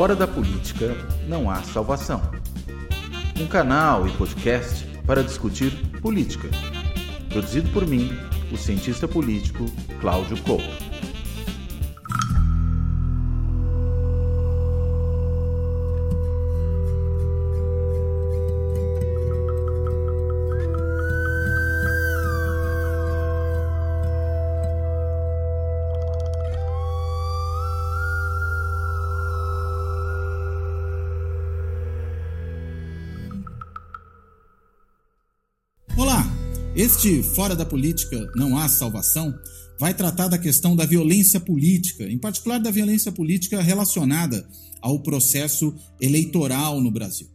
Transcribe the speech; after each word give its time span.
Fora 0.00 0.16
da 0.16 0.26
política 0.26 0.96
não 1.28 1.50
há 1.50 1.62
salvação. 1.62 2.22
Um 3.38 3.46
canal 3.46 4.08
e 4.08 4.10
podcast 4.12 4.86
para 5.06 5.22
discutir 5.22 5.76
política. 6.00 6.48
Produzido 7.28 7.68
por 7.68 7.86
mim, 7.86 8.10
o 8.50 8.56
cientista 8.56 9.06
político 9.06 9.66
Cláudio 10.00 10.42
Couto. 10.42 10.89
Este 37.00 37.22
Fora 37.22 37.56
da 37.56 37.64
Política 37.64 38.30
Não 38.36 38.58
Há 38.58 38.68
Salvação 38.68 39.34
vai 39.78 39.94
tratar 39.94 40.28
da 40.28 40.36
questão 40.36 40.76
da 40.76 40.84
violência 40.84 41.40
política, 41.40 42.04
em 42.04 42.18
particular 42.18 42.58
da 42.58 42.70
violência 42.70 43.10
política 43.10 43.62
relacionada 43.62 44.46
ao 44.82 45.02
processo 45.02 45.74
eleitoral 45.98 46.78
no 46.78 46.90
Brasil. 46.90 47.26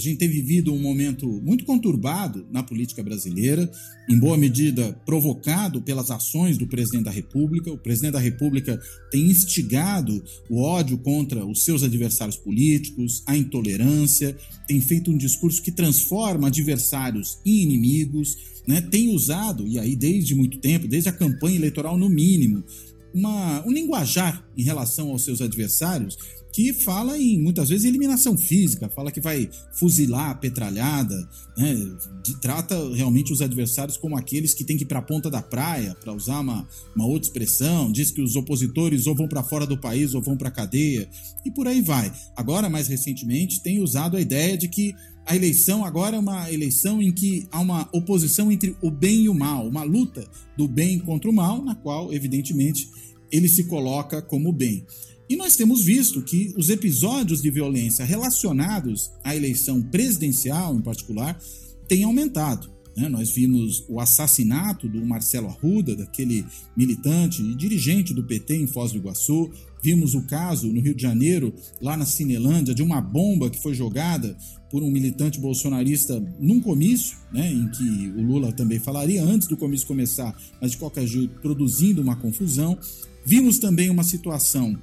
A 0.00 0.02
gente 0.02 0.16
tem 0.16 0.30
vivido 0.30 0.72
um 0.72 0.78
momento 0.78 1.28
muito 1.42 1.62
conturbado 1.62 2.46
na 2.50 2.62
política 2.62 3.02
brasileira, 3.02 3.70
em 4.08 4.18
boa 4.18 4.34
medida 4.34 4.98
provocado 5.04 5.82
pelas 5.82 6.10
ações 6.10 6.56
do 6.56 6.66
presidente 6.66 7.04
da 7.04 7.10
República. 7.10 7.70
O 7.70 7.76
presidente 7.76 8.12
da 8.12 8.18
República 8.18 8.80
tem 9.10 9.26
instigado 9.26 10.24
o 10.48 10.62
ódio 10.62 10.96
contra 10.96 11.44
os 11.44 11.66
seus 11.66 11.82
adversários 11.82 12.38
políticos, 12.38 13.22
a 13.26 13.36
intolerância, 13.36 14.34
tem 14.66 14.80
feito 14.80 15.10
um 15.10 15.18
discurso 15.18 15.60
que 15.60 15.70
transforma 15.70 16.46
adversários 16.46 17.38
em 17.44 17.60
inimigos, 17.60 18.38
né? 18.66 18.80
tem 18.80 19.14
usado, 19.14 19.68
e 19.68 19.78
aí 19.78 19.94
desde 19.94 20.34
muito 20.34 20.56
tempo, 20.60 20.88
desde 20.88 21.10
a 21.10 21.12
campanha 21.12 21.56
eleitoral 21.56 21.98
no 21.98 22.08
mínimo, 22.08 22.64
uma, 23.12 23.62
um 23.66 23.70
linguajar 23.70 24.48
em 24.56 24.62
relação 24.62 25.10
aos 25.10 25.24
seus 25.24 25.42
adversários 25.42 26.16
que 26.52 26.72
fala 26.72 27.18
em 27.18 27.40
muitas 27.40 27.68
vezes 27.68 27.84
eliminação 27.84 28.36
física, 28.36 28.88
fala 28.88 29.12
que 29.12 29.20
vai 29.20 29.48
fuzilar 29.72 30.30
a 30.30 30.34
petralhada, 30.34 31.28
né? 31.56 31.74
De, 32.22 32.40
trata 32.40 32.76
realmente 32.94 33.32
os 33.32 33.40
adversários 33.40 33.96
como 33.96 34.16
aqueles 34.16 34.52
que 34.52 34.64
têm 34.64 34.76
que 34.76 34.84
ir 34.84 34.86
para 34.86 34.98
a 34.98 35.02
ponta 35.02 35.30
da 35.30 35.42
praia, 35.42 35.94
para 35.94 36.12
usar 36.12 36.40
uma, 36.40 36.66
uma 36.94 37.06
outra 37.06 37.28
expressão, 37.28 37.90
diz 37.90 38.10
que 38.10 38.20
os 38.20 38.36
opositores 38.36 39.06
ou 39.06 39.14
vão 39.14 39.28
para 39.28 39.42
fora 39.42 39.66
do 39.66 39.78
país 39.78 40.14
ou 40.14 40.22
vão 40.22 40.36
para 40.36 40.50
cadeia, 40.50 41.08
e 41.44 41.50
por 41.50 41.66
aí 41.66 41.80
vai. 41.80 42.12
Agora, 42.36 42.68
mais 42.68 42.88
recentemente, 42.88 43.62
tem 43.62 43.80
usado 43.80 44.16
a 44.16 44.20
ideia 44.20 44.56
de 44.56 44.68
que 44.68 44.94
a 45.26 45.36
eleição 45.36 45.84
agora 45.84 46.16
é 46.16 46.18
uma 46.18 46.50
eleição 46.50 47.00
em 47.00 47.12
que 47.12 47.46
há 47.52 47.60
uma 47.60 47.88
oposição 47.92 48.50
entre 48.50 48.76
o 48.82 48.90
bem 48.90 49.24
e 49.24 49.28
o 49.28 49.34
mal, 49.34 49.66
uma 49.68 49.84
luta 49.84 50.26
do 50.56 50.66
bem 50.66 50.98
contra 50.98 51.30
o 51.30 51.32
mal, 51.32 51.64
na 51.64 51.74
qual, 51.74 52.12
evidentemente, 52.12 52.88
ele 53.30 53.48
se 53.48 53.64
coloca 53.64 54.20
como 54.20 54.52
bem. 54.52 54.84
E 55.30 55.36
nós 55.36 55.54
temos 55.54 55.84
visto 55.84 56.20
que 56.22 56.52
os 56.56 56.70
episódios 56.70 57.40
de 57.40 57.52
violência 57.52 58.04
relacionados 58.04 59.12
à 59.22 59.36
eleição 59.36 59.80
presidencial, 59.80 60.74
em 60.74 60.80
particular, 60.80 61.40
têm 61.86 62.02
aumentado. 62.02 62.68
Né? 62.96 63.08
Nós 63.08 63.30
vimos 63.30 63.84
o 63.88 64.00
assassinato 64.00 64.88
do 64.88 65.06
Marcelo 65.06 65.46
Arruda, 65.46 65.94
daquele 65.94 66.44
militante 66.76 67.42
e 67.42 67.54
dirigente 67.54 68.12
do 68.12 68.24
PT 68.24 68.56
em 68.56 68.66
Foz 68.66 68.90
do 68.90 68.98
Iguaçu. 68.98 69.48
Vimos 69.80 70.16
o 70.16 70.22
caso 70.22 70.66
no 70.66 70.80
Rio 70.80 70.96
de 70.96 71.02
Janeiro, 71.02 71.54
lá 71.80 71.96
na 71.96 72.06
Cinelândia, 72.06 72.74
de 72.74 72.82
uma 72.82 73.00
bomba 73.00 73.48
que 73.48 73.62
foi 73.62 73.72
jogada 73.72 74.36
por 74.68 74.82
um 74.82 74.90
militante 74.90 75.38
bolsonarista 75.38 76.20
num 76.40 76.60
comício, 76.60 77.16
né, 77.32 77.52
em 77.52 77.68
que 77.68 78.12
o 78.16 78.20
Lula 78.20 78.52
também 78.52 78.80
falaria 78.80 79.22
antes 79.22 79.46
do 79.46 79.56
comício 79.56 79.86
começar, 79.86 80.36
mas 80.60 80.72
de 80.72 80.76
qualquer 80.76 81.06
jeito 81.06 81.38
produzindo 81.40 82.02
uma 82.02 82.16
confusão. 82.16 82.76
Vimos 83.24 83.60
também 83.60 83.90
uma 83.90 84.02
situação 84.02 84.76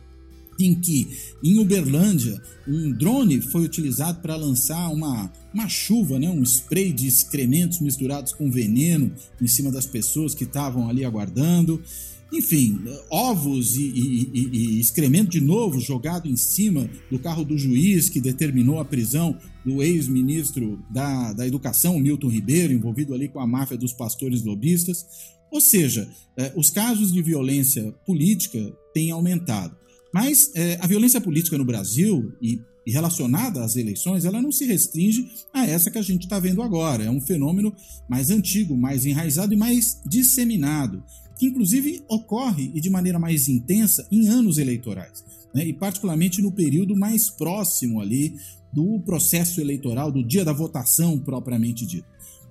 em 0.59 0.75
que, 0.75 1.07
em 1.43 1.59
Uberlândia, 1.59 2.41
um 2.67 2.91
drone 2.91 3.41
foi 3.41 3.63
utilizado 3.63 4.21
para 4.21 4.35
lançar 4.35 4.89
uma, 4.89 5.31
uma 5.53 5.69
chuva, 5.69 6.19
né, 6.19 6.29
um 6.29 6.43
spray 6.43 6.91
de 6.91 7.07
excrementos 7.07 7.79
misturados 7.79 8.33
com 8.33 8.49
veneno 8.49 9.11
em 9.41 9.47
cima 9.47 9.71
das 9.71 9.85
pessoas 9.85 10.33
que 10.33 10.43
estavam 10.43 10.89
ali 10.89 11.05
aguardando. 11.05 11.81
Enfim, 12.31 12.81
ovos 13.09 13.77
e, 13.77 13.83
e, 13.83 14.31
e, 14.33 14.49
e, 14.51 14.79
excremento 14.81 15.29
de 15.29 15.39
novo 15.39 15.79
jogado 15.79 16.27
em 16.27 16.35
cima 16.35 16.89
do 17.09 17.17
carro 17.17 17.45
do 17.45 17.57
juiz 17.57 18.09
que 18.09 18.19
determinou 18.19 18.79
a 18.79 18.85
prisão 18.85 19.37
do 19.63 19.81
ex-ministro 19.81 20.83
da, 20.89 21.31
da 21.31 21.47
Educação, 21.47 21.97
Milton 21.99 22.27
Ribeiro, 22.27 22.73
envolvido 22.73 23.13
ali 23.13 23.29
com 23.29 23.39
a 23.39 23.47
máfia 23.47 23.77
dos 23.77 23.93
pastores 23.93 24.43
lobistas. 24.43 25.05
Ou 25.49 25.61
seja, 25.61 26.09
eh, 26.35 26.51
os 26.55 26.69
casos 26.69 27.13
de 27.13 27.21
violência 27.21 27.93
política 28.05 28.59
têm 28.93 29.11
aumentado. 29.11 29.75
Mas 30.17 30.49
é, 30.55 30.79
a 30.81 30.87
violência 30.87 31.21
política 31.21 31.59
no 31.59 31.63
Brasil 31.63 32.33
e, 32.41 32.59
e, 32.83 32.91
relacionada 32.91 33.63
às 33.63 33.75
eleições, 33.75 34.25
ela 34.25 34.41
não 34.41 34.51
se 34.51 34.65
restringe 34.65 35.29
a 35.53 35.63
essa 35.63 35.91
que 35.91 35.97
a 35.99 36.01
gente 36.01 36.23
está 36.23 36.39
vendo 36.39 36.63
agora. 36.63 37.03
É 37.03 37.11
um 37.11 37.21
fenômeno 37.21 37.71
mais 38.09 38.31
antigo, 38.31 38.75
mais 38.75 39.05
enraizado 39.05 39.53
e 39.53 39.57
mais 39.57 40.01
disseminado, 40.07 41.03
que 41.37 41.45
inclusive 41.45 42.01
ocorre 42.09 42.71
e 42.73 42.81
de 42.81 42.89
maneira 42.89 43.19
mais 43.19 43.47
intensa 43.47 44.07
em 44.11 44.27
anos 44.27 44.57
eleitorais, 44.57 45.23
né? 45.53 45.63
e 45.63 45.71
particularmente 45.71 46.41
no 46.41 46.51
período 46.51 46.95
mais 46.95 47.29
próximo 47.29 48.01
ali 48.01 48.33
do 48.73 48.99
processo 49.01 49.61
eleitoral, 49.61 50.11
do 50.11 50.25
dia 50.25 50.43
da 50.43 50.51
votação 50.51 51.19
propriamente 51.19 51.85
dito. 51.85 52.07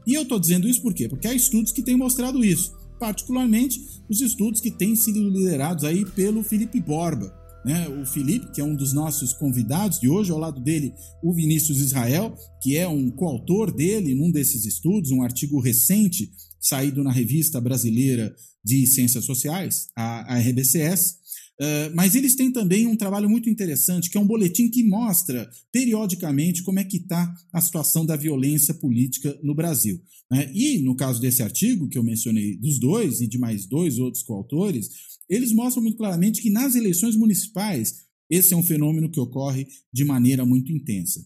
E 0.06 0.14
eu 0.14 0.22
estou 0.22 0.38
dizendo 0.38 0.68
isso 0.68 0.82
por 0.82 0.94
quê? 0.94 1.08
Porque 1.08 1.26
há 1.26 1.34
estudos 1.34 1.72
que 1.72 1.82
têm 1.82 1.96
mostrado 1.96 2.44
isso, 2.44 2.72
particularmente 3.00 3.80
os 4.08 4.20
estudos 4.20 4.60
que 4.60 4.70
têm 4.70 4.94
sido 4.94 5.28
liderados 5.28 5.82
aí 5.82 6.04
pelo 6.04 6.44
Felipe 6.44 6.80
Borba, 6.80 7.44
né, 7.66 7.88
o 7.88 8.06
Felipe, 8.06 8.52
que 8.52 8.60
é 8.60 8.64
um 8.64 8.76
dos 8.76 8.92
nossos 8.92 9.32
convidados 9.32 9.98
de 9.98 10.08
hoje, 10.08 10.30
ao 10.30 10.38
lado 10.38 10.62
dele 10.62 10.94
o 11.20 11.34
Vinícius 11.34 11.80
Israel, 11.80 12.32
que 12.62 12.76
é 12.76 12.86
um 12.86 13.10
coautor 13.10 13.74
dele 13.74 14.14
num 14.14 14.30
desses 14.30 14.64
estudos, 14.64 15.10
um 15.10 15.22
artigo 15.22 15.58
recente 15.58 16.30
saído 16.60 17.02
na 17.02 17.10
Revista 17.10 17.60
Brasileira 17.60 18.32
de 18.64 18.86
Ciências 18.86 19.24
Sociais, 19.24 19.88
a, 19.96 20.36
a 20.36 20.38
RBCS. 20.38 21.16
Uh, 21.60 21.90
mas 21.94 22.14
eles 22.14 22.36
têm 22.36 22.52
também 22.52 22.86
um 22.86 22.96
trabalho 22.96 23.28
muito 23.28 23.50
interessante, 23.50 24.10
que 24.10 24.16
é 24.18 24.20
um 24.20 24.26
boletim 24.26 24.68
que 24.68 24.84
mostra 24.84 25.50
periodicamente 25.72 26.62
como 26.62 26.78
é 26.78 26.84
que 26.84 26.98
está 26.98 27.34
a 27.52 27.60
situação 27.60 28.06
da 28.06 28.14
violência 28.14 28.74
política 28.74 29.36
no 29.42 29.54
Brasil. 29.56 30.00
Né? 30.30 30.50
E 30.54 30.78
no 30.82 30.94
caso 30.94 31.20
desse 31.20 31.42
artigo 31.42 31.88
que 31.88 31.98
eu 31.98 32.04
mencionei 32.04 32.56
dos 32.58 32.78
dois 32.78 33.20
e 33.20 33.26
de 33.26 33.38
mais 33.38 33.66
dois 33.66 33.98
outros 33.98 34.22
coautores, 34.22 35.15
eles 35.28 35.52
mostram 35.52 35.82
muito 35.82 35.96
claramente 35.96 36.40
que 36.40 36.50
nas 36.50 36.74
eleições 36.74 37.16
municipais 37.16 38.06
esse 38.28 38.52
é 38.52 38.56
um 38.56 38.62
fenômeno 38.62 39.10
que 39.10 39.20
ocorre 39.20 39.66
de 39.92 40.04
maneira 40.04 40.44
muito 40.44 40.72
intensa. 40.72 41.24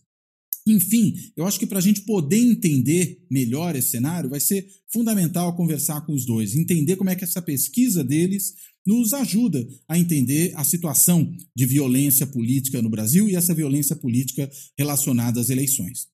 Enfim, 0.66 1.14
eu 1.36 1.46
acho 1.46 1.58
que 1.58 1.66
para 1.66 1.78
a 1.78 1.82
gente 1.82 2.02
poder 2.02 2.36
entender 2.36 3.24
melhor 3.30 3.74
esse 3.74 3.88
cenário, 3.88 4.28
vai 4.28 4.40
ser 4.40 4.66
fundamental 4.92 5.56
conversar 5.56 6.02
com 6.02 6.12
os 6.12 6.26
dois, 6.26 6.54
entender 6.54 6.96
como 6.96 7.08
é 7.08 7.16
que 7.16 7.24
essa 7.24 7.40
pesquisa 7.40 8.04
deles 8.04 8.54
nos 8.86 9.12
ajuda 9.12 9.66
a 9.88 9.98
entender 9.98 10.52
a 10.54 10.64
situação 10.64 11.32
de 11.56 11.66
violência 11.66 12.26
política 12.26 12.82
no 12.82 12.90
Brasil 12.90 13.28
e 13.28 13.36
essa 13.36 13.54
violência 13.54 13.96
política 13.96 14.50
relacionada 14.78 15.40
às 15.40 15.50
eleições. 15.50 16.08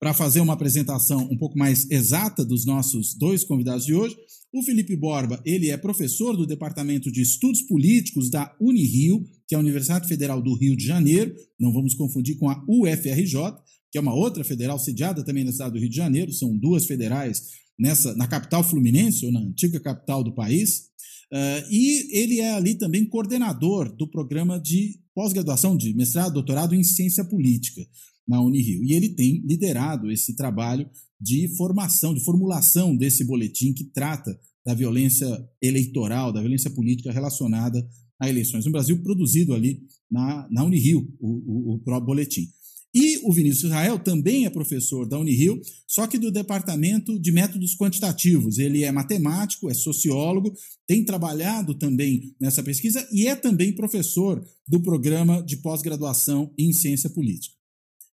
Para 0.00 0.14
fazer 0.14 0.40
uma 0.40 0.52
apresentação 0.52 1.28
um 1.28 1.36
pouco 1.36 1.58
mais 1.58 1.90
exata 1.90 2.44
dos 2.44 2.64
nossos 2.64 3.14
dois 3.14 3.42
convidados 3.42 3.84
de 3.84 3.94
hoje, 3.94 4.16
o 4.54 4.62
Felipe 4.62 4.96
Borba, 4.96 5.42
ele 5.44 5.70
é 5.70 5.76
professor 5.76 6.36
do 6.36 6.46
Departamento 6.46 7.10
de 7.10 7.20
Estudos 7.20 7.62
Políticos 7.62 8.30
da 8.30 8.56
Unirio, 8.60 9.24
que 9.48 9.54
é 9.54 9.58
a 9.58 9.60
Universidade 9.60 10.06
Federal 10.06 10.40
do 10.40 10.54
Rio 10.54 10.76
de 10.76 10.84
Janeiro, 10.84 11.34
não 11.58 11.72
vamos 11.72 11.94
confundir 11.94 12.38
com 12.38 12.48
a 12.48 12.64
UFRJ, 12.68 13.54
que 13.90 13.98
é 13.98 14.00
uma 14.00 14.14
outra 14.14 14.44
federal 14.44 14.78
sediada 14.78 15.24
também 15.24 15.42
no 15.42 15.50
estado 15.50 15.72
do 15.72 15.80
Rio 15.80 15.90
de 15.90 15.96
Janeiro, 15.96 16.32
são 16.32 16.56
duas 16.56 16.86
federais 16.86 17.42
nessa 17.76 18.14
na 18.14 18.28
capital 18.28 18.62
fluminense, 18.62 19.26
ou 19.26 19.32
na 19.32 19.40
antiga 19.40 19.80
capital 19.80 20.22
do 20.22 20.34
país. 20.34 20.88
Uh, 21.32 21.70
e 21.70 22.18
ele 22.18 22.40
é 22.40 22.52
ali 22.52 22.76
também 22.76 23.04
coordenador 23.04 23.94
do 23.94 24.08
programa 24.08 24.60
de 24.60 24.98
pós-graduação 25.14 25.76
de 25.76 25.92
mestrado, 25.94 26.34
doutorado 26.34 26.74
em 26.74 26.84
ciência 26.84 27.24
política 27.24 27.82
na 28.28 28.40
Unirio. 28.40 28.84
E 28.84 28.92
ele 28.92 29.08
tem 29.08 29.42
liderado 29.46 30.10
esse 30.10 30.36
trabalho 30.36 30.88
de 31.20 31.48
formação, 31.56 32.14
de 32.14 32.22
formulação 32.22 32.96
desse 32.96 33.24
boletim 33.24 33.72
que 33.72 33.84
trata 33.84 34.38
da 34.64 34.74
violência 34.74 35.26
eleitoral, 35.62 36.32
da 36.32 36.40
violência 36.40 36.70
política 36.70 37.10
relacionada 37.10 37.88
a 38.20 38.28
eleições 38.28 38.66
no 38.66 38.72
Brasil, 38.72 39.02
produzido 39.02 39.54
ali 39.54 39.80
na, 40.10 40.46
na 40.50 40.64
Unirio, 40.64 41.08
o, 41.18 41.28
o, 41.28 41.74
o 41.74 41.78
próprio 41.78 42.06
boletim. 42.06 42.48
E 42.94 43.18
o 43.22 43.32
Vinícius 43.32 43.64
Israel 43.64 43.98
também 43.98 44.46
é 44.46 44.50
professor 44.50 45.06
da 45.06 45.18
Unirio, 45.18 45.60
só 45.86 46.06
que 46.06 46.18
do 46.18 46.32
Departamento 46.32 47.18
de 47.18 47.30
Métodos 47.30 47.76
Quantitativos. 47.76 48.58
Ele 48.58 48.82
é 48.82 48.90
matemático, 48.90 49.70
é 49.70 49.74
sociólogo, 49.74 50.54
tem 50.86 51.04
trabalhado 51.04 51.74
também 51.74 52.34
nessa 52.40 52.62
pesquisa 52.62 53.06
e 53.12 53.26
é 53.26 53.36
também 53.36 53.74
professor 53.74 54.42
do 54.66 54.80
programa 54.80 55.42
de 55.42 55.58
pós-graduação 55.58 56.52
em 56.58 56.72
ciência 56.72 57.10
política. 57.10 57.57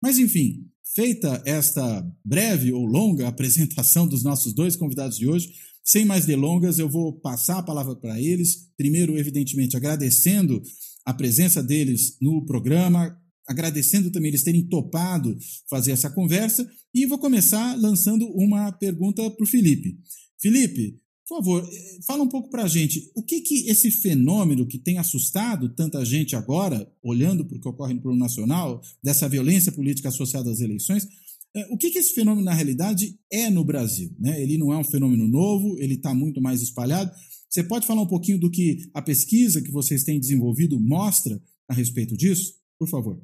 Mas, 0.02 0.18
enfim, 0.18 0.66
feita 0.96 1.42
esta 1.46 2.06
breve 2.26 2.72
ou 2.72 2.86
longa 2.86 3.28
apresentação 3.30 4.08
dos 4.08 4.24
nossos 4.24 4.54
dois 4.54 4.76
convidados 4.76 5.18
de 5.18 5.28
hoje, 5.28 5.54
sem 5.84 6.06
mais 6.06 6.26
delongas, 6.26 6.80
eu 6.80 6.90
vou 6.90 7.14
passar 7.14 7.60
a 7.60 7.64
palavra 7.64 7.96
para 7.96 8.20
eles. 8.20 8.70
Primeiro, 8.78 9.18
evidentemente, 9.18 9.76
agradecendo 9.76 10.62
a 11.06 11.14
presença 11.14 11.64
deles 11.64 12.18
no 12.22 12.46
programa, 12.46 13.18
agradecendo 13.48 14.12
também 14.12 14.30
eles 14.30 14.44
terem 14.44 14.68
topado 14.68 15.38
fazer 15.70 15.92
essa 15.92 16.10
conversa, 16.10 16.68
e 16.94 17.06
vou 17.06 17.18
começar 17.18 17.76
lançando 17.80 18.28
uma 18.28 18.72
pergunta 18.72 19.30
para 19.32 19.44
o 19.44 19.48
Felipe. 19.48 19.98
Felipe, 20.40 21.00
por 21.32 21.38
favor, 21.38 21.70
fala 22.06 22.24
um 22.24 22.28
pouco 22.28 22.50
para 22.50 22.64
a 22.64 22.68
gente, 22.68 23.10
o 23.16 23.24
que, 23.24 23.40
que 23.40 23.70
esse 23.70 23.90
fenômeno 23.90 24.68
que 24.68 24.78
tem 24.78 24.98
assustado 24.98 25.74
tanta 25.74 26.04
gente 26.04 26.36
agora, 26.36 26.86
olhando 27.02 27.46
para 27.46 27.58
o 27.58 27.62
que 27.62 27.70
ocorre 27.70 27.94
no 27.94 28.02
plano 28.02 28.20
nacional, 28.20 28.82
dessa 29.02 29.30
violência 29.30 29.72
política 29.72 30.10
associada 30.10 30.52
às 30.52 30.60
eleições, 30.60 31.08
é, 31.56 31.68
o 31.72 31.78
que, 31.78 31.90
que 31.90 32.00
esse 32.00 32.14
fenômeno, 32.14 32.44
na 32.44 32.54
realidade, 32.54 33.18
é 33.32 33.50
no 33.50 33.64
Brasil? 33.64 34.14
Né? 34.20 34.44
Ele 34.44 34.58
não 34.58 34.74
é 34.74 34.78
um 34.78 34.84
fenômeno 34.84 35.26
novo, 35.26 35.80
ele 35.80 35.94
está 35.94 36.14
muito 36.14 36.42
mais 36.42 36.62
espalhado. 36.62 37.10
Você 37.50 37.64
pode 37.64 37.88
falar 37.88 38.02
um 38.02 38.08
pouquinho 38.08 38.38
do 38.38 38.52
que 38.52 38.80
a 38.94 39.02
pesquisa 39.02 39.62
que 39.62 39.72
vocês 39.72 40.04
têm 40.04 40.20
desenvolvido 40.20 40.78
mostra 40.82 41.42
a 41.70 41.74
respeito 41.74 42.18
disso? 42.18 42.56
Por 42.78 42.90
favor. 42.90 43.22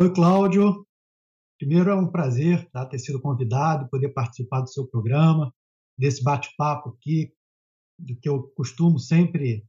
Oi, 0.00 0.14
Cláudio. 0.14 0.86
Primeiro, 1.58 1.90
é 1.90 1.94
um 1.94 2.10
prazer 2.10 2.66
tá, 2.70 2.86
ter 2.86 2.98
sido 2.98 3.20
convidado, 3.20 3.86
poder 3.90 4.14
participar 4.14 4.62
do 4.62 4.70
seu 4.70 4.86
programa, 4.86 5.52
desse 5.98 6.22
bate-papo 6.22 6.90
aqui, 6.90 7.32
do 7.98 8.16
que 8.16 8.28
eu 8.28 8.42
costumo 8.54 8.98
sempre 8.98 9.66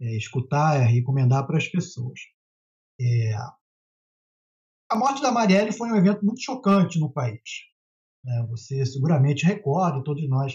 é, 0.00 0.16
escutar 0.16 0.80
e 0.80 0.92
recomendar 0.92 1.46
para 1.46 1.56
as 1.56 1.66
pessoas. 1.66 2.20
É, 3.00 3.34
a 4.90 4.96
morte 4.96 5.22
da 5.22 5.32
Marielle 5.32 5.72
foi 5.72 5.90
um 5.90 5.96
evento 5.96 6.24
muito 6.24 6.42
chocante 6.42 6.98
no 6.98 7.12
país. 7.12 7.40
É, 8.26 8.46
você 8.46 8.84
seguramente 8.84 9.46
recorda, 9.46 10.04
todos 10.04 10.28
nós 10.28 10.54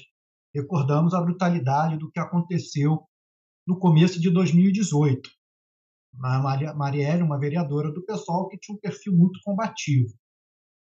recordamos 0.53 1.13
a 1.13 1.21
brutalidade 1.21 1.97
do 1.97 2.11
que 2.11 2.19
aconteceu 2.19 3.03
no 3.67 3.79
começo 3.79 4.19
de 4.19 4.29
2018. 4.29 5.29
A 6.23 6.73
Marielle, 6.73 7.23
uma 7.23 7.39
vereadora 7.39 7.91
do 7.91 8.05
PSOL 8.05 8.47
que 8.47 8.57
tinha 8.57 8.75
um 8.75 8.79
perfil 8.79 9.13
muito 9.13 9.39
combativo. 9.43 10.13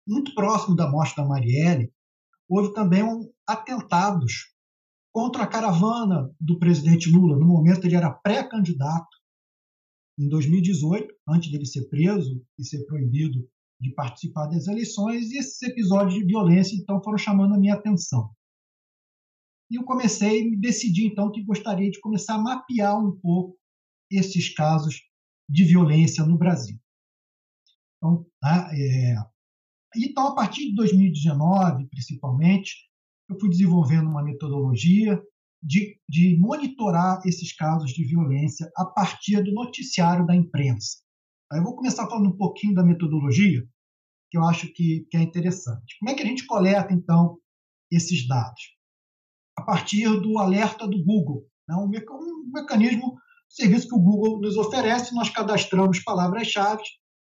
Muito 0.05 0.33
próximo 0.35 0.75
da 0.75 0.89
morte 0.89 1.15
da 1.15 1.25
Marielle, 1.25 1.93
houve 2.49 2.73
também 2.73 3.03
um 3.03 3.31
atentados 3.47 4.53
contra 5.13 5.43
a 5.43 5.47
caravana 5.47 6.33
do 6.39 6.57
presidente 6.57 7.09
Lula. 7.09 7.37
No 7.37 7.45
momento, 7.45 7.85
ele 7.85 7.95
era 7.95 8.11
pré-candidato 8.11 9.17
em 10.17 10.27
2018, 10.27 11.13
antes 11.27 11.51
dele 11.51 11.65
ser 11.65 11.87
preso 11.89 12.43
e 12.57 12.63
ser 12.63 12.83
proibido 12.85 13.47
de 13.79 13.93
participar 13.93 14.47
das 14.47 14.67
eleições, 14.67 15.31
e 15.31 15.37
esses 15.37 15.61
episódios 15.61 16.13
de 16.13 16.25
violência 16.25 16.75
então 16.75 17.01
foram 17.03 17.17
chamando 17.17 17.53
a 17.53 17.59
minha 17.59 17.73
atenção. 17.73 18.31
E 19.69 19.75
eu 19.75 19.83
comecei, 19.83 20.49
me 20.49 20.55
decidi 20.55 21.05
então 21.05 21.31
que 21.31 21.43
gostaria 21.43 21.89
de 21.89 21.99
começar 21.99 22.35
a 22.35 22.41
mapear 22.41 22.97
um 22.97 23.11
pouco 23.19 23.57
esses 24.11 24.53
casos 24.53 25.01
de 25.49 25.63
violência 25.65 26.23
no 26.25 26.37
Brasil. 26.37 26.79
Então, 27.97 28.25
tá, 28.39 28.69
é... 28.73 29.15
então 29.95 30.27
a 30.27 30.35
partir 30.35 30.69
de 30.69 30.75
2019, 30.75 31.87
principalmente, 31.87 32.89
eu 33.29 33.39
fui 33.39 33.49
desenvolvendo 33.49 34.09
uma 34.09 34.23
metodologia 34.23 35.21
de, 35.61 35.97
de 36.09 36.37
monitorar 36.37 37.21
esses 37.25 37.55
casos 37.55 37.91
de 37.91 38.03
violência 38.03 38.69
a 38.75 38.85
partir 38.85 39.41
do 39.41 39.53
noticiário 39.53 40.25
da 40.25 40.35
imprensa. 40.35 40.97
Eu 41.53 41.63
vou 41.63 41.75
começar 41.75 42.07
falando 42.07 42.29
um 42.29 42.37
pouquinho 42.37 42.73
da 42.73 42.83
metodologia, 42.83 43.63
que 44.29 44.37
eu 44.37 44.43
acho 44.43 44.67
que, 44.73 45.07
que 45.09 45.17
é 45.17 45.21
interessante. 45.21 45.97
Como 45.99 46.09
é 46.09 46.15
que 46.15 46.23
a 46.23 46.25
gente 46.25 46.45
coleta, 46.45 46.91
então, 46.91 47.37
esses 47.91 48.27
dados? 48.27 48.75
A 49.55 49.61
partir 49.61 50.05
do 50.19 50.39
alerta 50.39 50.87
do 50.87 51.03
Google, 51.03 51.45
né? 51.67 51.75
um, 51.75 51.85
um 51.85 52.51
mecanismo, 52.51 53.13
um 53.13 53.17
serviço 53.47 53.87
que 53.87 53.95
o 53.95 54.01
Google 54.01 54.41
nos 54.41 54.57
oferece, 54.57 55.13
nós 55.13 55.29
cadastramos 55.29 55.99
palavras-chave 55.99 56.83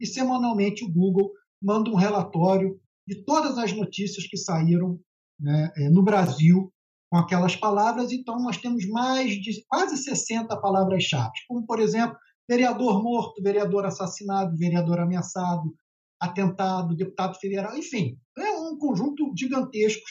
e 0.01 0.07
semanalmente 0.07 0.85
o 0.85 0.91
Google 0.91 1.31
manda 1.65 1.91
um 1.91 1.97
relatório 1.97 2.79
de 3.09 3.25
todas 3.25 3.57
as 3.59 3.73
notícias 3.73 4.27
que 4.27 4.37
saíram 4.37 5.01
né, 5.41 5.73
eh, 5.77 5.91
no 5.91 6.03
Brasil 6.03 6.73
com 7.11 7.19
aquelas 7.19 7.57
palavras, 7.57 8.13
então 8.13 8.41
nós 8.41 8.59
temos 8.59 8.87
mais 8.89 9.33
de 9.41 9.65
quase 9.69 9.97
60 9.97 10.57
palavras-chave, 10.61 11.33
como, 11.49 11.65
por 11.65 11.81
exemplo, 11.81 12.17
vereador 12.49 13.03
morto, 13.03 13.43
vereador 13.43 13.87
assassinado, 13.87 14.57
vereador 14.57 15.01
ameaçado, 15.01 15.75
atentado, 16.21 16.97
deputado 16.97 17.39
federal, 17.39 17.77
enfim, 17.77 18.19
é 18.37 18.51
um 18.53 18.77
conjunto 18.79 19.33
gigantesco 19.37 20.03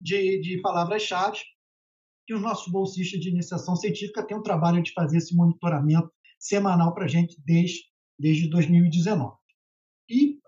de, 0.00 0.40
de 0.40 0.60
palavras-chave 0.60 1.38
que 2.26 2.34
os 2.34 2.40
nossos 2.40 2.70
bolsistas 2.70 3.20
de 3.20 3.30
iniciação 3.30 3.74
científica 3.74 4.24
têm 4.24 4.36
o 4.36 4.42
trabalho 4.42 4.82
de 4.82 4.92
fazer 4.92 5.18
esse 5.18 5.34
monitoramento 5.34 6.10
semanal 6.38 6.94
para 6.94 7.04
a 7.04 7.08
gente 7.08 7.36
desde, 7.44 7.80
desde 8.18 8.48
2019. 8.48 9.34
E, 10.08 10.38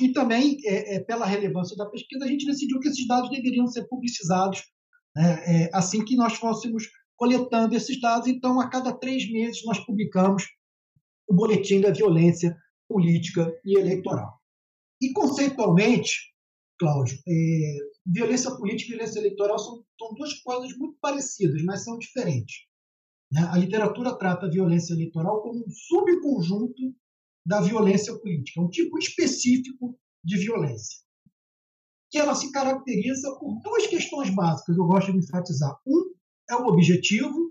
e 0.00 0.12
também, 0.12 0.58
é, 0.64 0.96
é, 0.96 1.00
pela 1.00 1.26
relevância 1.26 1.76
da 1.76 1.86
pesquisa, 1.86 2.24
a 2.24 2.28
gente 2.28 2.46
decidiu 2.46 2.78
que 2.78 2.88
esses 2.88 3.06
dados 3.06 3.30
deveriam 3.30 3.66
ser 3.66 3.84
publicizados 3.88 4.62
né, 5.16 5.64
é, 5.64 5.70
assim 5.72 6.04
que 6.04 6.16
nós 6.16 6.34
fôssemos 6.34 6.84
coletando 7.16 7.74
esses 7.74 8.00
dados. 8.00 8.28
Então, 8.28 8.60
a 8.60 8.68
cada 8.68 8.92
três 8.92 9.30
meses, 9.30 9.64
nós 9.64 9.84
publicamos 9.84 10.44
o 11.28 11.34
Boletim 11.34 11.80
da 11.80 11.90
Violência 11.90 12.56
Política 12.88 13.52
e 13.64 13.78
Eleitoral. 13.78 14.38
E, 15.02 15.12
conceitualmente, 15.12 16.34
Cláudio, 16.78 17.18
é, 17.26 17.76
violência 18.06 18.50
política 18.56 18.92
e 18.92 18.96
violência 18.96 19.18
eleitoral 19.20 19.58
são, 19.58 19.84
são, 19.98 20.14
duas 20.14 20.34
coisas 20.42 20.76
muito 20.76 20.98
parecidas, 21.00 21.62
mas 21.62 21.84
são 21.84 21.98
diferentes. 21.98 22.66
Né? 23.30 23.48
A 23.50 23.56
literatura 23.56 24.16
trata 24.16 24.46
a 24.46 24.50
violência 24.50 24.92
eleitoral 24.92 25.40
como 25.42 25.60
um 25.60 25.70
subconjunto 25.70 26.94
da 27.44 27.60
violência 27.60 28.14
política, 28.18 28.60
um 28.60 28.68
tipo 28.68 28.98
específico 28.98 29.98
de 30.24 30.38
violência 30.38 31.04
que 32.14 32.18
ela 32.20 32.36
se 32.36 32.52
caracteriza 32.52 33.28
por 33.40 33.60
duas 33.60 33.88
questões 33.88 34.30
básicas, 34.30 34.76
eu 34.76 34.84
gosto 34.84 35.10
de 35.10 35.18
enfatizar. 35.18 35.76
Um 35.84 36.14
é 36.48 36.54
o 36.54 36.68
objetivo 36.68 37.50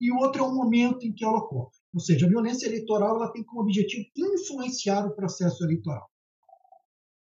e 0.00 0.10
o 0.10 0.16
outro 0.16 0.42
é 0.42 0.46
o 0.46 0.54
momento 0.54 1.04
em 1.04 1.12
que 1.12 1.22
ela 1.22 1.36
ocorre. 1.36 1.76
Ou 1.92 2.00
seja, 2.00 2.24
a 2.24 2.28
violência 2.30 2.66
eleitoral 2.66 3.16
ela 3.16 3.30
tem 3.30 3.44
como 3.44 3.60
objetivo 3.60 4.06
influenciar 4.16 5.04
o 5.04 5.14
processo 5.14 5.62
eleitoral. 5.62 6.08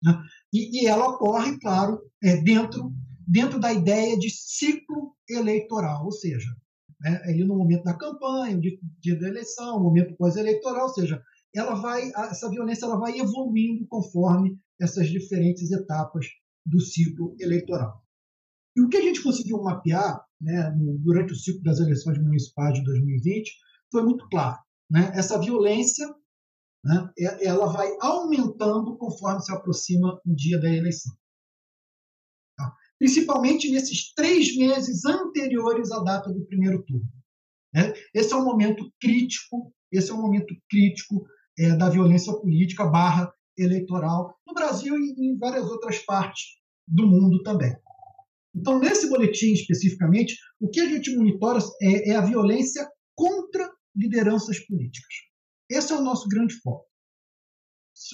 Né? 0.01 0.17
E, 0.53 0.79
e, 0.79 0.87
ela 0.87 1.09
ocorre, 1.09 1.59
claro, 1.59 2.01
é, 2.23 2.37
dentro, 2.37 2.89
dentro 3.27 3.59
da 3.59 3.73
ideia 3.73 4.17
de 4.17 4.29
ciclo 4.29 5.13
eleitoral, 5.29 6.05
ou 6.05 6.11
seja, 6.13 6.47
né, 7.01 7.21
no 7.45 7.57
momento 7.57 7.83
da 7.83 7.97
campanha, 7.97 8.57
dia, 8.57 8.77
dia 9.01 9.19
da 9.19 9.27
eleição, 9.27 9.83
momento 9.83 10.15
pós-eleitoral, 10.15 10.83
ou 10.83 10.93
seja, 10.93 11.21
ela 11.55 11.75
vai, 11.75 12.11
essa 12.29 12.49
violência 12.49 12.85
ela 12.85 12.97
vai 12.97 13.17
evoluindo 13.19 13.85
conforme 13.87 14.57
essas 14.79 15.09
diferentes 15.09 15.71
etapas 15.71 16.27
do 16.65 16.79
ciclo 16.79 17.35
eleitoral. 17.39 18.03
E 18.75 18.81
o 18.81 18.89
que 18.89 18.97
a 18.97 19.01
gente 19.01 19.23
conseguiu 19.23 19.61
mapear 19.61 20.21
né, 20.41 20.73
durante 20.99 21.31
o 21.31 21.35
ciclo 21.35 21.63
das 21.63 21.79
eleições 21.79 22.17
municipais 22.21 22.73
de 22.73 22.83
2020 22.83 23.51
foi 23.91 24.03
muito 24.03 24.27
claro. 24.29 24.59
Né? 24.89 25.11
Essa 25.15 25.39
violência 25.39 26.07
né, 26.83 27.09
é, 27.17 27.45
ela 27.45 27.67
vai 27.67 27.89
aumentando 28.01 28.97
conforme 28.97 29.41
se 29.41 29.51
aproxima 29.51 30.19
o 30.25 30.35
dia 30.35 30.59
da 30.59 30.69
eleição. 30.69 31.15
Tá? 32.57 32.75
Principalmente 32.99 33.71
nesses 33.71 34.13
três 34.13 34.55
meses 34.57 35.05
anteriores 35.05 35.91
à 35.91 35.99
data 36.03 36.31
do 36.31 36.45
primeiro 36.45 36.83
turno. 36.83 37.09
Né? 37.73 37.93
Esse 38.13 38.33
é 38.33 38.35
um 38.35 38.45
momento 38.45 38.91
crítico, 38.99 39.73
esse 39.91 40.11
é 40.11 40.13
um 40.13 40.21
momento 40.21 40.53
crítico 40.69 41.25
é, 41.57 41.75
da 41.75 41.89
violência 41.89 42.33
política 42.33 42.85
barra 42.85 43.31
eleitoral 43.57 44.35
no 44.45 44.53
Brasil 44.53 44.95
e 44.97 45.15
em 45.17 45.37
várias 45.37 45.65
outras 45.65 45.99
partes 45.99 46.43
do 46.87 47.07
mundo 47.07 47.41
também. 47.43 47.73
Então, 48.53 48.79
nesse 48.79 49.09
boletim 49.09 49.51
especificamente, 49.51 50.37
o 50.59 50.69
que 50.69 50.79
a 50.79 50.87
gente 50.87 51.15
monitora 51.15 51.59
é, 51.81 52.11
é 52.11 52.15
a 52.15 52.21
violência 52.21 52.87
contra 53.15 53.69
lideranças 53.95 54.59
políticas. 54.65 55.13
Esse 55.69 55.93
é 55.93 55.95
o 55.95 56.03
nosso 56.03 56.27
grande 56.29 56.53
foco. 56.61 56.85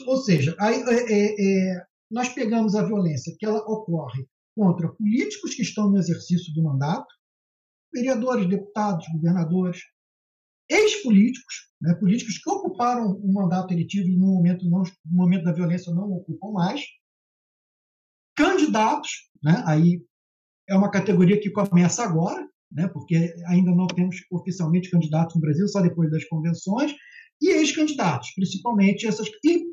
Ou 0.07 0.17
seja, 0.17 0.55
aí, 0.59 0.81
é, 0.81 1.13
é, 1.13 1.73
é, 1.73 1.85
nós 2.09 2.29
pegamos 2.29 2.75
a 2.75 2.85
violência 2.85 3.35
que 3.37 3.45
ela 3.45 3.59
ocorre 3.59 4.27
contra 4.55 4.93
políticos 4.93 5.55
que 5.55 5.61
estão 5.61 5.89
no 5.89 5.97
exercício 5.97 6.53
do 6.53 6.63
mandato, 6.63 7.07
vereadores, 7.93 8.47
deputados, 8.47 9.05
governadores, 9.13 9.79
ex-políticos, 10.71 11.69
né, 11.81 11.93
políticos 11.95 12.37
que 12.37 12.49
ocuparam 12.49 13.19
um 13.23 13.33
mandato 13.33 13.73
eletivo 13.73 14.07
e 14.07 14.17
no 14.17 14.27
momento, 14.27 14.69
não, 14.69 14.83
no 14.83 15.17
momento 15.17 15.43
da 15.43 15.51
violência 15.51 15.93
não 15.93 16.11
ocupam 16.11 16.51
mais, 16.51 16.81
candidatos, 18.35 19.09
né, 19.43 19.63
aí 19.65 20.01
é 20.69 20.75
uma 20.75 20.89
categoria 20.89 21.39
que 21.39 21.51
começa 21.51 22.03
agora, 22.03 22.47
né, 22.71 22.87
porque 22.87 23.33
ainda 23.47 23.71
não 23.71 23.87
temos 23.87 24.15
oficialmente 24.31 24.89
candidatos 24.89 25.35
no 25.35 25.41
Brasil, 25.41 25.67
só 25.67 25.81
depois 25.81 26.09
das 26.09 26.23
convenções, 26.25 26.95
e 27.41 27.49
ex-candidatos, 27.49 28.31
principalmente 28.35 29.07
essas. 29.07 29.27
E 29.43 29.65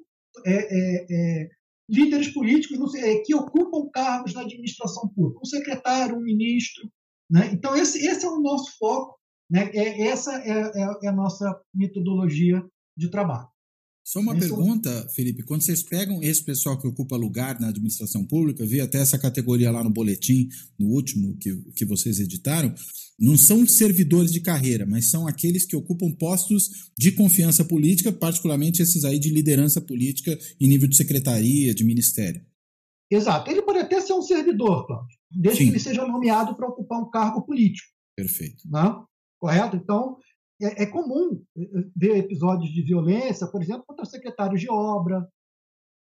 é, 0.46 0.52
é, 0.52 1.06
é, 1.10 1.48
líderes 1.88 2.28
políticos 2.32 2.94
é, 2.94 3.18
que 3.20 3.34
ocupam 3.34 3.88
cargos 3.90 4.34
na 4.34 4.42
administração 4.42 5.08
pública, 5.14 5.40
um 5.42 5.46
secretário, 5.46 6.16
um 6.16 6.22
ministro. 6.22 6.90
Né? 7.30 7.50
Então, 7.52 7.76
esse, 7.76 7.98
esse 8.06 8.24
é 8.24 8.28
o 8.28 8.40
nosso 8.40 8.76
foco, 8.78 9.17
né? 9.50 9.70
é, 9.72 10.08
essa 10.08 10.32
é, 10.42 10.72
é, 10.74 10.98
é 11.04 11.08
a 11.08 11.12
nossa 11.12 11.60
metodologia 11.74 12.64
de 12.96 13.10
trabalho. 13.10 13.48
Só 14.08 14.20
uma 14.20 14.34
pergunta, 14.34 15.06
Felipe. 15.14 15.42
Quando 15.42 15.60
vocês 15.60 15.82
pegam 15.82 16.22
esse 16.22 16.42
pessoal 16.42 16.80
que 16.80 16.88
ocupa 16.88 17.14
lugar 17.14 17.60
na 17.60 17.68
administração 17.68 18.24
pública, 18.24 18.64
vi 18.64 18.80
até 18.80 18.96
essa 18.96 19.18
categoria 19.18 19.70
lá 19.70 19.84
no 19.84 19.90
boletim, 19.90 20.48
no 20.78 20.86
último 20.86 21.36
que, 21.36 21.54
que 21.72 21.84
vocês 21.84 22.18
editaram, 22.18 22.74
não 23.20 23.36
são 23.36 23.66
servidores 23.66 24.32
de 24.32 24.40
carreira, 24.40 24.86
mas 24.86 25.10
são 25.10 25.26
aqueles 25.26 25.66
que 25.66 25.76
ocupam 25.76 26.10
postos 26.10 26.70
de 26.96 27.12
confiança 27.12 27.66
política, 27.66 28.10
particularmente 28.10 28.80
esses 28.80 29.04
aí 29.04 29.18
de 29.18 29.28
liderança 29.28 29.78
política 29.78 30.38
em 30.58 30.68
nível 30.68 30.88
de 30.88 30.96
secretaria, 30.96 31.74
de 31.74 31.84
ministério. 31.84 32.40
Exato. 33.10 33.50
Ele 33.50 33.60
pode 33.60 33.80
até 33.80 34.00
ser 34.00 34.14
um 34.14 34.22
servidor, 34.22 34.86
Cláudio, 34.86 35.18
desde 35.30 35.58
Sim. 35.58 35.64
que 35.66 35.70
ele 35.72 35.80
seja 35.80 36.06
nomeado 36.06 36.56
para 36.56 36.66
ocupar 36.66 36.98
um 36.98 37.10
cargo 37.10 37.42
político. 37.42 37.88
Perfeito. 38.16 38.66
Né? 38.70 39.04
Correto? 39.40 39.76
Então, 39.76 40.16
é, 40.60 40.82
é, 40.82 40.86
comum 40.86 41.42
eh, 41.56 41.62
eh, 41.62 41.84
ver 41.96 42.16
episódios 42.16 42.70
de 42.70 42.82
violência, 42.82 43.46
por 43.46 43.62
exemplo, 43.62 43.84
contra 43.86 44.04
secretários 44.04 44.60
de 44.60 44.70
obra, 44.70 45.26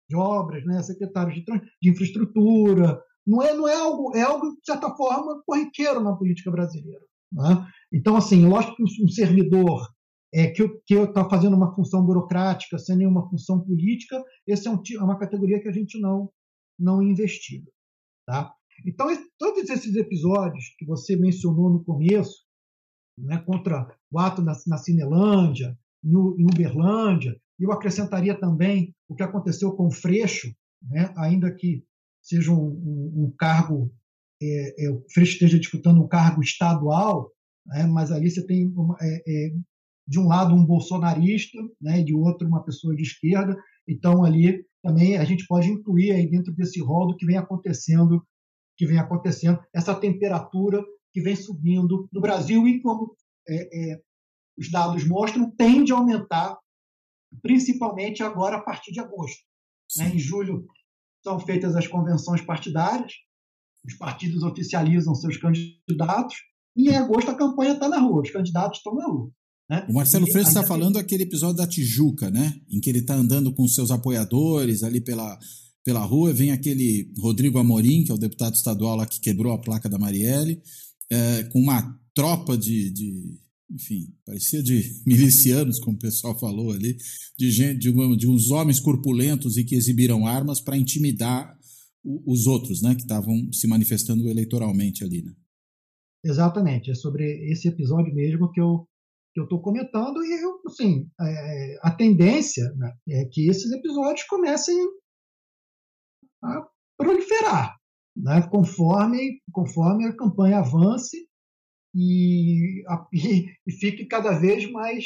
de 0.09 0.15
obras, 0.15 0.65
né, 0.65 0.81
secretários 0.81 1.35
de, 1.35 1.43
de 1.81 1.89
infraestrutura. 1.89 3.01
Não 3.25 3.43
é, 3.43 3.53
não 3.53 3.67
é 3.67 3.75
algo, 3.75 4.15
é 4.15 4.21
algo 4.21 4.51
de 4.51 4.65
certa 4.65 4.89
forma 4.95 5.43
corriqueiro 5.45 6.01
na 6.01 6.15
política 6.15 6.49
brasileira. 6.49 7.05
Né? 7.31 7.67
Então, 7.93 8.15
assim, 8.15 8.47
lógico 8.47 8.75
que 8.75 9.03
um 9.03 9.07
servidor 9.07 9.87
é, 10.33 10.47
que 10.47 10.63
está 10.89 11.29
fazendo 11.29 11.55
uma 11.55 11.73
função 11.75 12.05
burocrática 12.05 12.77
sem 12.77 12.97
nenhuma 12.97 13.29
função 13.29 13.59
política, 13.59 14.23
esse 14.45 14.67
é, 14.67 14.71
um, 14.71 14.81
é 14.99 15.03
uma 15.03 15.19
categoria 15.19 15.61
que 15.61 15.67
a 15.67 15.73
gente 15.73 15.99
não 15.99 16.31
não 16.79 17.01
investiga, 17.01 17.71
tá? 18.27 18.53
Então, 18.85 19.07
todos 19.39 19.67
esses 19.67 19.95
episódios 19.95 20.65
que 20.77 20.85
você 20.85 21.15
mencionou 21.15 21.71
no 21.71 21.83
começo, 21.83 22.45
né, 23.17 23.37
contra 23.39 23.87
o 24.11 24.19
ato 24.19 24.41
na, 24.41 24.53
na 24.67 24.77
Cinelândia, 24.77 25.77
em, 26.03 26.11
em 26.11 26.45
Uberlândia. 26.45 27.39
Eu 27.59 27.71
acrescentaria 27.71 28.39
também 28.39 28.93
o 29.07 29.15
que 29.15 29.23
aconteceu 29.23 29.71
com 29.71 29.87
o 29.87 29.91
Freixo, 29.91 30.53
né, 30.81 31.11
ainda 31.17 31.51
que 31.51 31.83
seja 32.21 32.51
um, 32.51 32.67
um, 32.67 33.25
um 33.25 33.33
cargo, 33.37 33.91
é, 34.41 34.85
é, 34.85 34.91
o 34.91 35.03
Freixo 35.11 35.33
esteja 35.33 35.59
disputando 35.59 36.01
um 36.01 36.07
cargo 36.07 36.41
estadual, 36.41 37.31
né, 37.65 37.85
mas 37.87 38.11
ali 38.11 38.29
você 38.29 38.45
tem, 38.45 38.67
uma, 38.67 38.95
é, 39.01 39.15
é, 39.27 39.53
de 40.07 40.19
um 40.19 40.27
lado, 40.27 40.53
um 40.53 40.65
bolsonarista, 40.65 41.57
né, 41.81 41.99
e 41.99 42.03
de 42.03 42.13
outro, 42.13 42.47
uma 42.47 42.63
pessoa 42.63 42.95
de 42.95 43.03
esquerda. 43.03 43.57
Então, 43.87 44.23
ali 44.23 44.63
também 44.83 45.17
a 45.17 45.25
gente 45.25 45.45
pode 45.47 45.67
incluir 45.67 46.11
aí 46.11 46.29
dentro 46.29 46.53
desse 46.53 46.81
rol 46.81 47.07
do 47.07 47.17
que 47.17 47.25
vem 47.25 47.37
acontecendo, 47.37 48.23
que 48.77 48.85
vem 48.85 48.99
acontecendo, 48.99 49.59
essa 49.73 49.95
temperatura 49.95 50.83
que 51.17 51.21
vem 51.21 51.35
subindo 51.35 52.07
no 52.13 52.21
Brasil 52.21 52.67
e, 52.67 52.79
como 52.79 53.15
é, 53.49 53.93
é, 53.93 54.01
os 54.55 54.69
dados 54.69 55.03
mostram, 55.03 55.49
tende 55.49 55.91
a 55.91 55.95
aumentar, 55.95 56.55
principalmente 57.41 58.21
agora 58.21 58.57
a 58.57 58.61
partir 58.61 58.91
de 58.91 58.99
agosto. 58.99 59.39
Né? 59.97 60.13
Em 60.13 60.19
julho 60.19 60.63
são 61.23 61.39
feitas 61.39 61.75
as 61.75 61.87
convenções 61.87 62.41
partidárias, 62.41 63.13
os 63.83 63.95
partidos 63.95 64.43
oficializam 64.43 65.15
seus 65.15 65.37
candidatos, 65.37 66.35
e 66.75 66.89
em 66.89 66.95
agosto 66.95 67.31
a 67.31 67.35
campanha 67.35 67.73
está 67.73 67.89
na 67.89 67.97
rua, 67.97 68.21
os 68.21 68.29
candidatos 68.29 68.77
estão 68.77 68.93
na 68.93 69.07
rua. 69.07 69.31
Né? 69.67 69.87
O 69.89 69.93
Marcelo 69.93 70.27
Freixo 70.27 70.49
está 70.49 70.63
falando 70.67 70.93
tem... 70.93 71.01
aquele 71.01 71.23
episódio 71.23 71.55
da 71.55 71.67
Tijuca, 71.67 72.29
né? 72.29 72.61
em 72.69 72.79
que 72.79 72.91
ele 72.91 72.99
está 72.99 73.15
andando 73.15 73.51
com 73.55 73.67
seus 73.67 73.89
apoiadores 73.89 74.83
ali 74.83 75.01
pela, 75.01 75.39
pela 75.83 76.01
rua, 76.01 76.31
vem 76.31 76.51
aquele 76.51 77.11
Rodrigo 77.17 77.57
Amorim, 77.57 78.03
que 78.03 78.11
é 78.11 78.13
o 78.13 78.19
deputado 78.19 78.53
estadual 78.53 78.95
lá 78.95 79.07
que 79.07 79.19
quebrou 79.19 79.51
a 79.51 79.59
placa 79.59 79.89
da 79.89 79.97
Marielle, 79.97 80.61
é, 81.11 81.43
com 81.45 81.59
uma 81.59 81.97
tropa 82.13 82.57
de, 82.57 82.91
de, 82.91 83.39
enfim, 83.71 84.13
parecia 84.25 84.61
de 84.61 84.83
milicianos, 85.05 85.79
como 85.79 85.95
o 85.95 85.99
pessoal 85.99 86.37
falou 86.39 86.71
ali, 86.71 86.97
de, 87.37 87.51
gente, 87.51 87.79
de, 87.79 88.17
de 88.17 88.27
uns 88.27 88.49
homens 88.49 88.79
corpulentos 88.79 89.57
e 89.57 89.63
que 89.63 89.75
exibiram 89.75 90.25
armas 90.25 90.61
para 90.61 90.77
intimidar 90.77 91.55
os 92.25 92.47
outros, 92.47 92.81
né, 92.81 92.95
que 92.95 93.01
estavam 93.01 93.51
se 93.51 93.67
manifestando 93.67 94.27
eleitoralmente 94.29 95.03
ali, 95.03 95.23
né? 95.23 95.33
Exatamente, 96.23 96.89
é 96.89 96.95
sobre 96.95 97.51
esse 97.51 97.67
episódio 97.67 98.13
mesmo 98.13 98.51
que 98.51 98.59
eu 98.59 98.87
que 99.33 99.41
eu 99.41 99.43
estou 99.43 99.61
comentando 99.61 100.17
e 100.25 100.41
eu, 100.41 100.59
assim, 100.65 101.07
é, 101.21 101.77
a 101.83 101.91
tendência 101.91 102.63
né, 102.73 102.91
é 103.07 103.25
que 103.25 103.47
esses 103.47 103.71
episódios 103.71 104.25
comecem 104.25 104.75
a 106.43 106.67
proliferar, 106.97 107.76
né, 108.17 108.41
conforme, 108.49 109.39
conforme 109.51 110.05
a 110.05 110.15
campanha 110.15 110.59
avance 110.59 111.27
e, 111.93 112.83
a, 112.87 113.07
e, 113.13 113.71
fique 113.71 114.05
cada 114.05 114.37
vez 114.37 114.69
mais 114.71 115.05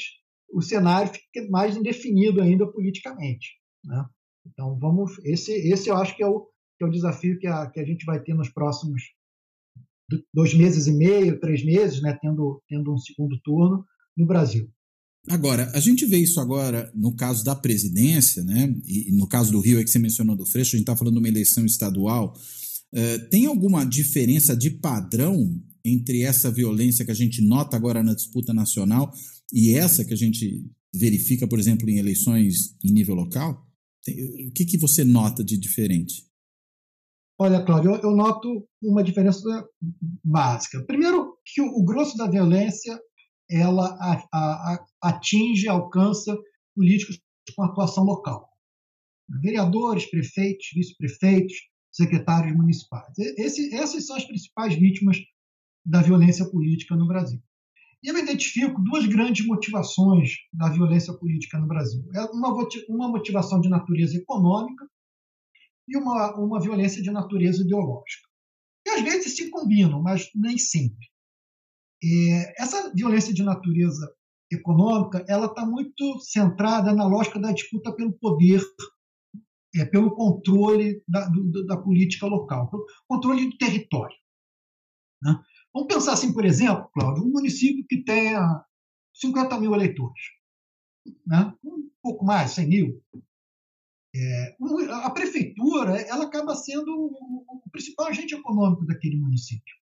o 0.54 0.62
cenário 0.62 1.14
fique 1.14 1.50
mais 1.50 1.78
indefinido 1.78 2.42
ainda 2.42 2.70
politicamente. 2.70 3.50
Né? 3.86 4.06
Então 4.46 4.78
vamos, 4.80 5.18
esse, 5.24 5.52
esse 5.52 5.90
eu 5.90 5.96
acho 5.96 6.16
que 6.16 6.24
é 6.24 6.28
o, 6.28 6.42
que 6.78 6.84
é 6.84 6.86
o 6.86 6.92
desafio 6.92 7.40
que 7.40 7.48
a, 7.48 7.70
que 7.70 7.80
a 7.80 7.86
gente 7.86 8.06
vai 8.06 8.22
ter 8.22 8.34
nos 8.34 8.50
próximos 8.50 9.02
dois 10.34 10.54
meses 10.54 10.88
e 10.88 10.92
meio, 10.92 11.40
três 11.40 11.64
meses, 11.64 12.02
né, 12.02 12.18
tendo, 12.22 12.62
tendo 12.68 12.94
um 12.94 12.98
segundo 12.98 13.40
turno 13.42 13.86
no 14.18 14.26
Brasil. 14.26 14.70
Agora, 15.30 15.72
a 15.74 15.80
gente 15.80 16.06
vê 16.06 16.18
isso 16.18 16.40
agora 16.40 16.92
no 16.96 17.16
caso 17.16 17.46
da 17.46 17.56
presidência, 17.56 18.44
né? 18.44 18.76
E 18.84 19.12
no 19.12 19.28
caso 19.28 19.52
do 19.52 19.60
Rio, 19.60 19.80
é 19.80 19.84
que 19.84 19.90
você 19.90 20.00
mencionou 20.00 20.36
do 20.36 20.48
Freixo, 20.48 20.76
a 20.76 20.80
gente 20.80 20.82
está 20.82 20.98
falando 20.98 21.14
de 21.14 21.20
uma 21.20 21.28
eleição 21.28 21.64
estadual 21.64 22.36
eh, 22.94 23.18
tem 23.30 23.46
alguma 23.46 23.86
diferença 23.86 24.56
de 24.56 24.70
padrão 24.70 25.62
entre 25.84 26.24
essa 26.24 26.52
violência 26.52 27.06
que 27.06 27.12
a 27.12 27.16
gente 27.16 27.42
nota 27.42 27.76
agora 27.76 28.04
na 28.04 28.14
disputa 28.14 28.54
nacional 28.54 29.12
e 29.52 29.74
essa 29.74 30.06
que 30.06 30.14
a 30.14 30.18
gente 30.18 30.66
verifica, 30.94 31.48
por 31.48 31.60
exemplo, 31.60 31.90
em 31.90 31.98
eleições 31.98 32.76
em 32.84 32.92
nível 32.92 33.16
local? 33.16 33.66
Tem, 34.04 34.48
o 34.48 34.52
que, 34.52 34.66
que 34.66 34.78
você 34.78 35.04
nota 35.04 35.44
de 35.44 35.58
diferente? 35.58 36.26
Olha, 37.40 37.64
Cláudio, 37.64 37.96
eu, 37.96 38.02
eu 38.02 38.16
noto 38.16 38.68
uma 38.82 39.04
diferença 39.04 39.42
básica. 40.24 40.84
Primeiro, 40.86 41.38
que 41.46 41.62
o, 41.62 41.66
o 41.66 41.84
grosso 41.84 42.16
da 42.18 42.30
violência 42.30 43.00
ela 43.50 43.88
a, 44.00 44.14
a, 44.34 44.74
a, 44.74 44.86
atinge, 45.10 45.68
alcança 45.68 46.38
políticos 46.74 47.20
com 47.56 47.64
atuação 47.64 48.04
local. 48.04 48.50
Vereadores, 49.42 50.10
prefeitos, 50.10 50.68
vice-prefeitos, 50.74 51.54
secretários 51.92 52.56
municipais. 52.56 53.18
Esse, 53.18 53.74
essas 53.76 54.06
são 54.06 54.16
as 54.16 54.26
principais 54.26 54.76
vítimas 54.76 55.18
da 55.86 56.02
violência 56.02 56.46
política 56.50 56.96
no 56.96 57.08
Brasil. 57.08 57.42
E 58.04 58.08
eu 58.08 58.18
identifico 58.18 58.82
duas 58.82 59.06
grandes 59.06 59.46
motivações 59.46 60.38
da 60.52 60.70
violência 60.70 61.14
política 61.14 61.60
no 61.60 61.68
Brasil. 61.68 62.04
É 62.16 62.22
uma, 62.26 62.52
uma 62.90 63.10
motivação 63.10 63.62
de 63.62 63.70
natureza 63.70 64.18
econômica 64.18 64.88
e 65.88 65.98
uma, 65.98 66.36
uma 66.36 66.60
violência 66.60 67.02
de 67.02 67.12
natureza 67.12 67.62
ideológica. 67.62 68.28
E 68.88 68.90
às 68.90 69.02
vezes 69.02 69.36
se 69.36 69.50
combinam, 69.52 70.02
mas 70.02 70.30
nem 70.34 70.58
sempre. 70.58 71.08
É, 72.04 72.64
essa 72.64 72.92
violência 72.94 73.34
de 73.34 73.44
natureza 73.44 74.12
econômica 74.52 75.24
ela 75.28 75.46
está 75.46 75.66
muito 75.66 76.20
centrada 76.20 76.94
na 76.94 77.06
lógica 77.06 77.40
da 77.40 77.52
disputa 77.52 77.94
pelo 77.94 78.14
poder 78.14 78.62
é, 79.76 79.86
pelo 79.86 80.16
controle 80.16 81.04
da, 81.08 81.28
do, 81.28 81.66
da 81.66 81.78
política 81.78 82.26
local, 82.26 82.70
pelo 82.70 82.86
controle 83.08 83.50
do 83.50 83.58
território. 83.58 84.16
Né? 85.22 85.40
Vamos 85.74 85.94
pensar 85.94 86.14
assim, 86.14 86.34
por 86.34 86.46
exemplo, 86.46 86.90
Cláudio, 86.94 87.24
um 87.24 87.32
município 87.32 87.86
que 87.88 88.04
tenha 88.04 88.64
50 89.14 89.60
mil 89.60 89.74
eleitores, 89.74 90.24
né? 91.26 91.54
um 91.64 91.90
pouco 92.02 92.26
mais, 92.26 92.52
100 92.52 92.68
mil. 92.68 93.04
É, 94.14 94.58
a 95.06 95.10
prefeitura 95.10 96.02
ela 96.02 96.26
acaba 96.26 96.54
sendo 96.54 96.92
o, 96.92 97.46
o 97.48 97.70
principal 97.72 98.08
agente 98.08 98.36
econômico 98.36 98.86
daquele 98.86 99.16
município. 99.16 99.74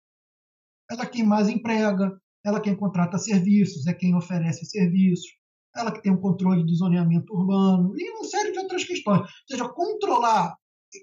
Ela 0.91 1.05
é 1.05 1.07
quem 1.07 1.23
mais 1.23 1.49
emprega, 1.49 2.21
ela 2.45 2.59
é 2.59 2.61
quem 2.61 2.77
contrata 2.77 3.17
serviços, 3.19 3.87
é 3.87 3.95
quem 3.95 4.15
oferece 4.15 4.67
serviços, 4.67 5.31
ela 5.75 5.93
que 5.93 6.03
tem 6.03 6.13
o 6.13 6.21
controle 6.21 6.65
do 6.65 6.75
zoneamento 6.75 7.33
urbano 7.35 7.93
e 7.97 8.11
uma 8.11 8.25
série 8.25 8.53
de 8.53 8.59
outras 8.59 8.85
questões. 8.85 9.21
Ou 9.21 9.27
seja, 9.49 9.69
controlar 9.69 10.57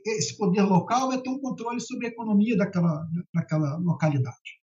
esse 0.06 0.38
poder 0.38 0.64
local 0.64 1.12
é 1.14 1.22
ter 1.22 1.30
um 1.30 1.40
controle 1.40 1.80
sobre 1.80 2.08
a 2.08 2.10
economia 2.10 2.58
daquela, 2.58 3.06
daquela 3.34 3.78
localidade. 3.78 4.60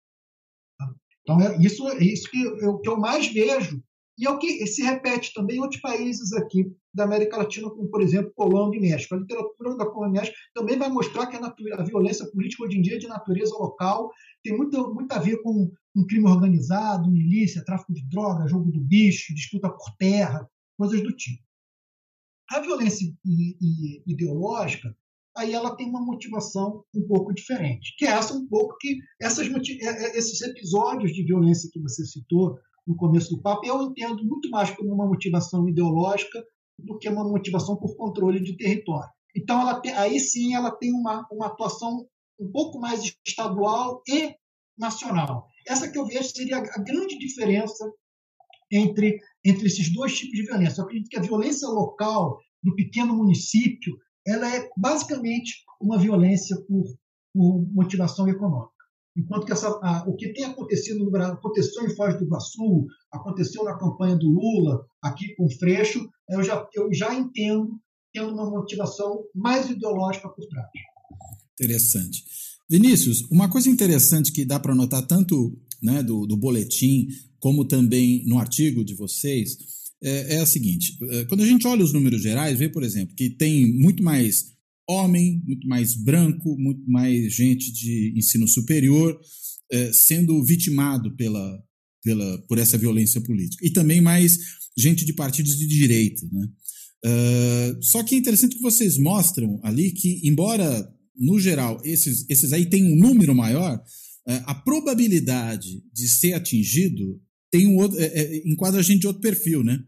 Então, 1.21 1.41
é 1.41 1.57
isso, 1.57 1.87
é 1.89 2.03
isso 2.03 2.29
que 2.29 2.41
eu, 2.41 2.79
que 2.79 2.89
eu 2.89 2.97
mais 2.97 3.27
vejo 3.27 3.83
E 4.19 4.27
é 4.27 4.29
o 4.29 4.37
que 4.37 4.67
se 4.67 4.83
repete 4.83 5.33
também 5.33 5.55
em 5.55 5.59
outros 5.61 5.79
países 5.79 6.33
aqui 6.33 6.69
da 6.93 7.05
América 7.05 7.37
Latina, 7.37 7.69
como, 7.69 7.89
por 7.89 8.01
exemplo, 8.01 8.33
Colômbia 8.35 8.77
e 8.77 8.81
México. 8.81 9.15
A 9.15 9.19
literatura 9.19 9.77
da 9.77 9.85
Colômbia 9.85 10.17
e 10.17 10.19
México 10.19 10.37
também 10.53 10.77
vai 10.77 10.89
mostrar 10.89 11.27
que 11.27 11.37
a, 11.37 11.55
a, 11.77 11.83
violência 11.83 12.29
política 12.29 12.65
hoje 12.65 12.77
em 12.77 12.81
dia 12.81 12.95
é 12.95 12.99
de 12.99 13.07
natureza 13.07 13.55
local, 13.55 14.11
tem 14.43 14.57
muito, 14.57 14.93
muito 14.93 15.09
a 15.13 15.19
ver 15.19 15.41
com 15.41 15.71
um 15.95 16.05
crime 16.05 16.27
organizado, 16.27 17.09
milícia, 17.09 17.63
tráfico 17.63 17.93
de 17.93 18.05
drogas, 18.09 18.51
jogo 18.51 18.69
do 18.69 18.81
bicho, 18.81 19.33
disputa 19.33 19.69
por 19.69 19.95
terra, 19.97 20.45
coisas 20.77 21.01
do 21.01 21.15
tipo. 21.15 21.41
A 22.51 22.59
violência 22.59 23.07
ideológica, 24.05 24.93
aí 25.37 25.53
ela 25.53 25.77
tem 25.77 25.87
uma 25.87 26.01
motivação 26.01 26.83
um 26.93 27.07
pouco 27.07 27.33
diferente, 27.33 27.95
que 27.97 28.05
é 28.05 28.09
essa 28.09 28.33
um 28.33 28.45
pouco 28.47 28.75
que 28.79 28.99
essas, 29.21 29.47
é, 29.47 29.85
é, 29.85 30.17
esses 30.17 30.41
episódios 30.41 31.13
de 31.13 31.23
violência 31.23 31.69
que 31.71 31.79
você 31.79 32.03
citou 32.03 32.59
no 32.89 32.95
começo 32.95 33.29
do 33.29 33.41
papo, 33.41 33.63
eu 33.67 33.83
entendo 33.83 34.25
muito 34.25 34.49
mais 34.49 34.71
como 34.71 34.91
uma 34.91 35.05
motivação 35.05 35.69
ideológica 35.69 36.43
do 36.79 36.97
que 36.97 37.07
uma 37.07 37.23
motivação 37.23 37.75
por 37.77 37.95
controle 37.95 38.41
de 38.41 38.57
território. 38.57 39.07
Então, 39.37 39.61
ela 39.61 39.79
tem, 39.79 39.93
aí 39.93 40.19
sim 40.19 40.55
ela 40.55 40.71
tem 40.71 40.91
uma, 40.91 41.23
uma 41.31 41.45
atuação 41.45 42.07
um 42.39 42.51
pouco 42.51 42.79
mais 42.79 43.15
estadual 43.23 44.01
e 44.07 44.33
nacional. 44.75 45.45
Essa 45.67 45.87
que 45.87 45.99
eu 45.99 46.05
vejo 46.07 46.29
seria 46.29 46.57
a 46.57 46.81
grande 46.81 47.15
diferença 47.19 47.85
entre, 48.71 49.19
entre 49.45 49.67
esses 49.67 49.93
dois 49.93 50.17
tipos 50.17 50.39
de 50.39 50.47
violência. 50.47 50.81
Eu 50.81 50.85
acredito 50.85 51.09
que 51.09 51.19
a 51.19 51.21
violência 51.21 51.67
local 51.67 52.39
do 52.63 52.73
pequeno 52.73 53.15
município 53.15 53.95
ela 54.25 54.49
é 54.55 54.67
basicamente 54.75 55.63
uma 55.79 55.99
violência 55.99 56.57
por, 56.67 56.85
por 57.33 57.67
motivação 57.71 58.27
econômica. 58.27 58.78
Enquanto 59.19 59.45
que 59.45 59.51
essa, 59.51 59.67
a, 59.67 60.05
o 60.07 60.15
que 60.15 60.31
tem 60.31 60.45
acontecido 60.45 61.03
no 61.03 61.11
Brasil, 61.11 61.33
aconteceu 61.33 61.85
em 61.85 61.93
Foz 61.93 62.17
do 62.17 62.23
Iguaçu, 62.23 62.85
aconteceu 63.11 63.65
na 63.65 63.77
campanha 63.77 64.15
do 64.15 64.29
Lula, 64.29 64.85
aqui 65.01 65.35
com 65.35 65.45
o 65.45 65.51
Freixo, 65.51 66.07
eu 66.29 66.41
já, 66.41 66.65
eu 66.73 66.93
já 66.93 67.13
entendo 67.13 67.77
tendo 68.13 68.33
uma 68.33 68.49
motivação 68.49 69.23
mais 69.35 69.69
ideológica 69.69 70.29
por 70.29 70.45
trás. 70.47 70.67
Interessante. 71.53 72.23
Vinícius, 72.69 73.27
uma 73.29 73.49
coisa 73.49 73.69
interessante 73.69 74.31
que 74.31 74.45
dá 74.45 74.59
para 74.59 74.73
notar 74.73 75.05
tanto 75.05 75.57
né, 75.81 76.01
do, 76.01 76.25
do 76.25 76.37
boletim 76.37 77.07
como 77.39 77.65
também 77.65 78.23
no 78.25 78.39
artigo 78.39 78.83
de 78.83 78.95
vocês 78.95 79.57
é, 80.01 80.35
é 80.35 80.39
a 80.39 80.45
seguinte: 80.45 80.97
é, 81.09 81.25
quando 81.25 81.41
a 81.41 81.45
gente 81.45 81.67
olha 81.67 81.83
os 81.83 81.93
números 81.93 82.21
gerais, 82.21 82.57
vê, 82.57 82.69
por 82.69 82.83
exemplo, 82.83 83.15
que 83.15 83.29
tem 83.29 83.65
muito 83.71 84.01
mais 84.01 84.53
homem, 84.89 85.41
muito 85.45 85.67
mais 85.67 85.93
branco, 85.93 86.57
muito 86.57 86.89
mais 86.89 87.33
gente 87.33 87.71
de 87.71 88.13
ensino 88.17 88.47
superior 88.47 89.19
é, 89.71 89.93
sendo 89.93 90.43
vitimado 90.43 91.15
pela, 91.15 91.63
pela, 92.03 92.41
por 92.47 92.57
essa 92.57 92.77
violência 92.77 93.21
política. 93.21 93.65
E 93.65 93.71
também 93.71 94.01
mais 94.01 94.37
gente 94.77 95.05
de 95.05 95.13
partidos 95.13 95.57
de 95.57 95.67
direita. 95.67 96.27
Né? 96.31 96.47
Uh, 97.05 97.83
só 97.83 98.03
que 98.03 98.15
é 98.15 98.17
interessante 98.17 98.55
que 98.55 98.61
vocês 98.61 98.97
mostram 98.97 99.59
ali 99.63 99.91
que, 99.91 100.21
embora, 100.23 100.89
no 101.15 101.39
geral, 101.39 101.81
esses, 101.83 102.25
esses 102.29 102.51
aí 102.51 102.65
têm 102.65 102.83
um 102.83 102.95
número 102.95 103.35
maior, 103.35 103.77
uh, 103.77 104.43
a 104.45 104.55
probabilidade 104.55 105.83
de 105.93 106.07
ser 106.07 106.33
atingido 106.33 107.21
tem 107.51 107.67
um 107.67 107.77
outro, 107.77 107.99
é, 107.99 108.05
é, 108.05 108.37
enquadra 108.45 108.79
a 108.79 108.83
gente 108.83 109.01
de 109.01 109.07
outro 109.07 109.21
perfil, 109.21 109.63
né? 109.63 109.79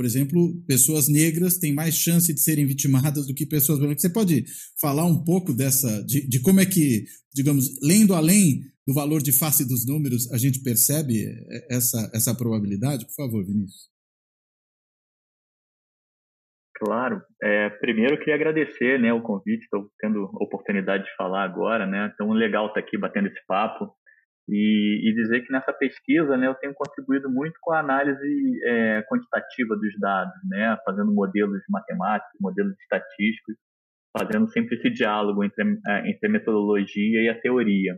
Por 0.00 0.06
exemplo, 0.06 0.54
pessoas 0.66 1.10
negras 1.10 1.58
têm 1.58 1.74
mais 1.74 1.94
chance 1.94 2.32
de 2.32 2.40
serem 2.40 2.64
vitimadas 2.64 3.26
do 3.26 3.34
que 3.34 3.44
pessoas 3.44 3.78
brancas. 3.78 4.00
Você 4.00 4.10
pode 4.10 4.46
falar 4.80 5.04
um 5.04 5.22
pouco 5.22 5.52
dessa, 5.52 6.02
de, 6.06 6.26
de 6.26 6.40
como 6.40 6.58
é 6.58 6.64
que, 6.64 7.04
digamos, 7.34 7.78
lendo 7.82 8.14
além 8.14 8.62
do 8.88 8.94
valor 8.94 9.20
de 9.20 9.30
face 9.30 9.62
dos 9.62 9.86
números, 9.86 10.32
a 10.32 10.38
gente 10.38 10.62
percebe 10.62 11.26
essa, 11.70 12.10
essa 12.14 12.34
probabilidade? 12.34 13.04
Por 13.04 13.12
favor, 13.12 13.44
Vinícius. 13.44 13.90
Claro. 16.76 17.20
É, 17.42 17.68
primeiro, 17.68 18.14
eu 18.14 18.18
queria 18.20 18.36
agradecer 18.36 18.98
né, 18.98 19.12
o 19.12 19.20
convite, 19.20 19.64
estou 19.64 19.90
tendo 20.00 20.24
a 20.24 20.42
oportunidade 20.42 21.04
de 21.04 21.14
falar 21.14 21.44
agora, 21.44 21.86
né? 21.86 22.10
Então, 22.14 22.32
legal 22.32 22.68
estar 22.68 22.80
aqui 22.80 22.96
batendo 22.96 23.28
esse 23.28 23.44
papo. 23.46 23.92
E, 24.50 25.08
e, 25.08 25.14
dizer 25.14 25.42
que 25.42 25.52
nessa 25.52 25.72
pesquisa 25.72 26.36
né, 26.36 26.48
eu 26.48 26.54
tenho 26.56 26.74
contribuído 26.74 27.30
muito 27.30 27.54
com 27.60 27.72
a 27.72 27.78
análise 27.78 28.20
é, 28.64 29.02
quantitativa 29.02 29.76
dos 29.76 29.98
dados, 30.00 30.34
né, 30.48 30.76
fazendo 30.84 31.14
modelos 31.14 31.62
matemáticos, 31.68 32.36
modelos 32.40 32.74
estatísticos, 32.80 33.54
fazendo 34.18 34.48
sempre 34.48 34.76
esse 34.76 34.90
diálogo 34.90 35.44
entre, 35.44 35.78
é, 35.86 36.10
entre 36.10 36.26
a 36.26 36.30
metodologia 36.30 37.22
e 37.22 37.28
a 37.28 37.40
teoria. 37.40 37.94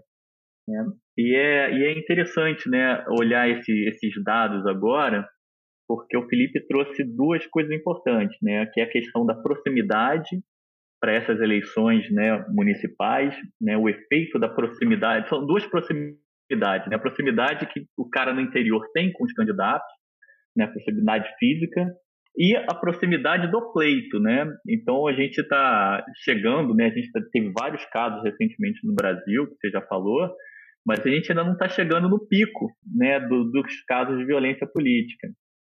Né. 0.69 0.87
E, 1.17 1.35
é, 1.35 1.73
e 1.73 1.85
é 1.85 1.99
interessante 1.99 2.69
né, 2.69 3.03
olhar 3.09 3.49
esse, 3.49 3.73
esses 3.89 4.13
dados 4.23 4.67
agora, 4.67 5.27
porque 5.89 6.17
o 6.19 6.29
Felipe 6.29 6.67
trouxe 6.67 7.03
duas 7.03 7.47
coisas 7.47 7.73
importantes, 7.73 8.37
né, 8.43 8.67
que 8.67 8.81
é 8.81 8.85
a 8.85 8.91
questão 8.91 9.25
da 9.25 9.35
proximidade 9.35 10.39
para 11.01 11.15
essas 11.15 11.41
eleições 11.41 12.09
né, 12.13 12.45
municipais, 12.51 13.35
né, 13.61 13.77
o 13.77 13.89
efeito 13.89 14.39
da 14.39 14.51
proximidade. 14.51 15.31
São 15.31 15.45
duas 15.47 15.67
proximidades 15.67 16.22
proximidade, 16.53 16.89
né? 16.89 16.97
A 16.97 16.99
proximidade 16.99 17.67
que 17.67 17.87
o 17.97 18.09
cara 18.09 18.35
no 18.35 18.41
interior 18.41 18.87
tem 18.93 19.13
com 19.13 19.25
os 19.25 19.33
candidatos, 19.33 19.87
né? 20.57 20.65
A 20.65 20.69
proximidade 20.69 21.29
física 21.39 21.87
e 22.37 22.57
a 22.57 22.75
proximidade 22.75 23.51
do 23.51 23.73
pleito, 23.73 24.21
né? 24.21 24.47
Então 24.69 25.07
a 25.07 25.13
gente 25.13 25.39
está 25.39 26.05
chegando, 26.25 26.75
né? 26.75 26.87
A 26.87 26.91
gente 26.91 27.11
teve 27.31 27.53
vários 27.53 27.85
casos 27.87 28.23
recentemente 28.23 28.87
no 28.87 28.95
Brasil, 28.95 29.47
que 29.47 29.57
você 29.57 29.71
já 29.71 29.83
falou, 29.83 30.31
mas 30.87 31.01
a 31.01 31.09
gente 31.09 31.31
ainda 31.31 31.45
não 31.45 31.53
está 31.53 31.69
chegando 31.69 32.09
no 32.09 32.27
pico, 32.27 32.71
né? 32.95 33.21
Do, 33.21 33.51
dos 33.51 33.83
casos 33.85 34.19
de 34.19 34.25
violência 34.25 34.67
política, 34.67 35.29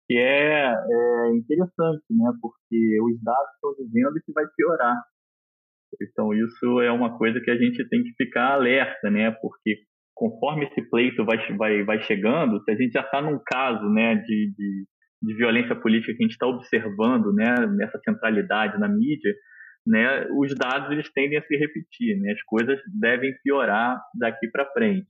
que 0.07 0.17
é, 0.17 0.73
é 0.73 1.31
interessante, 1.35 2.05
né? 2.11 2.33
Porque 2.41 3.01
os 3.03 3.23
dados 3.23 3.55
estão 3.55 3.75
dizendo 3.85 4.21
que 4.25 4.33
vai 4.33 4.45
piorar. 4.57 4.97
Então 6.01 6.33
isso 6.33 6.81
é 6.81 6.93
uma 6.93 7.19
coisa 7.19 7.41
que 7.41 7.51
a 7.51 7.57
gente 7.57 7.89
tem 7.89 8.03
que 8.05 8.13
ficar 8.17 8.53
alerta, 8.53 9.11
né? 9.11 9.33
Porque 9.43 9.77
conforme 10.21 10.67
esse 10.67 10.83
pleito 10.91 11.25
vai, 11.25 11.39
vai, 11.57 11.83
vai 11.83 12.03
chegando, 12.03 12.63
se 12.63 12.71
a 12.71 12.77
gente 12.77 12.93
já 12.93 13.01
está 13.01 13.23
num 13.23 13.41
caso 13.43 13.89
né, 13.89 14.17
de, 14.17 14.53
de, 14.55 14.87
de, 15.23 15.35
violência 15.35 15.75
política 15.75 16.13
que 16.13 16.23
a 16.23 16.27
gente 16.27 16.33
está 16.33 16.47
observando 16.47 17.33
né, 17.33 17.55
nessa 17.75 17.99
centralidade 18.05 18.79
na 18.79 18.87
mídia, 18.87 19.35
né, 19.87 20.27
os 20.37 20.55
dados 20.55 20.91
eles 20.91 21.11
tendem 21.15 21.39
a 21.39 21.43
se 21.43 21.57
repetir, 21.57 22.21
né, 22.21 22.33
as 22.33 22.43
coisas 22.43 22.79
devem 23.01 23.33
piorar 23.43 23.99
daqui 24.15 24.47
para 24.49 24.71
frente. 24.73 25.07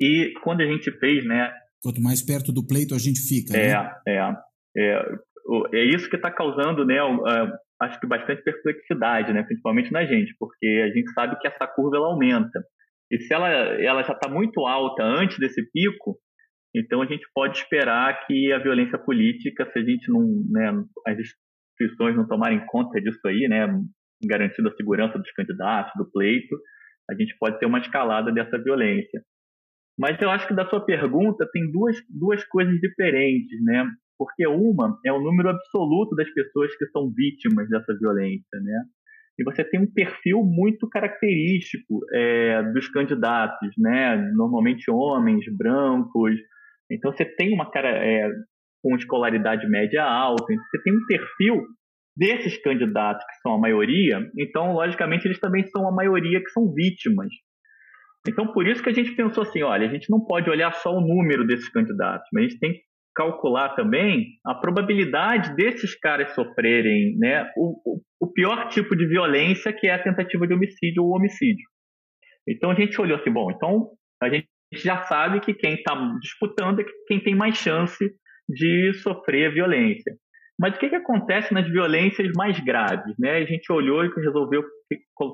E 0.00 0.32
quando 0.42 0.62
a 0.62 0.66
gente 0.66 0.90
fez, 0.92 1.26
né, 1.26 1.52
quanto 1.82 2.00
mais 2.00 2.22
perto 2.22 2.50
do 2.50 2.66
pleito 2.66 2.94
a 2.94 2.98
gente 2.98 3.20
fica, 3.20 3.54
é, 3.54 3.74
né? 3.74 3.94
é, 4.08 4.18
é, 4.78 5.04
é 5.74 5.84
isso 5.84 6.08
que 6.08 6.16
está 6.16 6.30
causando, 6.30 6.86
né, 6.86 6.96
acho 7.78 8.00
que 8.00 8.06
bastante 8.06 8.42
perplexidade, 8.42 9.34
né, 9.34 9.42
principalmente 9.42 9.92
na 9.92 10.06
gente, 10.06 10.34
porque 10.38 10.82
a 10.82 10.96
gente 10.96 11.12
sabe 11.12 11.38
que 11.38 11.46
essa 11.46 11.66
curva 11.66 11.98
ela 11.98 12.06
aumenta. 12.06 12.64
E 13.12 13.20
se 13.20 13.34
ela, 13.34 13.48
ela 13.48 14.02
já 14.02 14.14
está 14.14 14.26
muito 14.26 14.66
alta 14.66 15.04
antes 15.04 15.38
desse 15.38 15.62
pico, 15.70 16.18
então 16.74 17.02
a 17.02 17.06
gente 17.06 17.26
pode 17.34 17.58
esperar 17.58 18.26
que 18.26 18.50
a 18.50 18.58
violência 18.58 18.98
política, 18.98 19.70
se 19.70 19.78
a 19.78 19.84
gente 19.84 20.10
não, 20.10 20.22
né, 20.50 20.72
as 21.06 21.18
instituições 21.18 22.16
não 22.16 22.26
tomarem 22.26 22.64
conta 22.66 22.98
disso 23.02 23.20
aí, 23.26 23.46
né, 23.46 23.66
garantindo 24.24 24.68
a 24.70 24.74
segurança 24.74 25.18
dos 25.18 25.30
candidatos, 25.32 25.92
do 25.96 26.10
pleito, 26.10 26.56
a 27.10 27.14
gente 27.14 27.36
pode 27.38 27.58
ter 27.58 27.66
uma 27.66 27.80
escalada 27.80 28.32
dessa 28.32 28.56
violência. 28.56 29.22
Mas 29.98 30.20
eu 30.22 30.30
acho 30.30 30.48
que 30.48 30.54
da 30.54 30.66
sua 30.66 30.84
pergunta 30.84 31.46
tem 31.52 31.70
duas, 31.70 31.96
duas 32.08 32.42
coisas 32.44 32.74
diferentes, 32.80 33.62
né? 33.62 33.84
Porque 34.16 34.46
uma 34.46 34.98
é 35.04 35.12
o 35.12 35.20
número 35.20 35.50
absoluto 35.50 36.16
das 36.16 36.30
pessoas 36.32 36.74
que 36.76 36.86
são 36.86 37.12
vítimas 37.12 37.68
dessa 37.68 37.94
violência, 37.98 38.58
né? 38.60 38.84
Você 39.44 39.64
tem 39.64 39.80
um 39.80 39.92
perfil 39.92 40.42
muito 40.44 40.88
característico 40.88 42.00
é, 42.12 42.62
dos 42.72 42.88
candidatos, 42.88 43.70
né? 43.78 44.16
Normalmente 44.34 44.90
homens, 44.90 45.44
brancos. 45.56 46.34
Então 46.90 47.12
você 47.12 47.24
tem 47.24 47.54
uma 47.54 47.70
cara 47.70 47.88
é, 47.88 48.28
com 48.82 48.96
escolaridade 48.96 49.68
média 49.68 50.04
alta. 50.04 50.52
Então 50.52 50.64
você 50.70 50.82
tem 50.82 50.92
um 50.92 51.06
perfil 51.06 51.66
desses 52.16 52.60
candidatos 52.62 53.24
que 53.24 53.40
são 53.40 53.54
a 53.54 53.58
maioria. 53.58 54.30
Então, 54.38 54.72
logicamente, 54.72 55.26
eles 55.26 55.40
também 55.40 55.64
são 55.64 55.88
a 55.88 55.92
maioria 55.92 56.40
que 56.40 56.50
são 56.50 56.72
vítimas. 56.72 57.28
Então, 58.28 58.52
por 58.52 58.66
isso 58.68 58.82
que 58.82 58.90
a 58.90 58.92
gente 58.92 59.12
pensou 59.16 59.42
assim, 59.42 59.62
olha, 59.62 59.88
a 59.88 59.90
gente 59.90 60.08
não 60.10 60.20
pode 60.24 60.48
olhar 60.48 60.72
só 60.74 60.90
o 60.90 61.00
número 61.00 61.44
desses 61.46 61.68
candidatos, 61.68 62.28
mas 62.32 62.44
a 62.44 62.48
gente 62.48 62.60
tem 62.60 62.72
que 62.74 62.82
calcular 63.14 63.70
também 63.74 64.38
a 64.44 64.54
probabilidade 64.54 65.54
desses 65.54 65.98
caras 65.98 66.34
sofrerem 66.34 67.16
né, 67.18 67.50
o, 67.56 68.00
o, 68.20 68.32
pior 68.32 68.68
tipo 68.68 68.96
de 68.96 69.06
violência, 69.06 69.72
que 69.72 69.86
é 69.86 69.94
a 69.94 70.02
tentativa 70.02 70.46
de 70.46 70.54
homicídio 70.54 71.04
ou 71.04 71.14
homicídio. 71.14 71.66
Então 72.48 72.70
a 72.70 72.74
gente 72.74 73.00
olhou 73.00 73.18
assim, 73.18 73.30
bom, 73.30 73.50
então 73.50 73.90
a 74.22 74.28
gente 74.28 74.48
já 74.72 75.02
sabe 75.04 75.40
que 75.40 75.52
quem 75.52 75.74
está 75.74 75.94
disputando 76.20 76.80
é 76.80 76.84
quem 77.06 77.20
tem 77.20 77.34
mais 77.34 77.56
chance 77.56 78.10
de 78.48 78.92
sofrer 78.94 79.52
violência. 79.52 80.12
Mas 80.58 80.76
o 80.76 80.78
que, 80.78 80.88
que 80.88 80.96
acontece 80.96 81.52
nas 81.52 81.68
violências 81.68 82.30
mais 82.36 82.58
graves? 82.60 83.14
Né? 83.18 83.38
A 83.38 83.44
gente 83.44 83.70
olhou 83.72 84.04
e 84.04 84.14
resolveu 84.14 84.62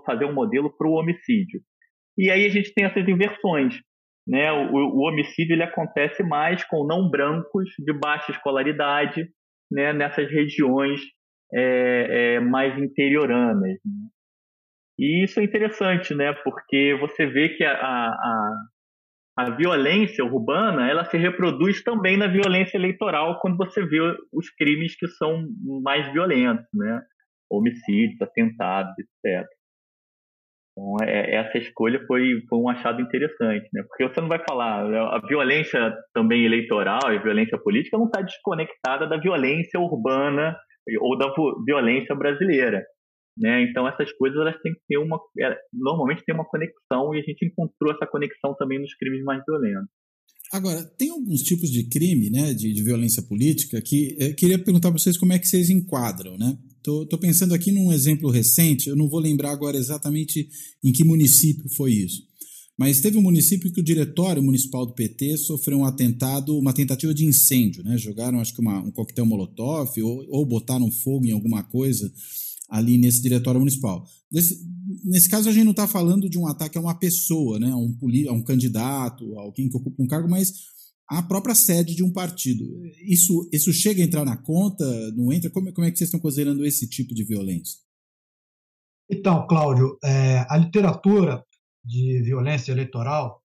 fazer 0.07 0.25
um 0.25 0.33
modelo 0.33 0.75
para 0.77 0.88
o 0.88 0.95
homicídio. 0.95 1.61
E 2.17 2.31
aí 2.31 2.47
a 2.47 2.49
gente 2.49 2.73
tem 2.73 2.85
essas 2.85 3.07
inversões. 3.07 3.79
Né, 4.29 4.53
o, 4.53 4.75
o, 4.75 5.09
homicídio 5.09 5.55
ele 5.55 5.62
acontece 5.62 6.23
mais 6.23 6.62
com 6.64 6.87
não 6.87 7.09
brancos 7.09 7.71
de 7.79 7.93
baixa 7.95 8.31
escolaridade, 8.31 9.27
né, 9.73 9.95
nessas 9.95 10.31
regiões 10.31 11.01
é, 11.55 12.35
é, 12.37 12.41
mais 12.41 12.79
interioranas. 12.79 13.79
Né? 13.85 14.09
E 14.99 15.25
isso 15.25 15.41
é 15.41 15.45
interessante, 15.45 16.14
né, 16.14 16.35
porque 16.45 16.95
você 17.01 17.25
vê 17.25 17.49
que 17.49 17.64
a, 17.64 17.73
a, 17.73 18.55
a 19.38 19.51
violência 19.51 20.23
urbana 20.23 20.91
ela 20.91 21.07
se 21.07 21.17
reproduz 21.17 21.83
também 21.83 22.19
na 22.19 22.27
violência 22.27 22.77
eleitoral 22.77 23.41
quando 23.41 23.57
você 23.57 23.83
vê 23.87 23.99
os 24.31 24.51
crimes 24.51 24.95
que 24.95 25.09
são 25.09 25.47
mais 25.83 26.12
violentos, 26.12 26.67
né? 26.75 27.01
Homicídios, 27.49 28.21
atentados, 28.21 28.93
etc. 28.99 29.49
Então, 30.79 30.97
é, 31.03 31.35
essa 31.35 31.59
escolha 31.59 32.01
foi, 32.07 32.41
foi 32.49 32.59
um 32.59 32.69
achado 32.69 33.03
interessante, 33.03 33.69
né? 33.73 33.83
Porque 33.88 34.09
você 34.09 34.21
não 34.21 34.29
vai 34.29 34.38
falar, 34.49 34.85
a 34.85 35.19
violência 35.27 35.93
também 36.14 36.45
eleitoral 36.45 37.12
e 37.12 37.19
violência 37.19 37.59
política 37.59 37.99
não 37.99 38.07
está 38.07 38.23
desconectada 38.23 39.09
da 39.09 39.17
violência 39.17 39.81
urbana 39.81 40.57
ou 41.01 41.19
da 41.19 41.33
violência 41.67 42.14
brasileira. 42.14 42.85
Né? 43.37 43.62
Então 43.62 43.87
essas 43.87 44.12
coisas 44.12 44.38
elas 44.41 44.61
têm 44.62 44.73
que 44.73 44.81
ter 44.88 44.99
uma, 44.99 45.19
é, 45.41 45.57
normalmente 45.73 46.25
tem 46.25 46.35
uma 46.35 46.45
conexão 46.45 47.14
e 47.14 47.21
a 47.21 47.23
gente 47.23 47.47
encontrou 47.47 47.93
essa 47.93 48.07
conexão 48.07 48.55
também 48.57 48.81
nos 48.81 48.95
crimes 48.95 49.23
mais 49.23 49.43
violentos. 49.47 49.88
Agora, 50.53 50.83
tem 50.83 51.11
alguns 51.11 51.43
tipos 51.43 51.71
de 51.71 51.85
crime, 51.85 52.31
né, 52.31 52.55
de, 52.55 52.73
de 52.73 52.83
violência 52.83 53.23
política, 53.23 53.81
que 53.83 54.17
eu 54.19 54.35
queria 54.35 54.59
perguntar 54.59 54.91
para 54.91 54.99
vocês 54.99 55.19
como 55.19 55.33
é 55.33 55.39
que 55.39 55.47
vocês 55.47 55.69
enquadram, 55.69 56.39
né? 56.39 56.57
Tô, 56.83 57.05
tô, 57.05 57.19
pensando 57.19 57.53
aqui 57.53 57.71
num 57.71 57.93
exemplo 57.93 58.31
recente, 58.31 58.89
eu 58.89 58.97
não 58.97 59.09
vou 59.09 59.21
lembrar 59.21 59.51
agora 59.51 59.77
exatamente 59.77 60.49
em 60.83 60.91
que 60.91 61.05
município 61.05 61.69
foi 61.77 61.93
isso, 61.93 62.23
mas 62.79 63.01
teve 63.01 63.19
um 63.19 63.23
município 63.23 63.71
que 63.73 63.81
o 63.81 63.85
diretório 63.85 64.43
municipal 64.43 64.87
do 64.87 64.95
PT 64.95 65.37
sofreu 65.37 65.79
um 65.79 65.85
atentado, 65.85 66.57
uma 66.57 66.73
tentativa 66.73 67.13
de 67.13 67.27
incêndio, 67.27 67.83
né? 67.83 67.99
Jogaram, 67.99 68.41
acho 68.41 68.55
que 68.55 68.61
uma, 68.61 68.81
um 68.81 68.91
coquetel 68.91 69.27
molotov 69.27 69.91
ou, 70.01 70.25
ou 70.31 70.47
botaram 70.47 70.91
fogo 70.91 71.27
em 71.27 71.33
alguma 71.33 71.63
coisa 71.65 72.11
ali 72.71 72.97
nesse 72.97 73.21
diretório 73.21 73.59
municipal. 73.59 74.07
Nesse, 74.31 74.65
nesse 75.05 75.29
caso, 75.29 75.49
a 75.49 75.53
gente 75.53 75.65
não 75.65 75.73
está 75.73 75.87
falando 75.87 76.29
de 76.29 76.39
um 76.39 76.47
ataque 76.47 76.79
a 76.79 76.81
uma 76.81 76.99
pessoa, 76.99 77.59
né, 77.59 77.71
a, 77.71 77.77
um, 77.77 77.97
a 78.29 78.33
um 78.33 78.43
candidato, 78.43 79.39
a 79.39 79.43
alguém 79.43 79.69
que 79.69 79.77
ocupa 79.77 80.03
um 80.03 80.07
cargo, 80.07 80.29
mas 80.29 80.53
a 81.09 81.23
própria 81.23 81.55
sede 81.55 81.95
de 81.95 82.05
um 82.05 82.13
partido. 82.13 82.65
Isso, 83.03 83.49
isso 83.53 83.73
chega 83.73 84.03
a 84.03 84.05
entrar 84.05 84.25
na 84.25 84.37
conta? 84.37 84.85
Não 85.13 85.33
entra? 85.33 85.51
Como, 85.51 85.73
como 85.73 85.87
é 85.87 85.91
que 85.91 85.97
vocês 85.97 86.09
estão 86.09 86.21
considerando 86.21 86.65
esse 86.67 86.89
tipo 86.89 87.15
de 87.15 87.25
violência? 87.25 87.79
Então, 89.11 89.47
Cláudio, 89.47 89.99
é, 90.05 90.45
a 90.51 90.57
literatura 90.59 91.43
de 91.83 92.23
violência 92.23 92.73
eleitoral, 92.73 93.43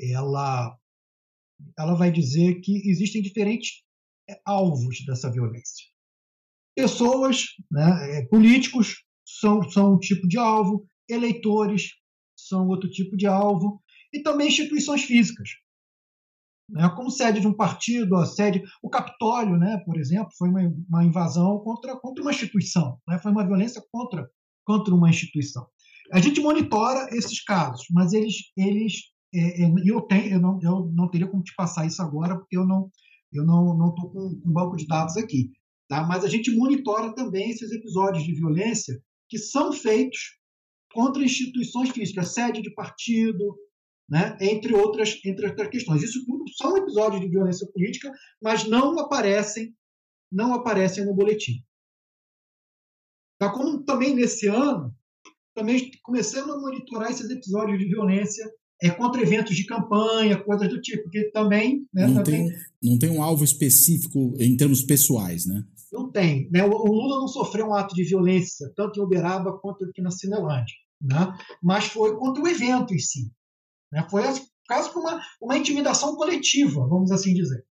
ela, 0.00 0.76
ela 1.78 1.94
vai 1.94 2.10
dizer 2.10 2.60
que 2.60 2.90
existem 2.90 3.22
diferentes 3.22 3.82
é, 4.28 4.40
alvos 4.44 5.04
dessa 5.06 5.30
violência. 5.30 5.86
Pessoas, 6.76 7.44
né, 7.70 8.18
é, 8.18 8.26
políticos 8.26 9.04
são, 9.40 9.62
são 9.70 9.94
um 9.94 9.98
tipo 9.98 10.26
de 10.26 10.38
alvo, 10.38 10.88
eleitores 11.08 11.92
são 12.36 12.68
outro 12.68 12.88
tipo 12.88 13.16
de 13.16 13.26
alvo, 13.26 13.82
e 14.12 14.22
também 14.22 14.48
instituições 14.48 15.02
físicas. 15.02 15.50
Né, 16.70 16.88
como 16.96 17.10
sede 17.10 17.40
de 17.40 17.46
um 17.46 17.54
partido, 17.54 18.16
a 18.16 18.26
sede, 18.26 18.62
o 18.82 18.90
Capitólio, 18.90 19.56
né, 19.56 19.78
por 19.84 19.98
exemplo, 19.98 20.30
foi 20.36 20.48
uma, 20.48 20.60
uma 20.88 21.04
invasão 21.04 21.58
contra, 21.60 21.96
contra 21.98 22.22
uma 22.22 22.30
instituição, 22.30 22.98
né, 23.06 23.18
foi 23.18 23.32
uma 23.32 23.46
violência 23.46 23.82
contra, 23.90 24.28
contra 24.64 24.94
uma 24.94 25.10
instituição. 25.10 25.66
A 26.12 26.20
gente 26.20 26.40
monitora 26.40 27.08
esses 27.12 27.42
casos, 27.42 27.86
mas 27.90 28.12
eles, 28.12 28.34
eles 28.56 28.94
é, 29.34 29.64
é, 29.64 29.72
eu, 29.84 30.00
tenho, 30.02 30.34
eu, 30.34 30.40
não, 30.40 30.58
eu 30.62 30.90
não 30.94 31.10
teria 31.10 31.28
como 31.28 31.42
te 31.42 31.54
passar 31.54 31.86
isso 31.86 32.00
agora, 32.00 32.36
porque 32.36 32.56
eu 32.56 32.66
não 32.66 32.90
eu 33.30 33.44
não 33.44 33.90
estou 33.90 34.10
com 34.10 34.40
um 34.42 34.52
banco 34.52 34.74
de 34.74 34.86
dados 34.86 35.18
aqui. 35.18 35.50
Tá? 35.86 36.02
Mas 36.02 36.24
a 36.24 36.28
gente 36.28 36.54
monitora 36.54 37.14
também 37.14 37.50
esses 37.50 37.70
episódios 37.72 38.24
de 38.24 38.34
violência 38.34 38.98
que 39.28 39.38
são 39.38 39.72
feitos 39.72 40.38
contra 40.92 41.22
instituições 41.22 41.90
físicas, 41.90 42.32
sede 42.32 42.62
de 42.62 42.72
partido, 42.72 43.56
né? 44.08 44.36
entre, 44.40 44.74
outras, 44.74 45.18
entre 45.24 45.46
outras 45.46 45.68
questões. 45.68 46.02
Isso 46.02 46.24
tudo 46.24 46.44
são 46.56 46.76
episódios 46.76 47.20
de 47.20 47.28
violência 47.28 47.66
política, 47.72 48.10
mas 48.42 48.64
não 48.64 48.98
aparecem, 48.98 49.74
não 50.32 50.54
aparecem 50.54 51.04
no 51.04 51.14
boletim. 51.14 51.62
Tá? 53.38 53.52
Como 53.52 53.84
também 53.84 54.14
nesse 54.14 54.48
ano, 54.48 54.94
também 55.54 55.90
começamos 56.02 56.54
a 56.54 56.58
monitorar 56.58 57.10
esses 57.10 57.28
episódios 57.30 57.78
de 57.78 57.86
violência 57.86 58.50
é, 58.82 58.90
contra 58.90 59.20
eventos 59.20 59.56
de 59.56 59.66
campanha, 59.66 60.42
coisas 60.42 60.68
do 60.68 60.80
tipo, 60.80 61.08
que 61.10 61.30
também... 61.30 61.86
Né, 61.92 62.06
não, 62.06 62.22
também... 62.22 62.48
Tem, 62.48 62.58
não 62.82 62.98
tem 62.98 63.10
um 63.10 63.22
alvo 63.22 63.44
específico 63.44 64.34
em 64.38 64.56
termos 64.56 64.82
pessoais, 64.82 65.46
né? 65.46 65.64
Não 65.92 66.10
tem. 66.10 66.50
Né? 66.50 66.64
O, 66.64 66.68
Lula 66.68 67.20
não 67.20 67.28
sofreu 67.28 67.68
um 67.68 67.74
ato 67.74 67.94
de 67.94 68.04
violência, 68.04 68.70
tanto 68.76 68.98
em 68.98 69.02
Uberaba 69.02 69.58
quanto 69.58 69.84
aqui 69.84 70.02
na 70.02 70.10
Cinelândia, 70.10 70.74
né? 71.00 71.36
mas 71.62 71.86
foi 71.86 72.16
contra 72.16 72.42
o 72.42 72.48
evento 72.48 72.94
em 72.94 72.98
si. 72.98 73.32
Né? 73.92 74.06
Foi 74.10 74.22
quase 74.66 74.90
que 74.90 74.98
uma, 74.98 75.22
uma 75.40 75.56
intimidação 75.56 76.14
coletiva, 76.14 76.86
vamos 76.86 77.10
assim 77.10 77.32
dizer. 77.32 77.64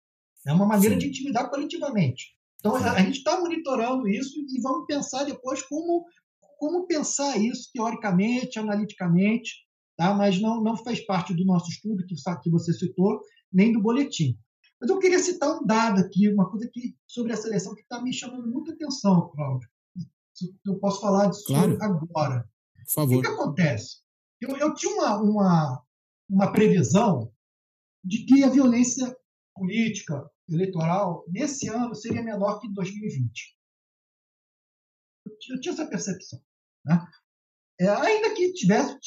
É 0.48 0.54
uma 0.54 0.66
maneira 0.66 0.96
Sim. 0.96 1.00
de 1.00 1.08
intimidar 1.08 1.50
coletivamente. 1.50 2.36
Então, 2.60 2.76
a, 2.76 2.94
a 2.94 3.02
gente 3.02 3.18
está 3.18 3.40
monitorando 3.40 4.08
isso 4.08 4.40
e 4.40 4.62
vamos 4.62 4.86
pensar 4.86 5.24
depois 5.24 5.62
como, 5.64 6.06
como 6.58 6.88
pensar 6.88 7.38
isso 7.38 7.70
teoricamente, 7.74 8.58
analiticamente, 8.58 9.52
tá? 9.98 10.14
mas 10.14 10.40
não, 10.40 10.64
não 10.64 10.78
fez 10.78 11.06
parte 11.06 11.34
do 11.34 11.46
nosso 11.46 11.70
estudo 11.70 12.06
que, 12.06 12.16
que 12.16 12.50
você 12.50 12.74
citou, 12.74 13.20
nem 13.52 13.72
do 13.72 13.82
boletim. 13.82 14.38
Mas 14.80 14.90
eu 14.90 15.00
queria 15.00 15.20
citar 15.20 15.50
um 15.50 15.66
dado 15.66 16.02
aqui, 16.02 16.30
uma 16.30 16.50
coisa 16.50 16.70
que, 16.72 16.98
sobre 17.08 17.34
a 17.34 17.38
seleção 17.38 17.74
que 17.74 17.82
está 17.82 18.02
me 18.02 18.14
chamando 18.14 18.48
muita 18.48 18.74
atenção, 18.74 19.30
Cláudio. 19.30 19.70
Eu 20.66 20.78
posso 20.80 21.00
falar 21.00 21.28
disso 21.28 21.46
claro. 21.46 21.78
agora. 21.82 22.50
Por 22.76 22.94
favor. 22.94 23.18
O 23.18 23.22
que, 23.22 23.28
que 23.28 23.34
acontece? 23.34 24.02
Eu, 24.42 24.58
eu 24.58 24.74
tinha 24.74 24.94
uma, 24.94 25.22
uma, 25.22 25.84
uma 26.30 26.52
previsão 26.52 27.32
de 28.04 28.26
que 28.26 28.44
a 28.44 28.50
violência 28.50 29.16
política, 29.56 30.30
eleitoral, 30.50 31.24
nesse 31.30 31.70
ano 31.70 31.96
seria 31.96 32.22
menor 32.22 32.60
que 32.60 32.68
em 32.68 32.74
2020. 32.74 33.56
Eu 35.50 35.60
tinha 35.60 35.74
essa 35.74 35.88
percepção. 35.88 36.40
Né? 36.86 37.08
É, 37.80 37.90
ainda 37.90 38.34
que 38.36 38.54
tivesse, 38.54 38.98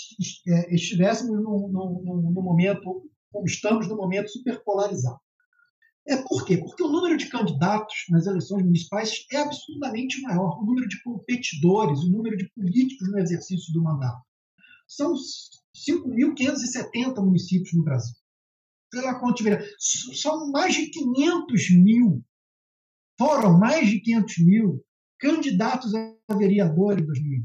é, 0.48 0.74
estivéssemos 0.74 1.36
no, 1.42 1.68
no, 1.68 2.02
no, 2.02 2.32
no, 2.32 2.42
momento, 2.42 3.08
como 3.30 3.46
estamos 3.46 3.86
no 3.86 3.96
momento 3.96 4.30
superpolarizado. 4.30 5.20
É 6.08 6.16
por 6.16 6.46
quê? 6.46 6.56
Porque 6.56 6.82
o 6.82 6.88
número 6.88 7.18
de 7.18 7.28
candidatos 7.28 8.06
nas 8.08 8.26
eleições 8.26 8.64
municipais 8.64 9.26
é 9.30 9.36
absurdamente 9.36 10.22
maior. 10.22 10.58
O 10.58 10.64
número 10.64 10.88
de 10.88 11.02
competidores, 11.02 12.00
o 12.00 12.10
número 12.10 12.34
de 12.34 12.48
políticos 12.54 13.10
no 13.10 13.18
exercício 13.18 13.70
do 13.74 13.82
mandato. 13.82 14.22
São 14.86 15.12
5.570 15.12 17.22
municípios 17.22 17.74
no 17.74 17.84
Brasil. 17.84 18.14
Quanto 19.20 19.34
tiver. 19.34 19.62
São 19.78 20.50
mais 20.50 20.74
de 20.74 20.86
500 20.86 21.70
mil. 21.72 22.24
Foram 23.18 23.58
mais 23.58 23.86
de 23.86 24.00
500 24.00 24.38
mil 24.38 24.82
candidatos 25.20 25.94
a 25.94 26.34
vereador 26.34 26.98
em 26.98 27.04
2020. 27.04 27.44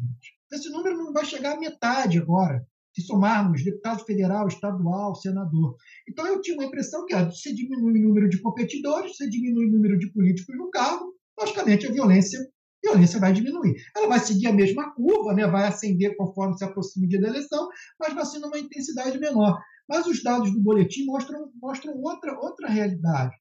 Esse 0.54 0.70
número 0.70 0.98
não 0.98 1.12
vai 1.12 1.26
chegar 1.26 1.58
à 1.58 1.60
metade 1.60 2.18
agora 2.18 2.66
se 2.94 3.02
somarmos 3.02 3.64
deputado 3.64 4.06
federal, 4.06 4.48
estadual, 4.48 5.16
senador. 5.16 5.76
Então 6.08 6.26
eu 6.28 6.42
tinha 6.42 6.56
uma 6.56 6.66
impressão 6.66 7.06
que 7.06 7.16
se 7.32 7.54
diminui 7.54 8.00
o 8.00 8.08
número 8.08 8.30
de 8.30 8.42
competidores, 8.42 9.18
se 9.18 9.30
diminui 9.30 9.68
o 9.68 9.72
número 9.72 9.98
de 9.98 10.12
políticos 10.12 10.56
no 10.58 10.70
cargo, 10.70 11.14
logicamente 11.40 11.88
a 11.88 11.92
violência, 11.92 12.40
a 12.40 12.90
violência 12.90 13.20
vai 13.20 13.34
diminuir. 13.34 13.76
Ela 13.96 14.08
vai 14.08 14.20
seguir 14.20 14.48
a 14.48 14.54
mesma 14.54 14.94
curva, 14.94 15.34
né? 15.34 15.48
vai 15.48 15.68
ascender 15.68 16.16
conforme 16.16 16.58
se 16.58 16.64
aproxima 16.64 17.06
o 17.06 17.10
dia 17.10 17.20
da 17.20 17.30
eleição, 17.30 17.68
mas 18.00 18.14
vai 18.14 18.26
ser 18.26 18.40
numa 18.40 18.60
intensidade 18.60 19.18
menor. 19.20 19.60
Mas 19.90 20.06
os 20.06 20.22
dados 20.22 20.52
do 20.52 20.62
boletim 20.62 21.06
mostram, 21.06 21.52
mostram 21.62 21.98
outra, 21.98 22.38
outra 22.40 22.70
realidade. 22.70 23.36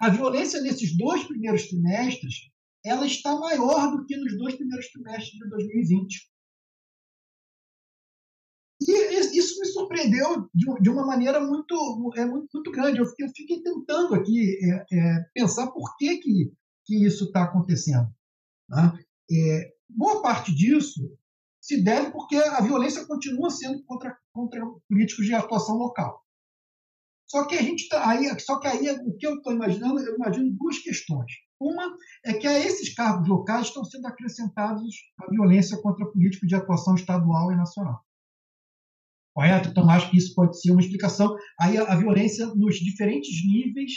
A 0.00 0.08
violência 0.08 0.62
nesses 0.62 0.96
dois 0.96 1.24
primeiros 1.24 1.68
trimestres 1.68 2.50
ela 2.84 3.06
está 3.06 3.38
maior 3.38 3.90
do 3.90 4.06
que 4.06 4.16
nos 4.16 4.36
dois 4.38 4.54
primeiros 4.56 4.90
trimestres 4.90 5.32
de 5.32 5.48
2020. 5.50 6.30
Isso 9.20 9.58
me 9.60 9.66
surpreendeu 9.66 10.48
de, 10.54 10.90
uma 10.90 11.06
maneira 11.06 11.40
muito, 11.40 12.12
é, 12.16 12.24
muito, 12.24 12.48
muito 12.52 12.70
grande. 12.70 12.98
Eu 12.98 13.06
fiquei, 13.06 13.26
eu 13.26 13.30
fiquei 13.30 13.62
tentando 13.62 14.14
aqui 14.14 14.58
é, 14.62 14.86
é, 14.92 15.24
pensar 15.34 15.68
por 15.68 15.96
que, 15.96 16.18
que, 16.18 16.52
que 16.84 17.06
isso 17.06 17.24
está 17.24 17.44
acontecendo. 17.44 18.08
Né? 18.68 18.92
É, 19.30 19.72
boa 19.88 20.22
parte 20.22 20.54
disso 20.54 21.00
se 21.60 21.82
deve 21.82 22.10
porque 22.10 22.36
a 22.36 22.60
violência 22.62 23.06
continua 23.06 23.50
sendo 23.50 23.82
contra, 23.84 24.16
contra 24.32 24.60
políticos 24.88 25.26
de 25.26 25.34
atuação 25.34 25.76
local. 25.76 26.24
Só 27.26 27.46
que 27.46 27.54
a 27.54 27.62
gente 27.62 27.88
tá, 27.88 28.08
aí, 28.08 28.40
só 28.40 28.58
que 28.58 28.66
aí 28.66 28.90
o 28.90 29.16
que 29.16 29.26
eu 29.26 29.36
estou 29.36 29.52
imaginando, 29.52 30.00
eu 30.00 30.16
imagino 30.16 30.50
duas 30.58 30.78
questões. 30.78 31.30
Uma 31.60 31.94
é 32.24 32.32
que 32.32 32.46
a 32.46 32.58
esses 32.58 32.92
cargos 32.94 33.28
locais 33.28 33.66
estão 33.66 33.84
sendo 33.84 34.06
acrescentados 34.06 34.82
a 35.20 35.30
violência 35.30 35.80
contra 35.80 36.10
políticos 36.10 36.48
de 36.48 36.56
atuação 36.56 36.94
estadual 36.94 37.52
e 37.52 37.56
nacional. 37.56 38.02
Correto? 39.40 39.70
Então, 39.70 39.88
acho 39.88 40.10
que 40.10 40.18
isso 40.18 40.34
pode 40.34 40.60
ser 40.60 40.70
uma 40.70 40.82
explicação. 40.82 41.34
Aí 41.58 41.78
a, 41.78 41.84
a 41.84 41.96
violência 41.96 42.46
nos 42.54 42.76
diferentes 42.76 43.30
níveis 43.46 43.92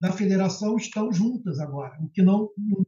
da 0.00 0.12
federação 0.12 0.76
estão 0.76 1.12
juntas 1.12 1.58
agora, 1.58 1.98
o 2.00 2.08
que 2.08 2.22
não 2.22 2.48
no 2.56 2.86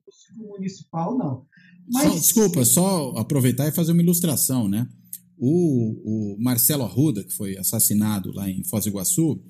municipal 0.48 1.18
não. 1.18 1.44
Mas... 1.92 2.04
Só, 2.04 2.14
desculpa, 2.14 2.64
só 2.64 3.10
aproveitar 3.16 3.66
e 3.66 3.72
fazer 3.72 3.92
uma 3.92 4.02
ilustração, 4.02 4.68
né? 4.68 4.88
O, 5.36 6.36
o 6.36 6.36
Marcelo 6.40 6.84
Arruda, 6.84 7.24
que 7.24 7.32
foi 7.32 7.56
assassinado 7.58 8.32
lá 8.32 8.48
em 8.48 8.62
Foz 8.64 8.84
do 8.84 8.90
Iguaçu, 8.90 9.42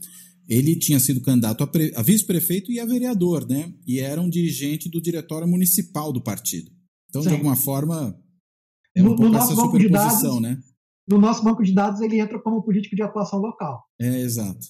ele 0.49 0.77
tinha 0.77 0.99
sido 0.99 1.21
candidato 1.21 1.63
a, 1.63 1.71
a 1.97 2.03
vice-prefeito 2.03 2.73
e 2.73 2.81
a 2.81 2.87
vereador, 2.87 3.47
né? 3.47 3.73
E 3.87 4.01
era 4.01 4.21
um 4.21 4.31
dirigente 4.31 4.89
do 4.89 5.01
diretório 5.01 5.47
municipal 5.47 6.13
do 6.13 6.23
partido. 6.23 6.71
Então, 7.09 7.21
de 7.21 7.29
alguma 7.29 7.57
forma, 7.57 8.19
é 8.97 9.03
um 9.03 9.11
no, 9.11 9.17
pouco 9.17 9.37
essa 9.37 9.55
superposição, 9.55 10.41
né? 10.41 10.59
No 11.11 11.19
nosso 11.19 11.43
banco 11.43 11.65
de 11.65 11.75
dados, 11.75 12.01
ele 12.01 12.21
entra 12.21 12.41
como 12.41 12.63
político 12.63 12.95
de 12.95 13.03
atuação 13.03 13.41
local. 13.41 13.85
É, 14.01 14.21
exato. 14.21 14.61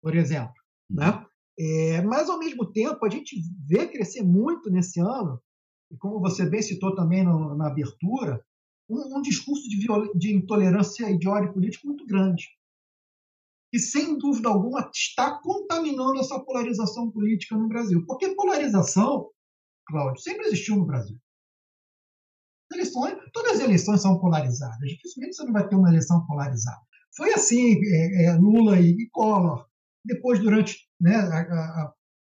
Por 0.00 0.16
exemplo. 0.16 0.54
Hum. 0.90 0.96
Né? 0.96 1.26
É, 1.58 2.00
mas, 2.02 2.30
ao 2.30 2.38
mesmo 2.38 2.64
tempo, 2.72 3.04
a 3.04 3.10
gente 3.10 3.36
vê 3.68 3.86
crescer 3.86 4.22
muito 4.22 4.70
nesse 4.70 4.98
ano, 4.98 5.38
e 5.90 5.96
como 5.98 6.18
você 6.18 6.48
bem 6.48 6.62
citou 6.62 6.94
também 6.94 7.22
no, 7.22 7.54
na 7.54 7.66
abertura, 7.66 8.42
um, 8.88 9.18
um 9.18 9.20
discurso 9.20 9.68
de, 9.68 9.86
de, 10.18 10.34
intolerância 10.34 11.10
e 11.10 11.18
de 11.18 11.28
ódio 11.28 11.52
político 11.52 11.86
muito 11.86 12.06
grande. 12.06 12.48
E, 13.70 13.78
sem 13.78 14.16
dúvida 14.16 14.48
alguma, 14.48 14.90
está 14.92 15.38
contaminando 15.42 16.18
essa 16.18 16.40
polarização 16.40 17.10
política 17.10 17.56
no 17.56 17.68
Brasil. 17.68 18.04
Porque 18.06 18.34
polarização, 18.34 19.28
Cláudio, 19.86 20.22
sempre 20.22 20.46
existiu 20.46 20.76
no 20.76 20.86
Brasil. 20.86 21.18
Eleições, 22.72 23.16
todas 23.32 23.52
as 23.54 23.60
eleições 23.60 24.00
são 24.00 24.18
polarizadas. 24.20 24.88
Dificilmente 24.88 25.36
você 25.36 25.44
não 25.44 25.52
vai 25.52 25.68
ter 25.68 25.74
uma 25.74 25.88
eleição 25.88 26.24
polarizada. 26.26 26.80
Foi 27.16 27.32
assim, 27.32 27.80
é, 27.84 28.26
é, 28.26 28.32
Lula 28.36 28.78
e, 28.78 28.90
e 28.90 29.08
Collor. 29.10 29.66
Depois, 30.04 30.38
durante 30.38 30.78
né, 31.00 31.16
a, 31.16 31.92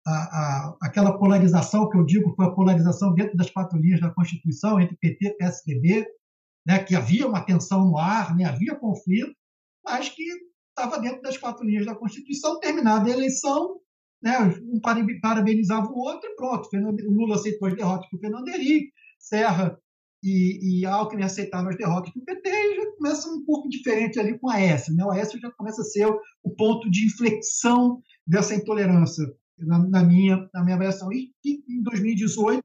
a, 0.07 0.13
a, 0.13 0.77
aquela 0.83 1.17
polarização 1.17 1.89
que 1.89 1.97
eu 1.97 2.05
digo 2.05 2.35
foi 2.35 2.47
a 2.47 2.51
polarização 2.51 3.15
dentro 3.15 3.37
das 3.37 3.51
quatro 3.51 3.79
linhas 3.79 4.01
da 4.01 4.11
Constituição 4.11 4.81
entre 4.81 4.97
PT 4.97 5.27
e 5.27 5.37
PSDB, 5.37 6.07
né, 6.67 6.83
que 6.83 6.97
havia 6.97 7.27
uma 7.27 7.45
tensão 7.45 7.87
no 7.87 7.97
ar, 7.97 8.37
né, 8.37 8.45
havia 8.45 8.75
conflito, 8.75 9.35
mas 9.85 10.09
que 10.09 10.25
estava 10.71 10.99
dentro 11.01 11.23
das 11.23 11.37
quatro 11.37 11.65
linhas 11.65 11.87
da 11.87 11.95
Constituição. 11.95 12.59
Terminada 12.59 13.09
a 13.09 13.13
eleição, 13.13 13.79
né, 14.21 14.39
um 14.63 14.81
parabenizava 15.21 15.87
o 15.87 15.99
outro 15.99 16.29
e 16.29 16.35
pronto. 16.35 16.69
O 16.73 17.13
Lula 17.13 17.37
aceitou 17.37 17.69
as 17.69 17.75
derrotas 17.75 18.09
com 18.11 18.17
o 18.17 18.21
Fernando 18.21 18.49
Henrique, 18.49 18.93
Serra 19.19 19.79
e, 20.25 20.81
e 20.81 20.87
Alckmin 20.87 21.23
aceitaram 21.23 21.69
as 21.69 21.77
derrotas 21.77 22.11
do 22.15 22.25
PT 22.25 22.49
e 22.49 22.77
já 22.77 22.97
começa 22.97 23.29
um 23.29 23.45
pouco 23.45 23.69
diferente 23.69 24.19
ali 24.19 24.39
com 24.39 24.49
a 24.49 24.55
Aécio. 24.55 24.95
Né? 24.95 25.05
O 25.05 25.11
Aécio 25.11 25.39
já 25.39 25.51
começa 25.51 25.83
a 25.83 25.85
ser 25.85 26.07
o 26.07 26.51
ponto 26.57 26.91
de 26.91 27.05
inflexão 27.05 28.01
dessa 28.27 28.55
intolerância, 28.55 29.23
na, 29.59 29.79
na 29.87 30.03
minha, 30.03 30.49
na 30.55 30.65
minha 30.65 30.77
avaliação. 30.77 31.13
E, 31.13 31.31
e, 31.45 31.63
em 31.69 31.83
2018 31.83 32.63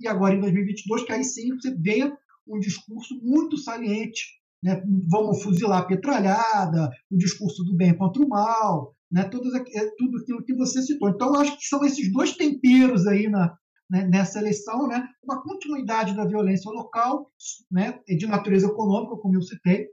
e 0.00 0.06
agora 0.06 0.36
em 0.36 0.40
2022, 0.40 1.04
que 1.04 1.12
aí 1.12 1.24
sim 1.24 1.48
você 1.56 1.74
vê 1.74 2.12
um 2.46 2.60
discurso 2.60 3.18
muito 3.20 3.56
saliente. 3.58 4.22
Né? 4.62 4.80
Vamos 5.10 5.42
fuzilar 5.42 5.80
a 5.80 5.86
petralhada, 5.86 6.88
o 7.10 7.16
discurso 7.16 7.64
do 7.64 7.74
bem 7.74 7.96
contra 7.96 8.22
o 8.22 8.28
mal, 8.28 8.94
né? 9.10 9.24
tudo, 9.24 9.50
é, 9.56 9.90
tudo 9.98 10.18
aquilo 10.18 10.44
que 10.44 10.54
você 10.54 10.80
citou. 10.82 11.08
Então, 11.08 11.34
acho 11.34 11.58
que 11.58 11.66
são 11.66 11.84
esses 11.84 12.12
dois 12.12 12.36
temperos 12.36 13.08
aí 13.08 13.28
na, 13.28 13.56
né, 13.92 14.06
nessa 14.06 14.38
eleição, 14.38 14.88
né, 14.88 15.06
uma 15.22 15.42
continuidade 15.42 16.16
da 16.16 16.24
violência 16.24 16.70
local, 16.70 17.30
né, 17.70 18.00
de 18.08 18.26
natureza 18.26 18.66
econômica, 18.66 19.16
como 19.16 19.36
eu 19.36 19.42
citei, 19.42 19.86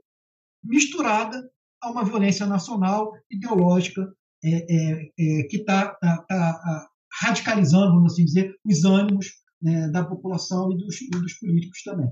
misturada 0.64 1.38
a 1.82 1.90
uma 1.90 2.02
violência 2.02 2.46
nacional, 2.46 3.12
ideológica, 3.30 4.10
é, 4.42 4.48
é, 4.50 5.10
é, 5.18 5.42
que 5.44 5.58
está 5.58 5.88
tá, 5.96 6.16
tá, 6.26 6.52
tá 6.54 6.88
radicalizando, 7.20 7.92
vamos 7.92 8.14
assim 8.14 8.24
dizer, 8.24 8.54
os 8.64 8.84
ânimos 8.86 9.26
né, 9.60 9.88
da 9.88 10.02
população 10.02 10.72
e 10.72 10.78
dos, 10.78 10.98
e 11.02 11.10
dos 11.10 11.34
políticos 11.34 11.82
também. 11.82 12.08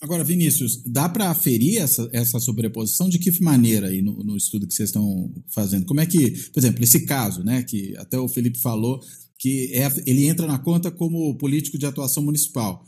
Agora, 0.00 0.24
Vinícius, 0.24 0.82
dá 0.84 1.08
para 1.08 1.30
aferir 1.30 1.78
essa, 1.78 2.08
essa 2.12 2.38
sobreposição 2.38 3.08
de 3.08 3.18
que 3.18 3.42
maneira 3.42 3.88
aí 3.88 4.00
no, 4.00 4.22
no, 4.22 4.36
estudo 4.36 4.66
que 4.66 4.72
vocês 4.72 4.88
estão 4.88 5.34
fazendo? 5.52 5.84
Como 5.84 6.00
é 6.00 6.06
que, 6.06 6.30
por 6.50 6.60
exemplo, 6.60 6.82
esse 6.82 7.04
caso, 7.04 7.42
né, 7.42 7.62
que 7.64 7.94
até 7.98 8.18
o 8.18 8.28
Felipe 8.28 8.58
falou, 8.60 9.00
que 9.40 9.72
é, 9.72 9.88
ele 10.06 10.26
entra 10.26 10.46
na 10.46 10.58
conta 10.58 10.90
como 10.90 11.36
político 11.38 11.78
de 11.78 11.86
atuação 11.86 12.22
municipal. 12.22 12.84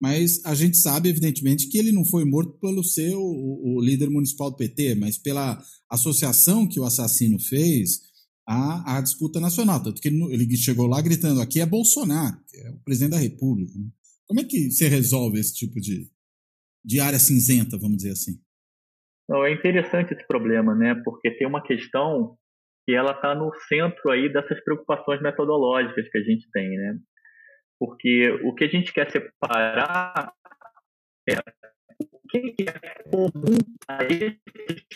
Mas 0.00 0.44
a 0.44 0.52
gente 0.52 0.76
sabe, 0.76 1.08
evidentemente, 1.08 1.68
que 1.68 1.78
ele 1.78 1.92
não 1.92 2.04
foi 2.04 2.24
morto 2.24 2.58
pelo 2.58 2.82
seu 2.82 3.20
o, 3.20 3.76
o 3.76 3.80
líder 3.80 4.10
municipal 4.10 4.50
do 4.50 4.56
PT, 4.56 4.96
mas 4.96 5.16
pela 5.16 5.62
associação 5.88 6.66
que 6.66 6.80
o 6.80 6.84
assassino 6.84 7.38
fez 7.38 8.00
à, 8.44 8.96
à 8.96 9.00
disputa 9.00 9.38
nacional. 9.38 9.80
Tanto 9.80 10.02
que 10.02 10.08
ele, 10.08 10.24
ele, 10.34 10.56
chegou 10.56 10.88
lá 10.88 11.00
gritando: 11.00 11.40
aqui 11.40 11.60
é 11.60 11.66
Bolsonaro, 11.66 12.36
que 12.48 12.56
é 12.56 12.70
o 12.70 12.80
presidente 12.80 13.12
da 13.12 13.18
República. 13.18 13.72
Como 14.26 14.40
é 14.40 14.44
que 14.44 14.72
você 14.72 14.88
resolve 14.88 15.38
esse 15.38 15.54
tipo 15.54 15.80
de, 15.80 16.10
de 16.84 16.98
área 16.98 17.20
cinzenta, 17.20 17.78
vamos 17.78 17.98
dizer 17.98 18.10
assim? 18.10 18.40
Não, 19.28 19.44
é 19.44 19.52
interessante 19.52 20.12
esse 20.14 20.26
problema, 20.26 20.74
né? 20.74 20.96
Porque 21.04 21.30
tem 21.30 21.46
uma 21.46 21.62
questão 21.62 22.36
que 22.84 22.94
ela 22.94 23.12
está 23.12 23.34
no 23.34 23.52
centro 23.68 24.10
aí 24.10 24.32
dessas 24.32 24.62
preocupações 24.64 25.20
metodológicas 25.20 26.08
que 26.08 26.18
a 26.18 26.22
gente 26.22 26.50
tem, 26.50 26.68
né? 26.68 26.98
Porque 27.78 28.30
o 28.44 28.54
que 28.54 28.64
a 28.64 28.68
gente 28.68 28.92
quer 28.92 29.10
separar 29.10 30.32
é 31.28 31.34
o 32.00 32.28
que 32.28 32.54
é 32.68 33.10
comum 33.10 33.58
a 33.88 34.04
esses 34.04 34.86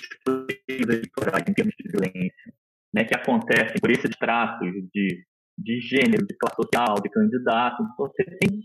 eleitorais 0.68 1.44
em 1.48 1.54
termos 1.54 1.74
de 1.78 1.90
violência, 1.90 2.52
né, 2.94 3.04
que 3.04 3.14
acontecem 3.14 3.76
por 3.80 3.90
esses 3.90 4.10
traços 4.16 4.68
de, 4.92 5.24
de 5.58 5.80
gênero, 5.80 6.26
de 6.26 6.36
classe 6.36 6.56
social, 6.56 6.94
de 7.02 7.10
candidato. 7.10 7.82
Então, 7.82 8.06
você 8.06 8.24
tem 8.38 8.60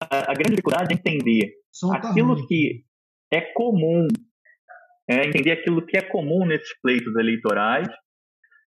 a, 0.00 0.30
a 0.30 0.34
grande 0.34 0.50
dificuldade 0.50 0.92
é 0.92 0.96
entender 0.96 1.54
aquilo 1.92 2.46
que 2.46 2.84
é 3.32 3.40
comum 3.52 4.08
é 5.10 5.26
entender 5.26 5.52
aquilo 5.52 5.84
que 5.84 5.96
é 5.96 6.02
comum 6.02 6.46
nesses 6.46 6.72
pleitos 6.80 7.14
eleitorais 7.16 7.88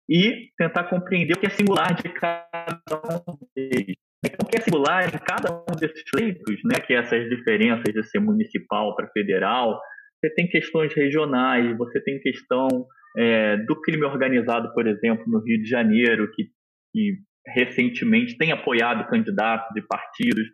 e 0.08 0.48
tentar 0.56 0.84
compreender 0.84 1.34
o 1.34 1.40
que 1.40 1.46
é 1.46 1.50
singular 1.50 1.94
de 1.94 2.08
cada 2.08 2.80
um 3.28 3.36
deles. 3.54 3.96
Então, 4.24 4.38
o 4.44 4.48
que 4.48 4.58
é 4.58 4.60
singular 4.60 5.08
em 5.08 5.18
cada 5.18 5.52
um 5.52 5.76
desses 5.76 6.02
pleitos, 6.10 6.60
né, 6.64 6.80
que 6.86 6.92
é 6.92 6.98
essas 6.98 7.28
diferenças 7.28 7.92
de 7.92 8.02
ser 8.04 8.20
municipal 8.20 8.94
para 8.94 9.08
federal, 9.08 9.80
você 10.20 10.32
tem 10.34 10.46
questões 10.46 10.92
regionais, 10.94 11.76
você 11.76 12.00
tem 12.02 12.20
questão 12.20 12.68
é, 13.16 13.56
do 13.56 13.80
crime 13.80 14.04
organizado, 14.04 14.72
por 14.74 14.86
exemplo, 14.86 15.24
no 15.26 15.42
Rio 15.42 15.62
de 15.62 15.68
Janeiro, 15.68 16.30
que, 16.32 16.44
que 16.92 17.18
recentemente 17.46 18.36
tem 18.36 18.52
apoiado 18.52 19.08
candidatos 19.08 19.68
de 19.74 19.82
partidos. 19.82 20.46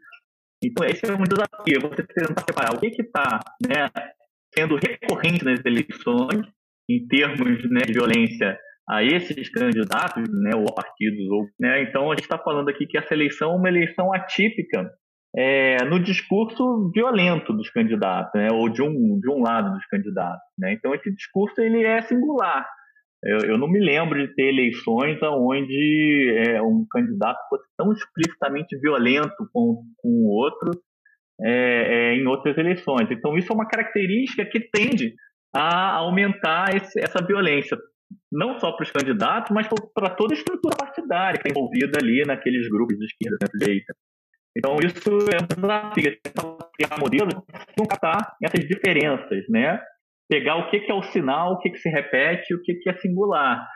Então, 0.63 0.87
esse 0.87 1.05
é 1.05 1.13
um 1.13 1.25
desafio, 1.25 1.81
você 1.81 2.07
tentar 2.07 2.45
separar 2.49 2.75
o 2.75 2.81
que 2.81 3.03
está 3.03 3.41
né, 3.67 3.91
sendo 4.57 4.77
recorrente 4.77 5.45
nas 5.45 5.65
eleições, 5.65 6.47
em 6.89 7.07
termos 7.07 7.71
né, 7.71 7.81
de 7.87 7.93
violência 7.93 8.59
a 8.89 9.03
esses 9.03 9.51
candidatos, 9.51 10.25
né, 10.43 10.53
ou 10.55 10.73
partidos, 10.73 11.29
ou, 11.29 11.47
né, 11.59 11.83
então 11.83 12.11
a 12.11 12.15
gente 12.15 12.23
está 12.23 12.39
falando 12.39 12.69
aqui 12.69 12.87
que 12.87 12.97
essa 12.97 13.13
eleição 13.13 13.53
é 13.53 13.57
uma 13.57 13.69
eleição 13.69 14.13
atípica 14.15 14.91
é, 15.37 15.85
no 15.85 16.01
discurso 16.01 16.91
violento 16.95 17.53
dos 17.53 17.69
candidatos, 17.71 18.33
né, 18.35 18.49
ou 18.53 18.69
de 18.69 18.83
um, 18.83 19.19
de 19.21 19.31
um 19.31 19.43
lado 19.43 19.73
dos 19.73 19.85
candidatos. 19.87 20.47
Né? 20.59 20.73
Então 20.73 20.95
esse 20.95 21.13
discurso 21.13 21.61
ele 21.61 21.85
é 21.85 22.01
singular. 22.03 22.67
Eu, 23.25 23.39
eu 23.41 23.59
não 23.59 23.69
me 23.69 23.81
lembro 23.81 24.25
de 24.25 24.33
ter 24.35 24.53
eleições 24.53 25.19
onde 25.23 26.35
é, 26.47 26.63
um 26.63 26.87
candidato 26.89 27.39
fosse 27.49 27.65
tão 27.77 27.93
explicitamente 27.93 28.79
violento 28.79 29.49
com, 29.53 29.83
com 29.97 30.09
o 30.09 30.29
outro 30.29 30.71
é, 31.43 31.51
é, 31.51 32.15
em 32.15 32.27
outras 32.27 32.57
eleições. 32.57 33.09
Então, 33.11 33.37
isso 33.37 33.53
é 33.53 33.55
uma 33.55 33.69
característica 33.69 34.45
que 34.45 34.61
tende 34.61 35.15
a 35.55 35.97
aumentar 35.97 36.75
esse, 36.75 37.01
essa 37.01 37.25
violência, 37.25 37.77
não 38.31 38.59
só 38.59 38.73
para 38.73 38.85
os 38.85 38.91
candidatos, 38.91 39.51
mas 39.55 39.69
para 39.95 40.11
toda 40.11 40.35
a 40.35 40.37
estrutura 40.37 40.77
partidária 40.77 41.41
que 41.41 41.49
é 41.49 41.51
envolvida 41.51 41.99
ali 42.01 42.23
naqueles 42.27 42.69
grupos 42.69 42.97
de 42.99 43.05
esquerda 43.07 43.37
e 43.43 43.59
direita. 43.59 43.95
Então, 44.57 44.77
isso 44.83 45.11
é 45.31 45.43
um 45.43 45.47
desafio, 45.47 46.19
criar 46.75 46.99
modelos 46.99 47.35
que 47.35 47.75
vão 47.77 47.87
captar 47.87 48.35
essas 48.43 48.67
diferenças, 48.67 49.45
né? 49.51 49.81
Pegar 50.29 50.57
o 50.57 50.71
que, 50.71 50.81
que 50.81 50.91
é 50.91 50.95
o 50.95 51.03
sinal, 51.03 51.53
o 51.53 51.59
que, 51.59 51.71
que 51.71 51.79
se 51.79 51.91
repete, 51.91 52.55
o 52.55 52.63
que, 52.63 52.75
que 52.75 52.89
é 52.89 52.95
singular, 52.95 53.67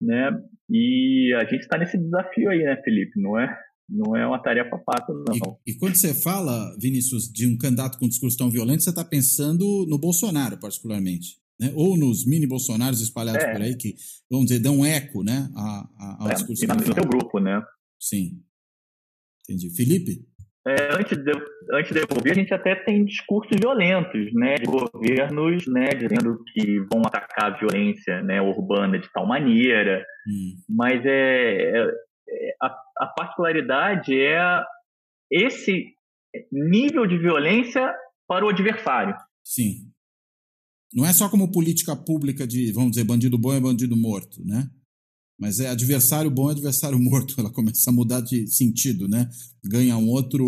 né? 0.00 0.30
E 0.68 1.32
a 1.36 1.44
gente 1.44 1.60
está 1.60 1.78
nesse 1.78 1.96
desafio 1.96 2.50
aí, 2.50 2.62
né, 2.64 2.76
Felipe? 2.82 3.20
Não 3.20 3.38
é? 3.38 3.56
Não 3.88 4.16
é 4.16 4.26
uma 4.26 4.42
tarefa 4.42 4.78
fácil, 4.84 5.24
não. 5.28 5.58
E, 5.64 5.72
e, 5.72 5.74
quando 5.74 5.94
você 5.94 6.12
fala, 6.12 6.76
Vinícius, 6.80 7.30
de 7.30 7.46
um 7.46 7.56
candidato 7.56 7.98
com 7.98 8.08
discurso 8.08 8.36
tão 8.36 8.50
violento, 8.50 8.82
você 8.82 8.90
está 8.90 9.04
pensando 9.04 9.86
no 9.88 9.98
Bolsonaro, 9.98 10.58
particularmente. 10.58 11.38
Né? 11.58 11.72
Ou 11.74 11.96
nos 11.96 12.26
mini 12.26 12.46
Bolsonaros 12.46 13.00
espalhados 13.00 13.44
é. 13.44 13.52
por 13.52 13.62
aí, 13.62 13.76
que, 13.76 13.94
vamos 14.30 14.46
dizer, 14.46 14.60
dão 14.60 14.84
eco 14.84 15.22
né, 15.22 15.48
a, 15.54 15.88
a, 15.98 16.16
ao 16.24 16.30
é, 16.30 16.34
discurso. 16.34 16.64
E 16.64 16.66
no 16.66 16.82
seu 16.82 17.04
grupo, 17.04 17.38
né? 17.38 17.62
Sim. 17.98 18.42
Entendi. 19.48 19.70
Felipe? 19.70 20.26
é, 20.66 20.98
antes, 20.98 21.16
de, 21.16 21.32
antes 21.72 21.92
de 21.92 22.00
devolver, 22.00 22.32
a 22.32 22.34
gente 22.34 22.52
até 22.52 22.74
tem 22.74 23.04
discursos 23.04 23.56
violentos, 23.56 24.34
né, 24.34 24.56
de 24.56 24.64
governos, 24.64 25.64
né, 25.68 25.90
dizendo 25.90 26.42
que 26.52 26.80
vão 26.92 27.02
atacar 27.06 27.52
a 27.52 27.56
violência, 27.56 28.20
né, 28.22 28.42
urbana 28.42 28.98
de 28.98 29.08
tal 29.12 29.24
maneira, 29.26 30.04
hum. 30.28 30.56
mas 30.68 31.06
é, 31.06 31.78
é 31.78 31.90
a, 32.62 32.66
a, 32.98 33.06
particularidade 33.06 34.14
é 34.14 34.62
esse 35.30 35.94
nível 36.50 37.06
de 37.06 37.18
violência 37.18 37.94
para 38.28 38.44
o 38.44 38.48
adversário. 38.48 39.14
Sim. 39.44 39.90
Não 40.92 41.04
é 41.04 41.12
só 41.12 41.28
como 41.28 41.50
política 41.50 41.94
pública 41.96 42.46
de, 42.46 42.72
vamos 42.72 42.90
dizer, 42.90 43.04
bandido 43.04 43.38
bom 43.38 43.52
é 43.52 43.60
bandido 43.60 43.96
morto, 43.96 44.44
né? 44.44 44.68
Mas 45.38 45.60
é 45.60 45.68
adversário 45.68 46.30
bom 46.30 46.48
é 46.48 46.52
adversário 46.52 46.98
morto. 47.00 47.34
Ela 47.38 47.52
começa 47.52 47.90
a 47.90 47.92
mudar 47.92 48.20
de 48.20 48.46
sentido, 48.46 49.08
né? 49.08 49.28
Ganha 49.64 49.96
um 49.96 50.08
outro, 50.08 50.44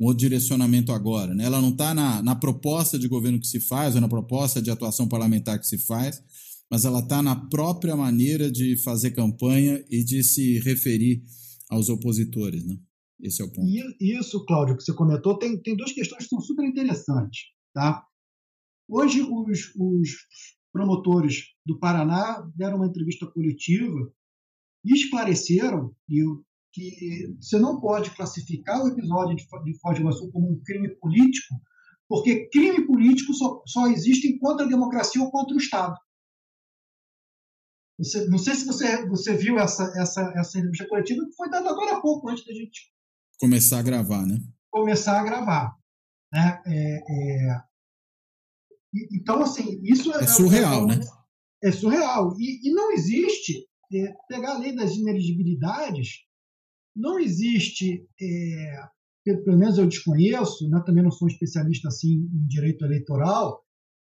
um 0.00 0.06
outro 0.06 0.18
direcionamento 0.18 0.92
agora. 0.92 1.34
Né? 1.34 1.44
Ela 1.44 1.60
não 1.60 1.70
está 1.70 1.94
na, 1.94 2.22
na 2.22 2.34
proposta 2.34 2.98
de 2.98 3.08
governo 3.08 3.40
que 3.40 3.46
se 3.46 3.60
faz, 3.60 3.94
ou 3.94 4.00
na 4.00 4.08
proposta 4.08 4.60
de 4.60 4.70
atuação 4.70 5.08
parlamentar 5.08 5.58
que 5.58 5.66
se 5.66 5.78
faz, 5.78 6.22
mas 6.70 6.84
ela 6.84 7.00
está 7.00 7.22
na 7.22 7.34
própria 7.48 7.96
maneira 7.96 8.50
de 8.50 8.76
fazer 8.76 9.12
campanha 9.12 9.84
e 9.90 10.04
de 10.04 10.22
se 10.22 10.58
referir 10.60 11.22
aos 11.70 11.88
opositores. 11.88 12.64
Né? 12.64 12.76
Esse 13.20 13.42
é 13.42 13.44
o 13.44 13.52
ponto. 13.52 13.66
E 13.66 14.18
isso, 14.18 14.44
Cláudio, 14.44 14.76
que 14.76 14.82
você 14.82 14.94
comentou, 14.94 15.38
tem, 15.38 15.60
tem 15.60 15.76
duas 15.76 15.92
questões 15.92 16.24
que 16.24 16.30
são 16.30 16.40
super 16.40 16.64
interessantes. 16.64 17.40
Tá? 17.74 18.04
Hoje, 18.88 19.22
os, 19.22 19.72
os 19.76 20.10
promotores 20.72 21.44
do 21.64 21.78
Paraná 21.78 22.46
deram 22.54 22.76
uma 22.76 22.86
entrevista 22.86 23.26
coletiva 23.26 24.12
e 24.84 24.94
esclareceram 24.94 25.94
que 26.72 27.34
você 27.40 27.58
não 27.58 27.80
pode 27.80 28.10
classificar 28.10 28.82
o 28.82 28.88
episódio 28.88 29.36
de 29.36 29.44
Foz 29.80 29.96
do 29.96 30.00
Iguaçu 30.00 30.30
como 30.30 30.52
um 30.52 30.62
crime 30.62 30.88
político, 30.96 31.54
porque 32.08 32.48
crime 32.50 32.86
político 32.86 33.34
só, 33.34 33.62
só 33.66 33.88
existe 33.88 34.38
contra 34.38 34.64
a 34.64 34.68
democracia 34.68 35.20
ou 35.20 35.30
contra 35.30 35.54
o 35.54 35.58
Estado. 35.58 35.96
Você, 37.98 38.26
não 38.28 38.38
sei 38.38 38.54
se 38.54 38.64
você, 38.64 39.06
você 39.06 39.36
viu 39.36 39.58
essa, 39.58 39.92
essa, 40.00 40.32
essa 40.36 40.58
entrevista 40.58 40.86
coletiva, 40.86 41.24
que 41.26 41.34
foi 41.34 41.50
dada 41.50 41.68
agora 41.68 41.96
há 41.96 42.00
pouco, 42.00 42.28
antes 42.28 42.44
da 42.44 42.52
gente 42.52 42.92
começar 43.38 43.78
a 43.78 43.82
gravar, 43.82 44.26
né? 44.26 44.38
Começar 44.70 45.20
a 45.20 45.24
gravar. 45.24 45.76
Né? 46.32 46.62
É, 46.66 46.96
é, 46.96 47.60
então, 49.12 49.42
assim, 49.42 49.80
isso 49.82 50.12
é, 50.14 50.24
é 50.24 50.26
surreal, 50.26 50.86
né? 50.86 51.00
É 51.62 51.72
surreal. 51.72 52.34
E, 52.38 52.68
e 52.68 52.72
não 52.72 52.92
existe, 52.92 53.66
é, 53.92 54.12
pegar 54.28 54.54
a 54.54 54.58
lei 54.58 54.74
das 54.74 54.92
ineligibilidades, 54.92 56.24
não 56.94 57.18
existe, 57.18 58.06
é, 58.20 59.34
pelo 59.44 59.58
menos 59.58 59.78
eu 59.78 59.86
desconheço, 59.86 60.68
né, 60.68 60.82
também 60.84 61.02
não 61.02 61.10
sou 61.10 61.28
especialista 61.28 61.88
assim 61.88 62.28
em 62.32 62.46
direito 62.46 62.84
eleitoral, 62.84 63.62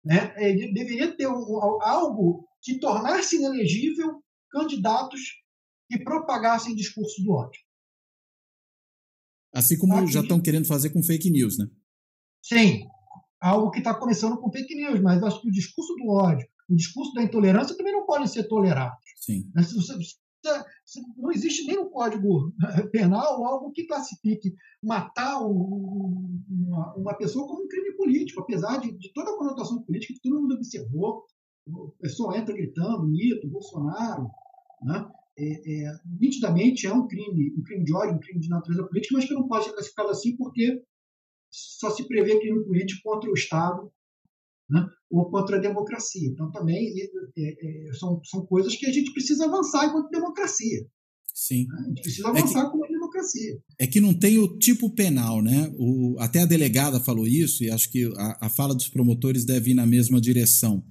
né, 0.09 0.33
é, 0.37 0.55
deveria 0.73 1.15
ter 1.15 1.27
um, 1.27 1.83
algo 1.83 2.49
que 2.63 2.81
tornasse 2.81 3.37
inelegível 3.37 4.25
candidatos 4.51 5.21
que 5.87 6.03
propagassem 6.03 6.75
discurso 6.75 7.23
do 7.23 7.33
ódio. 7.33 7.61
Assim 9.55 9.77
como 9.77 9.95
Aqui, 9.95 10.11
já 10.11 10.23
estão 10.23 10.41
querendo 10.41 10.67
fazer 10.67 10.91
com 10.91 11.03
fake 11.03 11.31
news, 11.31 11.59
né? 11.59 11.67
Sim, 12.43 12.89
algo 13.39 13.71
que 13.71 13.81
está 13.81 13.95
começando 13.95 14.39
com 14.39 14.51
fake 14.51 14.75
news, 14.75 14.99
mas 15.01 15.23
acho 15.23 15.43
que 15.43 15.49
o 15.49 15.53
discurso 15.53 15.95
do 15.97 16.09
ódio, 16.09 16.49
o 16.71 16.75
discurso 16.75 17.13
da 17.13 17.23
intolerância 17.23 17.77
também 17.77 17.93
não 17.93 18.07
podem 18.07 18.27
ser 18.27 18.45
tolerados. 18.45 18.99
Sim. 19.17 19.51
Se 19.63 19.75
você, 19.75 19.93
não 21.17 21.31
existe 21.31 21.67
nem 21.67 21.77
no 21.77 21.91
Código 21.91 22.53
Penal 22.93 23.45
algo 23.45 23.73
que 23.73 23.87
classifique 23.87 24.55
matar 24.83 25.41
um, 25.45 26.41
uma, 26.49 26.95
uma, 26.95 27.17
pessoa 27.17 27.47
como 27.47 27.65
um 27.65 27.69
crime 27.69 27.95
político, 27.97 28.41
apesar 28.41 28.79
de, 28.79 28.93
de, 28.97 29.13
toda 29.13 29.31
a 29.31 29.37
conotação 29.37 29.83
política 29.83 30.15
que 30.15 30.21
todo 30.21 30.41
mundo 30.41 30.55
observou. 30.55 31.25
A 31.69 32.03
pessoa 32.03 32.39
entra 32.39 32.55
gritando, 32.55 33.07
mito, 33.07 33.49
Bolsonaro, 33.49 34.31
né? 34.83 35.11
É, 35.41 35.85
é, 35.85 35.93
nitidamente 36.19 36.87
é 36.87 36.93
um 36.93 37.07
crime, 37.07 37.55
um 37.57 37.63
crime 37.63 37.85
de 37.85 37.95
ódio, 37.95 38.17
um 38.17 38.19
crime 38.19 38.41
de 38.41 38.49
natureza 38.49 38.83
política, 38.85 39.15
mas 39.15 39.25
que 39.25 39.35
não 39.35 39.47
pode 39.47 39.67
ser 39.67 39.73
classificado 39.73 40.09
assim 40.09 40.37
porque 40.37 40.83
só 41.51 41.91
se 41.91 42.09
prevê 42.09 42.41
crime 42.41 42.65
político 42.65 43.03
contra 43.05 43.31
o 43.31 43.35
Estado 43.35 43.89
né, 44.69 44.85
ou 45.11 45.31
contra 45.31 45.57
a 45.57 45.61
democracia. 45.61 46.29
Então, 46.29 46.51
também 46.51 46.93
é, 47.37 47.89
é, 47.89 47.93
são, 47.95 48.21
são 48.25 48.45
coisas 48.47 48.75
que 48.77 48.87
a 48.87 48.93
gente 48.93 49.13
precisa 49.13 49.47
avançar 49.47 49.87
enquanto 49.87 50.11
democracia. 50.11 50.87
Sim. 51.35 51.67
Né? 51.69 51.77
A 51.79 51.89
gente 51.89 52.03
precisa 52.03 52.29
avançar 52.29 52.61
é 52.61 52.65
que, 52.65 52.71
como 52.71 52.89
democracia. 52.89 53.59
É 53.79 53.87
que 53.87 54.01
não 54.01 54.13
tem 54.13 54.39
o 54.39 54.59
tipo 54.59 54.91
penal, 54.91 55.41
né? 55.41 55.73
O, 55.79 56.17
até 56.19 56.43
a 56.43 56.47
delegada 56.47 57.01
falou 57.01 57.27
isso, 57.27 57.63
e 57.63 57.71
acho 57.71 57.91
que 57.91 58.13
a, 58.17 58.47
a 58.47 58.49
fala 58.49 58.75
dos 58.75 58.89
promotores 58.89 59.45
deve 59.45 59.71
ir 59.71 59.75
na 59.75 59.87
mesma 59.87 60.21
direção. 60.21 60.85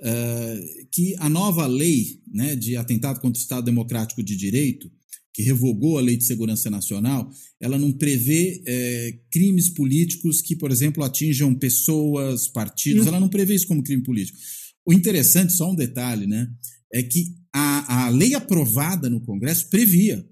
Uh, 0.00 0.88
que 0.90 1.14
a 1.18 1.28
nova 1.28 1.64
lei 1.66 2.20
né, 2.26 2.56
de 2.56 2.76
atentado 2.76 3.20
contra 3.20 3.38
o 3.38 3.42
Estado 3.42 3.64
Democrático 3.64 4.20
de 4.20 4.34
Direito 4.34 4.90
que 5.34 5.42
revogou 5.42 5.98
a 5.98 6.02
Lei 6.02 6.16
de 6.16 6.24
Segurança 6.24 6.68
Nacional, 6.68 7.30
ela 7.60 7.78
não 7.78 7.90
prevê 7.92 8.62
é, 8.66 9.18
crimes 9.30 9.70
políticos 9.70 10.42
que, 10.42 10.54
por 10.54 10.70
exemplo, 10.70 11.02
atinjam 11.02 11.54
pessoas, 11.54 12.48
partidos, 12.48 13.06
ela 13.06 13.20
não 13.20 13.28
prevê 13.28 13.54
isso 13.54 13.66
como 13.66 13.82
crime 13.82 14.02
político. 14.02 14.38
O 14.86 14.92
interessante, 14.92 15.52
só 15.52 15.70
um 15.70 15.74
detalhe, 15.74 16.26
né, 16.26 16.48
é 16.92 17.02
que 17.02 17.34
a, 17.54 18.06
a 18.06 18.08
lei 18.10 18.34
aprovada 18.34 19.08
no 19.08 19.20
Congresso 19.20 19.70
previa. 19.70 20.26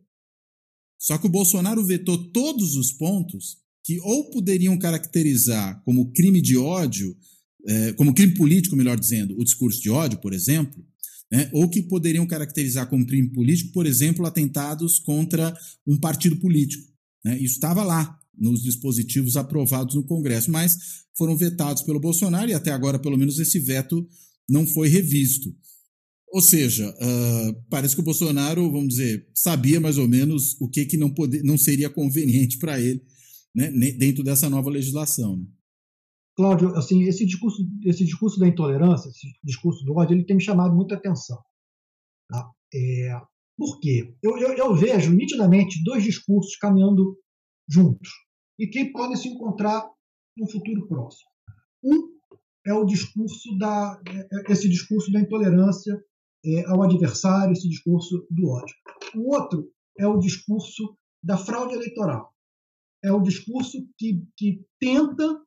Só 0.99 1.17
que 1.17 1.27
o 1.27 1.31
Bolsonaro 1.31 1.85
vetou 1.85 2.31
todos 2.31 2.77
os 2.77 2.93
pontos 2.93 3.57
que 3.85 3.99
ou 4.01 4.31
poderiam 4.31 4.79
caracterizar 4.79 5.83
como 5.85 6.13
crime 6.13 6.43
de 6.43 6.59
ódio, 6.59 7.17
é, 7.67 7.93
como 7.95 8.13
crime 8.13 8.35
político, 8.35 8.77
melhor 8.77 8.99
dizendo, 8.99 9.39
o 9.39 9.45
discurso 9.45 9.81
de 9.81 9.89
ódio, 9.89 10.19
por 10.21 10.35
exemplo, 10.35 10.85
né, 11.31 11.49
ou 11.53 11.69
que 11.69 11.83
poderiam 11.83 12.27
caracterizar 12.27 12.89
como 12.89 13.07
crime 13.07 13.31
político, 13.31 13.73
por 13.73 13.87
exemplo, 13.87 14.27
atentados 14.27 14.99
contra 14.99 15.57
um 15.87 15.99
partido 15.99 16.37
político. 16.37 16.91
Né? 17.25 17.37
Isso 17.37 17.55
estava 17.55 17.85
lá 17.85 18.19
nos 18.37 18.63
dispositivos 18.63 19.37
aprovados 19.37 19.95
no 19.95 20.03
Congresso, 20.03 20.51
mas 20.51 20.77
foram 21.17 21.37
vetados 21.37 21.83
pelo 21.83 22.01
Bolsonaro 22.01 22.51
e 22.51 22.55
até 22.55 22.71
agora, 22.73 22.99
pelo 22.99 23.19
menos, 23.19 23.39
esse 23.39 23.59
veto 23.61 24.07
não 24.49 24.67
foi 24.67 24.89
revisto. 24.89 25.55
Ou 26.33 26.41
seja, 26.41 26.89
uh, 26.89 27.63
parece 27.69 27.95
que 27.95 28.01
o 28.01 28.05
Bolsonaro, 28.05 28.71
vamos 28.71 28.89
dizer, 28.89 29.29
sabia 29.35 29.81
mais 29.81 29.99
ou 29.99 30.09
menos 30.09 30.57
o 30.61 30.69
que, 30.69 30.87
que 30.87 30.97
não, 30.97 31.11
poder, 31.11 31.43
não 31.43 31.59
seria 31.59 31.91
conveniente 31.91 32.57
para 32.57 32.81
ele 32.81 33.03
né, 33.55 33.71
dentro 33.93 34.23
dessa 34.23 34.49
nova 34.49 34.71
legislação. 34.71 35.45
Cláudio, 36.41 36.75
assim, 36.75 37.03
esse 37.03 37.27
discurso, 37.27 37.63
esse 37.85 38.03
discurso 38.03 38.41
da 38.41 38.49
intolerância, 38.49 39.11
esse 39.11 39.31
discurso 39.45 39.85
do 39.85 39.95
ódio, 39.95 40.17
ele 40.17 40.25
tem 40.25 40.37
me 40.37 40.43
chamado 40.43 40.75
muita 40.75 40.95
atenção. 40.95 41.39
Tá? 42.31 42.51
É, 42.75 43.21
por 43.59 43.79
quê? 43.79 44.15
Eu, 44.23 44.39
eu, 44.39 44.55
eu, 44.55 44.75
vejo 44.75 45.13
nitidamente 45.13 45.85
dois 45.85 46.03
discursos 46.03 46.57
caminhando 46.57 47.15
juntos 47.69 48.09
e 48.59 48.67
que 48.67 48.87
podem 48.87 49.17
se 49.17 49.29
encontrar 49.29 49.87
no 50.35 50.51
futuro 50.51 50.89
próximo. 50.89 51.29
Um 51.85 52.09
é 52.67 52.73
o 52.73 52.87
discurso 52.87 53.59
da 53.59 54.01
é, 54.09 54.51
esse 54.51 54.67
discurso 54.67 55.13
da 55.13 55.21
intolerância 55.21 56.03
é, 56.43 56.65
ao 56.71 56.83
adversário, 56.83 57.53
esse 57.53 57.69
discurso 57.69 58.27
do 58.31 58.49
ódio. 58.49 58.75
O 59.15 59.35
outro 59.35 59.71
é 59.99 60.07
o 60.07 60.17
discurso 60.17 60.97
da 61.23 61.37
fraude 61.37 61.75
eleitoral. 61.75 62.33
É 63.05 63.13
o 63.13 63.21
discurso 63.21 63.87
que, 63.99 64.27
que 64.39 64.65
tenta 64.79 65.39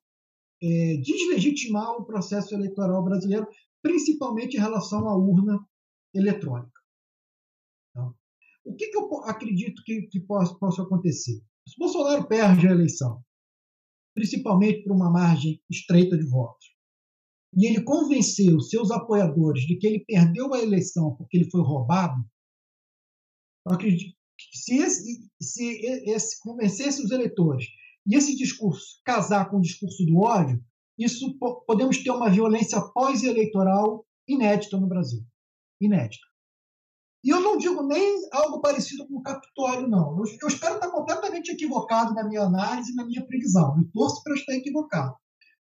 é, 0.63 0.97
deslegitimar 0.97 1.91
o 1.91 2.05
processo 2.05 2.55
eleitoral 2.55 3.03
brasileiro, 3.03 3.45
principalmente 3.81 4.55
em 4.55 4.61
relação 4.61 5.09
à 5.09 5.17
urna 5.17 5.59
eletrônica. 6.13 6.71
Então, 7.89 8.15
o 8.65 8.73
que, 8.73 8.87
que, 8.87 8.97
eu 8.97 9.23
acredito 9.25 9.83
que, 9.83 10.03
que 10.03 10.21
possa, 10.21 10.55
possa 10.55 10.83
acontecer? 10.83 11.41
Se 11.67 11.77
Bolsonaro 11.77 12.27
perde 12.27 12.67
a 12.67 12.71
eleição, 12.71 13.21
principalmente 14.15 14.83
por 14.83 14.93
uma 14.93 15.11
margem 15.11 15.61
estreita 15.69 16.17
de 16.17 16.25
votos, 16.25 16.73
e 17.55 17.67
ele 17.67 17.83
convenceu 17.83 18.59
seus 18.61 18.89
apoiadores 18.89 19.63
de 19.65 19.77
que 19.77 19.85
ele 19.85 20.05
perdeu 20.05 20.53
a 20.53 20.59
eleição 20.59 21.15
porque 21.15 21.37
ele 21.37 21.51
foi 21.51 21.61
roubado, 21.61 22.23
eu 23.67 23.73
acredito 23.73 24.15
que 24.37 24.57
se, 24.57 24.77
esse, 24.77 25.29
se 25.41 25.63
esse, 26.09 26.39
convencesse 26.41 27.03
os 27.03 27.11
eleitores 27.11 27.65
e 28.05 28.15
esse 28.15 28.35
discurso 28.35 28.99
casar 29.05 29.49
com 29.49 29.57
o 29.57 29.61
discurso 29.61 30.05
do 30.05 30.19
ódio, 30.19 30.61
isso 30.97 31.37
podemos 31.65 31.97
ter 32.03 32.11
uma 32.11 32.29
violência 32.29 32.79
pós-eleitoral 32.93 34.05
inédita 34.27 34.77
no 34.77 34.87
Brasil. 34.87 35.21
Inédita. 35.81 36.25
E 37.23 37.29
eu 37.29 37.39
não 37.39 37.57
digo 37.57 37.81
nem 37.83 38.19
algo 38.33 38.59
parecido 38.59 39.07
com 39.07 39.15
o 39.15 39.23
Capitólio, 39.23 39.87
não. 39.87 40.17
Eu, 40.17 40.25
eu 40.41 40.47
espero 40.47 40.75
estar 40.75 40.91
completamente 40.91 41.51
equivocado 41.51 42.13
na 42.13 42.27
minha 42.27 42.41
análise, 42.41 42.93
na 42.93 43.05
minha 43.05 43.25
previsão. 43.25 43.77
Eu 43.77 43.89
torço 43.93 44.21
para 44.23 44.33
estar 44.33 44.53
equivocado. 44.53 45.15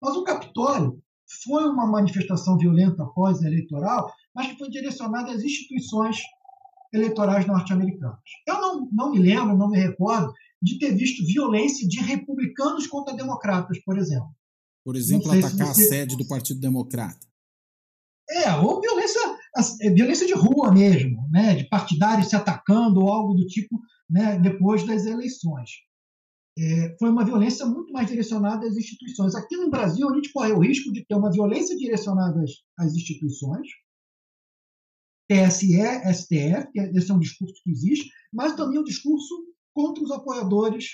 Mas 0.01 0.15
o 0.15 0.23
Capitólio 0.23 1.03
foi 1.43 1.65
uma 1.65 1.85
manifestação 1.85 2.57
violenta 2.57 3.05
pós-eleitoral, 3.13 4.11
mas 4.33 4.47
que 4.47 4.57
foi 4.57 4.69
direcionada 4.69 5.31
às 5.31 5.43
instituições 5.43 6.17
eleitorais 6.93 7.45
norte-americanas. 7.45 8.19
Eu 8.47 8.55
não, 8.55 8.89
não 8.91 9.11
me 9.11 9.19
lembro, 9.19 9.57
não 9.57 9.69
me 9.69 9.77
recordo 9.77 10.33
de 10.61 10.77
ter 10.77 10.95
visto 10.95 11.25
violência 11.25 11.87
de 11.87 11.99
republicanos 12.01 12.87
contra 12.87 13.15
democratas, 13.15 13.79
por 13.83 13.97
exemplo. 13.97 14.33
Por 14.83 14.95
exemplo, 14.95 15.31
atacar 15.31 15.73
você... 15.73 15.83
a 15.83 15.87
sede 15.87 16.17
do 16.17 16.27
Partido 16.27 16.59
Democrata. 16.59 17.27
É, 18.29 18.55
ou 18.55 18.79
violência, 18.79 19.19
é, 19.81 19.89
violência 19.89 20.27
de 20.27 20.33
rua 20.33 20.71
mesmo, 20.71 21.27
né, 21.31 21.55
de 21.55 21.67
partidários 21.67 22.29
se 22.29 22.35
atacando 22.35 22.99
ou 22.99 23.11
algo 23.11 23.33
do 23.33 23.47
tipo, 23.47 23.79
né, 24.09 24.37
depois 24.39 24.85
das 24.85 25.05
eleições. 25.05 25.69
É, 26.57 26.95
foi 26.99 27.09
uma 27.09 27.25
violência 27.25 27.65
muito 27.65 27.91
mais 27.91 28.07
direcionada 28.07 28.67
às 28.67 28.75
instituições. 28.75 29.33
Aqui 29.33 29.55
no 29.57 29.69
Brasil, 29.69 30.07
a 30.09 30.13
gente 30.13 30.31
corre 30.31 30.51
o 30.51 30.59
risco 30.59 30.91
de 30.91 31.05
ter 31.05 31.15
uma 31.15 31.31
violência 31.31 31.75
direcionada 31.75 32.43
às, 32.77 32.93
instituições, 32.93 33.67
TSE, 35.27 35.77
STF, 36.13 36.79
é, 36.79 36.91
esse 36.95 37.09
é 37.09 37.13
um 37.13 37.19
discurso 37.19 37.55
que 37.63 37.71
existe, 37.71 38.11
mas 38.31 38.55
também 38.55 38.79
um 38.79 38.83
discurso 38.83 39.48
contra 39.73 40.03
os 40.03 40.11
apoiadores 40.11 40.85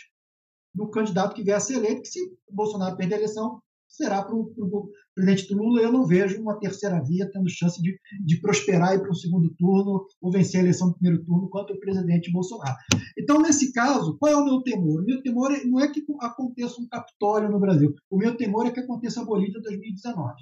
do 0.73 0.89
candidato 0.89 1.33
que 1.33 1.43
vier 1.43 1.57
a 1.57 1.59
ser 1.59 1.75
eleito, 1.75 2.01
que 2.01 2.07
se 2.07 2.19
Bolsonaro 2.51 2.97
perder 2.97 3.15
a 3.15 3.17
eleição, 3.19 3.61
será 3.87 4.23
para 4.23 4.35
o 4.35 4.91
presidente 5.13 5.53
Lula. 5.53 5.81
Eu 5.81 5.91
não 5.91 6.05
vejo 6.05 6.41
uma 6.41 6.59
terceira 6.59 7.01
via 7.01 7.29
tendo 7.31 7.49
chance 7.49 7.81
de, 7.81 7.97
de 8.25 8.41
prosperar 8.41 8.95
e 8.95 8.99
para 8.99 9.09
um 9.09 9.15
segundo 9.15 9.53
turno 9.55 10.05
ou 10.21 10.31
vencer 10.31 10.59
a 10.59 10.63
eleição 10.63 10.89
do 10.89 10.95
primeiro 10.95 11.23
turno 11.23 11.49
contra 11.49 11.73
o 11.73 11.79
presidente 11.79 12.31
Bolsonaro. 12.31 12.75
Então, 13.17 13.41
nesse 13.41 13.71
caso, 13.71 14.17
qual 14.17 14.31
é 14.31 14.35
o 14.35 14.43
meu 14.43 14.61
temor? 14.61 15.01
O 15.01 15.05
meu 15.05 15.21
temor 15.21 15.51
é, 15.51 15.63
não 15.63 15.79
é 15.79 15.91
que 15.91 16.03
aconteça 16.19 16.81
um 16.81 16.87
Capitólio 16.87 17.49
no 17.49 17.59
Brasil. 17.59 17.93
O 18.09 18.17
meu 18.17 18.35
temor 18.35 18.65
é 18.65 18.71
que 18.71 18.79
aconteça 18.79 19.21
a 19.21 19.25
Bolívia 19.25 19.61
2019. 19.61 20.33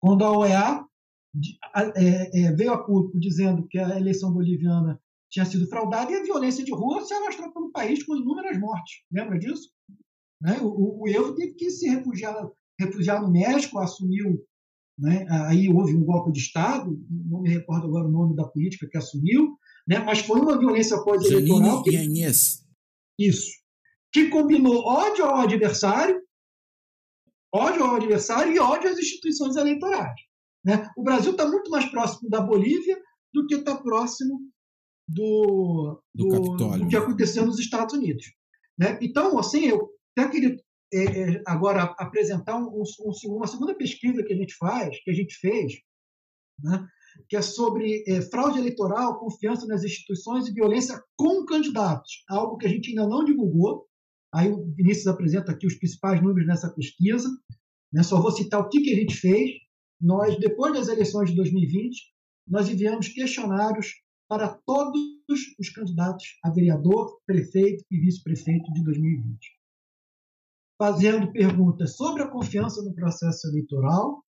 Quando 0.00 0.24
a 0.24 0.36
OEA 0.36 0.84
é, 1.96 2.40
é, 2.42 2.52
veio 2.52 2.72
a 2.72 2.84
público 2.84 3.18
dizendo 3.18 3.66
que 3.68 3.78
a 3.78 3.96
eleição 3.96 4.32
boliviana 4.32 5.00
tinha 5.32 5.46
sido 5.46 5.66
fraudada 5.66 6.12
e 6.12 6.14
a 6.14 6.22
violência 6.22 6.62
de 6.62 6.72
rua 6.72 7.02
se 7.04 7.14
alastrou 7.14 7.50
pelo 7.52 7.72
país 7.72 8.04
com 8.04 8.14
inúmeras 8.14 8.60
mortes. 8.60 8.96
Lembra 9.10 9.38
disso? 9.38 9.70
Né? 10.38 10.58
O, 10.60 11.02
o 11.02 11.08
Evo 11.08 11.34
teve 11.34 11.54
que 11.54 11.70
se 11.70 11.88
refugiar, 11.88 12.36
refugiar 12.78 13.22
no 13.22 13.30
México, 13.30 13.78
assumiu. 13.78 14.44
Né? 14.98 15.26
Aí 15.48 15.70
houve 15.70 15.96
um 15.96 16.04
golpe 16.04 16.30
de 16.32 16.38
Estado, 16.38 16.94
não 17.08 17.40
me 17.40 17.48
recordo 17.48 17.86
agora 17.86 18.06
o 18.06 18.10
nome 18.10 18.36
da 18.36 18.44
política 18.44 18.86
que 18.86 18.98
assumiu, 18.98 19.56
né? 19.88 20.00
mas 20.00 20.18
foi 20.18 20.38
uma 20.38 20.58
violência 20.58 21.02
pós-eleitoral. 21.02 21.82
Que, 21.82 23.26
isso. 23.26 23.52
Que 24.12 24.28
combinou 24.28 24.84
ódio 24.84 25.24
ao 25.24 25.38
adversário, 25.38 26.20
ódio 27.50 27.82
ao 27.82 27.96
adversário 27.96 28.52
e 28.52 28.58
ódio 28.58 28.90
às 28.90 28.98
instituições 28.98 29.56
eleitorais. 29.56 30.20
Né? 30.62 30.90
O 30.94 31.02
Brasil 31.02 31.30
está 31.32 31.48
muito 31.48 31.70
mais 31.70 31.86
próximo 31.86 32.28
da 32.28 32.42
Bolívia 32.42 33.00
do 33.32 33.46
que 33.46 33.54
está 33.54 33.74
próximo 33.74 34.51
do, 35.12 36.02
do, 36.14 36.56
do, 36.56 36.78
do 36.78 36.88
que 36.88 36.96
aconteceu 36.96 37.44
nos 37.44 37.58
Estados 37.58 37.94
Unidos. 37.94 38.32
Né? 38.78 38.98
Então, 39.02 39.38
assim, 39.38 39.66
eu 39.66 39.90
até 40.16 40.30
queria 40.30 40.56
é, 40.92 41.04
é, 41.04 41.42
agora 41.46 41.82
apresentar 41.98 42.56
um, 42.56 42.82
um, 42.82 43.36
uma 43.36 43.46
segunda 43.46 43.74
pesquisa 43.74 44.22
que 44.22 44.32
a 44.32 44.36
gente 44.36 44.54
faz, 44.56 45.02
que 45.02 45.10
a 45.10 45.14
gente 45.14 45.34
fez, 45.36 45.74
né? 46.62 46.86
que 47.28 47.36
é 47.36 47.42
sobre 47.42 48.04
é, 48.06 48.20
fraude 48.22 48.58
eleitoral, 48.58 49.18
confiança 49.18 49.66
nas 49.66 49.84
instituições 49.84 50.46
e 50.46 50.52
violência 50.52 51.02
com 51.16 51.44
candidatos, 51.44 52.24
algo 52.28 52.56
que 52.56 52.66
a 52.66 52.70
gente 52.70 52.90
ainda 52.90 53.06
não 53.06 53.24
divulgou. 53.24 53.86
Aí 54.34 54.50
o 54.50 54.64
Vinícius 54.74 55.06
apresenta 55.06 55.52
aqui 55.52 55.66
os 55.66 55.74
principais 55.74 56.22
números 56.22 56.46
nessa 56.46 56.70
pesquisa. 56.70 57.28
Né? 57.92 58.02
Só 58.02 58.20
vou 58.20 58.30
citar 58.30 58.60
o 58.60 58.68
que, 58.68 58.80
que 58.80 58.92
a 58.92 58.96
gente 58.96 59.14
fez 59.14 59.50
nós, 60.00 60.36
depois 60.38 60.72
das 60.74 60.88
eleições 60.88 61.30
de 61.30 61.36
2020, 61.36 62.12
nós 62.48 62.68
enviamos 62.68 63.06
questionários 63.08 64.01
para 64.32 64.48
todos 64.64 64.98
os 65.60 65.68
candidatos 65.68 66.38
a 66.42 66.48
vereador, 66.48 67.20
prefeito 67.26 67.84
e 67.90 68.00
vice-prefeito 68.00 68.72
de 68.72 68.82
2020, 68.82 69.38
fazendo 70.78 71.30
perguntas 71.30 71.96
sobre 71.96 72.22
a 72.22 72.28
confiança 72.28 72.80
no 72.80 72.94
processo 72.94 73.46
eleitoral 73.48 74.24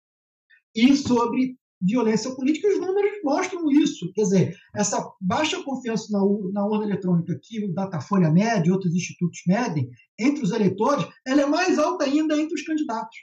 e 0.75 0.97
sobre 0.97 1.57
violência 1.81 2.35
política. 2.35 2.67
Os 2.67 2.81
números 2.81 3.13
mostram 3.23 3.71
isso. 3.71 4.13
Quer 4.13 4.23
dizer, 4.23 4.57
essa 4.75 5.09
baixa 5.21 5.63
confiança 5.63 6.09
na, 6.11 6.19
na 6.53 6.67
urna 6.67 6.85
eletrônica 6.85 7.39
que 7.41 7.65
o 7.65 7.73
Datafolha 7.73 8.29
mede 8.29 8.71
e 8.71 8.73
outros 8.73 8.93
institutos 8.97 9.39
medem 9.47 9.89
entre 10.19 10.43
os 10.43 10.51
eleitores, 10.51 11.07
ela 11.25 11.43
é 11.43 11.47
mais 11.47 11.79
alta 11.79 12.07
ainda 12.07 12.37
entre 12.37 12.55
os 12.55 12.63
candidatos. 12.63 13.19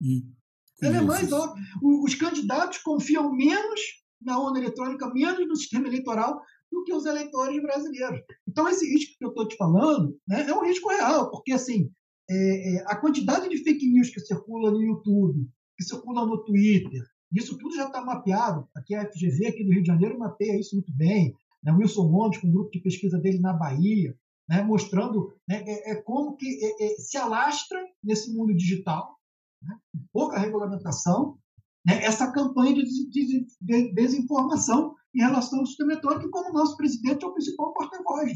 Hum. 0.00 0.32
Ela 0.80 0.98
é 0.98 1.00
mais 1.00 1.32
óbvia. 1.32 1.60
Os 1.82 2.14
candidatos 2.14 2.78
confiam 2.78 3.32
menos 3.32 3.99
na 4.20 4.38
urna 4.38 4.58
eletrônica, 4.58 5.12
menos 5.12 5.46
no 5.46 5.56
sistema 5.56 5.86
eleitoral 5.86 6.40
do 6.70 6.84
que 6.84 6.92
os 6.92 7.04
eleitores 7.06 7.60
brasileiros. 7.62 8.20
Então, 8.46 8.68
esse 8.68 8.86
risco 8.86 9.18
que 9.18 9.24
eu 9.24 9.30
estou 9.30 9.48
te 9.48 9.56
falando 9.56 10.16
né, 10.26 10.48
é 10.48 10.54
um 10.54 10.64
risco 10.64 10.88
real, 10.88 11.30
porque 11.30 11.52
assim, 11.52 11.90
é, 12.28 12.76
é, 12.76 12.84
a 12.86 12.96
quantidade 12.96 13.48
de 13.48 13.58
fake 13.58 13.90
news 13.90 14.10
que 14.10 14.20
circula 14.20 14.70
no 14.70 14.80
YouTube, 14.80 15.48
que 15.76 15.84
circula 15.84 16.24
no 16.24 16.44
Twitter, 16.44 17.02
isso 17.34 17.56
tudo 17.58 17.74
já 17.74 17.86
está 17.86 18.04
mapeado. 18.04 18.68
Aqui 18.74 18.94
a 18.94 19.08
FGV, 19.10 19.46
aqui 19.46 19.64
do 19.64 19.72
Rio 19.72 19.82
de 19.82 19.88
Janeiro, 19.88 20.18
mapeia 20.18 20.58
isso 20.58 20.74
muito 20.74 20.92
bem. 20.92 21.34
Né? 21.62 21.72
Wilson 21.72 22.08
Montes, 22.08 22.40
com 22.40 22.48
um 22.48 22.52
grupo 22.52 22.70
de 22.70 22.80
pesquisa 22.80 23.18
dele 23.18 23.38
na 23.38 23.52
Bahia, 23.52 24.16
né? 24.48 24.62
mostrando 24.62 25.32
né, 25.48 25.62
é, 25.66 25.92
é 25.92 25.94
como 25.96 26.36
que 26.36 26.46
é, 26.46 26.86
é, 26.86 26.88
se 26.96 27.16
alastra 27.16 27.80
nesse 28.02 28.32
mundo 28.32 28.54
digital 28.54 29.16
né, 29.62 29.76
pouca 30.12 30.38
regulamentação, 30.38 31.38
né, 31.86 32.04
essa 32.04 32.30
campanha 32.32 32.74
de, 32.74 33.10
de, 33.10 33.46
de, 33.60 33.94
desinformação 33.94 34.94
em 35.14 35.20
relação 35.20 35.60
ao 35.60 35.66
sistema 35.66 35.92
eletrônico, 35.92 36.30
como 36.30 36.52
nosso 36.52 36.76
presidente 36.76 37.24
é 37.24 37.28
o 37.28 37.32
principal 37.32 37.72
porta-voz 37.72 38.32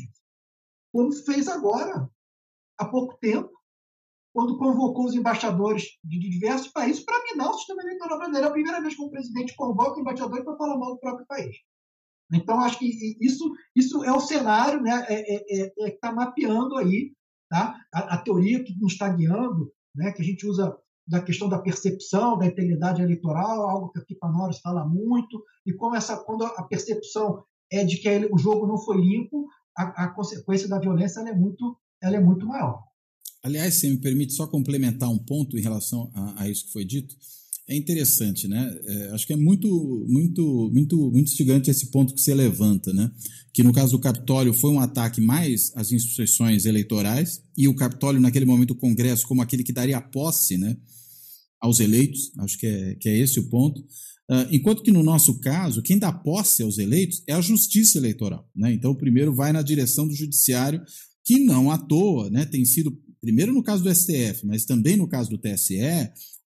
Como 0.92 1.12
fez 1.12 1.48
agora, 1.48 2.10
há 2.78 2.84
pouco 2.86 3.16
tempo, 3.18 3.50
quando 4.34 4.58
convocou 4.58 5.04
os 5.04 5.14
embaixadores 5.14 5.84
de 6.02 6.18
diversos 6.18 6.68
países 6.68 7.04
para 7.04 7.22
minar 7.22 7.50
o 7.50 7.54
sistema 7.54 7.82
eleitoral 7.82 8.18
brasileiro. 8.18 8.46
É 8.46 8.50
a 8.50 8.52
primeira 8.52 8.80
vez 8.80 8.96
que 8.96 9.02
um 9.02 9.10
presidente 9.10 9.54
convoca 9.54 10.00
embaixadores 10.00 10.44
para 10.44 10.56
falar 10.56 10.76
mal 10.76 10.94
do 10.94 11.00
próprio 11.00 11.26
país. 11.26 11.56
Então, 12.32 12.60
acho 12.60 12.80
que 12.80 12.86
isso, 13.24 13.52
isso 13.76 14.02
é 14.02 14.10
o 14.10 14.18
cenário 14.18 14.82
né, 14.82 15.06
é, 15.08 15.34
é, 15.34 15.62
é, 15.62 15.66
é 15.66 15.90
que 15.90 15.94
está 15.94 16.12
mapeando 16.12 16.76
aí 16.76 17.14
tá? 17.48 17.78
a, 17.92 18.14
a, 18.14 18.18
teoria 18.18 18.64
que 18.64 18.74
nos 18.80 18.94
está 18.94 19.08
guiando, 19.08 19.72
né, 19.94 20.10
que 20.10 20.22
a 20.22 20.24
gente 20.24 20.44
usa 20.46 20.76
da 21.06 21.20
questão 21.20 21.48
da 21.48 21.58
percepção 21.58 22.38
da 22.38 22.46
integridade 22.46 23.02
eleitoral, 23.02 23.68
algo 23.68 23.90
que 23.90 23.98
aqui 23.98 24.14
Panores 24.14 24.58
fala 24.58 24.86
muito, 24.86 25.42
e 25.66 25.72
como 25.72 25.94
essa, 25.94 26.16
quando 26.16 26.44
a 26.44 26.62
percepção 26.62 27.44
é 27.70 27.84
de 27.84 27.98
que 27.98 28.08
o 28.32 28.38
jogo 28.38 28.66
não 28.66 28.78
foi 28.78 28.98
limpo, 28.98 29.46
a, 29.76 30.04
a 30.04 30.08
consequência 30.08 30.68
da 30.68 30.78
violência 30.78 31.20
é, 31.20 31.34
muito, 31.34 31.76
ela 32.02 32.16
é 32.16 32.20
muito 32.20 32.46
maior. 32.46 32.82
Aliás, 33.42 33.74
se 33.74 33.90
me 33.90 33.98
permite 33.98 34.32
só 34.32 34.46
complementar 34.46 35.10
um 35.10 35.18
ponto 35.18 35.58
em 35.58 35.60
relação 35.60 36.10
a, 36.14 36.42
a 36.42 36.48
isso 36.48 36.66
que 36.66 36.72
foi 36.72 36.84
dito, 36.84 37.14
é 37.66 37.74
interessante, 37.74 38.46
né? 38.46 38.78
É, 38.84 39.10
acho 39.10 39.26
que 39.26 39.32
é 39.32 39.36
muito, 39.36 39.68
muito, 40.06 40.70
muito, 40.72 41.10
muito 41.10 41.30
instigante 41.30 41.70
esse 41.70 41.86
ponto 41.86 42.14
que 42.14 42.20
você 42.20 42.34
levanta, 42.34 42.92
né? 42.92 43.10
Que 43.54 43.62
no 43.62 43.72
caso 43.72 43.92
do 43.92 43.98
Capitólio 43.98 44.52
foi 44.52 44.70
um 44.70 44.80
ataque 44.80 45.20
mais 45.20 45.72
às 45.74 45.90
instituições 45.90 46.66
eleitorais 46.66 47.42
e 47.56 47.66
o 47.66 47.74
Capitólio 47.74 48.20
naquele 48.20 48.44
momento 48.44 48.72
o 48.72 48.76
Congresso 48.76 49.26
como 49.26 49.40
aquele 49.40 49.64
que 49.64 49.72
daria 49.72 50.00
posse, 50.00 50.58
né? 50.58 50.76
Aos 51.58 51.80
eleitos, 51.80 52.30
acho 52.38 52.58
que 52.58 52.66
é, 52.66 52.94
que 52.96 53.08
é 53.08 53.18
esse 53.18 53.40
o 53.40 53.48
ponto. 53.48 53.80
Uh, 54.30 54.48
enquanto 54.50 54.82
que 54.82 54.90
no 54.90 55.02
nosso 55.02 55.40
caso, 55.40 55.82
quem 55.82 55.98
dá 55.98 56.12
posse 56.12 56.62
aos 56.62 56.76
eleitos 56.76 57.22
é 57.26 57.32
a 57.32 57.40
Justiça 57.40 57.96
Eleitoral, 57.96 58.46
né? 58.54 58.74
Então 58.74 58.90
o 58.90 58.96
primeiro 58.96 59.34
vai 59.34 59.52
na 59.52 59.62
direção 59.62 60.06
do 60.06 60.14
Judiciário, 60.14 60.82
que 61.24 61.38
não 61.38 61.70
à 61.70 61.78
toa, 61.78 62.28
né? 62.28 62.44
Tem 62.44 62.62
sido 62.66 62.94
primeiro 63.22 63.54
no 63.54 63.62
caso 63.62 63.82
do 63.82 63.94
STF, 63.94 64.44
mas 64.44 64.66
também 64.66 64.96
no 64.96 65.08
caso 65.08 65.30
do 65.30 65.38
TSE 65.38 65.78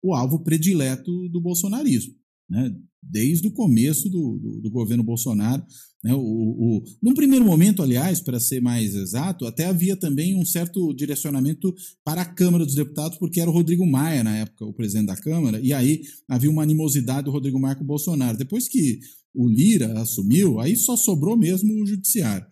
o 0.03 0.14
alvo 0.14 0.40
predileto 0.40 1.28
do 1.28 1.40
bolsonarismo. 1.40 2.14
Né? 2.49 2.74
Desde 3.03 3.46
o 3.46 3.53
começo 3.53 4.09
do, 4.09 4.38
do, 4.38 4.61
do 4.61 4.70
governo 4.70 5.03
Bolsonaro. 5.03 5.62
Né? 6.03 6.14
O, 6.14 6.18
o, 6.20 6.84
num 7.03 7.14
primeiro 7.14 7.44
momento, 7.44 7.82
aliás, 7.82 8.20
para 8.20 8.40
ser 8.40 8.61
mais 8.61 8.94
exato, 8.94 9.46
até 9.46 9.66
havia 9.66 9.96
também 9.96 10.34
um 10.34 10.44
certo 10.44 10.92
direcionamento 10.94 11.74
para 12.05 12.22
a 12.22 12.24
Câmara 12.24 12.64
dos 12.64 12.74
Deputados, 12.74 13.18
porque 13.18 13.40
era 13.40 13.51
o 13.51 13.53
Rodrigo 13.53 13.86
Maia, 13.86 14.24
na 14.24 14.36
época, 14.36 14.64
o 14.64 14.72
presidente 14.72 15.07
da 15.07 15.16
Câmara, 15.16 15.61
e 15.61 15.72
aí 15.72 16.03
havia 16.28 16.51
uma 16.51 16.62
animosidade 16.62 17.24
do 17.24 17.30
Rodrigo 17.30 17.59
Maia 17.59 17.76
com 17.76 17.84
o 17.84 17.86
Bolsonaro. 17.86 18.38
Depois 18.38 18.68
que 18.68 19.01
o 19.34 19.49
Lira 19.49 20.01
assumiu, 20.01 20.59
aí 20.59 20.76
só 20.76 20.96
sobrou 20.96 21.36
mesmo 21.36 21.82
o 21.82 21.86
Judiciário. 21.86 22.46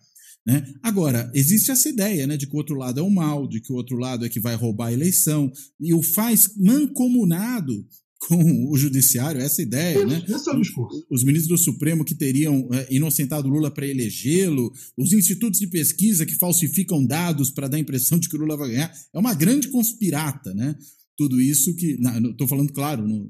Né? 0.47 0.65
Agora, 0.81 1.29
existe 1.35 1.71
essa 1.71 1.89
ideia 1.89 2.25
né, 2.25 2.37
de 2.37 2.47
que 2.47 2.53
o 2.53 2.57
outro 2.57 2.75
lado 2.75 3.01
é 3.01 3.03
o 3.03 3.09
mal, 3.09 3.45
de 3.45 3.59
que 3.59 3.73
o 3.73 3.75
outro 3.75 3.97
lado 3.97 4.25
é 4.25 4.29
que 4.29 4.39
vai 4.39 4.55
roubar 4.55 4.87
a 4.87 4.93
eleição, 4.93 5.51
e 5.77 5.93
o 5.93 6.01
faz 6.01 6.55
mancomunado 6.55 7.85
com 8.19 8.71
o 8.71 8.77
judiciário, 8.77 9.41
essa 9.41 9.61
ideia, 9.61 10.03
né? 10.05 10.23
Esse 10.27 10.49
é 10.49 10.53
o 10.53 10.59
discurso. 10.59 11.05
Os 11.11 11.23
ministros 11.23 11.59
do 11.59 11.63
Supremo 11.63 12.03
que 12.03 12.15
teriam 12.15 12.67
é, 12.71 12.87
inocentado 12.89 13.47
Lula 13.47 13.69
para 13.69 13.85
elegê-lo, 13.85 14.73
os 14.97 15.11
institutos 15.13 15.59
de 15.59 15.67
pesquisa 15.67 16.25
que 16.25 16.33
falsificam 16.33 17.05
dados 17.05 17.51
para 17.51 17.67
dar 17.67 17.77
a 17.77 17.81
impressão 17.81 18.17
de 18.17 18.27
que 18.27 18.35
o 18.35 18.39
Lula 18.39 18.57
vai 18.57 18.69
ganhar, 18.69 18.91
é 19.13 19.19
uma 19.19 19.33
grande 19.33 19.67
conspirata, 19.67 20.53
né? 20.53 20.75
Tudo 21.17 21.39
isso 21.41 21.75
que. 21.75 21.99
Estou 22.31 22.47
falando, 22.47 22.71
claro, 22.73 23.07
no, 23.07 23.29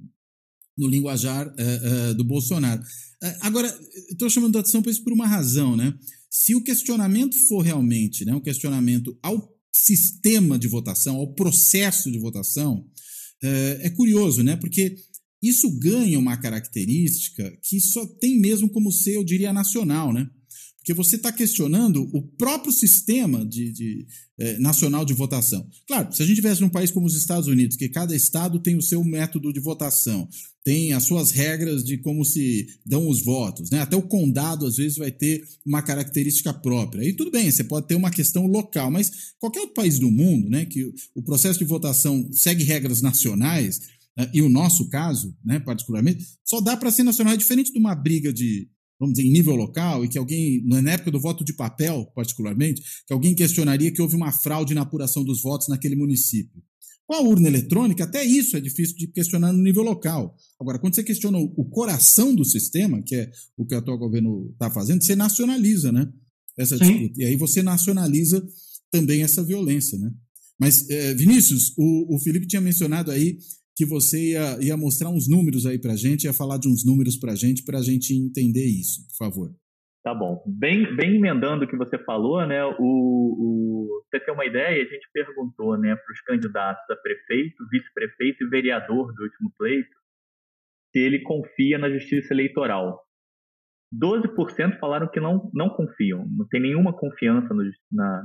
no 0.78 0.88
linguajar 0.88 1.54
é, 1.58 2.10
é, 2.12 2.14
do 2.14 2.24
Bolsonaro. 2.24 2.82
Agora, 3.42 3.68
estou 4.10 4.30
chamando 4.30 4.56
a 4.58 4.60
atenção 4.60 4.82
para 4.82 4.92
isso 4.92 5.04
por 5.04 5.12
uma 5.12 5.28
razão, 5.28 5.76
né? 5.76 5.94
Se 6.30 6.56
o 6.56 6.64
questionamento 6.64 7.36
for 7.48 7.62
realmente 7.62 8.26
né, 8.26 8.34
um 8.34 8.42
questionamento 8.42 9.18
ao 9.22 9.58
sistema 9.72 10.58
de 10.58 10.68
votação, 10.68 11.18
ao 11.18 11.34
processo 11.34 12.12
de 12.12 12.20
votação, 12.20 12.86
é, 13.44 13.80
é 13.84 13.90
curioso, 13.90 14.44
né? 14.44 14.56
Porque 14.56 14.96
isso 15.42 15.70
ganha 15.80 16.18
uma 16.18 16.38
característica 16.38 17.56
que 17.64 17.80
só 17.80 18.06
tem 18.06 18.40
mesmo 18.40 18.70
como 18.70 18.92
ser, 18.92 19.16
eu 19.16 19.24
diria, 19.24 19.54
nacional, 19.54 20.12
né? 20.12 20.28
Porque 20.88 21.04
você 21.04 21.18
está 21.18 21.34
questionando 21.34 22.10
o 22.14 22.22
próprio 22.22 22.72
sistema 22.72 23.46
de, 23.46 23.74
de 23.74 24.08
eh, 24.40 24.58
nacional 24.58 25.04
de 25.04 25.14
votação. 25.14 25.68
Claro, 25.86 26.14
se 26.14 26.24
a 26.24 26.26
gente 26.26 26.38
tivesse 26.38 26.62
num 26.62 26.70
país 26.70 26.90
como 26.92 27.06
os 27.06 27.14
Estados 27.14 27.50
Unidos, 27.50 27.76
que 27.76 27.90
cada 27.90 28.16
estado 28.16 28.58
tem 28.58 28.78
o 28.78 28.82
seu 28.82 29.04
método 29.04 29.52
de 29.52 29.60
votação, 29.60 30.30
tem 30.64 30.94
as 30.94 31.04
suas 31.04 31.32
regras 31.32 31.84
de 31.84 31.98
como 31.98 32.24
se 32.24 32.68
dão 32.86 33.10
os 33.10 33.22
votos, 33.22 33.70
né? 33.70 33.82
Até 33.82 33.98
o 33.98 34.02
condado, 34.02 34.66
às 34.66 34.78
vezes, 34.78 34.98
vai 34.98 35.12
ter 35.12 35.44
uma 35.66 35.82
característica 35.82 36.54
própria. 36.54 37.02
Aí 37.02 37.12
tudo 37.12 37.32
bem, 37.32 37.52
você 37.52 37.66
pode 37.66 37.86
ter 37.86 37.96
uma 37.96 38.10
questão 38.10 38.48
local, 38.48 38.90
mas 38.90 39.12
qualquer 39.40 39.60
outro 39.60 39.76
país 39.76 40.00
do 40.00 40.10
mundo, 40.10 40.50
né, 40.50 40.66
que 40.66 40.90
o 41.14 41.22
processo 41.22 41.60
de 41.60 41.66
votação 41.66 42.30
segue 42.32 42.64
regras 42.64 43.02
nacionais, 43.02 43.82
né, 44.18 44.30
e 44.34 44.42
o 44.42 44.48
nosso 44.48 44.88
caso, 44.88 45.36
né, 45.44 45.60
particularmente, 45.60 46.26
só 46.46 46.62
dá 46.62 46.78
para 46.78 46.92
ser 46.92 47.04
nacional. 47.04 47.34
É 47.34 47.38
diferente 47.38 47.74
de 47.74 47.78
uma 47.78 47.94
briga 47.94 48.32
de, 48.32 48.70
vamos 49.00 49.16
dizer, 49.16 49.28
em 49.28 49.32
nível 49.32 49.56
local, 49.56 50.04
e 50.04 50.10
que 50.10 50.18
alguém, 50.18 50.64
na 50.66 50.92
época 50.92 51.12
do 51.12 51.20
voto 51.20 51.44
de 51.44 51.54
papel, 51.54 52.06
particularmente, 52.16 52.82
que 53.06 53.14
alguém 53.14 53.36
questionaria 53.36 53.92
que 53.92 54.02
houve 54.02 54.16
uma 54.16 54.32
fraude 54.32 54.74
na 54.74 54.82
apuração 54.82 55.24
dos 55.24 55.42
votos 55.42 55.68
naquele 55.68 55.96
município. 55.96 56.62
Com 57.06 57.16
a 57.16 57.22
urna 57.22 57.48
eletrônica, 57.48 58.04
até 58.04 58.24
isso 58.24 58.58
é 58.58 58.60
difícil 58.60 58.98
de 58.98 59.08
questionar 59.08 59.54
no 59.54 59.64
nível 59.64 59.82
local. 59.82 60.36
Agora, 60.60 60.78
quando 60.78 60.96
você 60.96 61.04
questiona 61.04 61.38
o 61.38 61.64
coração 61.66 62.36
do 62.36 62.44
sistema, 62.44 63.02
que 63.02 63.16
é 63.16 63.32
o 63.56 63.66
que 63.66 63.74
o 63.74 63.78
atual 63.78 63.98
governo 63.98 64.50
está 64.52 64.70
fazendo, 64.70 65.02
você 65.02 65.16
nacionaliza, 65.16 65.90
né? 65.92 66.12
Essa 66.58 66.78
disputa. 66.78 67.22
E 67.22 67.24
aí 67.24 67.36
você 67.38 67.64
nacionaliza 67.64 68.46
também 68.92 69.22
essa 69.22 69.42
violência, 69.42 69.98
né? 69.98 70.12
Mas, 70.60 70.90
é, 70.90 71.14
Vinícius, 71.14 71.72
o, 71.78 72.16
o 72.16 72.20
Felipe 72.20 72.48
tinha 72.48 72.62
mencionado 72.62 73.12
aí 73.12 73.38
que 73.78 73.86
você 73.86 74.32
ia, 74.32 74.58
ia 74.60 74.76
mostrar 74.76 75.10
uns 75.10 75.30
números 75.30 75.68
aí 75.68 75.80
para 75.80 75.96
gente, 75.96 76.24
ia 76.24 76.34
falar 76.34 76.58
de 76.58 76.68
uns 76.68 76.84
números 76.84 77.16
para 77.16 77.36
gente, 77.36 77.64
para 77.64 77.78
a 77.78 77.84
gente 77.84 78.12
entender 78.12 78.66
isso, 78.66 79.06
por 79.08 79.26
favor. 79.26 79.56
Tá 80.04 80.16
bom. 80.16 80.44
Bem, 80.48 80.96
bem 80.96 81.18
emendando 81.18 81.66
o 81.66 81.68
que 81.68 81.78
você 81.78 81.96
falou, 82.04 82.44
né? 82.48 82.66
O, 82.66 82.74
o, 82.80 84.04
você 84.10 84.20
ter 84.20 84.32
uma 84.32 84.46
ideia, 84.46 84.82
a 84.82 84.88
gente 84.88 85.08
perguntou 85.14 85.78
né, 85.78 85.96
para 85.96 86.12
os 86.12 86.22
candidatos 86.22 86.84
a 86.90 86.96
prefeito, 86.96 87.68
vice-prefeito 87.70 88.46
e 88.46 88.50
vereador 88.50 89.14
do 89.14 89.24
último 89.24 89.54
pleito 89.56 89.96
se 90.92 91.00
ele 91.00 91.22
confia 91.22 91.78
na 91.78 91.92
justiça 91.92 92.34
eleitoral. 92.34 93.00
12% 93.94 94.80
falaram 94.80 95.08
que 95.12 95.20
não, 95.20 95.52
não 95.54 95.70
confiam, 95.70 96.26
não 96.36 96.48
tem 96.48 96.62
nenhuma 96.62 96.98
confiança 96.98 97.54
no, 97.54 97.64
na, 97.92 98.24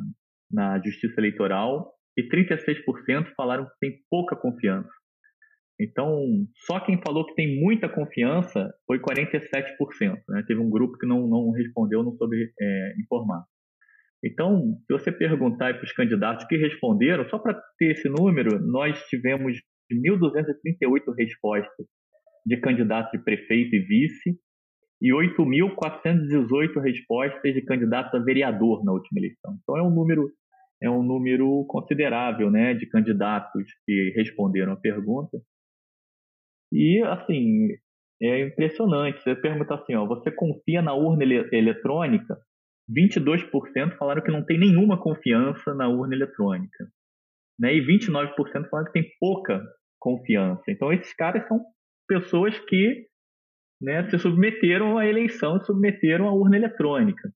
na 0.51 0.83
justiça 0.83 1.21
eleitoral, 1.21 1.93
e 2.17 2.23
36% 2.29 3.35
falaram 3.37 3.67
que 3.67 3.79
tem 3.81 3.99
pouca 4.09 4.35
confiança. 4.37 4.89
Então, 5.81 6.47
só 6.67 6.79
quem 6.81 7.01
falou 7.01 7.27
que 7.27 7.35
tem 7.35 7.61
muita 7.61 7.89
confiança 7.89 8.73
foi 8.87 9.01
47%. 9.01 10.17
Né? 10.29 10.45
Teve 10.47 10.61
um 10.61 10.71
grupo 10.71 10.97
que 10.99 11.07
não, 11.07 11.27
não 11.27 11.51
respondeu, 11.51 12.03
não 12.03 12.13
soube 12.13 12.53
é, 12.61 12.95
informar. 13.01 13.45
Então, 14.25 14.77
se 14.87 14.93
você 14.93 15.11
perguntar 15.11 15.75
para 15.75 15.85
os 15.85 15.93
candidatos 15.93 16.47
que 16.47 16.57
responderam, 16.57 17.29
só 17.29 17.39
para 17.39 17.61
ter 17.77 17.93
esse 17.93 18.09
número, 18.09 18.61
nós 18.61 19.03
tivemos 19.09 19.57
1.238 19.91 21.15
respostas 21.19 21.87
de 22.47 22.57
candidatos 22.59 23.11
de 23.13 23.19
prefeito 23.25 23.75
e 23.75 23.81
vice 23.81 24.39
e 25.01 25.11
8.418 25.13 26.81
respostas 26.81 27.55
de 27.55 27.63
candidatos 27.63 28.15
a 28.15 28.23
vereador 28.23 28.85
na 28.85 28.93
última 28.93 29.19
eleição. 29.19 29.59
Então, 29.61 29.77
é 29.77 29.83
um 29.83 29.91
número 29.91 30.31
é 30.81 30.91
um 30.91 31.03
número 31.03 31.65
considerável 31.69 32.51
né, 32.51 32.75
de 32.75 32.87
candidatos 32.87 33.63
que 33.87 34.13
responderam 34.17 34.73
a 34.73 34.77
pergunta. 34.77 35.39
E, 36.73 37.03
assim, 37.03 37.69
é 38.23 38.47
impressionante. 38.47 39.23
Você 39.23 39.37
pergunta 39.37 39.75
assim, 39.75 39.95
ó, 39.95 40.07
você 40.07 40.31
confia 40.31 40.81
na 40.81 40.95
urna 40.95 41.23
ele 41.23 41.49
eletrônica? 41.53 42.37
22% 42.91 43.97
falaram 43.97 44.23
que 44.23 44.31
não 44.31 44.45
tem 44.45 44.59
nenhuma 44.59 45.01
confiança 45.01 45.75
na 45.75 45.89
urna 45.89 46.15
eletrônica. 46.15 46.89
Né? 47.61 47.75
E 47.77 47.87
29% 47.87 48.69
falaram 48.71 48.87
que 48.91 49.01
tem 49.01 49.11
pouca 49.21 49.63
confiança. 50.01 50.63
Então, 50.69 50.93
esses 50.93 51.13
caras 51.15 51.47
são 51.47 51.61
pessoas 52.09 52.59
que 52.61 53.07
né, 53.81 54.09
se 54.09 54.19
submeteram 54.19 54.97
à 54.97 55.07
eleição, 55.07 55.61
se 55.61 55.67
submeteram 55.67 56.27
à 56.27 56.33
urna 56.33 56.57
eletrônica. 56.57 57.33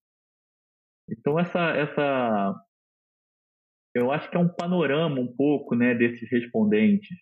Então, 1.09 1.39
essa, 1.39 1.71
essa, 1.77 2.55
eu 3.95 4.11
acho 4.11 4.31
que 4.31 4.37
é 4.37 4.41
um 4.41 4.49
panorama 4.49 5.21
um 5.21 5.33
pouco 5.37 5.75
né, 5.75 5.95
desses 5.95 6.31
respondentes 6.31 7.17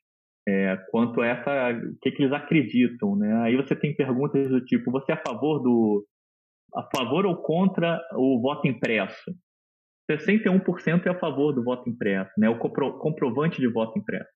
é, 0.47 0.77
quanto 0.91 1.21
a 1.21 1.27
essa, 1.27 1.71
o 1.73 1.99
que, 2.01 2.11
que, 2.13 2.23
eles 2.23 2.33
acreditam, 2.33 3.17
né? 3.17 3.35
Aí 3.45 3.57
você 3.57 3.75
tem 3.75 3.95
perguntas 3.97 4.49
do 4.49 4.65
tipo, 4.65 4.91
você 4.91 5.13
é 5.13 5.15
a 5.15 5.23
favor 5.27 5.61
do, 5.61 6.07
a 6.75 6.83
favor 6.95 7.25
ou 7.25 7.37
contra 7.43 8.01
o 8.13 8.41
voto 8.41 8.69
impresso? 8.69 9.33
61% 10.11 11.07
é 11.07 11.11
a 11.11 11.19
favor 11.19 11.53
do 11.53 11.65
voto 11.65 11.89
impresso, 11.89 12.31
né? 12.37 12.49
O 12.49 12.59
compro, 12.59 12.99
comprovante 12.99 13.59
de 13.59 13.69
voto 13.69 13.99
impresso. 13.99 14.31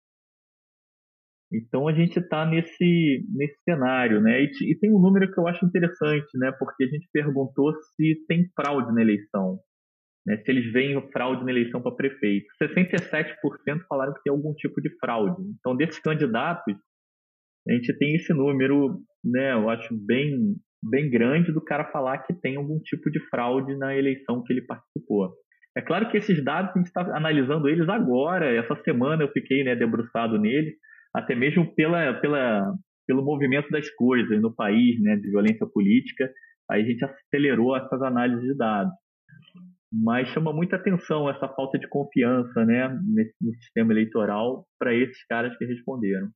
Então 1.52 1.88
a 1.88 1.92
gente 1.92 2.18
está 2.18 2.44
nesse, 2.44 3.26
nesse 3.34 3.58
cenário, 3.64 4.20
né? 4.20 4.42
E, 4.42 4.50
e, 4.70 4.78
tem 4.78 4.90
um 4.90 4.98
número 4.98 5.30
que 5.30 5.38
eu 5.38 5.46
acho 5.46 5.64
interessante, 5.64 6.26
né? 6.36 6.52
Porque 6.58 6.84
a 6.84 6.88
gente 6.88 7.08
perguntou 7.12 7.72
se 7.96 8.24
tem 8.26 8.48
fraude 8.54 8.92
na 8.94 9.02
eleição 9.02 9.58
né, 10.28 10.36
se 10.36 10.50
eles 10.50 10.70
veem 10.70 11.00
fraude 11.10 11.42
na 11.42 11.50
eleição 11.50 11.80
para 11.80 11.96
prefeito. 11.96 12.46
67% 12.62 13.34
falaram 13.88 14.12
que 14.12 14.22
tem 14.22 14.30
algum 14.30 14.52
tipo 14.52 14.78
de 14.82 14.90
fraude. 14.98 15.40
Então, 15.58 15.74
desses 15.74 15.98
candidatos, 15.98 16.74
a 17.66 17.72
gente 17.72 17.96
tem 17.96 18.14
esse 18.14 18.34
número, 18.34 19.00
né, 19.24 19.54
eu 19.54 19.70
acho 19.70 19.88
bem, 20.06 20.54
bem 20.82 21.08
grande 21.08 21.50
do 21.50 21.64
cara 21.64 21.90
falar 21.90 22.18
que 22.18 22.34
tem 22.34 22.56
algum 22.56 22.78
tipo 22.80 23.10
de 23.10 23.18
fraude 23.30 23.74
na 23.78 23.96
eleição 23.96 24.42
que 24.44 24.52
ele 24.52 24.66
participou. 24.66 25.32
É 25.74 25.80
claro 25.80 26.10
que 26.10 26.18
esses 26.18 26.44
dados 26.44 26.72
a 26.72 26.78
gente 26.78 26.88
está 26.88 27.00
analisando 27.16 27.66
eles 27.66 27.88
agora, 27.88 28.54
essa 28.54 28.76
semana 28.82 29.22
eu 29.22 29.32
fiquei 29.32 29.64
né, 29.64 29.74
debruçado 29.74 30.38
neles, 30.38 30.74
até 31.14 31.34
mesmo 31.34 31.74
pela, 31.74 32.12
pela, 32.20 32.74
pelo 33.06 33.24
movimento 33.24 33.70
das 33.70 33.88
coisas 33.92 34.42
no 34.42 34.54
país, 34.54 35.00
né, 35.00 35.16
de 35.16 35.30
violência 35.30 35.66
política, 35.66 36.30
aí 36.70 36.82
a 36.82 36.84
gente 36.84 37.02
acelerou 37.02 37.74
essas 37.74 38.02
análises 38.02 38.44
de 38.44 38.54
dados 38.54 38.92
mas 39.92 40.28
chama 40.28 40.52
muita 40.52 40.76
atenção 40.76 41.28
essa 41.28 41.48
falta 41.48 41.78
de 41.78 41.88
confiança 41.88 42.64
né, 42.64 42.88
no 43.40 43.54
sistema 43.54 43.92
eleitoral 43.92 44.66
para 44.78 44.94
esses 44.94 45.24
caras 45.26 45.56
que 45.56 45.64
responderam. 45.64 46.28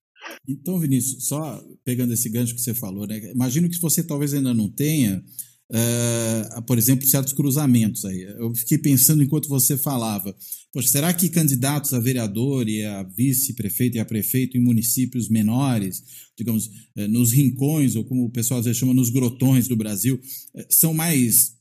Então, 0.48 0.78
Vinícius, 0.78 1.26
só 1.26 1.62
pegando 1.84 2.12
esse 2.12 2.30
gancho 2.30 2.54
que 2.54 2.60
você 2.60 2.74
falou, 2.74 3.06
né, 3.06 3.18
imagino 3.32 3.68
que 3.68 3.80
você 3.80 4.06
talvez 4.06 4.32
ainda 4.32 4.54
não 4.54 4.70
tenha, 4.70 5.22
uh, 5.70 6.62
por 6.62 6.78
exemplo, 6.78 7.06
certos 7.06 7.32
cruzamentos 7.32 8.04
aí. 8.04 8.22
Eu 8.38 8.54
fiquei 8.54 8.78
pensando 8.78 9.22
enquanto 9.22 9.48
você 9.48 9.76
falava, 9.76 10.34
poxa, 10.72 10.88
será 10.88 11.12
que 11.12 11.28
candidatos 11.28 11.92
a 11.92 12.00
vereador 12.00 12.68
e 12.68 12.84
a 12.84 13.02
vice-prefeito 13.02 13.96
e 13.96 14.00
a 14.00 14.04
prefeito 14.04 14.56
em 14.56 14.62
municípios 14.62 15.28
menores, 15.28 16.02
digamos, 16.38 16.66
uh, 16.66 17.08
nos 17.08 17.32
rincões, 17.32 17.96
ou 17.96 18.04
como 18.04 18.24
o 18.24 18.30
pessoal 18.30 18.60
às 18.60 18.66
vezes 18.66 18.78
chama, 18.78 18.94
nos 18.94 19.10
grotões 19.10 19.66
do 19.68 19.76
Brasil, 19.76 20.20
uh, 20.54 20.64
são 20.70 20.94
mais 20.94 21.60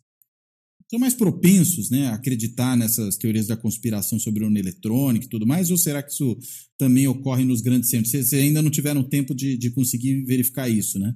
são 0.91 0.99
mais 0.99 1.13
propensos 1.13 1.89
né, 1.89 2.07
a 2.07 2.15
acreditar 2.15 2.75
nessas 2.75 3.15
teorias 3.15 3.47
da 3.47 3.55
conspiração 3.55 4.19
sobre 4.19 4.43
urna 4.43 4.59
eletrônica 4.59 5.25
e 5.25 5.29
tudo 5.29 5.47
mais? 5.47 5.71
Ou 5.71 5.77
será 5.77 6.03
que 6.03 6.11
isso 6.11 6.37
também 6.77 7.07
ocorre 7.07 7.45
nos 7.45 7.61
grandes 7.61 7.89
centros? 7.89 8.11
Vocês 8.11 8.33
ainda 8.33 8.61
não 8.61 8.69
tiveram 8.69 9.01
tempo 9.01 9.33
de, 9.33 9.57
de 9.57 9.71
conseguir 9.71 10.25
verificar 10.25 10.67
isso, 10.67 10.99
né? 10.99 11.15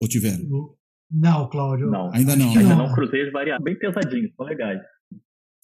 Ou 0.00 0.06
tiveram? 0.06 0.76
Não, 1.10 1.50
Cláudio. 1.50 1.90
Não, 1.90 2.12
ainda 2.14 2.36
não. 2.36 2.50
Ainda 2.50 2.76
não, 2.76 2.86
não 2.86 2.94
cruzei 2.94 3.26
as 3.26 3.32
variáveis. 3.32 3.64
Bem 3.64 3.76
pesadinhos, 3.76 4.32
são 4.36 4.46
legais. 4.46 4.80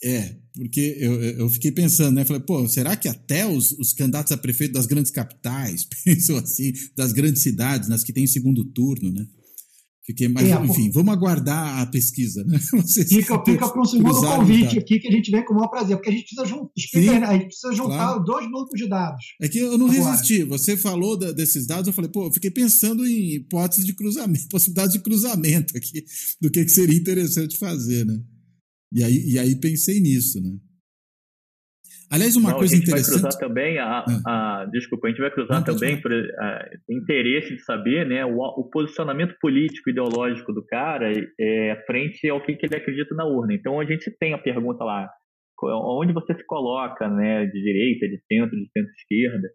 É, 0.02 0.36
porque 0.56 0.96
eu, 0.98 1.22
eu 1.22 1.48
fiquei 1.48 1.70
pensando, 1.70 2.16
né? 2.16 2.24
Falei, 2.24 2.42
pô, 2.42 2.66
será 2.66 2.96
que 2.96 3.08
até 3.08 3.46
os, 3.46 3.70
os 3.78 3.92
candidatos 3.92 4.32
a 4.32 4.36
prefeito 4.36 4.72
das 4.72 4.86
grandes 4.86 5.12
capitais 5.12 5.84
pensam 6.04 6.38
assim, 6.38 6.72
das 6.96 7.12
grandes 7.12 7.40
cidades, 7.40 7.88
nas 7.88 8.02
que 8.02 8.12
tem 8.12 8.26
segundo 8.26 8.64
turno, 8.64 9.12
né? 9.12 9.24
Fiquei 10.04 10.26
mais, 10.26 10.48
é, 10.48 10.64
enfim, 10.64 10.90
vamos 10.90 11.12
aguardar 11.12 11.80
a 11.80 11.86
pesquisa, 11.86 12.42
né? 12.44 12.58
fica 13.08 13.40
fica 13.44 13.68
para 13.68 13.80
um 13.80 13.84
segundo 13.84 14.20
convite 14.20 14.76
aqui 14.76 14.98
que 14.98 15.06
a 15.06 15.12
gente 15.12 15.30
vem 15.30 15.44
com 15.44 15.52
o 15.52 15.56
maior 15.56 15.68
prazer, 15.68 15.96
porque 15.96 16.10
a 16.10 16.12
gente 16.12 16.24
precisa, 16.24 16.44
jun... 16.44 16.68
Sim, 16.76 17.08
a 17.08 17.32
gente 17.34 17.46
precisa 17.46 17.72
juntar 17.72 18.08
claro. 18.08 18.24
dois 18.24 18.48
grupos 18.48 18.80
de 18.80 18.88
dados. 18.88 19.24
É 19.40 19.48
que 19.48 19.58
eu 19.58 19.78
não 19.78 19.88
agora. 19.88 20.10
resisti. 20.10 20.42
Você 20.42 20.76
falou 20.76 21.16
da, 21.16 21.30
desses 21.30 21.68
dados, 21.68 21.86
eu 21.86 21.92
falei, 21.92 22.10
pô, 22.10 22.26
eu 22.26 22.32
fiquei 22.32 22.50
pensando 22.50 23.06
em 23.06 23.34
hipóteses 23.34 23.86
de 23.86 23.94
cruzamento, 23.94 24.48
possibilidades 24.50 24.92
de 24.92 24.98
cruzamento 24.98 25.76
aqui, 25.76 26.04
do 26.40 26.50
que, 26.50 26.64
que 26.64 26.72
seria 26.72 26.98
interessante 26.98 27.56
fazer, 27.56 28.04
né? 28.04 28.18
E 28.92 29.04
aí, 29.04 29.30
e 29.30 29.38
aí 29.38 29.54
pensei 29.54 30.00
nisso, 30.00 30.40
né? 30.40 30.50
Aliás, 32.12 32.36
uma 32.36 32.50
Não, 32.50 32.58
coisa 32.58 32.74
a 32.74 32.76
gente 32.76 32.86
interessante. 32.88 33.22
vai 33.22 33.30
cruzar 33.30 33.40
também 33.48 33.78
a, 33.78 34.04
Ah. 34.26 34.60
a- 34.62 34.64
desculpa, 34.66 35.06
a 35.06 35.10
gente 35.10 35.20
vai 35.20 35.30
cruzar 35.30 35.56
Não, 35.58 35.64
também 35.64 36.00
por 36.00 36.12
a, 36.12 36.68
interesse 36.90 37.54
de 37.56 37.62
saber, 37.64 38.06
né, 38.06 38.24
o, 38.24 38.36
o 38.38 38.68
posicionamento 38.70 39.34
político 39.40 39.88
ideológico 39.88 40.52
do 40.52 40.62
cara 40.66 41.10
é, 41.40 41.82
frente 41.86 42.28
ao 42.28 42.42
que, 42.42 42.54
que 42.54 42.66
ele 42.66 42.76
acredita 42.76 43.14
na 43.14 43.24
urna. 43.24 43.54
Então 43.54 43.80
a 43.80 43.84
gente 43.86 44.10
tem 44.20 44.34
a 44.34 44.38
pergunta 44.38 44.84
lá, 44.84 45.08
onde 45.64 46.12
você 46.12 46.34
se 46.34 46.44
coloca, 46.44 47.08
né, 47.08 47.46
de 47.46 47.62
direita, 47.62 48.06
de 48.06 48.18
centro, 48.30 48.56
de 48.56 48.68
centro-esquerda. 48.76 49.48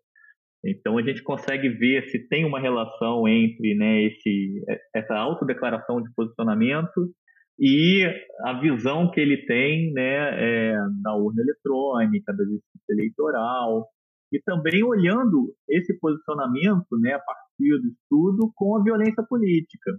Então 0.66 0.98
a 0.98 1.04
gente 1.04 1.22
consegue 1.22 1.70
ver 1.70 2.10
se 2.10 2.28
tem 2.28 2.44
uma 2.44 2.60
relação 2.60 3.28
entre, 3.28 3.76
né, 3.76 4.04
esse 4.06 4.64
essa 4.96 5.14
autodeclaração 5.16 6.02
de 6.02 6.10
posicionamento 6.16 7.12
e 7.60 8.06
a 8.46 8.60
visão 8.60 9.10
que 9.10 9.20
ele 9.20 9.46
tem 9.46 9.92
né, 9.94 10.74
é, 10.74 10.76
da 11.02 11.16
urna 11.16 11.42
eletrônica, 11.42 12.34
da 12.34 12.44
justiça 12.44 12.86
eleitoral, 12.90 13.88
e 14.32 14.40
também 14.42 14.84
olhando 14.84 15.54
esse 15.68 15.98
posicionamento 16.00 16.98
né, 17.00 17.14
a 17.14 17.20
partir 17.20 17.82
do 17.82 17.88
estudo 17.88 18.52
com 18.56 18.78
a 18.78 18.84
violência 18.84 19.24
política. 19.24 19.98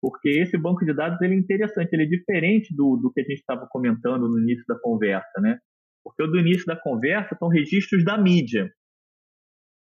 Porque 0.00 0.28
esse 0.30 0.58
banco 0.58 0.84
de 0.84 0.94
dados 0.94 1.20
ele 1.20 1.34
é 1.34 1.38
interessante, 1.38 1.92
ele 1.92 2.04
é 2.04 2.06
diferente 2.06 2.74
do, 2.74 2.96
do 2.96 3.12
que 3.12 3.20
a 3.20 3.24
gente 3.24 3.38
estava 3.38 3.66
comentando 3.70 4.28
no 4.28 4.38
início 4.38 4.64
da 4.66 4.78
conversa. 4.78 5.40
Né? 5.40 5.58
Porque 6.02 6.26
do 6.26 6.38
início 6.38 6.66
da 6.66 6.76
conversa 6.76 7.36
são 7.38 7.48
registros 7.48 8.04
da 8.04 8.16
mídia. 8.16 8.70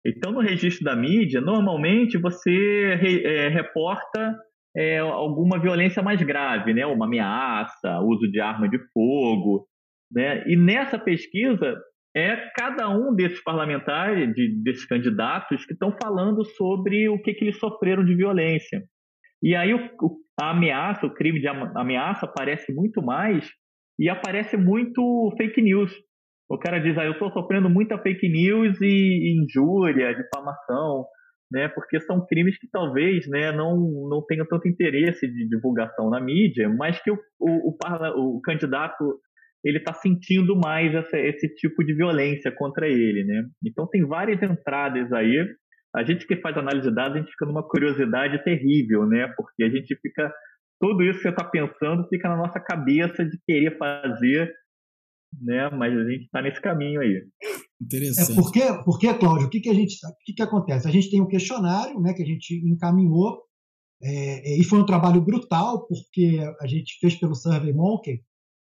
Então, 0.07 0.33
no 0.33 0.41
registro 0.41 0.85
da 0.85 0.95
mídia, 0.95 1.41
normalmente 1.41 2.19
você 2.19 2.95
re, 2.97 3.25
é, 3.25 3.49
reporta 3.49 4.37
é, 4.77 4.99
alguma 4.99 5.59
violência 5.59 6.03
mais 6.03 6.21
grave, 6.23 6.75
né? 6.75 6.85
Uma 6.87 7.07
ameaça, 7.07 8.01
uso 8.01 8.31
de 8.31 8.41
arma 8.41 8.69
de 8.69 8.79
fogo, 8.93 9.67
né? 10.11 10.45
E 10.47 10.57
nessa 10.57 10.99
pesquisa 10.99 11.77
é 12.17 12.37
cada 12.57 12.89
um 12.89 13.15
desses 13.15 13.43
parlamentares, 13.43 14.33
de, 14.35 14.63
desses 14.63 14.87
candidatos 14.87 15.65
que 15.67 15.73
estão 15.73 15.97
falando 16.01 16.45
sobre 16.45 17.09
o 17.09 17.21
que, 17.21 17.35
que 17.35 17.45
eles 17.45 17.59
sofreram 17.59 18.05
de 18.05 18.15
violência. 18.15 18.83
E 19.43 19.55
aí 19.55 19.75
o, 19.75 19.81
a 20.41 20.51
ameaça, 20.51 21.07
o 21.07 21.15
crime 21.15 21.41
de 21.41 21.49
ameaça 21.49 22.27
aparece 22.27 22.73
muito 22.73 23.03
mais 23.03 23.49
e 23.99 24.09
aparece 24.09 24.57
muito 24.57 25.35
fake 25.37 25.61
news. 25.61 25.93
O 26.49 26.59
cara 26.59 26.79
diz, 26.79 26.97
ah, 26.99 27.05
eu 27.05 27.13
estou 27.13 27.31
sofrendo 27.33 27.71
muita 27.71 27.99
fake 27.99 28.29
news 28.29 28.81
e, 28.81 28.87
e 28.87 29.43
injúria, 29.43 30.15
difamação, 30.15 31.05
né? 31.55 31.69
Porque 31.69 32.01
são 32.01 32.27
crimes 32.27 32.59
que 32.59 32.69
talvez, 32.69 33.29
né, 33.29 33.53
não 33.53 33.77
não 34.11 34.21
tenham 34.27 34.45
tanto 34.45 34.67
interesse 34.67 35.25
de 35.29 35.49
divulgação 35.49 36.11
na 36.11 36.21
mídia, 36.21 36.69
mas 36.69 37.01
que 37.01 37.13
o, 37.13 37.19
o, 37.39 37.71
o, 37.71 38.37
o 38.37 38.41
candidato 38.41 39.21
ele 39.65 39.79
está 39.79 39.95
sentindo 39.95 40.57
mais 40.57 40.93
essa, 40.93 41.17
esse 41.17 41.49
tipo 41.55 41.85
de 41.85 41.95
violência 41.95 42.51
contra 42.51 42.89
ele, 42.89 43.25
né? 43.25 43.45
Então 43.65 43.89
tem 43.89 44.05
várias 44.05 44.43
entradas 44.43 45.13
aí. 45.13 45.47
A 45.95 46.03
gente 46.03 46.27
que 46.27 46.37
faz 46.37 46.57
análise 46.57 46.89
de 46.89 46.95
dados, 46.95 47.17
a 47.17 47.21
gente 47.21 47.31
fica 47.31 47.47
numa 47.47 47.67
curiosidade 47.67 48.43
terrível, 48.43 49.07
né? 49.07 49.33
Porque 49.37 49.63
a 49.63 49.71
gente 49.71 49.97
fica 50.03 50.35
tudo 50.81 51.05
isso 51.05 51.19
que 51.19 51.23
você 51.23 51.29
está 51.29 51.45
pensando 51.45 52.09
fica 52.09 52.29
na 52.29 52.37
nossa 52.37 52.59
cabeça 52.59 53.25
de 53.25 53.39
querer 53.47 53.79
fazer, 53.79 54.53
né? 55.41 55.71
Mas 55.71 55.97
a 55.97 56.11
gente 56.11 56.25
está 56.25 56.43
nesse 56.43 56.61
caminho 56.61 57.01
aí. 57.01 57.23
Interessante. 57.85 58.33
É 58.33 58.35
porque, 58.35 58.61
porque 58.85 59.15
Cláudio, 59.15 59.47
o 59.47 59.51
que, 59.51 59.61
que 59.61 59.69
a 59.69 59.75
gente, 59.75 59.95
o 60.07 60.25
que, 60.25 60.33
que 60.33 60.43
acontece? 60.43 60.89
A 60.89 60.91
gente 60.91 61.11
tem 61.11 61.21
um 61.21 61.29
questionário, 61.29 62.01
né, 62.01 62.13
que 62.13 62.23
a 62.23 62.27
gente 62.27 62.55
encaminhou 62.67 63.39
é, 64.03 64.59
e 64.61 64.65
foi 64.65 64.81
um 64.81 64.87
trabalho 64.87 65.21
brutal 65.21 65.87
porque 65.87 66.39
a 66.61 66.67
gente 66.67 66.99
fez 67.01 67.15
pelo 67.17 67.35
SurveyMonkey. 67.35 68.21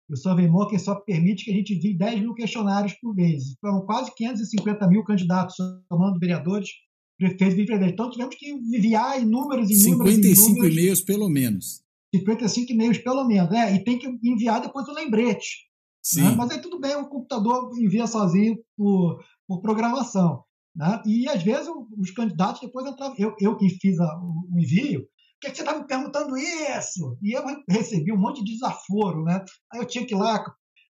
E 0.08 0.12
o 0.12 0.16
SurveyMonkey 0.16 0.78
só 0.78 0.94
permite 0.94 1.44
que 1.44 1.50
a 1.50 1.54
gente 1.54 1.74
envie 1.74 1.96
10 1.96 2.20
mil 2.20 2.34
questionários 2.34 2.94
por 2.94 3.14
mês. 3.14 3.42
Foram 3.60 3.84
quase 3.84 4.14
550 4.14 4.88
mil 4.88 5.04
candidatos, 5.04 5.56
somando 5.88 6.18
vereadores, 6.18 6.70
prefeitos 7.18 7.54
e 7.54 7.56
vice-presidentes. 7.56 7.92
Então 7.94 8.10
tivemos 8.10 8.34
que 8.36 8.48
enviar 8.48 9.20
inúmeros, 9.20 9.70
inúmeros, 9.70 10.14
55 10.14 10.50
inúmeros, 10.50 10.76
e-mails 10.76 11.00
pelo 11.02 11.28
menos. 11.28 11.82
55 12.14 12.72
e-mails 12.72 12.98
pelo 12.98 13.24
menos, 13.26 13.52
é, 13.52 13.74
e 13.74 13.84
tem 13.84 13.98
que 13.98 14.08
enviar 14.22 14.60
depois 14.60 14.86
o 14.88 14.94
lembrete. 14.94 15.65
Né? 16.14 16.34
Mas 16.36 16.50
aí 16.50 16.60
tudo 16.60 16.78
bem, 16.78 16.94
o 16.96 17.08
computador 17.08 17.70
envia 17.76 18.06
sozinho 18.06 18.56
por, 18.76 19.18
por 19.46 19.60
programação. 19.60 20.44
Né? 20.74 21.02
E 21.06 21.28
às 21.28 21.42
vezes 21.42 21.68
os 21.98 22.10
candidatos 22.10 22.60
depois 22.60 22.86
entravam. 22.86 23.16
Eu, 23.18 23.34
eu 23.40 23.56
que 23.56 23.68
fiz 23.80 23.98
a, 23.98 24.06
o 24.18 24.58
envio, 24.58 25.00
por 25.00 25.40
que, 25.40 25.50
que 25.50 25.56
você 25.56 25.62
está 25.62 25.76
me 25.76 25.86
perguntando 25.86 26.36
isso? 26.36 27.18
E 27.22 27.36
eu 27.36 27.42
recebi 27.68 28.12
um 28.12 28.18
monte 28.18 28.44
de 28.44 28.52
desaforo. 28.52 29.24
Né? 29.24 29.44
Aí 29.72 29.80
eu 29.80 29.86
tinha 29.86 30.06
que 30.06 30.14
ir 30.14 30.18
lá, 30.18 30.42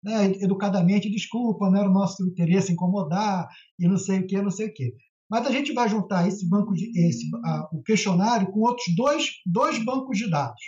né, 0.03 0.31
educadamente, 0.41 1.09
desculpa, 1.09 1.69
não 1.69 1.79
era 1.79 1.89
o 1.89 1.93
nosso 1.93 2.25
interesse 2.27 2.73
incomodar, 2.73 3.47
e 3.79 3.87
não 3.87 3.97
sei 3.97 4.19
o 4.19 4.27
que, 4.27 4.41
não 4.41 4.51
sei 4.51 4.67
o 4.67 4.73
que. 4.73 4.93
Mas 5.29 5.47
a 5.47 5.51
gente 5.51 5.73
vai 5.73 5.87
juntar 5.87 6.27
esse 6.27 6.47
banco 6.47 6.73
de 6.73 6.91
esse 7.07 7.29
a, 7.45 7.69
o 7.71 7.81
questionário 7.83 8.51
com 8.51 8.59
outros 8.59 8.85
dois, 8.95 9.29
dois 9.45 9.83
bancos 9.83 10.17
de 10.17 10.29
dados. 10.29 10.61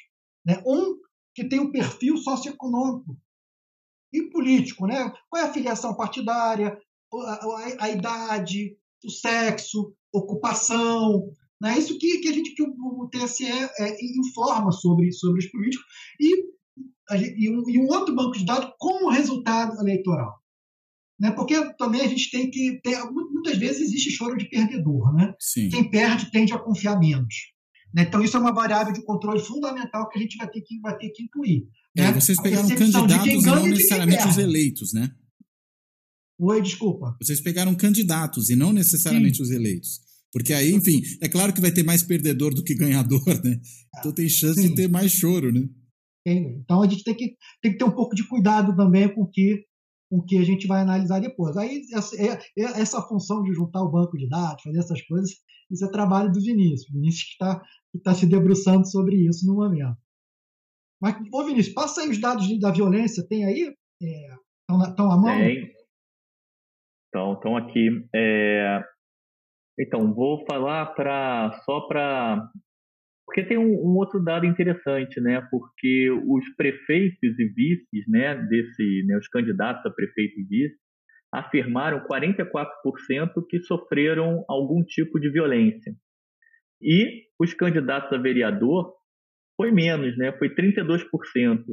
Né? 0.45 0.61
Um 0.65 0.95
que 1.33 1.43
tem 1.43 1.59
um 1.59 1.71
perfil 1.71 2.17
socioeconômico 2.17 3.17
e 4.17 4.29
político, 4.29 4.87
né? 4.87 5.11
Qual 5.29 5.43
é 5.43 5.45
a 5.45 5.53
filiação 5.53 5.95
partidária, 5.95 6.77
a, 7.13 7.17
a, 7.17 7.85
a 7.85 7.89
idade, 7.89 8.77
o 9.03 9.09
sexo, 9.09 9.93
ocupação, 10.13 11.31
né? 11.61 11.77
Isso 11.77 11.97
que, 11.97 12.19
que 12.19 12.29
a 12.29 12.33
gente 12.33 12.53
que 12.53 12.63
o, 12.63 12.67
o 12.67 13.09
TSE 13.09 13.45
é, 13.45 14.05
informa 14.19 14.71
sobre 14.71 15.11
sobre 15.11 15.39
os 15.39 15.51
políticos 15.51 15.85
e, 16.19 16.45
e, 17.37 17.49
um, 17.49 17.69
e 17.69 17.79
um 17.79 17.87
outro 17.87 18.15
banco 18.15 18.37
de 18.37 18.45
dados 18.45 18.71
com 18.79 19.05
o 19.05 19.09
resultado 19.09 19.79
eleitoral. 19.79 20.35
Né? 21.19 21.31
Porque 21.31 21.55
também 21.75 22.01
a 22.01 22.07
gente 22.07 22.29
tem 22.29 22.51
que 22.51 22.79
ter, 22.83 23.01
muitas 23.09 23.57
vezes 23.57 23.83
existe 23.83 24.11
choro 24.11 24.35
de 24.37 24.49
perdedor, 24.49 25.13
né? 25.13 25.33
Sim. 25.39 25.69
Quem 25.69 25.89
perde 25.89 26.29
tende 26.29 26.53
a 26.53 26.59
confiar 26.59 26.99
menos. 26.99 27.54
Né? 27.95 28.03
Então 28.03 28.21
isso 28.21 28.35
é 28.35 28.39
uma 28.39 28.53
variável 28.53 28.91
de 28.93 29.03
controle 29.05 29.39
fundamental 29.39 30.09
que 30.09 30.19
a 30.19 30.21
gente 30.21 30.35
vai 30.35 30.49
ter 30.49 30.61
que 30.61 30.79
vai 30.81 30.97
ter 30.97 31.09
que 31.11 31.23
incluir. 31.23 31.65
É, 31.97 32.01
né? 32.01 32.11
vocês 32.13 32.37
A 32.37 32.41
pegaram 32.43 32.67
candidatos 32.67 33.25
e 33.25 33.41
não 33.45 33.65
necessariamente 33.67 34.27
os 34.27 34.37
eleitos, 34.37 34.93
né? 34.93 35.11
Oi, 36.37 36.61
desculpa. 36.61 37.15
Vocês 37.21 37.39
pegaram 37.39 37.73
candidatos 37.73 38.49
e 38.49 38.55
não 38.57 38.73
necessariamente 38.73 39.41
os 39.41 39.49
eleitos. 39.49 40.01
Porque 40.33 40.51
aí, 40.51 40.73
enfim, 40.73 41.01
é 41.21 41.29
claro 41.29 41.53
que 41.53 41.61
vai 41.61 41.71
ter 41.71 41.83
mais 41.83 42.03
perdedor 42.03 42.53
do 42.53 42.61
que 42.61 42.75
ganhador, 42.75 43.23
né? 43.41 43.57
Então 43.97 44.11
tem 44.11 44.27
chance 44.27 44.61
Sim. 44.61 44.67
de 44.69 44.75
ter 44.75 44.89
mais 44.89 45.13
choro, 45.13 45.49
né? 45.53 45.65
Tem- 46.25 46.59
Então 46.61 46.81
a 46.81 46.89
gente 46.89 47.05
tem 47.05 47.15
que, 47.15 47.35
tem 47.61 47.71
que 47.71 47.77
ter 47.77 47.85
um 47.85 47.95
pouco 47.95 48.13
de 48.13 48.27
cuidado 48.27 48.75
também 48.75 49.07
com 49.15 49.21
o 49.21 49.29
que, 49.29 49.63
com 50.09 50.17
o 50.17 50.25
que 50.25 50.37
a 50.37 50.43
gente 50.43 50.67
vai 50.67 50.81
analisar 50.81 51.21
depois. 51.21 51.55
Aí 51.55 51.81
essa, 51.93 52.13
é- 52.21 52.33
é- 52.57 52.81
essa 52.81 53.01
função 53.03 53.41
de 53.43 53.53
juntar 53.53 53.81
o 53.81 53.89
banco 53.91 54.17
de 54.17 54.27
dados, 54.27 54.61
fazer 54.63 54.79
essas 54.79 55.01
coisas, 55.03 55.29
isso 55.71 55.85
é 55.85 55.91
trabalho 55.91 56.31
do 56.31 56.39
Vinícius. 56.39 56.89
O 56.89 56.93
Vinícius 56.93 57.31
está 57.31 57.61
tá 58.03 58.13
se 58.13 58.27
debruçando 58.27 58.85
sobre 58.87 59.15
isso 59.15 59.45
no 59.45 59.55
momento. 59.55 59.97
Mas, 61.01 61.15
ô 61.33 61.43
Vinícius, 61.43 61.73
passa 61.73 62.01
aí 62.01 62.09
os 62.09 62.19
dados 62.19 62.47
da 62.59 62.71
violência, 62.71 63.25
tem 63.27 63.45
aí? 63.45 63.75
Estão 64.61 64.95
tão 64.95 65.11
à 65.11 65.17
mão? 65.17 65.37
Tem. 65.37 65.71
Então, 67.09 67.33
estão 67.33 67.57
aqui. 67.57 67.89
É, 68.13 68.81
Então, 69.79 70.13
vou 70.13 70.45
falar 70.45 70.87
para 70.95 71.61
só 71.63 71.81
para. 71.87 72.49
Porque 73.25 73.43
tem 73.43 73.57
um, 73.57 73.71
um 73.71 73.97
outro 73.97 74.23
dado 74.23 74.45
interessante, 74.45 75.19
né? 75.19 75.41
Porque 75.49 76.11
os 76.11 76.47
prefeitos 76.55 77.39
e 77.39 77.45
vices, 77.47 78.07
né, 78.07 78.35
desse, 78.47 79.03
né, 79.07 79.17
os 79.17 79.27
candidatos 79.27 79.85
a 79.85 79.89
prefeito 79.89 80.39
e 80.39 80.43
vice, 80.43 80.77
afirmaram 81.33 82.05
44% 82.07 83.45
que 83.49 83.59
sofreram 83.61 84.43
algum 84.47 84.83
tipo 84.83 85.19
de 85.19 85.29
violência. 85.29 85.93
E 86.81 87.23
os 87.39 87.53
candidatos 87.53 88.11
a 88.13 88.21
vereador 88.21 88.93
foi 89.57 89.71
menos, 89.71 90.17
né? 90.17 90.31
Foi 90.37 90.53
32%. 90.53 91.63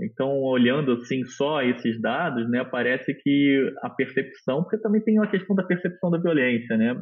Então, 0.00 0.40
olhando 0.40 0.92
assim 0.92 1.24
só 1.24 1.62
esses 1.62 2.00
dados, 2.00 2.48
né, 2.50 2.64
parece 2.64 3.14
que 3.14 3.72
a 3.80 3.88
percepção, 3.88 4.62
porque 4.62 4.78
também 4.78 5.00
tem 5.02 5.18
uma 5.18 5.30
questão 5.30 5.54
da 5.54 5.62
percepção 5.62 6.10
da 6.10 6.18
violência, 6.18 6.76
né? 6.76 7.00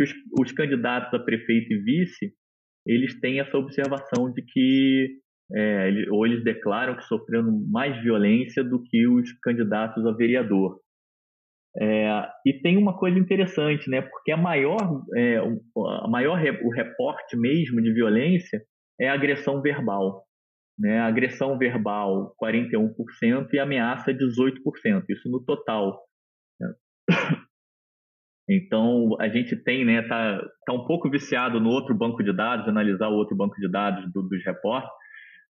Os, 0.00 0.10
os 0.40 0.52
candidatos 0.52 1.12
a 1.12 1.22
prefeito 1.22 1.72
e 1.72 1.78
vice, 1.78 2.32
eles 2.86 3.20
têm 3.20 3.38
essa 3.38 3.56
observação 3.56 4.32
de 4.32 4.42
que 4.42 5.21
é, 5.54 6.06
ou 6.10 6.26
eles 6.26 6.42
declaram 6.42 6.96
que 6.96 7.04
sofreram 7.04 7.64
mais 7.70 8.00
violência 8.02 8.64
do 8.64 8.82
que 8.82 9.06
os 9.06 9.32
candidatos 9.40 10.06
a 10.06 10.12
vereador. 10.12 10.80
É, 11.78 12.28
e 12.46 12.60
tem 12.62 12.76
uma 12.76 12.96
coisa 12.98 13.18
interessante, 13.18 13.88
né? 13.88 14.02
Porque 14.02 14.30
a 14.30 14.36
maior, 14.36 15.02
é, 15.16 15.38
a 15.38 16.08
maior 16.08 16.38
o 16.64 16.70
reporte 16.70 17.36
mesmo 17.36 17.80
de 17.80 17.92
violência 17.92 18.62
é 19.00 19.08
a 19.08 19.14
agressão 19.14 19.62
verbal 19.62 20.26
né, 20.78 21.00
agressão 21.00 21.56
verbal 21.58 22.34
41% 22.42 23.52
e 23.52 23.58
ameaça 23.58 24.12
18%, 24.12 25.04
isso 25.08 25.30
no 25.30 25.42
total. 25.44 26.00
né. 26.60 26.72
Então, 28.50 29.16
a 29.20 29.28
gente 29.28 29.54
tem, 29.54 29.84
né, 29.84 30.02
tá, 30.02 30.44
tá 30.66 30.72
um 30.72 30.84
pouco 30.84 31.08
viciado 31.08 31.60
no 31.60 31.70
outro 31.70 31.94
banco 31.94 32.24
de 32.24 32.32
dados, 32.36 32.68
analisar 32.68 33.08
o 33.08 33.14
outro 33.14 33.36
banco 33.36 33.54
de 33.54 33.70
dados 33.70 34.12
do- 34.12 34.28
dos 34.28 34.44
reportes. 34.44 34.90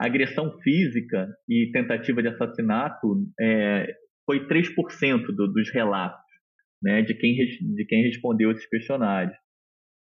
Agressão 0.00 0.58
física 0.60 1.28
e 1.48 1.70
tentativa 1.72 2.22
de 2.22 2.28
assassinato 2.28 3.26
é, 3.38 3.86
foi 4.24 4.46
3% 4.46 5.26
do, 5.36 5.52
dos 5.52 5.70
relatos 5.70 6.24
né, 6.82 7.02
de, 7.02 7.14
quem, 7.14 7.34
de 7.34 7.84
quem 7.86 8.04
respondeu 8.04 8.50
esses 8.50 8.66
questionários. 8.66 9.36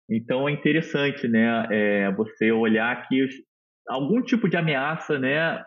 Então 0.09 0.49
é 0.49 0.51
interessante 0.51 1.27
né, 1.27 1.67
é, 1.71 2.11
você 2.11 2.51
olhar 2.51 3.07
que 3.07 3.23
os, 3.23 3.33
algum 3.87 4.21
tipo 4.21 4.49
de 4.49 4.57
ameaça, 4.57 5.19
né, 5.19 5.63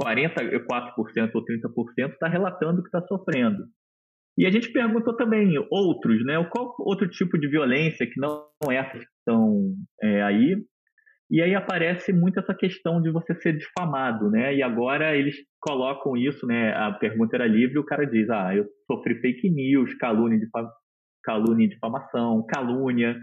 44% 0.00 1.30
ou 1.34 1.44
30% 1.44 2.12
está 2.12 2.28
relatando 2.28 2.82
que 2.82 2.88
está 2.88 3.02
sofrendo. 3.06 3.64
E 4.38 4.46
a 4.46 4.50
gente 4.50 4.70
perguntou 4.70 5.16
também 5.16 5.54
outros, 5.70 6.22
né? 6.26 6.34
Qual 6.52 6.74
outro 6.80 7.08
tipo 7.08 7.38
de 7.38 7.48
violência 7.48 8.06
que 8.06 8.20
não 8.20 8.46
essas 8.70 9.02
que 9.02 9.10
estão 9.18 9.72
é, 10.02 10.22
aí? 10.22 10.56
E 11.28 11.42
aí 11.42 11.54
aparece 11.54 12.12
muito 12.12 12.38
essa 12.38 12.54
questão 12.54 13.02
de 13.02 13.10
você 13.10 13.34
ser 13.34 13.58
difamado, 13.58 14.30
né? 14.30 14.54
E 14.54 14.62
agora 14.62 15.16
eles 15.16 15.34
colocam 15.60 16.16
isso, 16.16 16.46
né? 16.46 16.72
A 16.72 16.92
pergunta 16.92 17.36
era 17.36 17.46
livre, 17.46 17.78
o 17.78 17.84
cara 17.84 18.04
diz: 18.06 18.30
ah, 18.30 18.54
eu 18.54 18.64
sofri 18.86 19.20
fake 19.20 19.50
news, 19.50 19.92
calúnia, 19.94 20.38
calúnia, 21.24 21.68
difamação, 21.68 22.44
calúnia. 22.46 23.16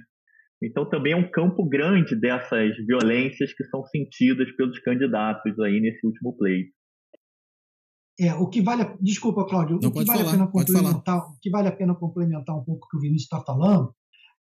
Então 0.62 0.88
também 0.88 1.14
é 1.14 1.16
um 1.16 1.30
campo 1.30 1.68
grande 1.68 2.16
dessas 2.16 2.76
violências 2.86 3.54
que 3.54 3.64
são 3.66 3.84
sentidas 3.86 4.52
pelos 4.56 4.80
candidatos 4.80 5.58
aí 5.60 5.80
nesse 5.80 6.06
último 6.06 6.36
pleito. 6.38 6.72
É, 8.20 8.34
o 8.36 8.48
que 8.48 8.62
vale, 8.62 8.84
a, 8.84 8.98
desculpa, 9.02 9.46
Cláudio, 9.46 9.80
Não, 9.82 9.90
o 9.90 9.92
que 9.92 10.06
vale 10.06 10.20
falar, 10.20 10.30
a 10.30 10.34
pena 10.34 10.52
complementar, 10.52 11.18
o 11.18 11.40
que 11.42 11.50
vale 11.50 11.68
a 11.68 11.76
pena 11.76 11.96
complementar 11.96 12.56
um 12.56 12.64
pouco 12.64 12.86
o 12.86 12.90
que 12.90 12.98
o 12.98 13.00
Vinícius 13.00 13.24
está 13.24 13.42
falando 13.42 13.94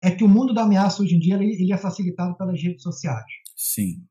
é 0.03 0.11
que 0.11 0.25
o 0.25 0.29
mundo 0.29 0.55
da 0.55 0.63
ameaça 0.63 1.03
hoje 1.03 1.17
em 1.17 1.19
dia 1.19 1.35
ele, 1.35 1.53
ele 1.61 1.73
é 1.73 1.77
facilitado 1.77 2.37
pelas 2.37 2.61
redes 2.63 2.83
sociais. 2.83 3.27
Sim. 3.59 4.05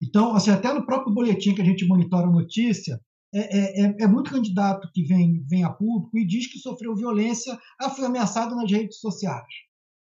Então, 0.00 0.36
assim, 0.36 0.50
até 0.50 0.72
no 0.72 0.86
próprio 0.86 1.12
boletim 1.12 1.52
que 1.52 1.60
a 1.60 1.64
gente 1.64 1.84
monitora 1.84 2.28
a 2.28 2.30
notícia, 2.30 3.00
é, 3.34 3.40
é, 3.40 3.86
é, 3.86 3.96
é 4.02 4.06
muito 4.06 4.30
candidato 4.30 4.88
que 4.94 5.02
vem, 5.02 5.44
vem 5.48 5.64
a 5.64 5.70
público 5.70 6.16
e 6.16 6.26
diz 6.26 6.46
que 6.46 6.60
sofreu 6.60 6.94
violência, 6.94 7.58
ah, 7.80 7.90
foi 7.90 8.06
ameaçado 8.06 8.54
nas 8.54 8.70
redes 8.70 9.00
sociais. 9.00 9.44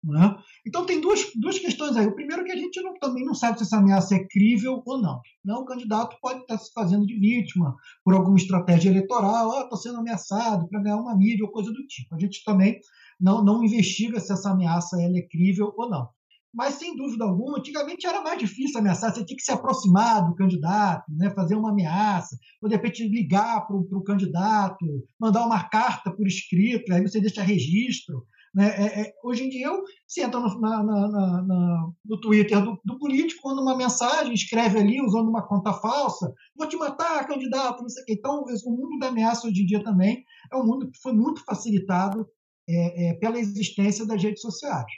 Né? 0.03 0.35
Então 0.67 0.87
tem 0.87 1.01
duas, 1.01 1.27
duas 1.35 1.59
questões 1.59 1.97
aí. 1.97 2.07
O 2.07 2.15
primeiro 2.15 2.43
é 2.43 2.45
que 2.47 2.53
a 2.53 2.57
gente 2.57 2.81
não, 2.81 2.95
também 2.95 3.25
não 3.25 3.35
sabe 3.35 3.59
se 3.59 3.65
essa 3.65 3.77
ameaça 3.77 4.15
é 4.15 4.27
crível 4.27 4.81
ou 4.87 5.03
não. 5.03 5.21
Né? 5.45 5.53
O 5.55 5.65
candidato 5.65 6.17
pode 6.23 6.41
estar 6.41 6.57
se 6.57 6.73
fazendo 6.73 7.05
de 7.05 7.19
vítima 7.19 7.75
por 8.05 8.15
alguma 8.15 8.37
estratégia 8.37 8.89
eleitoral, 8.89 9.53
ah, 9.53 9.63
estou 9.63 9.77
sendo 9.77 9.99
ameaçado 9.99 10.69
para 10.69 10.81
ganhar 10.81 10.97
uma 10.97 11.17
mídia 11.17 11.45
ou 11.45 11.51
coisa 11.51 11.71
do 11.71 11.87
tipo. 11.87 12.15
A 12.15 12.19
gente 12.19 12.43
também 12.45 12.79
não, 13.21 13.45
não 13.45 13.65
investiga 13.65 14.21
se 14.21 14.33
essa 14.33 14.51
ameaça 14.51 15.03
ela 15.03 15.19
é 15.19 15.23
crível 15.23 15.75
ou 15.77 15.91
não. 15.91 16.09
Mas, 16.53 16.75
sem 16.75 16.97
dúvida 16.97 17.25
alguma, 17.25 17.59
antigamente 17.59 18.07
era 18.07 18.23
mais 18.23 18.39
difícil 18.39 18.81
ameaçar, 18.81 19.15
você 19.15 19.25
tinha 19.25 19.37
que 19.37 19.43
se 19.43 19.53
aproximar 19.53 20.29
do 20.29 20.35
candidato, 20.35 21.05
né, 21.09 21.31
fazer 21.31 21.55
uma 21.55 21.71
ameaça, 21.71 22.37
ou 22.61 22.69
de 22.69 22.75
repente 22.75 23.07
ligar 23.09 23.67
para 23.67 23.77
o 23.77 24.03
candidato, 24.03 24.85
mandar 25.19 25.47
uma 25.47 25.63
carta 25.69 26.11
por 26.11 26.27
escrito, 26.27 26.93
aí 26.93 27.03
você 27.03 27.21
deixa 27.21 27.43
registro. 27.43 28.27
Né? 28.53 28.67
É, 28.67 29.01
é, 29.03 29.13
hoje 29.23 29.45
em 29.45 29.49
dia, 29.49 29.67
eu, 29.67 29.85
você 30.07 30.23
entra 30.23 30.41
no, 30.41 30.61
na, 30.61 30.83
na, 30.83 31.09
na, 31.43 31.91
no 32.05 32.21
Twitter 32.21 32.61
do, 32.63 32.81
do, 32.85 32.99
político, 32.99 33.49
manda 33.49 33.63
uma 33.63 33.77
mensagem, 33.77 34.35
escreve 34.35 34.79
ali 34.79 35.01
usando 35.01 35.29
uma 35.29 35.47
conta 35.47 35.73
falsa, 35.73 36.35
vou 36.57 36.69
te 36.69 36.77
matar, 36.77 37.29
candidato, 37.29 37.83
não 37.83 37.89
sei 37.89 38.03
o 38.03 38.07
quê. 38.07 38.15
Então, 38.19 38.43
o 38.43 38.71
mundo 38.71 38.99
da 38.99 39.09
ameaça 39.09 39.47
hoje 39.47 39.63
em 39.63 39.67
dia 39.67 39.85
também 39.85 40.25
é 40.53 40.57
um 40.57 40.67
mundo 40.67 40.91
que 40.91 40.99
foi 41.01 41.13
muito 41.13 41.45
facilitado 41.45 42.27
é, 42.69 43.11
é, 43.11 43.15
pela 43.15 43.39
existência 43.39 44.05
das 44.05 44.21
redes 44.21 44.41
sociais. 44.41 44.91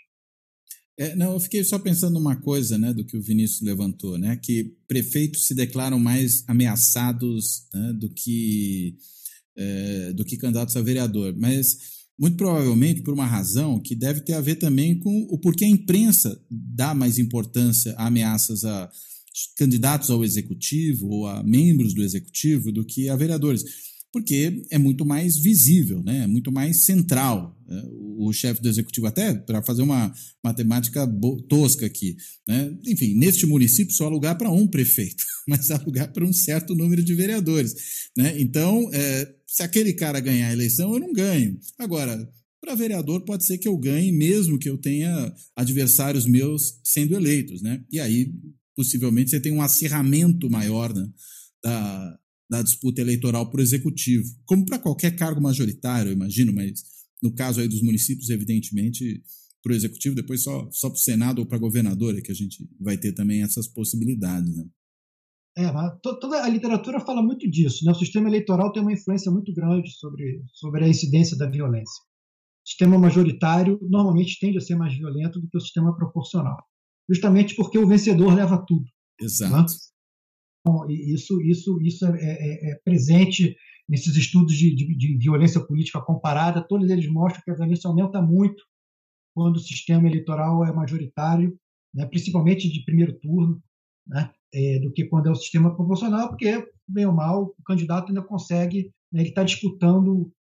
É, 0.99 1.15
não, 1.17 1.33
eu 1.33 1.41
fiquei 1.41 1.65
só 1.65 1.79
pensando 1.79 2.15
numa 2.15 2.37
coisa, 2.37 2.77
né, 2.77 2.93
do 2.93 3.05
que 3.05 3.17
o 3.17 3.23
Vinícius 3.23 3.63
levantou, 3.63 4.19
né, 4.19 4.37
que 4.37 4.77
prefeitos 4.87 5.47
se 5.47 5.55
declaram 5.55 5.99
mais 5.99 6.45
ameaçados 6.47 7.67
né, 7.73 7.93
do 7.95 8.11
que 8.11 8.97
é, 9.57 10.13
do 10.15 10.25
que 10.25 10.37
candidatos 10.37 10.77
a 10.77 10.83
vereador, 10.83 11.35
mas 11.37 11.77
muito 12.19 12.37
provavelmente 12.37 13.03
por 13.03 13.13
uma 13.13 13.27
razão 13.27 13.81
que 13.81 13.95
deve 13.95 14.21
ter 14.21 14.35
a 14.35 14.41
ver 14.41 14.57
também 14.57 14.99
com 14.99 15.27
o 15.31 15.39
porquê 15.39 15.65
a 15.65 15.69
imprensa 15.69 16.41
dá 16.51 16.95
mais 16.95 17.19
importância 17.19 17.95
a 17.97 18.07
ameaças 18.07 18.65
a 18.65 18.91
candidatos 19.57 20.11
ao 20.11 20.25
executivo 20.25 21.09
ou 21.09 21.27
a 21.27 21.43
membros 21.43 21.95
do 21.95 22.03
executivo 22.03 22.71
do 22.71 22.85
que 22.85 23.09
a 23.09 23.17
vereadores 23.17 23.65
porque 24.13 24.65
é 24.71 24.79
muito 24.79 25.07
mais 25.07 25.39
visível, 25.39 26.03
né? 26.03 26.25
é 26.25 26.27
muito 26.27 26.53
mais 26.53 26.85
central. 26.85 27.59
Né? 27.67 27.83
O 28.19 28.31
chefe 28.33 28.61
do 28.61 28.69
executivo, 28.69 29.07
até 29.07 29.35
para 29.35 29.63
fazer 29.63 29.83
uma 29.83 30.13
matemática 30.45 31.09
tosca 31.49 31.87
aqui, 31.87 32.17
né? 32.47 32.77
enfim, 32.87 33.15
neste 33.15 33.47
município 33.47 33.95
só 33.95 34.07
há 34.07 34.11
lugar 34.11 34.37
para 34.37 34.51
um 34.51 34.67
prefeito, 34.67 35.25
mas 35.49 35.71
há 35.71 35.79
lugar 35.79 36.13
para 36.13 36.25
um 36.25 36.33
certo 36.33 36.75
número 36.75 37.03
de 37.03 37.15
vereadores. 37.15 37.75
Né? 38.17 38.39
Então, 38.39 38.91
é, 38.93 39.35
se 39.47 39.63
aquele 39.63 39.95
cara 39.95 40.21
ganhar 40.21 40.49
a 40.49 40.53
eleição, 40.53 40.93
eu 40.93 41.01
não 41.01 41.13
ganho. 41.13 41.59
Agora, 41.79 42.29
para 42.61 42.75
vereador, 42.75 43.25
pode 43.25 43.47
ser 43.47 43.59
que 43.59 43.67
eu 43.67 43.77
ganhe, 43.77 44.13
mesmo 44.13 44.59
que 44.59 44.69
eu 44.69 44.77
tenha 44.77 45.35
adversários 45.57 46.27
meus 46.27 46.79
sendo 46.85 47.15
eleitos. 47.15 47.63
Né? 47.63 47.83
E 47.91 47.99
aí, 47.99 48.31
possivelmente, 48.77 49.31
você 49.31 49.41
tem 49.41 49.53
um 49.53 49.63
acirramento 49.63 50.51
maior 50.51 50.95
né? 50.95 51.09
da, 51.65 52.19
da 52.53 52.61
disputa 52.61 53.01
eleitoral 53.01 53.49
para 53.49 53.61
o 53.61 53.63
executivo, 53.63 54.29
como 54.45 54.67
para 54.67 54.79
qualquer 54.79 55.17
cargo 55.17 55.41
majoritário, 55.41 56.11
eu 56.11 56.13
imagino, 56.13 56.53
mas 56.53 56.85
no 57.23 57.33
caso 57.35 57.63
aí 57.63 57.67
dos 57.67 57.81
municípios, 57.81 58.29
evidentemente, 58.29 59.23
para 59.63 59.73
o 59.73 59.75
executivo, 59.75 60.15
depois 60.15 60.43
só, 60.43 60.69
só 60.71 60.91
para 60.91 60.97
o 60.97 61.01
Senado 61.01 61.39
ou 61.39 61.47
para 61.47 61.57
governador 61.57 62.15
é 62.15 62.21
que 62.21 62.31
a 62.31 62.35
gente 62.35 62.69
vai 62.79 62.99
ter 62.99 63.13
também 63.13 63.43
essas 63.43 63.67
possibilidades. 63.67 64.55
Né? 64.55 64.65
É, 65.57 65.73
toda 66.03 66.45
a 66.45 66.49
literatura 66.49 67.01
fala 67.01 67.23
muito 67.23 67.51
disso. 67.51 67.87
Né? 67.87 67.93
O 67.93 67.95
sistema 67.95 68.29
eleitoral 68.29 68.71
tem 68.71 68.83
uma 68.83 68.93
influência 68.93 69.33
muito 69.33 69.51
grande 69.55 69.91
sobre, 69.93 70.43
sobre 70.53 70.85
a 70.85 70.89
incidência 70.89 71.39
da 71.39 71.49
violência. 71.49 72.03
O 72.67 72.69
sistema 72.69 72.99
majoritário 72.99 73.79
normalmente 73.81 74.39
tende 74.39 74.59
a 74.59 74.61
ser 74.61 74.75
mais 74.75 74.95
violento 74.95 75.41
do 75.41 75.49
que 75.49 75.57
o 75.57 75.61
sistema 75.61 75.97
proporcional, 75.97 76.59
justamente 77.09 77.57
porque 77.57 77.79
o 77.79 77.89
vencedor 77.89 78.35
leva 78.35 78.63
tudo. 78.67 78.85
Né? 78.85 79.25
Exato. 79.27 79.73
Né? 79.73 79.92
Então, 80.65 80.89
isso, 80.89 81.41
isso, 81.43 81.81
isso 81.83 82.07
é, 82.07 82.21
é, 82.21 82.71
é 82.71 82.75
presente 82.85 83.57
nesses 83.89 84.17
estudos 84.17 84.55
de, 84.55 84.75
de, 84.75 84.97
de, 84.97 85.19
violência 85.19 85.61
política 85.61 86.01
comparada. 86.01 86.67
Todos 86.67 86.89
eles 86.89 87.07
mostram 87.09 87.43
que 87.43 87.51
a 87.51 87.55
violência 87.55 87.89
aumenta 87.89 88.23
muito 88.23 88.63
quando 89.35 89.57
o 89.57 89.61
sistema 89.61 90.07
eleitoral 90.07 90.65
é 90.65 90.73
majoritário, 90.73 91.59
né, 91.93 92.07
principalmente 92.07 92.71
de 92.71 92.85
primeiro 92.85 93.19
turno, 93.19 93.61
né, 94.07 94.31
é, 94.55 94.79
do 94.79 94.93
que 94.93 95.07
quando 95.07 95.27
é 95.27 95.31
o 95.31 95.35
sistema 95.35 95.75
proporcional, 95.75 96.29
porque, 96.29 96.65
bem 96.87 97.07
ou 97.07 97.13
mal, 97.13 97.55
o 97.59 97.63
candidato 97.65 98.09
ainda 98.09 98.23
consegue, 98.23 98.93
né, 99.11 99.21
ele 99.21 99.31
está 99.31 99.43
disputando 99.43 100.33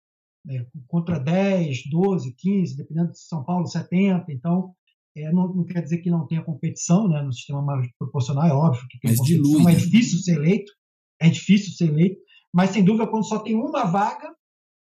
né, 0.44 0.66
contra 0.86 1.18
10, 1.18 1.88
12, 1.88 2.34
15, 2.34 2.76
dependendo 2.76 3.12
de 3.12 3.20
São 3.20 3.44
Paulo, 3.44 3.66
70. 3.66 4.32
Então, 4.32 4.74
é, 5.16 5.32
não, 5.32 5.52
não, 5.52 5.64
quer 5.64 5.82
dizer 5.82 5.98
que 5.98 6.10
não 6.10 6.26
tenha 6.26 6.44
competição 6.44 7.08
né, 7.08 7.22
no 7.22 7.32
sistema 7.32 7.62
mais 7.62 7.88
proporcional, 7.98 8.46
é 8.46 8.52
óbvio 8.52 8.86
que 8.88 8.98
tem 8.98 9.10
mas 9.10 9.18
competição, 9.18 9.58
dilui, 9.58 9.72
é 9.72 9.76
difícil 9.76 10.18
ser 10.20 10.36
eleito, 10.36 10.72
é 11.20 11.28
difícil 11.28 11.72
ser 11.72 11.88
eleito, 11.88 12.20
mas 12.54 12.70
sem 12.70 12.84
dúvida 12.84 13.06
quando 13.06 13.26
só 13.26 13.40
tem 13.40 13.54
uma 13.54 13.84
vaga, 13.84 14.28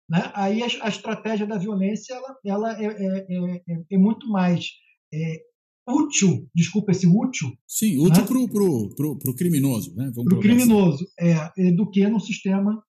né, 0.10 0.32
aí 0.36 0.62
a, 0.62 0.68
a 0.84 0.90
estratégia 0.90 1.48
da 1.48 1.58
violência 1.58 2.14
ela, 2.14 2.38
ela 2.46 2.82
é, 2.82 2.86
é, 2.86 3.26
é, 3.30 3.56
é, 3.68 3.84
é 3.92 3.98
muito 3.98 4.28
mais 4.30 4.68
é, 5.14 5.40
útil, 5.88 6.50
desculpa 6.56 6.92
esse 6.92 7.08
útil. 7.08 7.52
Sim, 7.68 7.98
útil 8.00 8.22
né? 8.22 8.28
para 8.28 8.40
o 8.40 8.50
pro, 8.50 8.96
pro, 8.96 9.18
pro 9.18 9.36
criminoso. 9.36 9.96
Né? 9.96 10.12
Para 10.14 10.38
o 10.38 10.40
criminoso, 10.40 11.06
assim. 11.20 11.32
é, 11.58 11.72
do 11.72 11.90
que 11.90 12.08
no 12.08 12.20
sistema 12.20 12.82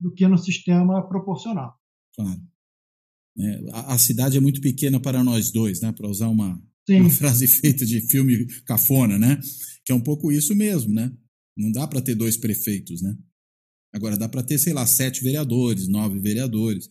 do 0.00 0.12
que 0.14 0.26
no 0.26 0.38
sistema 0.38 1.06
proporcional. 1.06 1.74
Claro. 2.14 2.40
A, 3.72 3.94
a 3.94 3.98
cidade 3.98 4.38
é 4.38 4.40
muito 4.40 4.60
pequena 4.60 4.98
para 4.98 5.22
nós 5.22 5.52
dois, 5.52 5.80
né? 5.82 5.92
para 5.92 6.08
usar 6.08 6.28
uma, 6.28 6.60
Sim. 6.88 7.00
Uma 7.00 7.10
frase 7.10 7.46
feita 7.48 7.84
de 7.84 8.00
filme 8.00 8.46
cafona, 8.64 9.18
né? 9.18 9.40
Que 9.84 9.92
é 9.92 9.94
um 9.94 10.00
pouco 10.00 10.30
isso 10.32 10.54
mesmo, 10.54 10.92
né? 10.92 11.12
Não 11.56 11.70
dá 11.70 11.86
para 11.86 12.00
ter 12.00 12.14
dois 12.14 12.36
prefeitos, 12.36 13.02
né? 13.02 13.16
Agora 13.92 14.16
dá 14.16 14.28
para 14.28 14.42
ter, 14.42 14.58
sei 14.58 14.72
lá, 14.72 14.86
sete 14.86 15.22
vereadores, 15.22 15.88
nove 15.88 16.18
vereadores. 16.20 16.88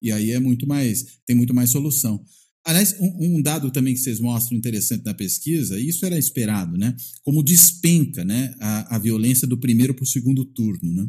E 0.00 0.12
aí 0.12 0.30
é 0.30 0.38
muito 0.38 0.66
mais, 0.66 1.04
tem 1.26 1.34
muito 1.34 1.54
mais 1.54 1.70
solução. 1.70 2.24
Aliás, 2.64 2.96
um, 2.98 3.36
um, 3.36 3.42
dado 3.42 3.70
também 3.70 3.94
que 3.94 4.00
vocês 4.00 4.18
mostram 4.18 4.58
interessante 4.58 5.04
na 5.04 5.14
pesquisa, 5.14 5.78
e 5.78 5.88
isso 5.88 6.04
era 6.04 6.18
esperado, 6.18 6.76
né? 6.76 6.96
Como 7.22 7.42
despenca 7.42 8.24
né, 8.24 8.54
a, 8.60 8.96
a 8.96 8.98
violência 8.98 9.46
do 9.46 9.56
primeiro 9.56 9.94
para 9.94 10.02
o 10.02 10.06
segundo 10.06 10.44
turno, 10.44 10.92
né? 10.92 11.08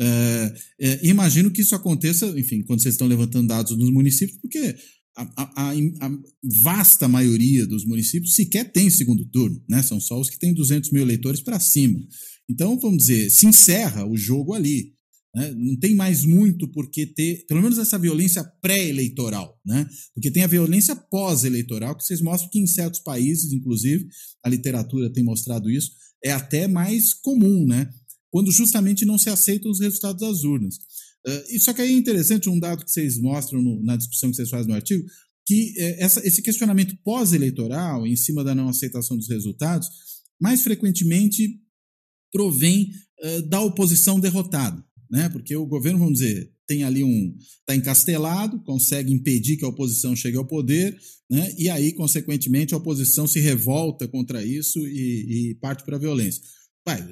Uh, 0.00 0.54
é, 0.80 1.06
imagino 1.06 1.52
que 1.52 1.60
isso 1.60 1.76
aconteça, 1.76 2.26
enfim, 2.36 2.62
quando 2.64 2.82
vocês 2.82 2.94
estão 2.94 3.06
levantando 3.06 3.46
dados 3.46 3.78
nos 3.78 3.90
municípios, 3.90 4.40
porque 4.40 4.74
a, 5.16 5.70
a, 5.70 5.72
a, 5.72 6.10
vasta 6.62 7.06
maioria 7.06 7.66
dos 7.66 7.84
municípios 7.84 8.34
sequer 8.34 8.72
tem 8.72 8.90
segundo 8.90 9.24
turno, 9.26 9.62
né? 9.68 9.82
São 9.82 10.00
só 10.00 10.20
os 10.20 10.28
que 10.28 10.38
têm 10.38 10.52
200 10.52 10.90
mil 10.90 11.02
eleitores 11.02 11.40
para 11.40 11.60
cima. 11.60 12.00
Então, 12.48 12.78
vamos 12.78 12.98
dizer, 12.98 13.30
se 13.30 13.46
encerra 13.46 14.06
o 14.06 14.16
jogo 14.16 14.54
ali. 14.54 14.92
Né? 15.34 15.52
Não 15.56 15.76
tem 15.78 15.94
mais 15.94 16.24
muito 16.24 16.68
porque 16.68 17.06
ter, 17.06 17.44
pelo 17.46 17.62
menos 17.62 17.78
essa 17.78 17.98
violência 17.98 18.44
pré-eleitoral, 18.60 19.58
né? 19.64 19.88
Porque 20.14 20.30
tem 20.30 20.44
a 20.44 20.48
violência 20.48 20.94
pós-eleitoral, 20.94 21.96
que 21.96 22.04
vocês 22.04 22.20
mostram 22.20 22.50
que 22.50 22.58
em 22.58 22.66
certos 22.66 23.00
países, 23.00 23.52
inclusive, 23.52 24.06
a 24.44 24.48
literatura 24.48 25.12
tem 25.12 25.24
mostrado 25.24 25.70
isso, 25.70 25.90
é 26.22 26.30
até 26.30 26.68
mais 26.68 27.12
comum, 27.12 27.66
né? 27.66 27.88
Quando 28.30 28.52
justamente 28.52 29.04
não 29.04 29.18
se 29.18 29.28
aceitam 29.28 29.70
os 29.70 29.80
resultados 29.80 30.20
das 30.20 30.44
urnas. 30.44 30.76
Uh, 31.26 31.60
só 31.60 31.72
que 31.72 31.80
é 31.80 31.90
interessante 31.90 32.48
um 32.48 32.58
dado 32.58 32.84
que 32.84 32.90
vocês 32.90 33.18
mostram 33.18 33.62
no, 33.62 33.82
na 33.82 33.96
discussão 33.96 34.30
que 34.30 34.36
vocês 34.36 34.50
fazem 34.50 34.68
no 34.68 34.74
artigo, 34.74 35.04
que 35.46 35.74
é, 35.78 36.02
essa, 36.02 36.26
esse 36.26 36.42
questionamento 36.42 36.96
pós-eleitoral, 37.02 38.06
em 38.06 38.16
cima 38.16 38.44
da 38.44 38.54
não 38.54 38.68
aceitação 38.68 39.16
dos 39.16 39.28
resultados, 39.28 39.88
mais 40.40 40.62
frequentemente 40.62 41.60
provém 42.32 42.90
uh, 43.22 43.42
da 43.42 43.60
oposição 43.60 44.20
derrotada, 44.20 44.84
né? 45.10 45.28
Porque 45.28 45.56
o 45.56 45.66
governo, 45.66 45.98
vamos 45.98 46.18
dizer, 46.18 46.52
tem 46.66 46.84
ali 46.84 47.04
um 47.04 47.36
está 47.60 47.74
encastelado, 47.74 48.62
consegue 48.62 49.12
impedir 49.12 49.56
que 49.56 49.64
a 49.64 49.68
oposição 49.68 50.16
chegue 50.16 50.36
ao 50.36 50.46
poder, 50.46 50.98
né? 51.30 51.54
E 51.56 51.70
aí, 51.70 51.92
consequentemente, 51.92 52.74
a 52.74 52.78
oposição 52.78 53.26
se 53.26 53.40
revolta 53.40 54.06
contra 54.08 54.44
isso 54.44 54.78
e, 54.86 55.50
e 55.50 55.54
parte 55.56 55.84
para 55.84 55.96
a 55.96 56.00
violência 56.00 56.42
vai, 56.84 57.02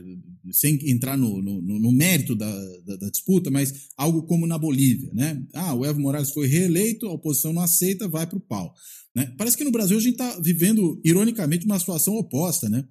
sem 0.50 0.78
entrar 0.90 1.16
no, 1.16 1.40
no, 1.40 1.60
no 1.62 1.92
mérito 1.92 2.34
da, 2.34 2.52
da, 2.84 2.96
da, 2.96 3.10
disputa, 3.10 3.50
mas 3.50 3.88
algo 3.96 4.24
como 4.24 4.46
na 4.46 4.58
Bolívia, 4.58 5.10
né? 5.14 5.42
Ah, 5.54 5.74
o 5.74 5.84
Evo 5.84 6.00
Morales 6.00 6.30
foi 6.30 6.46
reeleito, 6.46 7.06
a 7.06 7.12
oposição 7.12 7.52
não 7.52 7.62
aceita, 7.62 8.08
vai 8.08 8.26
para 8.26 8.38
o 8.38 8.40
pau. 8.40 8.74
Né? 9.14 9.32
Parece 9.38 9.56
que 9.56 9.64
no 9.64 9.70
Brasil 9.70 9.96
a 9.96 10.00
gente 10.00 10.12
está 10.12 10.38
vivendo, 10.40 11.00
ironicamente, 11.04 11.64
uma 11.64 11.78
situação 11.78 12.14
oposta, 12.14 12.68
né? 12.68 12.84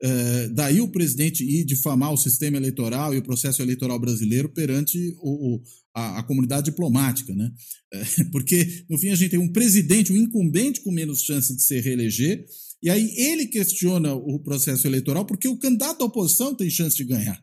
É, 0.00 0.48
daí 0.50 0.80
o 0.80 0.92
presidente 0.92 1.42
ir 1.42 1.64
difamar 1.64 2.12
o 2.12 2.16
sistema 2.16 2.56
eleitoral 2.56 3.12
e 3.12 3.18
o 3.18 3.22
processo 3.22 3.60
eleitoral 3.60 3.98
brasileiro 3.98 4.48
perante 4.48 4.96
o, 5.20 5.56
o 5.56 5.62
a, 5.92 6.20
a, 6.20 6.22
comunidade 6.22 6.66
diplomática, 6.66 7.34
né? 7.34 7.50
É, 7.92 8.24
porque, 8.30 8.84
no 8.88 8.96
fim, 8.96 9.10
a 9.10 9.16
gente 9.16 9.30
tem 9.30 9.40
um 9.40 9.52
presidente, 9.52 10.12
um 10.12 10.16
incumbente 10.16 10.82
com 10.82 10.92
menos 10.92 11.22
chance 11.22 11.54
de 11.54 11.62
se 11.62 11.80
reeleger, 11.80 12.44
e 12.82 12.90
aí 12.90 13.12
ele 13.16 13.46
questiona 13.46 14.14
o 14.14 14.38
processo 14.40 14.86
eleitoral 14.86 15.24
porque 15.24 15.48
o 15.48 15.58
candidato 15.58 15.98
da 15.98 16.04
oposição 16.04 16.54
tem 16.54 16.70
chance 16.70 16.96
de 16.96 17.04
ganhar. 17.04 17.42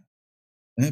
É, 0.80 0.88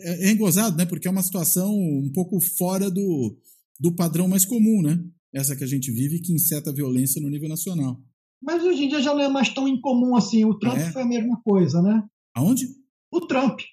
é, 0.00 0.28
é 0.28 0.30
engozado, 0.30 0.76
né? 0.76 0.86
Porque 0.86 1.06
é 1.06 1.10
uma 1.10 1.22
situação 1.22 1.70
um 1.72 2.10
pouco 2.12 2.40
fora 2.40 2.90
do, 2.90 3.36
do 3.78 3.94
padrão 3.94 4.28
mais 4.28 4.44
comum, 4.44 4.82
né? 4.82 4.98
Essa 5.34 5.56
que 5.56 5.64
a 5.64 5.66
gente 5.66 5.90
vive 5.90 6.20
que 6.20 6.32
inseta 6.32 6.70
a 6.70 6.74
violência 6.74 7.20
no 7.20 7.28
nível 7.28 7.48
nacional. 7.48 8.00
Mas 8.42 8.62
hoje 8.62 8.84
em 8.84 8.88
dia 8.88 9.00
já 9.00 9.14
não 9.14 9.22
é 9.22 9.28
mais 9.28 9.48
tão 9.48 9.68
incomum 9.68 10.16
assim. 10.16 10.44
O 10.44 10.58
Trump 10.58 10.76
é. 10.76 10.90
foi 10.90 11.02
a 11.02 11.06
mesma 11.06 11.40
coisa, 11.42 11.80
né? 11.80 12.02
Aonde? 12.34 12.66
O 13.10 13.20
Trump. 13.20 13.60
O 13.60 13.64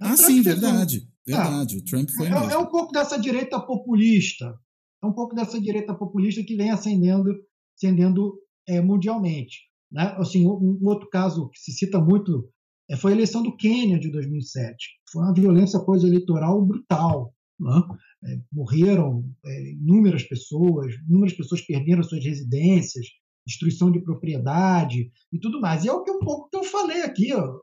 ah, 0.00 0.14
Trump 0.16 0.30
sim, 0.30 0.42
verdade. 0.42 0.98
Um... 0.98 1.14
Verdade. 1.26 1.76
o 1.78 1.84
Trump 1.84 2.10
foi. 2.10 2.26
É, 2.26 2.30
é, 2.30 2.58
um 2.58 2.66
pouco 2.66 2.92
dessa 2.92 3.18
direita 3.18 3.60
populista. 3.60 4.58
É 5.02 5.06
um 5.06 5.12
pouco 5.12 5.34
dessa 5.34 5.60
direita 5.60 5.94
populista 5.94 6.42
que 6.42 6.56
vem 6.56 6.70
ascendendo, 6.70 7.30
ascendendo 7.76 8.34
é, 8.68 8.80
mundialmente. 8.80 9.58
Né? 9.90 10.14
Assim, 10.18 10.46
um, 10.46 10.78
um, 10.82 10.88
outro 10.88 11.08
caso 11.08 11.48
que 11.50 11.58
se 11.58 11.72
cita 11.72 12.00
muito 12.00 12.48
é, 12.90 12.96
foi 12.96 13.12
a 13.12 13.14
eleição 13.14 13.42
do 13.42 13.56
Quênia 13.56 13.98
de 13.98 14.10
2007. 14.10 14.76
Foi 15.10 15.22
uma 15.22 15.34
violência 15.34 15.80
pós-eleitoral 15.80 16.64
brutal. 16.64 17.34
Né? 17.58 17.82
É, 18.24 18.38
morreram 18.52 19.24
é, 19.44 19.72
inúmeras 19.72 20.22
pessoas, 20.24 20.94
inúmeras 21.08 21.36
pessoas 21.36 21.60
perderam 21.60 22.02
suas 22.02 22.24
residências, 22.24 23.06
destruição 23.46 23.90
de 23.90 24.00
propriedade 24.00 25.10
e 25.32 25.38
tudo 25.38 25.60
mais. 25.60 25.84
E 25.84 25.88
é 25.88 25.92
o 25.92 26.02
que 26.02 26.10
um 26.10 26.20
pouco 26.20 26.48
que 26.50 26.56
eu 26.56 26.64
falei 26.64 27.02
aqui 27.02 27.32
ó, 27.32 27.58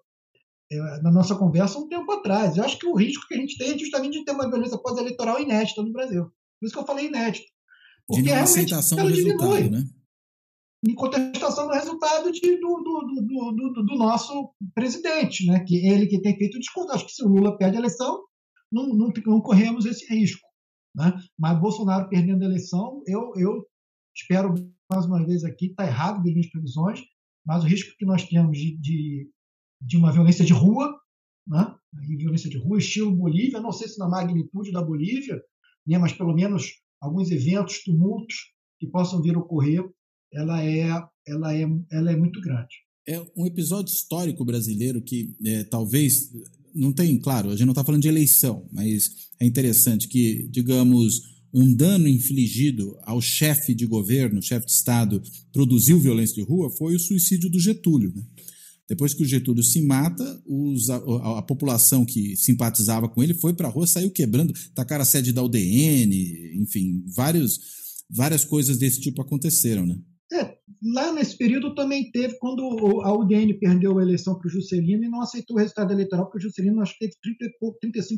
é, 0.71 1.01
na 1.01 1.11
nossa 1.11 1.35
conversa 1.35 1.79
um 1.79 1.87
tempo 1.87 2.09
atrás. 2.11 2.55
Eu 2.55 2.63
acho 2.63 2.77
que 2.79 2.87
o 2.87 2.95
risco 2.95 3.27
que 3.27 3.33
a 3.33 3.37
gente 3.37 3.57
tem 3.57 3.71
é 3.71 3.77
justamente 3.77 4.19
de 4.19 4.25
ter 4.25 4.31
uma 4.31 4.49
violência 4.49 4.77
pós-eleitoral 4.77 5.39
inédita 5.39 5.81
no 5.81 5.91
Brasil. 5.91 6.25
Por 6.59 6.65
isso 6.65 6.73
que 6.73 6.79
eu 6.79 6.85
falei 6.85 7.07
inédito. 7.07 7.47
Porque 8.07 8.21
de 8.23 8.29
não 8.29 8.41
aceitação 8.41 8.97
do 8.97 9.07
resultado, 9.07 9.55
diminui. 9.55 9.69
né? 9.69 9.85
Em 10.83 10.95
contestação 10.95 11.67
do 11.67 11.73
resultado 11.73 12.31
de, 12.31 12.57
do, 12.57 12.77
do, 12.77 13.51
do, 13.53 13.83
do, 13.85 13.95
nosso 13.97 14.51
presidente, 14.73 15.45
né? 15.45 15.63
que 15.63 15.87
ele 15.87 16.07
que 16.07 16.21
tem 16.21 16.35
feito 16.35 16.55
o 16.55 16.59
discurso. 16.59 16.91
Acho 16.91 17.05
que 17.05 17.11
se 17.11 17.23
o 17.23 17.27
Lula 17.27 17.57
perde 17.57 17.77
a 17.77 17.79
eleição, 17.79 18.23
não, 18.71 18.87
não, 18.87 19.13
não 19.27 19.41
corremos 19.41 19.85
esse 19.85 20.11
risco. 20.13 20.47
Né? 20.95 21.13
Mas 21.37 21.59
Bolsonaro 21.59 22.09
perdendo 22.09 22.41
a 22.41 22.45
eleição, 22.45 23.03
eu, 23.05 23.31
eu 23.35 23.65
espero 24.15 24.55
mais 24.91 25.05
uma 25.05 25.25
vez 25.25 25.43
aqui, 25.43 25.67
está 25.67 25.85
errado 25.85 26.23
das 26.23 26.33
minhas 26.33 26.49
previsões, 26.49 27.01
mas 27.45 27.63
o 27.63 27.67
risco 27.67 27.95
que 27.97 28.05
nós 28.05 28.27
temos 28.27 28.57
de, 28.57 28.77
de, 28.77 29.29
de 29.81 29.97
uma 29.97 30.11
violência 30.11 30.43
de 30.43 30.53
rua, 30.53 30.99
né? 31.47 31.75
E 32.09 32.15
violência 32.15 32.49
de 32.49 32.57
rua, 32.57 32.77
estilo 32.77 33.11
Bolívia, 33.11 33.59
não 33.59 33.71
sei 33.71 33.87
se 33.87 33.99
na 33.99 34.07
magnitude 34.07 34.71
da 34.71 34.81
Bolívia, 34.81 35.41
né? 35.85 35.97
mas 35.97 36.13
pelo 36.13 36.33
menos 36.33 36.81
alguns 37.01 37.29
eventos, 37.31 37.83
tumultos 37.83 38.53
que 38.79 38.87
possam 38.87 39.21
vir 39.21 39.35
a 39.35 39.39
ocorrer 39.39 39.83
ela 40.33 40.63
é, 40.63 40.87
ela 41.27 41.55
é, 41.55 41.67
ela 41.91 42.11
é 42.11 42.15
muito 42.15 42.39
grande. 42.41 42.75
É 43.07 43.19
um 43.35 43.45
episódio 43.45 43.93
histórico 43.93 44.45
brasileiro 44.45 45.01
que 45.01 45.33
é, 45.45 45.63
talvez 45.63 46.29
não 46.73 46.93
tem, 46.93 47.17
claro, 47.19 47.49
a 47.49 47.51
gente 47.51 47.65
não 47.65 47.73
está 47.73 47.83
falando 47.83 48.01
de 48.01 48.07
eleição, 48.07 48.67
mas 48.71 49.11
é 49.39 49.45
interessante 49.45 50.07
que, 50.07 50.47
digamos, 50.49 51.21
um 51.53 51.73
dano 51.73 52.07
infligido 52.07 52.97
ao 53.03 53.21
chefe 53.21 53.73
de 53.73 53.85
governo, 53.85 54.41
chefe 54.41 54.65
de 54.65 54.71
Estado, 54.71 55.21
produziu 55.51 55.99
violência 55.99 56.35
de 56.35 56.41
rua, 56.41 56.69
foi 56.69 56.95
o 56.95 56.99
suicídio 56.99 57.49
do 57.49 57.59
Getúlio. 57.59 58.13
Né? 58.15 58.23
Depois 58.87 59.13
que 59.13 59.23
o 59.23 59.25
Getúlio 59.25 59.63
se 59.63 59.81
mata, 59.81 60.41
os, 60.45 60.89
a, 60.89 60.95
a, 60.95 61.39
a, 61.39 61.41
população 61.41 62.05
que 62.05 62.35
simpatizava 62.37 63.09
com 63.09 63.21
ele 63.21 63.33
foi 63.33 63.53
para 63.53 63.67
a 63.67 63.71
rua, 63.71 63.87
saiu 63.87 64.11
quebrando, 64.11 64.53
tacaram 64.73 65.01
a 65.01 65.05
sede 65.05 65.33
da 65.33 65.43
UDN, 65.43 66.13
enfim, 66.61 67.03
vários, 67.15 67.59
várias 68.09 68.45
coisas 68.45 68.77
desse 68.77 69.01
tipo 69.01 69.21
aconteceram. 69.21 69.85
Né? 69.85 69.97
Lá 70.83 71.11
nesse 71.13 71.37
período 71.37 71.75
também 71.75 72.09
teve, 72.11 72.39
quando 72.39 73.01
a 73.03 73.13
UDN 73.13 73.53
perdeu 73.59 73.99
a 73.99 74.01
eleição 74.01 74.37
para 74.37 74.47
o 74.47 74.49
Juscelino 74.49 75.03
e 75.03 75.09
não 75.09 75.21
aceitou 75.21 75.55
o 75.55 75.59
resultado 75.59 75.93
eleitoral, 75.93 76.25
porque 76.25 76.39
o 76.39 76.41
Juscelino 76.41 76.81
acho 76.81 76.97
que 76.97 77.07
teve 77.07 77.13
30, 77.21 77.55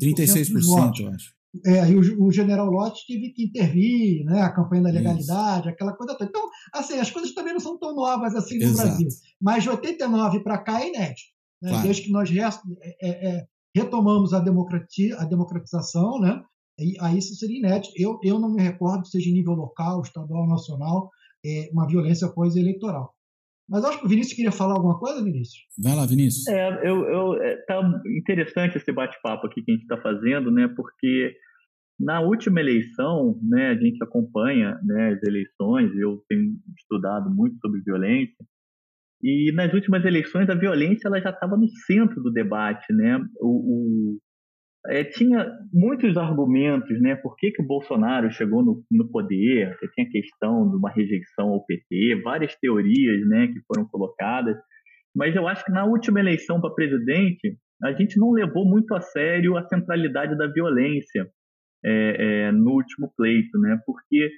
36%, 0.00 0.52
dos 0.52 0.66
votos. 0.66 1.00
eu 1.00 1.08
acho. 1.08 1.34
É, 1.64 1.80
aí 1.80 1.94
o, 1.94 2.24
o, 2.24 2.32
general 2.32 2.68
Lott 2.68 3.06
teve 3.06 3.30
que 3.30 3.44
intervir, 3.44 4.24
né, 4.24 4.40
a 4.40 4.50
campanha 4.50 4.82
da 4.82 4.90
legalidade, 4.90 5.60
Isso. 5.60 5.68
aquela 5.68 5.92
coisa 5.92 6.14
toda. 6.14 6.28
Então, 6.28 6.48
assim, 6.72 6.94
as 6.94 7.10
coisas 7.10 7.32
também 7.32 7.52
não 7.52 7.60
são 7.60 7.78
tão 7.78 7.94
novas 7.94 8.34
assim 8.34 8.58
no 8.58 8.64
Exato. 8.64 8.88
Brasil. 8.88 9.08
Mas 9.40 9.62
de 9.62 9.70
89 9.70 10.40
para 10.40 10.58
cá 10.58 10.80
é 10.80 10.88
inédito. 10.88 11.28
Né? 11.62 11.70
Claro. 11.70 11.84
Desde 11.84 12.02
que 12.02 12.10
nós 12.10 12.30
é, 12.30 12.96
é, 13.00 13.28
é, 13.28 13.46
retomamos 13.74 14.32
a, 14.32 14.40
democracia, 14.40 15.16
a 15.18 15.24
democratização, 15.24 16.18
né? 16.18 16.42
E, 16.78 16.96
aí 17.00 17.18
isso 17.18 17.34
seria 17.36 17.58
inédito. 17.58 17.94
Eu, 17.96 18.18
eu 18.24 18.40
não 18.40 18.52
me 18.52 18.62
recordo, 18.62 19.06
seja 19.06 19.30
em 19.30 19.34
nível 19.34 19.54
local, 19.54 20.02
estadual, 20.02 20.48
nacional, 20.48 21.08
uma 21.72 21.86
violência 21.86 22.28
pós-eleitoral. 22.28 23.14
Mas 23.68 23.84
acho 23.84 24.00
que 24.00 24.06
o 24.06 24.08
Vinícius 24.08 24.36
queria 24.36 24.52
falar 24.52 24.74
alguma 24.74 24.98
coisa, 24.98 25.24
Vinícius. 25.24 25.64
Vai 25.82 25.96
lá, 25.96 26.04
Vinícius. 26.04 26.46
É, 26.48 26.86
eu, 26.86 27.04
eu, 27.04 27.42
é, 27.42 27.56
tá 27.66 27.80
interessante 28.18 28.76
esse 28.76 28.92
bate-papo 28.92 29.46
aqui 29.46 29.62
que 29.62 29.70
a 29.70 29.74
gente 29.74 29.82
está 29.84 29.96
fazendo, 30.02 30.50
né? 30.50 30.68
Porque 30.76 31.34
na 31.98 32.20
última 32.20 32.60
eleição, 32.60 33.38
né, 33.42 33.70
a 33.70 33.74
gente 33.74 34.02
acompanha 34.02 34.78
né, 34.82 35.14
as 35.14 35.22
eleições, 35.22 35.94
eu 35.96 36.22
tenho 36.28 36.56
estudado 36.76 37.30
muito 37.30 37.56
sobre 37.60 37.80
violência, 37.82 38.44
e 39.22 39.52
nas 39.52 39.72
últimas 39.72 40.04
eleições 40.04 40.50
a 40.50 40.54
violência 40.54 41.08
ela 41.08 41.20
já 41.20 41.30
estava 41.30 41.56
no 41.56 41.68
centro 41.86 42.22
do 42.22 42.32
debate, 42.32 42.92
né? 42.92 43.18
O, 43.40 43.48
o, 43.48 44.18
é, 44.88 45.02
tinha 45.02 45.50
muitos 45.72 46.16
argumentos, 46.16 47.00
né? 47.00 47.16
Por 47.16 47.36
que, 47.36 47.50
que 47.50 47.62
o 47.62 47.66
Bolsonaro 47.66 48.30
chegou 48.30 48.62
no, 48.62 48.84
no 48.90 49.10
poder? 49.10 49.76
Você 49.78 49.88
tinha 49.88 50.06
a 50.06 50.10
questão 50.10 50.70
de 50.70 50.76
uma 50.76 50.90
rejeição 50.90 51.48
ao 51.48 51.64
PT, 51.64 52.20
várias 52.22 52.54
teorias, 52.56 53.26
né, 53.26 53.46
que 53.48 53.60
foram 53.66 53.86
colocadas. 53.88 54.56
Mas 55.16 55.34
eu 55.34 55.48
acho 55.48 55.64
que 55.64 55.72
na 55.72 55.84
última 55.84 56.20
eleição 56.20 56.60
para 56.60 56.74
presidente, 56.74 57.56
a 57.82 57.92
gente 57.92 58.18
não 58.18 58.30
levou 58.30 58.66
muito 58.66 58.94
a 58.94 59.00
sério 59.00 59.56
a 59.56 59.66
centralidade 59.68 60.36
da 60.36 60.46
violência 60.48 61.28
é, 61.84 62.46
é, 62.46 62.52
no 62.52 62.72
último 62.72 63.12
pleito, 63.16 63.58
né? 63.58 63.78
Porque 63.86 64.30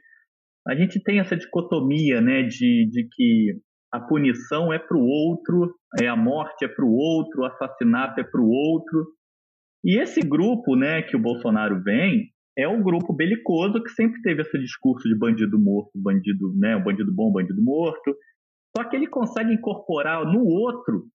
a 0.66 0.74
gente 0.74 1.02
tem 1.02 1.20
essa 1.20 1.36
dicotomia, 1.36 2.20
né, 2.20 2.42
de, 2.42 2.88
de 2.90 3.08
que 3.12 3.54
a 3.92 4.00
punição 4.00 4.72
é 4.72 4.78
para 4.78 4.96
o 4.96 5.04
outro, 5.04 5.74
é, 6.00 6.08
a 6.08 6.16
morte 6.16 6.64
é 6.64 6.68
para 6.68 6.84
o 6.84 6.92
outro, 6.92 7.42
o 7.42 7.44
assassinato 7.44 8.20
é 8.20 8.24
para 8.24 8.40
o 8.40 8.48
outro, 8.48 9.06
e 9.84 10.00
esse 10.00 10.20
grupo, 10.20 10.74
né, 10.74 11.02
que 11.02 11.16
o 11.16 11.20
Bolsonaro 11.20 11.82
vem, 11.82 12.30
é 12.58 12.66
um 12.66 12.82
grupo 12.82 13.12
belicoso 13.12 13.82
que 13.82 13.90
sempre 13.90 14.20
teve 14.22 14.42
esse 14.42 14.58
discurso 14.58 15.08
de 15.08 15.16
bandido 15.16 15.58
morto, 15.58 15.90
bandido, 15.94 16.54
né, 16.56 16.78
bandido 16.78 17.12
bom, 17.14 17.30
bandido 17.30 17.62
morto. 17.62 18.16
Só 18.76 18.84
que 18.84 18.96
ele 18.96 19.06
consegue 19.06 19.52
incorporar 19.52 20.24
no 20.24 20.44
outro 20.44 21.06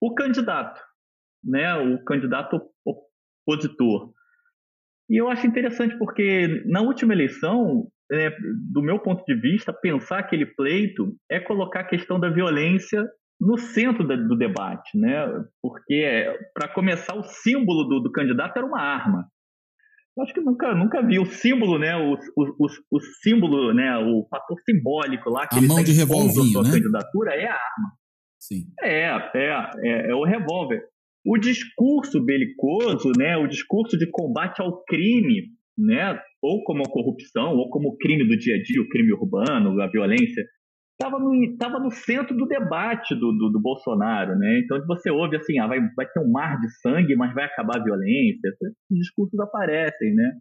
o 0.00 0.14
candidato, 0.14 0.80
né, 1.42 1.74
o 1.74 2.02
candidato 2.04 2.60
opositor. 3.46 4.12
E 5.08 5.20
eu 5.20 5.28
acho 5.28 5.46
interessante 5.46 5.98
porque 5.98 6.62
na 6.66 6.82
última 6.82 7.12
eleição, 7.12 7.88
é, 8.12 8.30
do 8.70 8.82
meu 8.82 8.98
ponto 8.98 9.24
de 9.24 9.34
vista, 9.34 9.72
pensar 9.72 10.18
aquele 10.18 10.46
pleito 10.46 11.16
é 11.30 11.40
colocar 11.40 11.80
a 11.80 11.88
questão 11.88 12.20
da 12.20 12.28
violência 12.28 13.04
no 13.40 13.56
centro 13.56 14.06
do 14.06 14.36
debate, 14.36 14.98
né? 14.98 15.26
Porque, 15.62 16.04
para 16.52 16.68
começar, 16.68 17.14
o 17.16 17.22
símbolo 17.22 17.84
do, 17.84 18.00
do, 18.00 18.12
candidato 18.12 18.58
era 18.58 18.66
uma 18.66 18.80
arma. 18.80 19.26
Eu 20.16 20.24
acho 20.24 20.34
que 20.34 20.40
nunca, 20.40 20.74
nunca 20.74 21.00
vi 21.02 21.18
o 21.18 21.24
símbolo, 21.24 21.78
né? 21.78 21.96
O, 21.96 22.14
o, 22.36 22.66
o, 22.66 22.66
o 22.96 23.00
símbolo, 23.22 23.72
né? 23.72 23.96
O 23.96 24.26
fator 24.28 24.58
simbólico 24.60 25.30
lá 25.30 25.46
que 25.46 25.58
a 25.58 25.62
mão 25.62 25.82
de 25.82 25.92
revólver, 25.92 26.62
né? 26.62 26.70
candidatura 26.70 27.34
é 27.34 27.46
a 27.46 27.54
arma. 27.54 27.92
Sim. 28.38 28.66
É, 28.82 29.06
é, 29.34 29.70
é, 29.84 30.10
é 30.10 30.14
o 30.14 30.24
revólver. 30.24 30.82
o 31.24 31.38
discurso 31.38 32.22
belicoso, 32.22 33.12
né, 33.18 33.36
o 33.36 33.46
discurso 33.46 33.98
de 33.98 34.10
combate 34.10 34.60
ao 34.60 34.82
crime, 34.84 35.48
né, 35.76 36.18
ou 36.42 36.62
como 36.64 36.82
a 36.82 36.90
corrupção, 36.90 37.54
ou 37.56 37.68
como 37.68 37.90
o 37.90 37.96
crime 37.98 38.26
do 38.26 38.36
dia 38.36 38.56
a 38.56 38.62
dia, 38.62 38.80
o 38.80 38.88
crime 38.88 39.12
urbano, 39.12 39.80
a 39.80 39.86
violência, 39.86 40.42
estava 41.00 41.18
no, 41.18 41.56
tava 41.56 41.78
no 41.78 41.90
centro 41.90 42.36
do 42.36 42.46
debate 42.46 43.14
do, 43.14 43.32
do, 43.32 43.50
do, 43.50 43.60
Bolsonaro, 43.60 44.36
né? 44.36 44.60
Então 44.62 44.78
você 44.86 45.10
ouve 45.10 45.36
assim, 45.36 45.58
ah, 45.58 45.66
vai, 45.66 45.80
vai 45.96 46.06
ter 46.06 46.20
um 46.20 46.30
mar 46.30 46.60
de 46.60 46.68
sangue, 46.80 47.16
mas 47.16 47.32
vai 47.32 47.44
acabar 47.44 47.78
a 47.78 47.82
violência. 47.82 48.48
Esses 48.48 48.74
discursos 48.90 49.40
aparecem, 49.40 50.14
né? 50.14 50.32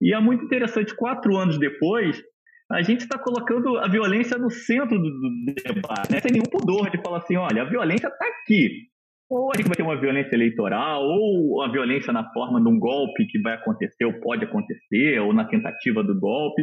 E 0.00 0.14
é 0.14 0.20
muito 0.20 0.44
interessante, 0.44 0.94
quatro 0.96 1.36
anos 1.36 1.58
depois, 1.58 2.22
a 2.70 2.82
gente 2.82 3.00
está 3.00 3.18
colocando 3.18 3.78
a 3.78 3.88
violência 3.88 4.38
no 4.38 4.50
centro 4.50 4.98
do, 4.98 5.10
do 5.10 5.54
debate, 5.54 6.12
né? 6.12 6.20
sem 6.20 6.32
nenhum 6.32 6.44
pudor 6.44 6.90
de 6.90 7.02
falar 7.02 7.18
assim, 7.18 7.36
olha, 7.36 7.62
a 7.62 7.68
violência 7.68 8.08
está 8.08 8.26
aqui. 8.26 8.88
Ou 9.30 9.50
a 9.52 9.56
gente 9.56 9.66
vai 9.66 9.76
ter 9.76 9.82
uma 9.82 10.00
violência 10.00 10.34
eleitoral, 10.34 11.02
ou 11.02 11.62
a 11.62 11.70
violência 11.70 12.12
na 12.12 12.30
forma 12.32 12.62
de 12.62 12.68
um 12.68 12.78
golpe 12.78 13.26
que 13.26 13.40
vai 13.40 13.54
acontecer, 13.54 14.04
ou 14.04 14.20
pode 14.20 14.44
acontecer, 14.44 15.18
ou 15.20 15.34
na 15.34 15.44
tentativa 15.44 16.02
do 16.02 16.18
golpe. 16.18 16.62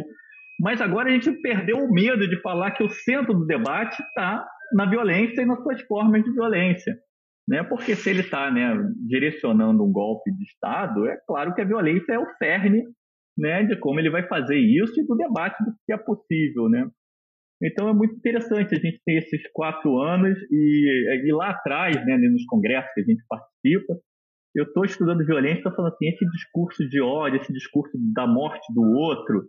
Mas 0.58 0.80
agora 0.80 1.08
a 1.08 1.12
gente 1.12 1.30
perdeu 1.42 1.78
o 1.78 1.92
medo 1.92 2.28
de 2.28 2.40
falar 2.40 2.70
que 2.72 2.82
o 2.82 2.88
centro 2.88 3.34
do 3.34 3.46
debate 3.46 4.00
está 4.02 4.46
na 4.72 4.88
violência 4.88 5.42
e 5.42 5.46
nas 5.46 5.62
suas 5.62 5.80
formas 5.82 6.24
de 6.24 6.32
violência. 6.32 6.96
Né? 7.48 7.62
Porque 7.62 7.94
se 7.94 8.10
ele 8.10 8.20
está 8.20 8.50
né, 8.50 8.74
direcionando 9.06 9.84
um 9.84 9.92
golpe 9.92 10.32
de 10.32 10.42
Estado, 10.44 11.06
é 11.06 11.16
claro 11.26 11.54
que 11.54 11.60
a 11.60 11.66
violência 11.66 12.14
é 12.14 12.18
o 12.18 12.26
cerne 12.38 12.82
né, 13.38 13.64
de 13.64 13.76
como 13.78 14.00
ele 14.00 14.10
vai 14.10 14.26
fazer 14.26 14.56
isso 14.56 14.98
e 14.98 15.06
do 15.06 15.14
debate 15.14 15.62
do 15.62 15.72
que 15.84 15.92
é 15.92 15.96
possível. 15.98 16.68
Né? 16.68 16.88
Então 17.62 17.88
é 17.88 17.92
muito 17.92 18.16
interessante 18.16 18.74
a 18.74 18.78
gente 18.78 19.00
ter 19.04 19.18
esses 19.18 19.42
quatro 19.52 19.98
anos 19.98 20.38
e, 20.50 21.26
e 21.26 21.32
lá 21.32 21.50
atrás, 21.50 21.94
né, 22.04 22.16
nos 22.16 22.44
congressos 22.46 22.92
que 22.94 23.00
a 23.00 23.04
gente 23.04 23.22
participa, 23.28 23.94
eu 24.54 24.64
estou 24.64 24.84
estudando 24.84 25.24
violência, 25.24 25.58
estou 25.58 25.74
falando 25.74 25.92
assim, 25.92 26.08
esse 26.08 26.24
discurso 26.30 26.88
de 26.88 27.00
ódio, 27.00 27.40
esse 27.40 27.52
discurso 27.52 27.92
da 28.14 28.26
morte 28.26 28.72
do 28.74 28.82
outro, 28.82 29.44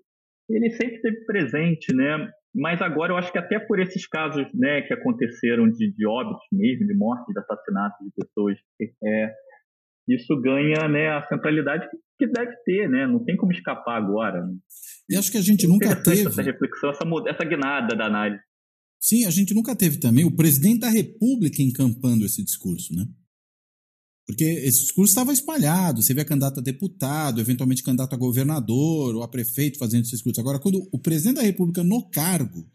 ele 0.49 0.69
sempre 0.71 0.95
esteve 0.95 1.25
presente, 1.25 1.93
né? 1.93 2.29
Mas 2.55 2.81
agora 2.81 3.13
eu 3.13 3.17
acho 3.17 3.31
que 3.31 3.37
até 3.37 3.59
por 3.59 3.79
esses 3.79 4.07
casos, 4.07 4.47
né, 4.53 4.81
que 4.81 4.93
aconteceram 4.93 5.69
de, 5.69 5.93
de 5.93 6.07
óbitos 6.07 6.45
mesmo, 6.51 6.87
de 6.87 6.95
morte, 6.95 7.31
de 7.31 7.39
assassinato 7.39 8.03
de 8.03 8.11
pessoas, 8.15 8.57
é, 8.81 9.31
isso 10.07 10.39
ganha, 10.41 10.87
né, 10.87 11.09
a 11.09 11.23
centralidade 11.27 11.87
que 12.17 12.25
deve 12.25 12.55
ter, 12.65 12.89
né? 12.89 13.05
Não 13.05 13.23
tem 13.23 13.37
como 13.37 13.51
escapar 13.51 13.97
agora. 13.97 14.43
Né? 14.43 14.55
E 15.09 15.15
acho 15.15 15.31
que 15.31 15.37
a 15.37 15.41
gente 15.41 15.67
nunca 15.67 15.95
teve 15.95 16.27
essa 16.27 16.41
reflexão, 16.41 16.89
essa, 16.89 17.03
essa 17.27 17.45
guinada 17.45 17.95
da 17.95 18.05
análise. 18.05 18.41
Sim, 18.99 19.25
a 19.25 19.29
gente 19.29 19.53
nunca 19.53 19.75
teve 19.75 19.99
também 19.99 20.25
o 20.25 20.35
presidente 20.35 20.79
da 20.79 20.89
República 20.89 21.61
encampando 21.61 22.25
esse 22.25 22.43
discurso, 22.43 22.95
né? 22.95 23.05
Porque 24.27 24.43
esse 24.43 24.81
discurso 24.81 25.11
estava 25.11 25.31
espalhado, 25.31 26.03
você 26.03 26.13
vê 26.13 26.25
candidato 26.25 26.59
a 26.59 26.63
deputado, 26.63 27.39
eventualmente 27.39 27.81
candidato 27.81 28.13
a 28.13 28.17
governador 28.17 29.15
ou 29.15 29.23
a 29.23 29.27
prefeito 29.27 29.79
fazendo 29.79 30.01
esse 30.01 30.11
discurso. 30.11 30.41
Agora, 30.41 30.59
quando 30.59 30.85
o 30.91 30.99
presidente 30.99 31.37
da 31.37 31.43
República 31.43 31.81
no 31.81 32.09
cargo 32.09 32.69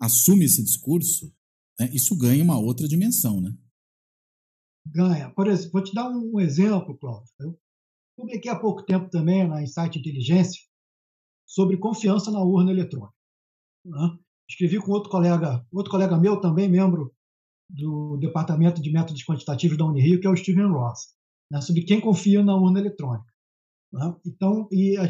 assume 0.00 0.46
esse 0.46 0.64
discurso, 0.64 1.30
né, 1.78 1.90
isso 1.92 2.16
ganha 2.16 2.42
uma 2.42 2.58
outra 2.58 2.88
dimensão, 2.88 3.42
né? 3.42 3.54
Ganha. 4.86 5.30
Por 5.30 5.48
exemplo, 5.48 5.72
vou 5.72 5.84
te 5.84 5.94
dar 5.94 6.08
um 6.08 6.40
exemplo, 6.40 6.96
Cláudio. 6.96 7.30
Eu 7.38 7.60
publiquei 8.16 8.50
há 8.50 8.58
pouco 8.58 8.82
tempo 8.84 9.10
também 9.10 9.46
na 9.46 9.62
Insight 9.62 9.98
Inteligência 9.98 10.62
sobre 11.46 11.76
confiança 11.76 12.30
na 12.30 12.42
urna 12.42 12.72
eletrônica. 12.72 13.14
Né? 13.84 14.18
Escrevi 14.48 14.80
com 14.80 14.92
outro 14.92 15.10
colega, 15.10 15.64
outro 15.70 15.90
colega 15.90 16.18
meu 16.18 16.40
também, 16.40 16.70
membro 16.70 17.14
do 17.72 18.18
Departamento 18.18 18.82
de 18.82 18.92
Métodos 18.92 19.24
Quantitativos 19.24 19.78
da 19.78 19.86
Unirio, 19.86 20.20
que 20.20 20.26
é 20.26 20.30
o 20.30 20.36
Steven 20.36 20.70
Ross, 20.70 21.14
né, 21.50 21.60
sobre 21.60 21.82
quem 21.82 22.00
confia 22.00 22.42
na 22.42 22.54
urna 22.54 22.78
eletrônica. 22.78 23.32
Né? 23.92 24.14
Então, 24.26 24.68
e 24.70 24.96
a, 24.98 25.08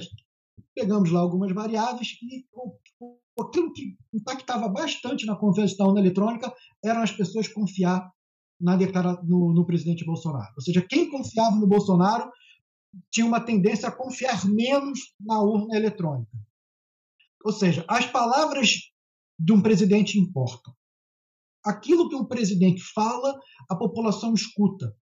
pegamos 0.75 1.11
lá 1.11 1.21
algumas 1.21 1.53
variáveis 1.53 2.17
e 2.23 2.47
aquilo 3.41 3.73
que 3.73 3.97
impactava 4.15 4.69
bastante 4.69 5.27
na 5.27 5.35
confiança 5.35 5.77
da 5.77 5.87
urna 5.87 6.01
eletrônica 6.01 6.55
eram 6.85 7.03
as 7.03 7.11
pessoas 7.11 7.49
confiar 7.49 8.09
na 8.61 8.77
declara, 8.77 9.21
no, 9.25 9.53
no 9.53 9.67
presidente 9.67 10.05
Bolsonaro. 10.05 10.53
Ou 10.57 10.63
seja, 10.63 10.87
quem 10.89 11.11
confiava 11.11 11.57
no 11.57 11.67
Bolsonaro 11.67 12.31
tinha 13.11 13.27
uma 13.27 13.41
tendência 13.41 13.89
a 13.89 13.93
confiar 13.93 14.47
menos 14.47 15.15
na 15.19 15.41
urna 15.41 15.77
eletrônica. 15.77 16.31
Ou 17.45 17.53
seja, 17.53 17.85
as 17.89 18.07
palavras 18.07 18.93
de 19.37 19.53
um 19.53 19.61
presidente 19.61 20.17
importam 20.17 20.73
aquilo 21.65 22.09
que 22.09 22.17
o 22.17 22.27
presidente 22.27 22.83
fala, 22.95 23.39
a 23.71 23.77
população 23.77 24.35
escuta. 24.35 24.95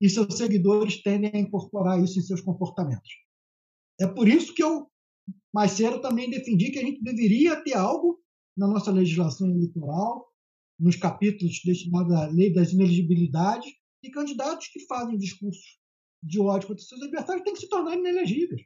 E 0.00 0.08
seus 0.08 0.36
seguidores 0.36 1.02
tendem 1.02 1.30
a 1.34 1.38
incorporar 1.38 2.02
isso 2.02 2.18
em 2.18 2.22
seus 2.22 2.40
comportamentos. 2.40 3.10
É 4.00 4.06
por 4.06 4.28
isso 4.28 4.54
que 4.54 4.62
eu, 4.62 4.90
mais 5.52 5.72
cedo, 5.72 6.00
também 6.00 6.30
defendi 6.30 6.70
que 6.70 6.78
a 6.78 6.82
gente 6.82 7.02
deveria 7.02 7.62
ter 7.62 7.74
algo 7.74 8.18
na 8.56 8.66
nossa 8.66 8.90
legislação 8.90 9.48
eleitoral, 9.48 10.28
nos 10.78 10.96
capítulos 10.96 11.60
destinados 11.64 12.12
à 12.12 12.26
lei 12.26 12.52
das 12.52 12.72
inelegibilidades, 12.72 13.70
e 14.02 14.10
candidatos 14.10 14.66
que 14.68 14.80
fazem 14.86 15.16
discursos 15.16 15.78
de 16.22 16.40
ódio 16.40 16.68
contra 16.68 16.84
seus 16.84 17.02
adversários 17.02 17.44
têm 17.44 17.54
que 17.54 17.60
se 17.60 17.68
tornar 17.68 17.96
inelegíveis. 17.96 18.62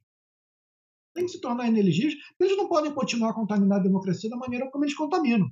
Têm 1.15 1.25
que 1.25 1.33
se 1.33 1.41
tornar 1.41 1.69
inelegíveis, 1.69 2.15
eles 2.41 2.57
não 2.57 2.69
podem 2.69 2.95
continuar 2.95 3.31
a 3.31 3.35
contaminar 3.35 3.81
a 3.81 3.83
democracia 3.83 4.31
da 4.31 4.37
maneira 4.37 4.71
como 4.71 4.85
eles 4.85 4.95
contaminam. 4.95 5.51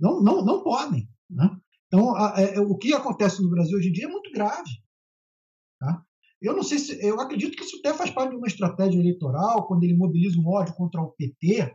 Não, 0.00 0.22
não, 0.22 0.44
não 0.44 0.62
podem. 0.62 1.08
Né? 1.30 1.48
Então, 1.86 2.14
a, 2.14 2.36
a, 2.36 2.40
é, 2.40 2.60
o 2.60 2.76
que 2.76 2.92
acontece 2.92 3.42
no 3.42 3.50
Brasil 3.50 3.78
hoje 3.78 3.88
em 3.88 3.92
dia 3.92 4.06
é 4.06 4.10
muito 4.10 4.30
grave. 4.32 4.70
Tá? 5.80 6.04
Eu 6.40 6.54
não 6.54 6.62
sei 6.62 6.78
se. 6.78 7.04
Eu 7.04 7.20
acredito 7.20 7.56
que 7.56 7.64
isso 7.64 7.78
até 7.78 7.94
faz 7.94 8.10
parte 8.10 8.30
de 8.30 8.36
uma 8.36 8.46
estratégia 8.46 8.98
eleitoral, 8.98 9.66
quando 9.66 9.84
ele 9.84 9.96
mobiliza 9.96 10.38
um 10.38 10.48
ódio 10.48 10.74
contra 10.74 11.00
o 11.00 11.12
PT. 11.12 11.74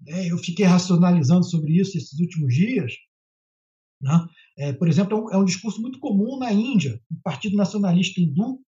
Né? 0.00 0.30
Eu 0.30 0.38
fiquei 0.38 0.64
racionalizando 0.64 1.44
sobre 1.44 1.78
isso 1.78 1.96
esses 1.96 2.18
últimos 2.18 2.54
dias. 2.54 2.92
Né? 4.00 4.26
É, 4.58 4.72
por 4.72 4.88
exemplo, 4.88 5.16
é 5.16 5.20
um, 5.20 5.30
é 5.32 5.36
um, 5.38 5.44
discurso 5.44 5.80
muito 5.80 5.98
comum 5.98 6.38
na 6.38 6.52
Índia. 6.52 7.00
O 7.10 7.20
Partido 7.22 7.56
Nacionalista 7.56 8.20
Hindu 8.20 8.60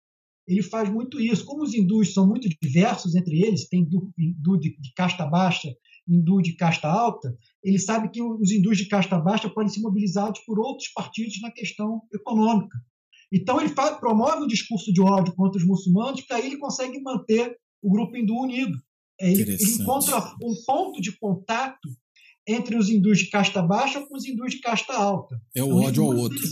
ele 0.47 0.63
faz 0.63 0.89
muito 0.89 1.19
isso. 1.19 1.45
Como 1.45 1.63
os 1.63 1.73
hindus 1.73 2.13
são 2.13 2.25
muito 2.25 2.47
diversos 2.61 3.15
entre 3.15 3.41
eles, 3.43 3.67
tem 3.67 3.81
hindu, 4.17 4.57
de 4.57 4.77
casta 4.95 5.25
baixa, 5.25 5.69
hindu 6.07 6.41
de 6.41 6.53
casta 6.55 6.87
alta, 6.87 7.35
ele 7.63 7.79
sabe 7.79 8.09
que 8.09 8.21
os 8.21 8.51
hindus 8.51 8.77
de 8.77 8.87
casta 8.87 9.19
baixa 9.19 9.49
podem 9.49 9.69
ser 9.69 9.81
mobilizados 9.81 10.39
por 10.45 10.59
outros 10.59 10.89
partidos 10.89 11.41
na 11.41 11.51
questão 11.51 12.01
econômica. 12.13 12.77
Então, 13.31 13.59
ele 13.59 13.69
faz, 13.69 13.97
promove 13.97 14.43
um 14.43 14.47
discurso 14.47 14.91
de 14.93 15.01
ódio 15.01 15.35
contra 15.35 15.59
os 15.59 15.67
muçulmanos, 15.67 16.21
porque 16.21 16.33
aí 16.33 16.45
ele 16.45 16.57
consegue 16.57 17.01
manter 17.01 17.57
o 17.81 17.91
grupo 17.91 18.15
hindu 18.15 18.35
unido. 18.35 18.77
É, 19.19 19.29
ele, 19.31 19.53
ele 19.53 19.63
encontra 19.63 20.17
um 20.41 20.53
ponto 20.65 21.01
de 21.01 21.17
contato 21.17 21.89
entre 22.47 22.77
os 22.77 22.89
hindus 22.89 23.19
de 23.19 23.29
casta 23.29 23.61
baixa 23.61 24.05
com 24.05 24.15
os 24.15 24.25
hindus 24.25 24.51
de 24.51 24.61
casta 24.61 24.93
alta. 24.93 25.39
É 25.53 25.61
o 25.61 25.67
então, 25.67 25.79
ódio 25.79 26.03
ao 26.03 26.15
outro. 26.15 26.43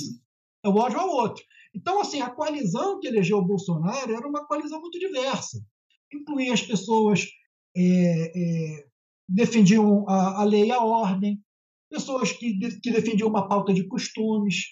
É 0.63 0.69
o 0.69 0.75
ódio 0.75 0.99
ao 0.99 1.09
outro. 1.09 1.43
Então, 1.73 2.01
assim, 2.01 2.21
a 2.21 2.29
coalizão 2.29 2.99
que 2.99 3.07
elegeu 3.07 3.37
o 3.37 3.45
Bolsonaro 3.45 4.13
era 4.13 4.27
uma 4.27 4.45
coalizão 4.45 4.81
muito 4.81 4.99
diversa. 4.99 5.61
Incluía 6.13 6.53
as 6.53 6.61
pessoas 6.61 7.25
é, 7.75 8.31
é, 8.35 8.85
defendiam 9.27 10.07
a, 10.07 10.41
a 10.41 10.43
lei 10.43 10.65
e 10.65 10.71
a 10.71 10.81
ordem, 10.81 11.41
pessoas 11.89 12.31
que, 12.31 12.57
que 12.81 12.91
defendiam 12.91 13.29
uma 13.29 13.47
pauta 13.47 13.73
de 13.73 13.87
costumes, 13.87 14.65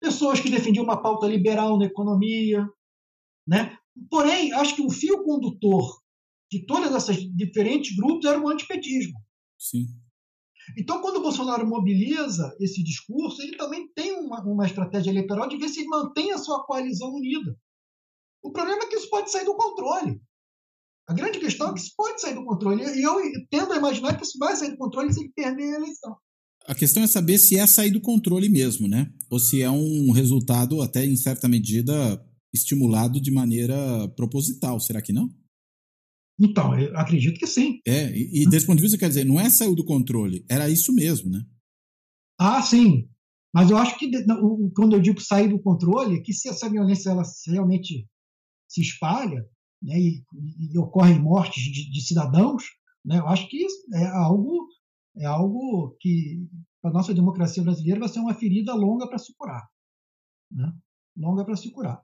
pessoas 0.00 0.40
que 0.40 0.50
defendiam 0.50 0.84
uma 0.84 1.00
pauta 1.00 1.26
liberal 1.26 1.78
na 1.78 1.86
economia. 1.86 2.66
Né? 3.46 3.76
Porém, 4.10 4.52
acho 4.52 4.76
que 4.76 4.82
o 4.82 4.90
fio 4.90 5.22
condutor 5.24 6.00
de 6.50 6.64
todas 6.66 6.94
essas 6.94 7.16
diferentes 7.16 7.94
grupos 7.96 8.24
era 8.24 8.40
o 8.40 8.48
antipetismo. 8.48 9.18
Sim. 9.58 9.86
Então, 10.76 11.00
quando 11.00 11.16
o 11.16 11.22
Bolsonaro 11.22 11.66
mobiliza 11.66 12.56
esse 12.60 12.82
discurso, 12.82 13.42
ele 13.42 13.56
também 13.56 13.88
tem 13.94 14.12
uma, 14.12 14.40
uma 14.42 14.66
estratégia 14.66 15.10
eleitoral 15.10 15.48
de 15.48 15.56
ver 15.56 15.68
se 15.68 15.84
mantém 15.86 16.32
a 16.32 16.38
sua 16.38 16.64
coalizão 16.64 17.12
unida. 17.12 17.56
O 18.42 18.52
problema 18.52 18.82
é 18.82 18.86
que 18.86 18.96
isso 18.96 19.10
pode 19.10 19.30
sair 19.30 19.44
do 19.44 19.56
controle. 19.56 20.20
A 21.10 21.12
grande 21.12 21.40
questão 21.40 21.70
é 21.70 21.74
que 21.74 21.80
isso 21.80 21.92
pode 21.96 22.20
sair 22.20 22.36
do 22.36 22.44
controle. 22.44 22.84
E 22.84 23.02
eu 23.02 23.16
tendo 23.50 23.72
a 23.72 23.76
imaginar 23.76 24.16
que 24.16 24.22
isso 24.22 24.38
vai 24.38 24.54
sair 24.54 24.70
do 24.70 24.76
controle 24.76 25.12
se 25.12 25.18
ele 25.18 25.32
perder 25.34 25.74
a 25.74 25.76
eleição. 25.78 26.16
A 26.64 26.72
questão 26.72 27.02
é 27.02 27.06
saber 27.08 27.36
se 27.36 27.58
é 27.58 27.66
sair 27.66 27.90
do 27.90 28.00
controle 28.00 28.48
mesmo, 28.48 28.86
né? 28.86 29.12
Ou 29.28 29.40
se 29.40 29.60
é 29.60 29.68
um 29.68 30.12
resultado, 30.12 30.80
até 30.80 31.04
em 31.04 31.16
certa 31.16 31.48
medida, 31.48 31.92
estimulado 32.54 33.20
de 33.20 33.32
maneira 33.32 34.06
proposital. 34.10 34.78
Será 34.78 35.02
que 35.02 35.12
não? 35.12 35.28
Então, 36.38 36.78
eu 36.78 36.96
acredito 36.96 37.40
que 37.40 37.46
sim. 37.48 37.80
É, 37.84 38.16
e, 38.16 38.42
e 38.42 38.48
desse 38.48 38.64
ponto 38.66 38.76
de 38.76 38.82
vista, 38.82 38.96
quer 38.96 39.08
dizer, 39.08 39.24
não 39.24 39.40
é 39.40 39.50
sair 39.50 39.74
do 39.74 39.84
controle, 39.84 40.44
era 40.48 40.70
isso 40.70 40.92
mesmo, 40.94 41.28
né? 41.28 41.44
Ah, 42.38 42.62
sim. 42.62 43.08
Mas 43.52 43.68
eu 43.68 43.76
acho 43.76 43.98
que 43.98 44.08
quando 44.76 44.94
eu 44.94 45.00
digo 45.00 45.20
sair 45.20 45.48
do 45.48 45.60
controle, 45.60 46.18
é 46.18 46.20
que 46.20 46.32
se 46.32 46.48
essa 46.48 46.70
violência 46.70 47.10
ela 47.10 47.24
realmente 47.48 48.06
se 48.68 48.80
espalha, 48.80 49.44
né, 49.82 49.98
e, 49.98 50.24
e, 50.72 50.78
ocorrem 50.78 51.18
mortes 51.18 51.62
de, 51.62 51.90
de 51.90 52.00
cidadãos, 52.00 52.64
né, 53.04 53.18
eu 53.18 53.28
acho 53.28 53.48
que 53.48 53.66
é 53.94 54.06
algo, 54.06 54.68
é 55.16 55.26
algo 55.26 55.96
que 56.00 56.46
para 56.80 56.90
a 56.90 56.94
nossa 56.94 57.14
democracia 57.14 57.62
brasileira 57.62 58.00
vai 58.00 58.08
ser 58.08 58.20
uma 58.20 58.34
ferida 58.34 58.74
longa 58.74 59.06
para 59.08 59.18
superar. 59.18 59.68
Né? 60.50 60.72
Longa 61.16 61.44
para 61.44 61.56
se 61.56 61.70
curar. 61.70 62.02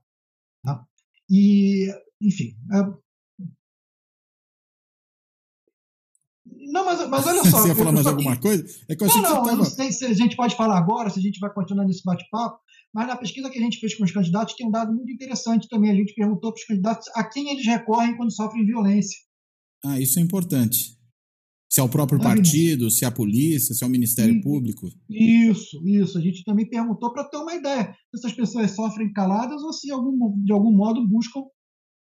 Tá? 0.62 0.86
E, 1.30 1.90
enfim. 2.20 2.56
É... 2.72 3.06
Não, 6.68 6.84
mas, 6.84 7.08
mas 7.08 7.26
olha 7.26 7.44
só. 7.44 7.58
Você 7.62 7.68
ia 7.68 7.74
falar 7.74 7.92
mais 7.92 8.06
alguma 8.06 8.38
coisa? 8.38 8.64
É 8.88 8.94
que 8.94 9.04
eu 9.04 9.08
não, 9.08 9.22
não, 9.22 9.22
tava... 9.22 9.56
não 9.56 9.64
sei 9.64 9.92
se 9.92 10.04
a 10.04 10.12
gente 10.12 10.36
pode 10.36 10.56
falar 10.56 10.78
agora, 10.78 11.10
se 11.10 11.18
a 11.18 11.22
gente 11.22 11.40
vai 11.40 11.52
continuar 11.52 11.84
nesse 11.84 12.04
bate-papo, 12.04 12.60
mas 12.96 13.08
na 13.08 13.16
pesquisa 13.18 13.50
que 13.50 13.58
a 13.58 13.60
gente 13.60 13.78
fez 13.78 13.94
com 13.94 14.04
os 14.04 14.10
candidatos 14.10 14.54
tem 14.54 14.66
um 14.66 14.70
dado 14.70 14.90
muito 14.90 15.12
interessante 15.12 15.68
também. 15.68 15.90
A 15.90 15.94
gente 15.94 16.14
perguntou 16.14 16.50
para 16.50 16.58
os 16.58 16.64
candidatos 16.64 17.06
a 17.14 17.28
quem 17.28 17.50
eles 17.50 17.66
recorrem 17.66 18.16
quando 18.16 18.32
sofrem 18.32 18.64
violência. 18.64 19.18
Ah, 19.84 20.00
isso 20.00 20.18
é 20.18 20.22
importante. 20.22 20.96
Se 21.70 21.78
é 21.78 21.82
o 21.82 21.90
próprio 21.90 22.18
partido, 22.18 22.90
se 22.90 23.04
é 23.04 23.08
a 23.08 23.12
polícia, 23.12 23.74
se 23.74 23.84
é 23.84 23.86
o 23.86 23.90
Ministério 23.90 24.40
Público. 24.40 24.88
Isso, 25.10 25.86
isso. 25.86 26.16
A 26.16 26.22
gente 26.22 26.42
também 26.42 26.66
perguntou 26.66 27.12
para 27.12 27.28
ter 27.28 27.36
uma 27.36 27.54
ideia 27.54 27.92
se 27.92 28.16
essas 28.16 28.32
pessoas 28.32 28.70
sofrem 28.70 29.12
caladas 29.12 29.62
ou 29.62 29.74
se 29.74 29.90
algum, 29.90 30.42
de 30.42 30.52
algum 30.54 30.74
modo 30.74 31.06
buscam, 31.06 31.42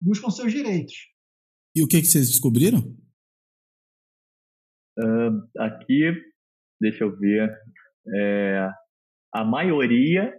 buscam 0.01 0.30
seus 0.30 0.53
direitos. 0.53 0.95
E 1.74 1.82
o 1.82 1.89
que, 1.89 2.01
que 2.01 2.07
vocês 2.07 2.28
descobriram? 2.28 2.78
Uh, 4.97 5.59
aqui, 5.59 6.12
deixa 6.80 7.03
eu 7.03 7.18
ver. 7.18 7.51
É, 8.14 8.68
a 9.34 9.45
maioria. 9.45 10.32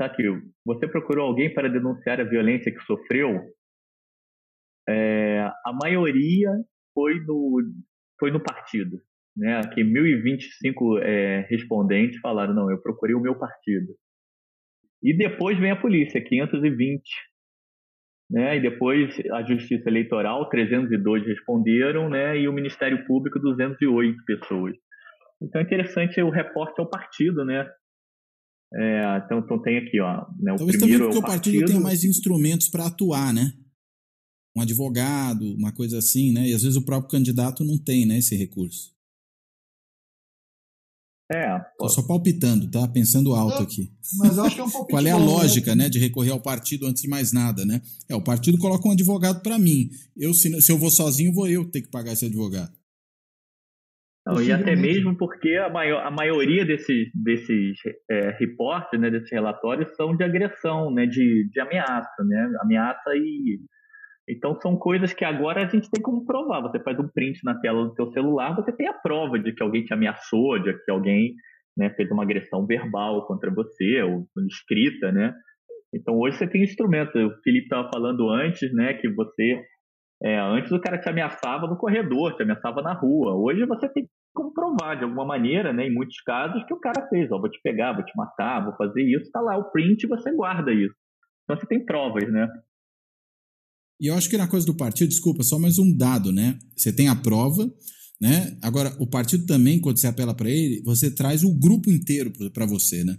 Tá 0.00 0.06
aqui. 0.06 0.22
Você 0.64 0.88
procurou 0.88 1.26
alguém 1.26 1.52
para 1.52 1.68
denunciar 1.68 2.18
a 2.22 2.24
violência 2.24 2.72
que 2.72 2.80
sofreu? 2.84 3.38
É, 4.88 5.40
a 5.40 5.72
maioria 5.74 6.48
foi 6.94 7.20
no, 7.20 7.60
foi 8.18 8.30
no 8.30 8.42
partido. 8.42 8.98
Né? 9.36 9.58
Aqui 9.58 9.82
1.025 9.82 11.02
é, 11.02 11.46
respondentes 11.50 12.18
falaram, 12.20 12.54
não, 12.54 12.70
eu 12.70 12.80
procurei 12.80 13.14
o 13.14 13.20
meu 13.20 13.38
partido. 13.38 13.88
E 15.02 15.14
depois 15.14 15.58
vem 15.58 15.70
a 15.70 15.78
polícia, 15.78 16.18
520. 16.18 17.02
Né? 18.30 18.56
E 18.56 18.60
depois 18.62 19.14
a 19.32 19.42
Justiça 19.42 19.86
Eleitoral, 19.90 20.48
302 20.48 21.26
responderam, 21.26 22.08
né? 22.08 22.38
e 22.38 22.48
o 22.48 22.54
Ministério 22.54 23.04
Público, 23.04 23.38
208 23.38 24.16
pessoas. 24.24 24.74
Então 25.42 25.60
é 25.60 25.64
interessante 25.64 26.22
o 26.22 26.30
reporte 26.30 26.80
ao 26.80 26.88
partido, 26.88 27.44
né? 27.44 27.70
É, 28.72 29.22
então, 29.24 29.38
então, 29.40 29.60
tem 29.60 29.78
aqui, 29.78 30.00
ó. 30.00 30.26
Né, 30.38 30.52
o 30.52 30.56
Talvez 30.56 30.78
primeiro 30.78 31.04
também 31.04 31.12
porque 31.12 31.18
o 31.18 31.22
partido, 31.22 31.54
partido 31.54 31.66
tenha 31.66 31.80
mais 31.80 32.04
instrumentos 32.04 32.68
para 32.68 32.86
atuar, 32.86 33.32
né? 33.32 33.52
um 34.56 34.60
advogado, 34.60 35.54
uma 35.54 35.72
coisa 35.72 35.98
assim, 35.98 36.32
né? 36.32 36.48
E 36.48 36.54
às 36.54 36.62
vezes 36.62 36.76
o 36.76 36.82
próprio 36.82 37.10
candidato 37.10 37.64
não 37.64 37.78
tem, 37.78 38.04
né, 38.06 38.18
esse 38.18 38.36
recurso. 38.36 38.92
É. 41.32 41.60
Tô 41.78 41.88
só 41.88 42.02
palpitando, 42.02 42.68
tá? 42.68 42.88
Pensando 42.88 43.32
alto 43.32 43.62
aqui. 43.62 43.92
Mas 44.18 44.36
eu 44.36 44.42
acho 44.42 44.56
que 44.56 44.60
é 44.60 44.64
um 44.64 44.70
pouco 44.70 44.90
Qual 44.90 45.06
é 45.06 45.12
a 45.12 45.18
né? 45.18 45.24
lógica, 45.24 45.76
né, 45.76 45.88
de 45.88 46.00
recorrer 46.00 46.32
ao 46.32 46.40
partido 46.40 46.86
antes 46.86 47.02
de 47.02 47.08
mais 47.08 47.30
nada, 47.30 47.64
né? 47.64 47.80
É, 48.08 48.16
o 48.16 48.22
partido 48.22 48.58
coloca 48.58 48.88
um 48.88 48.90
advogado 48.90 49.40
para 49.40 49.56
mim. 49.56 49.90
Eu 50.16 50.34
se, 50.34 50.60
se 50.60 50.72
eu 50.72 50.78
vou 50.78 50.90
sozinho, 50.90 51.32
vou 51.32 51.48
eu 51.48 51.64
ter 51.70 51.82
que 51.82 51.88
pagar 51.88 52.14
esse 52.14 52.26
advogado. 52.26 52.72
Não, 54.26 54.40
e 54.40 54.52
até 54.52 54.76
mesmo 54.76 55.16
porque 55.16 55.56
a, 55.56 55.70
maior, 55.70 56.04
a 56.04 56.10
maioria 56.10 56.64
desses, 56.64 57.08
desses 57.14 57.78
é, 58.10 58.30
reportes, 58.38 59.00
né, 59.00 59.10
desses 59.10 59.30
relatórios, 59.30 59.94
são 59.96 60.14
de 60.14 60.22
agressão, 60.22 60.92
né, 60.92 61.06
de, 61.06 61.48
de 61.50 61.60
ameaça, 61.60 62.22
né, 62.24 62.52
ameaça 62.62 63.10
e 63.14 63.60
então 64.28 64.54
são 64.60 64.76
coisas 64.76 65.12
que 65.12 65.24
agora 65.24 65.64
a 65.64 65.68
gente 65.68 65.90
tem 65.90 66.00
como 66.00 66.24
provar. 66.24 66.60
Você 66.60 66.78
faz 66.80 66.96
um 67.00 67.08
print 67.08 67.40
na 67.42 67.58
tela 67.58 67.86
do 67.86 67.94
seu 67.94 68.12
celular, 68.12 68.54
você 68.54 68.70
tem 68.70 68.86
a 68.86 68.92
prova 68.92 69.38
de 69.38 69.52
que 69.52 69.62
alguém 69.62 69.82
te 69.82 69.92
ameaçou, 69.92 70.58
de 70.62 70.72
que 70.84 70.90
alguém 70.90 71.34
né, 71.76 71.90
fez 71.90 72.08
uma 72.12 72.22
agressão 72.22 72.64
verbal 72.64 73.26
contra 73.26 73.52
você, 73.52 74.02
ou 74.02 74.24
escrita, 74.46 75.10
né? 75.10 75.34
Então 75.92 76.16
hoje 76.16 76.36
você 76.36 76.46
tem 76.46 76.62
instrumento. 76.62 77.18
O 77.18 77.42
Felipe 77.42 77.64
estava 77.64 77.88
falando 77.92 78.28
antes, 78.30 78.72
né, 78.72 78.94
que 78.94 79.08
você 79.10 79.60
é, 80.22 80.38
antes 80.38 80.70
o 80.70 80.80
cara 80.80 81.00
te 81.00 81.08
ameaçava 81.08 81.66
no 81.66 81.76
corredor, 81.76 82.36
te 82.36 82.42
ameaçava 82.42 82.82
na 82.82 82.92
rua. 82.92 83.34
Hoje 83.34 83.64
você 83.66 83.88
tem 83.88 84.06
como 84.34 84.52
provar 84.52 84.96
de 84.96 85.04
alguma 85.04 85.24
maneira, 85.24 85.72
né, 85.72 85.86
em 85.86 85.94
muitos 85.94 86.20
casos, 86.22 86.62
que 86.66 86.74
o 86.74 86.80
cara 86.80 87.08
fez. 87.08 87.30
Ó, 87.32 87.40
vou 87.40 87.50
te 87.50 87.58
pegar, 87.62 87.94
vou 87.94 88.04
te 88.04 88.12
matar, 88.16 88.64
vou 88.64 88.76
fazer 88.76 89.02
isso. 89.02 89.24
Está 89.24 89.40
lá 89.40 89.56
o 89.56 89.70
print 89.70 90.04
e 90.04 90.08
você 90.08 90.30
guarda 90.32 90.72
isso. 90.72 90.94
Então 91.44 91.58
você 91.58 91.66
tem 91.66 91.84
provas, 91.84 92.30
né? 92.30 92.46
E 94.00 94.06
eu 94.06 94.14
acho 94.14 94.30
que 94.30 94.38
na 94.38 94.48
coisa 94.48 94.66
do 94.66 94.76
partido, 94.76 95.08
desculpa, 95.08 95.42
só 95.42 95.58
mais 95.58 95.78
um 95.78 95.94
dado, 95.96 96.32
né? 96.32 96.58
Você 96.76 96.92
tem 96.92 97.08
a 97.08 97.16
prova, 97.16 97.70
né? 98.20 98.56
Agora, 98.62 98.94
o 98.98 99.06
partido 99.06 99.46
também, 99.46 99.80
quando 99.80 99.98
você 99.98 100.06
apela 100.06 100.34
para 100.34 100.48
ele, 100.48 100.82
você 100.84 101.14
traz 101.14 101.42
o 101.42 101.58
grupo 101.58 101.90
inteiro 101.90 102.32
para 102.52 102.66
você, 102.66 103.04
né? 103.04 103.16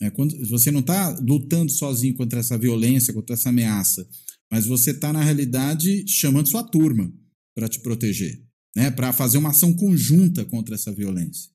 É, 0.00 0.10
quando 0.10 0.34
você 0.48 0.70
não 0.72 0.80
está 0.80 1.16
lutando 1.20 1.70
sozinho 1.70 2.16
contra 2.16 2.40
essa 2.40 2.58
violência, 2.58 3.14
contra 3.14 3.34
essa 3.34 3.50
ameaça, 3.50 4.04
mas 4.52 4.66
você 4.66 4.90
está, 4.90 5.14
na 5.14 5.22
realidade, 5.22 6.04
chamando 6.06 6.46
sua 6.46 6.62
turma 6.62 7.10
para 7.54 7.70
te 7.70 7.80
proteger, 7.80 8.38
né? 8.76 8.90
para 8.90 9.10
fazer 9.10 9.38
uma 9.38 9.48
ação 9.48 9.72
conjunta 9.72 10.44
contra 10.44 10.74
essa 10.74 10.92
violência. 10.92 11.50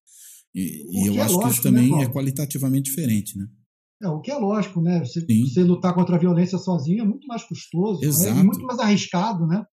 E, 0.55 0.83
e 0.89 1.07
eu 1.07 1.13
é 1.13 1.21
acho 1.21 1.35
lógico, 1.35 1.43
que 1.43 1.53
isso 1.53 1.61
também 1.61 1.91
né, 1.91 2.05
é 2.05 2.09
qualitativamente 2.09 2.89
diferente. 2.89 3.37
Né? 3.37 3.47
É, 4.01 4.07
o 4.07 4.19
que 4.19 4.31
é 4.31 4.35
lógico, 4.35 4.81
né? 4.81 5.05
Você, 5.05 5.23
você, 5.23 5.63
lutar 5.63 5.93
contra 5.93 6.15
a 6.15 6.19
violência 6.19 6.57
sozinho 6.57 7.03
é 7.03 7.05
muito 7.05 7.27
mais 7.27 7.43
custoso, 7.43 8.01
né? 8.01 8.29
é 8.29 8.43
muito 8.43 8.65
mais 8.65 8.79
arriscado, 8.79 9.45
né? 9.45 9.63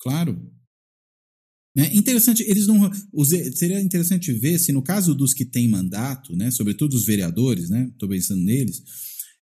Claro. 0.00 0.44
É 1.76 1.94
interessante, 1.94 2.42
eles 2.42 2.66
não. 2.66 2.90
Seria 3.54 3.80
interessante 3.80 4.32
ver 4.32 4.58
se, 4.58 4.72
no 4.72 4.82
caso 4.82 5.14
dos 5.14 5.32
que 5.32 5.44
têm 5.44 5.68
mandato, 5.68 6.34
né, 6.34 6.50
sobretudo 6.50 6.94
os 6.94 7.04
vereadores, 7.04 7.70
né? 7.70 7.88
Estou 7.92 8.08
pensando 8.08 8.42
neles, 8.42 8.82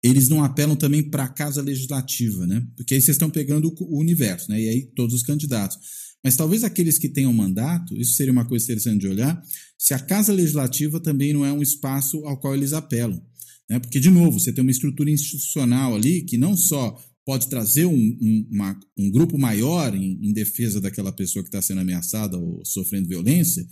eles 0.08 0.30
não 0.30 0.44
apelam 0.44 0.76
também 0.76 1.04
para 1.04 1.24
a 1.24 1.28
casa 1.28 1.62
legislativa, 1.62 2.46
né? 2.46 2.66
Porque 2.76 2.94
aí 2.94 3.02
vocês 3.02 3.16
estão 3.16 3.30
pegando 3.30 3.74
o 3.80 4.00
universo, 4.00 4.50
né? 4.50 4.62
E 4.62 4.70
aí 4.70 4.82
todos 4.96 5.16
os 5.16 5.24
candidatos. 5.24 5.78
Mas 6.24 6.36
talvez 6.36 6.64
aqueles 6.64 6.98
que 6.98 7.10
tenham 7.10 7.32
mandato, 7.32 7.96
isso 7.96 8.14
seria 8.14 8.34
uma 8.34 8.46
coisa 8.46 8.66
interessante 8.66 9.02
de 9.02 9.08
olhar, 9.08 9.42
se 9.78 9.94
a 9.94 10.00
casa 10.00 10.34
legislativa 10.34 11.00
também 11.00 11.34
não 11.34 11.46
é 11.46 11.54
um 11.54 11.62
espaço 11.62 12.18
ao 12.26 12.38
qual 12.40 12.56
eles 12.56 12.74
apelam. 12.74 13.22
Né? 13.70 13.80
Porque, 13.80 14.00
de 14.00 14.10
novo, 14.10 14.40
você 14.40 14.52
tem 14.52 14.62
uma 14.62 14.72
estrutura 14.72 15.10
institucional 15.10 15.96
ali 15.96 16.24
que 16.24 16.38
não 16.38 16.56
só 16.56 16.98
pode 17.26 17.50
trazer 17.50 17.86
um, 17.86 18.18
um, 18.22 18.48
uma, 18.52 18.80
um 18.98 19.12
grupo 19.12 19.38
maior 19.38 19.94
em, 19.94 20.18
em, 20.22 20.32
defesa 20.32 20.80
daquela 20.80 21.12
pessoa 21.12 21.44
que 21.44 21.50
está 21.50 21.62
sendo 21.62 21.82
ameaçada 21.82 22.38
ou 22.38 22.64
sofrendo 22.64 23.10
violência, 23.10 23.68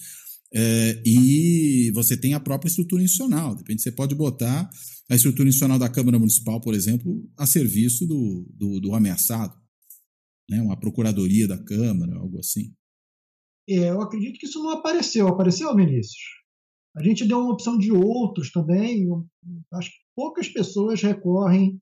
é, 0.56 1.02
e 1.06 1.92
você 1.92 2.16
tem 2.16 2.34
a 2.34 2.40
própria 2.40 2.70
estrutura 2.70 3.04
institucional. 3.04 3.54
De 3.54 3.62
repente, 3.62 3.82
você 3.82 3.92
pode 3.92 4.16
botar 4.16 4.70
a 5.10 5.16
estrutura 5.16 5.50
institucional 5.50 5.78
da 5.78 5.90
Câmara 5.90 6.18
Municipal, 6.18 6.62
por 6.62 6.74
exemplo, 6.74 7.30
a 7.38 7.46
serviço 7.46 8.08
do, 8.08 8.48
do, 8.54 8.80
do 8.80 8.96
ameaçado. 8.96 9.54
Né? 10.50 10.62
Uma 10.62 10.80
procuradoria 10.80 11.46
da 11.46 11.62
Câmara, 11.62 12.16
algo 12.16 12.40
assim. 12.40 12.74
É, 13.68 13.90
eu 13.90 14.02
acredito 14.02 14.40
que 14.40 14.46
isso 14.46 14.64
não 14.64 14.70
apareceu. 14.70 15.28
Apareceu, 15.28 15.76
Vinícius? 15.76 16.24
A 16.96 17.04
gente 17.04 17.28
deu 17.28 17.40
uma 17.40 17.54
opção 17.54 17.78
de 17.78 17.92
outros 17.92 18.50
também. 18.50 19.06
Acho 19.74 19.90
que 19.90 19.98
poucas 20.16 20.48
pessoas 20.48 21.02
recorrem 21.02 21.78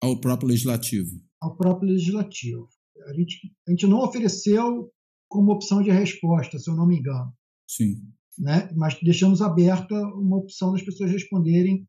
ao 0.00 0.20
próprio 0.20 0.50
legislativo. 0.50 1.10
Ao 1.40 1.56
próprio 1.56 1.90
legislativo. 1.90 2.68
A 3.08 3.14
gente, 3.14 3.52
a 3.66 3.70
gente 3.72 3.86
não 3.88 3.98
ofereceu 3.98 4.92
como 5.28 5.52
opção 5.52 5.82
de 5.82 5.90
resposta, 5.90 6.58
se 6.58 6.70
eu 6.70 6.76
não 6.76 6.86
me 6.86 6.98
engano. 6.98 7.32
Sim. 7.68 8.02
Né? 8.38 8.70
Mas 8.74 8.96
deixamos 9.02 9.42
aberta 9.42 9.94
uma 10.14 10.36
opção 10.36 10.72
das 10.72 10.82
pessoas 10.82 11.10
responderem 11.10 11.86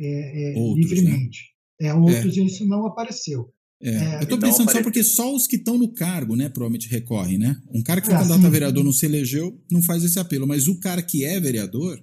é, 0.00 0.52
é, 0.52 0.58
outros, 0.58 0.90
né? 0.90 0.96
livremente. 0.96 1.38
Né? 1.80 1.88
É, 1.88 1.94
outros 1.94 2.36
é. 2.36 2.42
isso 2.42 2.66
não 2.66 2.86
apareceu. 2.86 3.52
É, 3.82 3.90
é, 3.90 4.16
eu 4.16 4.22
estou 4.22 4.38
pensando 4.38 4.70
só 4.70 4.82
porque 4.82 5.02
só 5.02 5.34
os 5.34 5.46
que 5.46 5.56
estão 5.56 5.76
no 5.76 5.92
cargo, 5.92 6.36
né, 6.36 6.48
provavelmente 6.48 6.88
recorrem, 6.88 7.36
né? 7.36 7.60
Um 7.70 7.82
cara 7.82 8.00
que 8.00 8.06
foi 8.06 8.14
é, 8.14 8.18
candidato 8.18 8.46
a 8.46 8.50
vereador 8.50 8.84
não 8.84 8.92
se 8.92 9.04
elegeu, 9.04 9.60
não 9.70 9.82
faz 9.82 10.02
esse 10.04 10.18
apelo, 10.18 10.46
mas 10.46 10.68
o 10.68 10.78
cara 10.78 11.02
que 11.02 11.24
é 11.24 11.38
vereador, 11.38 12.02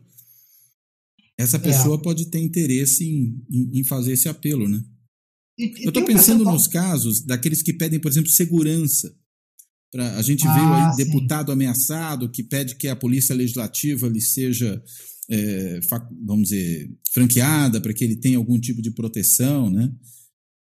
essa 1.38 1.58
é. 1.58 1.60
pessoa 1.60 1.98
é. 1.98 2.02
pode 2.02 2.30
ter 2.30 2.40
interesse 2.40 3.04
em, 3.04 3.44
em, 3.50 3.80
em, 3.80 3.84
fazer 3.84 4.14
esse 4.14 4.30
apelo, 4.30 4.68
né? 4.70 4.84
E, 5.58 5.84
eu 5.84 5.90
estou 5.90 6.06
pensando 6.06 6.44
nos 6.44 6.68
casos 6.68 7.22
daqueles 7.26 7.64
que 7.64 7.74
pedem, 7.74 8.00
por 8.00 8.12
exemplo, 8.12 8.30
segurança. 8.30 9.16
Pra, 9.92 10.18
a 10.18 10.22
gente 10.22 10.48
ah, 10.48 10.54
viu 10.54 10.74
aí 10.74 10.92
sim. 10.92 11.04
deputado 11.04 11.52
ameaçado 11.52 12.30
que 12.30 12.44
pede 12.44 12.76
que 12.76 12.88
a 12.88 12.96
polícia 12.96 13.36
legislativa 13.36 14.08
lhe 14.08 14.22
seja, 14.22 14.82
é, 15.30 15.80
vamos 16.26 16.50
dizer, 16.50 16.90
franqueada 17.14 17.82
para 17.82 17.94
que 17.94 18.04
ele 18.04 18.16
tenha 18.16 18.38
algum 18.38 18.60
tipo 18.60 18.82
de 18.82 18.92
proteção, 18.92 19.70
né? 19.70 19.92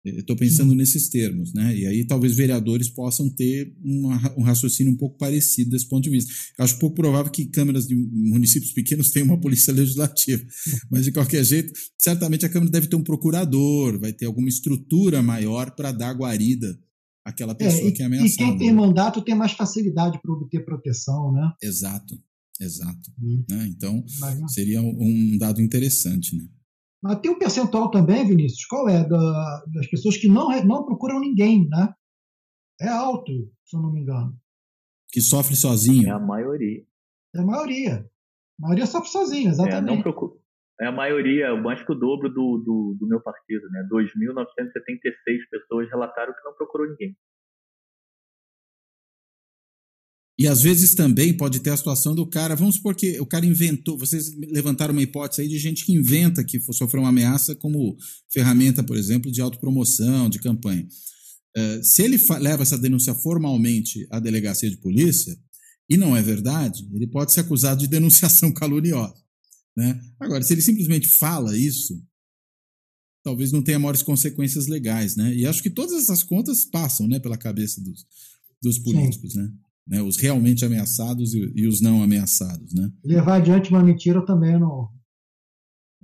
Estou 0.04 0.36
pensando 0.36 0.72
Sim. 0.72 0.76
nesses 0.76 1.08
termos, 1.08 1.54
né? 1.54 1.74
E 1.74 1.86
aí 1.86 2.04
talvez 2.04 2.36
vereadores 2.36 2.90
possam 2.90 3.30
ter 3.30 3.74
uma, 3.82 4.34
um 4.36 4.42
raciocínio 4.42 4.92
um 4.92 4.96
pouco 4.96 5.16
parecido 5.16 5.70
desse 5.70 5.88
ponto 5.88 6.04
de 6.04 6.10
vista. 6.10 6.30
Acho 6.58 6.78
pouco 6.78 6.94
provável 6.94 7.32
que 7.32 7.46
câmaras 7.46 7.86
de 7.86 7.96
municípios 7.96 8.72
pequenos 8.72 9.08
tenham 9.12 9.28
uma 9.28 9.40
polícia 9.40 9.72
legislativa, 9.72 10.44
mas 10.90 11.06
de 11.06 11.12
qualquer 11.12 11.42
jeito, 11.42 11.72
certamente 11.96 12.44
a 12.44 12.50
Câmara 12.50 12.70
deve 12.70 12.86
ter 12.86 12.96
um 12.96 13.02
procurador, 13.02 13.98
vai 13.98 14.12
ter 14.12 14.26
alguma 14.26 14.48
estrutura 14.48 15.22
maior 15.22 15.74
para 15.74 15.90
dar 15.90 16.12
guarida 16.12 16.78
àquela 17.24 17.52
é, 17.52 17.54
pessoa 17.56 17.84
é, 17.84 17.88
e, 17.88 17.92
que 17.92 18.02
é 18.02 18.06
ameaçada. 18.06 18.32
E 18.32 18.36
quem 18.36 18.58
tem 18.58 18.72
mandato 18.72 19.22
tem 19.22 19.34
mais 19.34 19.52
facilidade 19.52 20.20
para 20.20 20.32
obter 20.32 20.64
proteção, 20.64 21.32
né? 21.32 21.52
Exato, 21.62 22.14
exato. 22.60 23.10
Hum. 23.20 23.44
Né? 23.48 23.66
Então, 23.68 24.04
seria 24.48 24.82
um 24.82 25.38
dado 25.38 25.60
interessante, 25.60 26.36
né? 26.36 26.44
Mas 27.02 27.20
tem 27.20 27.30
um 27.30 27.38
percentual 27.38 27.90
também, 27.90 28.26
Vinícius, 28.26 28.64
qual 28.64 28.88
é? 28.88 29.06
Da, 29.06 29.64
das 29.74 29.86
pessoas 29.88 30.16
que 30.16 30.26
não, 30.26 30.48
não 30.64 30.86
procuram 30.86 31.20
ninguém, 31.20 31.68
né? 31.68 31.92
É 32.80 32.88
alto, 32.88 33.30
se 33.64 33.76
eu 33.76 33.82
não 33.82 33.92
me 33.92 34.00
engano. 34.00 34.34
Que 35.10 35.20
sofre 35.20 35.54
sozinho. 35.54 36.08
É 36.08 36.12
a 36.12 36.18
maioria. 36.18 36.82
É 37.34 37.40
a 37.40 37.44
maioria. 37.44 38.10
A 38.58 38.62
maioria 38.62 38.86
sofre 38.86 39.10
sozinha, 39.10 39.50
exatamente. 39.50 39.92
É, 39.92 39.96
não 39.96 40.02
procura. 40.02 40.32
É 40.80 40.86
a 40.86 40.92
maioria, 40.92 41.54
mais 41.56 41.84
que 41.84 41.92
o 41.92 41.94
dobro 41.94 42.28
do, 42.28 42.58
do, 42.58 42.96
do 42.98 43.06
meu 43.06 43.20
partido, 43.20 43.68
né? 43.70 43.86
2.976 43.92 45.48
pessoas 45.50 45.88
relataram 45.88 46.32
que 46.32 46.44
não 46.44 46.54
procurou 46.54 46.88
ninguém. 46.88 47.16
E 50.36 50.48
às 50.48 50.62
vezes 50.62 50.96
também 50.96 51.36
pode 51.36 51.60
ter 51.60 51.70
a 51.70 51.76
situação 51.76 52.12
do 52.12 52.28
cara, 52.28 52.56
vamos 52.56 52.74
supor 52.74 52.96
que 52.96 53.20
o 53.20 53.26
cara 53.26 53.46
inventou, 53.46 53.96
vocês 53.96 54.34
levantaram 54.50 54.92
uma 54.92 55.02
hipótese 55.02 55.42
aí 55.42 55.48
de 55.48 55.58
gente 55.58 55.86
que 55.86 55.94
inventa 55.94 56.42
que 56.44 56.58
sofreu 56.72 57.02
uma 57.02 57.10
ameaça 57.10 57.54
como 57.54 57.96
ferramenta, 58.32 58.82
por 58.82 58.96
exemplo, 58.96 59.30
de 59.30 59.40
autopromoção, 59.40 60.28
de 60.28 60.40
campanha. 60.40 60.84
Uh, 61.56 61.84
se 61.84 62.02
ele 62.02 62.18
leva 62.40 62.64
essa 62.64 62.76
denúncia 62.76 63.14
formalmente 63.14 64.08
à 64.10 64.18
delegacia 64.18 64.68
de 64.68 64.76
polícia, 64.78 65.36
e 65.88 65.96
não 65.96 66.16
é 66.16 66.22
verdade, 66.22 66.82
ele 66.92 67.06
pode 67.06 67.32
ser 67.32 67.40
acusado 67.40 67.80
de 67.80 67.86
denunciação 67.86 68.50
caluniosa. 68.54 69.23
Né? 69.76 70.00
Agora, 70.20 70.42
se 70.42 70.52
ele 70.54 70.62
simplesmente 70.62 71.08
fala 71.08 71.56
isso, 71.56 72.00
talvez 73.24 73.50
não 73.50 73.62
tenha 73.62 73.78
maiores 73.78 74.02
consequências 74.02 74.66
legais. 74.66 75.16
Né? 75.16 75.34
E 75.34 75.46
acho 75.46 75.62
que 75.62 75.70
todas 75.70 75.94
essas 75.94 76.22
contas 76.22 76.64
passam 76.64 77.08
né, 77.08 77.18
pela 77.18 77.36
cabeça 77.36 77.80
dos, 77.80 78.06
dos 78.62 78.78
políticos. 78.78 79.34
Né? 79.34 79.50
né? 79.88 80.02
Os 80.02 80.18
realmente 80.18 80.64
ameaçados 80.64 81.34
e, 81.34 81.52
e, 81.54 81.66
os 81.66 81.80
não 81.80 82.02
ameaçados. 82.02 82.72
Né? 82.74 82.90
Levar 83.04 83.36
adiante 83.36 83.70
uma 83.70 83.82
mentira 83.82 84.24
também 84.24 84.58
no. 84.58 84.92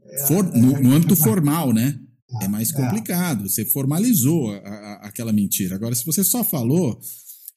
É, 0.03 0.27
For, 0.27 0.45
no, 0.45 0.81
no, 0.81 0.93
âmbito 0.93 1.15
formal, 1.15 1.73
né? 1.73 2.01
É 2.43 2.49
mais 2.49 2.71
é. 2.71 2.75
complicado. 2.75 3.49
Você 3.49 3.65
formalizou 3.65 4.51
a, 4.51 4.57
a, 4.57 4.95
aquela 5.07 5.33
mentira. 5.33 5.75
Agora, 5.75 5.95
se 5.95 6.05
você 6.05 6.25
só 6.25 6.43
falou, 6.43 7.01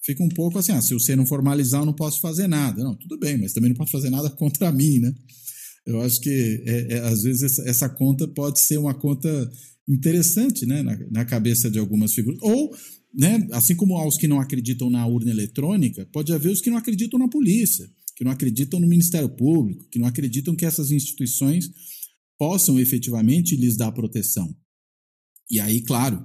fica 0.04 0.24
um 0.24 0.30
pouco 0.30 0.60
assim: 0.60 0.72
ah, 0.72 0.82
se 0.82 0.94
você 0.94 1.16
não 1.16 1.26
formalizar, 1.26 1.82
eu 1.82 1.86
não 1.86 1.94
posso 1.94 2.22
fazer 2.22 2.48
nada. 2.48 2.84
Não, 2.84 2.96
tudo 2.96 3.18
bem, 3.18 3.38
mas 3.38 3.54
também 3.54 3.70
não 3.70 3.78
posso 3.78 3.92
fazer 3.92 4.10
nada 4.10 4.30
contra 4.36 4.72
mim, 4.72 5.00
né? 5.00 5.14
Eu 5.86 6.02
acho 6.02 6.20
que, 6.22 6.64
é, 6.66 6.94
é, 6.94 7.00
às 7.00 7.24
vezes, 7.24 7.44
essa, 7.44 7.70
essa, 7.70 7.90
conta 7.90 8.28
pode 8.28 8.60
ser 8.60 8.78
uma 8.78 8.94
conta 8.94 9.52
interessante 9.88 10.66
né, 10.66 10.82
na, 10.82 10.98
na 11.12 11.26
cabeça 11.26 11.70
de 11.70 11.78
algumas 11.78 12.14
figuras. 12.14 12.40
Ou 12.42 12.74
né, 13.14 13.48
assim 13.52 13.76
como 13.76 13.98
há 13.98 14.08
os 14.08 14.18
que 14.18 14.28
não 14.28 14.40
acreditam 14.40 14.90
na 14.90 15.06
urna 15.06 15.32
eletrônica, 15.32 16.08
pode 16.12 16.34
haver 16.34 16.52
os 16.52 16.62
que 16.62 16.70
não 16.70 16.78
acreditam 16.78 17.20
na 17.20 17.28
polícia, 17.28 17.88
que 18.16 18.24
não 18.24 18.32
acreditam 18.32 18.80
no 18.80 18.88
Ministério 18.88 19.30
Público, 19.30 19.88
que 19.90 20.00
não 20.00 20.08
acreditam 20.08 20.56
que 20.56 20.66
essas 20.66 20.92
instituições 20.92 21.70
possam 22.40 22.80
efetivamente 22.80 23.56
lhes 23.56 23.78
dar 23.78 23.92
proteção. 23.92 24.56
E 25.50 25.60
aí, 25.60 25.82
claro, 25.82 26.18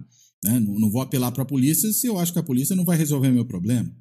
né, 0.43 0.61
não, 0.61 0.79
não 0.79 0.91
vou 0.91 1.03
apelar 1.03 1.33
para 1.33 1.43
a 1.43 1.47
polícia 1.47 1.93
se 1.93 2.07
eu 2.07 2.19
acho 2.19 2.33
que 2.33 2.39
a 2.39 2.45
polícia 2.45 2.77
não 2.77 2.85
vai 2.85 2.97
resolver 2.97 3.31
meu 3.31 3.45
problema. 3.45 3.95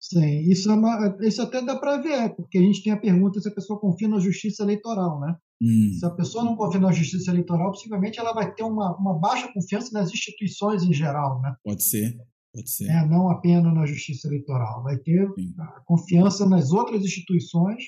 Sim, 0.00 0.40
isso, 0.50 0.70
é 0.70 0.74
uma, 0.74 1.16
isso 1.22 1.40
até 1.40 1.62
dá 1.62 1.76
para 1.76 1.96
ver, 1.96 2.34
porque 2.36 2.58
a 2.58 2.60
gente 2.60 2.82
tem 2.82 2.92
a 2.92 3.00
pergunta 3.00 3.40
se 3.40 3.48
a 3.48 3.54
pessoa 3.54 3.80
confia 3.80 4.06
na 4.06 4.18
justiça 4.18 4.62
eleitoral, 4.62 5.18
né? 5.18 5.34
Hum. 5.62 5.96
Se 5.98 6.04
a 6.04 6.10
pessoa 6.10 6.44
não 6.44 6.56
confia 6.56 6.80
na 6.80 6.92
justiça 6.92 7.30
eleitoral, 7.30 7.70
possivelmente 7.70 8.18
ela 8.18 8.34
vai 8.34 8.52
ter 8.54 8.64
uma, 8.64 8.94
uma 8.98 9.18
baixa 9.18 9.50
confiança 9.52 9.90
nas 9.92 10.12
instituições 10.12 10.82
em 10.82 10.92
geral, 10.92 11.40
né? 11.40 11.54
Pode 11.64 11.82
ser, 11.82 12.18
pode 12.52 12.70
ser. 12.70 12.90
É, 12.90 13.06
não 13.06 13.30
apenas 13.30 13.72
na 13.72 13.86
justiça 13.86 14.28
eleitoral. 14.28 14.82
Vai 14.82 14.98
ter 14.98 15.26
Sim. 15.38 15.54
a 15.58 15.80
confiança 15.86 16.46
nas 16.46 16.70
outras 16.70 17.02
instituições 17.02 17.82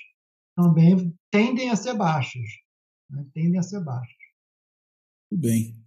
também 0.56 1.14
tendem 1.30 1.68
a 1.70 1.76
ser 1.76 1.94
baixas. 1.94 2.48
Né? 3.10 3.26
Tendem 3.34 3.58
a 3.58 3.62
ser 3.62 3.84
baixas. 3.84 4.16
Tudo 5.28 5.42
bem. 5.42 5.85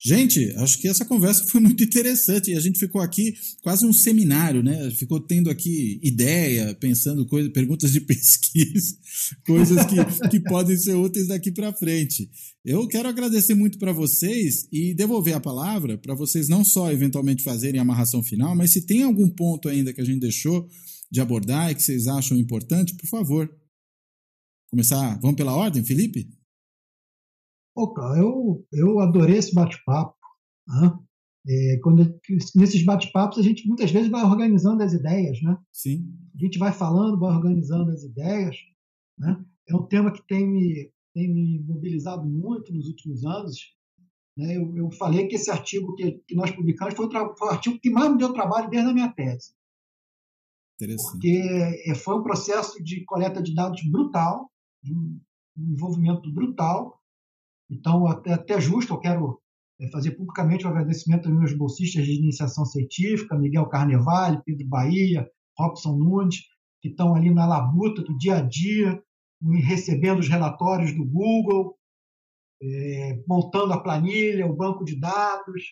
Gente, 0.00 0.52
acho 0.58 0.78
que 0.78 0.86
essa 0.86 1.04
conversa 1.04 1.44
foi 1.48 1.60
muito 1.60 1.82
interessante 1.82 2.52
e 2.52 2.54
a 2.56 2.60
gente 2.60 2.78
ficou 2.78 3.00
aqui 3.00 3.34
quase 3.62 3.84
um 3.84 3.92
seminário, 3.92 4.62
né? 4.62 4.88
Ficou 4.92 5.18
tendo 5.18 5.50
aqui 5.50 5.98
ideia, 6.04 6.72
pensando 6.76 7.26
coisas, 7.26 7.52
perguntas 7.52 7.90
de 7.90 8.00
pesquisa, 8.06 8.96
coisas 9.44 9.84
que, 9.86 10.28
que 10.28 10.40
podem 10.40 10.76
ser 10.76 10.94
úteis 10.94 11.26
daqui 11.26 11.50
para 11.50 11.72
frente. 11.72 12.30
Eu 12.64 12.86
quero 12.86 13.08
agradecer 13.08 13.54
muito 13.54 13.76
para 13.76 13.92
vocês 13.92 14.68
e 14.70 14.94
devolver 14.94 15.34
a 15.34 15.40
palavra 15.40 15.98
para 15.98 16.14
vocês 16.14 16.48
não 16.48 16.62
só 16.62 16.92
eventualmente 16.92 17.42
fazerem 17.42 17.80
a 17.80 17.82
amarração 17.82 18.22
final, 18.22 18.54
mas 18.54 18.70
se 18.70 18.82
tem 18.82 19.02
algum 19.02 19.28
ponto 19.28 19.68
ainda 19.68 19.92
que 19.92 20.00
a 20.00 20.04
gente 20.04 20.20
deixou 20.20 20.68
de 21.10 21.20
abordar 21.20 21.72
e 21.72 21.74
que 21.74 21.82
vocês 21.82 22.06
acham 22.06 22.38
importante, 22.38 22.94
por 22.94 23.08
favor. 23.08 23.50
Começar, 24.70 25.18
vamos 25.20 25.36
pela 25.36 25.56
ordem, 25.56 25.82
Felipe? 25.82 26.37
Cara, 27.86 28.18
eu, 28.18 28.66
eu 28.72 29.00
adorei 29.00 29.36
esse 29.36 29.54
bate-papo. 29.54 30.16
Né? 30.66 30.98
É, 31.48 31.78
quando, 31.82 32.20
nesses 32.54 32.84
bate-papos, 32.84 33.38
a 33.38 33.42
gente 33.42 33.66
muitas 33.66 33.90
vezes 33.90 34.10
vai 34.10 34.22
organizando 34.22 34.82
as 34.82 34.92
ideias, 34.92 35.40
né? 35.42 35.56
Sim. 35.72 36.06
A 36.34 36.38
gente 36.38 36.58
vai 36.58 36.72
falando, 36.72 37.18
vai 37.18 37.34
organizando 37.34 37.90
as 37.90 38.02
ideias. 38.02 38.56
Né? 39.18 39.44
É 39.68 39.74
um 39.74 39.86
tema 39.86 40.12
que 40.12 40.26
tem 40.26 40.46
me, 40.46 40.92
tem 41.14 41.32
me 41.32 41.60
mobilizado 41.60 42.26
muito 42.28 42.72
nos 42.74 42.86
últimos 42.86 43.24
anos. 43.24 43.56
Né? 44.36 44.56
Eu, 44.56 44.76
eu 44.76 44.90
falei 44.92 45.26
que 45.26 45.36
esse 45.36 45.50
artigo 45.50 45.94
que, 45.94 46.22
que 46.26 46.34
nós 46.34 46.50
publicamos 46.50 46.94
foi 46.94 47.06
o, 47.06 47.36
foi 47.36 47.48
o 47.48 47.50
artigo 47.50 47.78
que 47.80 47.90
mais 47.90 48.10
me 48.10 48.18
deu 48.18 48.32
trabalho 48.32 48.68
desde 48.68 48.90
a 48.90 48.94
minha 48.94 49.12
tese. 49.12 49.52
Porque 51.12 51.42
é, 51.86 51.94
foi 51.94 52.16
um 52.16 52.22
processo 52.22 52.82
de 52.82 53.04
coleta 53.04 53.42
de 53.42 53.52
dados 53.52 53.82
brutal, 53.90 54.50
um 54.86 55.20
envolvimento 55.56 56.32
brutal, 56.32 56.97
então, 57.70 58.06
até, 58.06 58.32
até 58.32 58.60
justo, 58.60 58.94
eu 58.94 58.98
quero 58.98 59.40
é, 59.80 59.88
fazer 59.90 60.12
publicamente 60.12 60.64
o 60.64 60.68
um 60.68 60.70
agradecimento 60.70 61.28
aos 61.28 61.38
meus 61.38 61.52
bolsistas 61.52 62.04
de 62.04 62.16
iniciação 62.16 62.64
científica, 62.64 63.38
Miguel 63.38 63.68
Carnevale, 63.68 64.42
Pedro 64.44 64.66
Bahia, 64.66 65.28
Robson 65.56 65.96
Nunes, 65.96 66.36
que 66.80 66.88
estão 66.88 67.14
ali 67.14 67.30
na 67.32 67.46
labuta 67.46 68.02
do 68.02 68.16
dia 68.16 68.36
a 68.36 68.40
dia, 68.40 69.00
recebendo 69.64 70.20
os 70.20 70.28
relatórios 70.28 70.94
do 70.94 71.04
Google, 71.04 71.76
é, 72.62 73.22
montando 73.26 73.72
a 73.72 73.80
planilha, 73.80 74.46
o 74.46 74.56
banco 74.56 74.84
de 74.84 74.98
dados. 74.98 75.62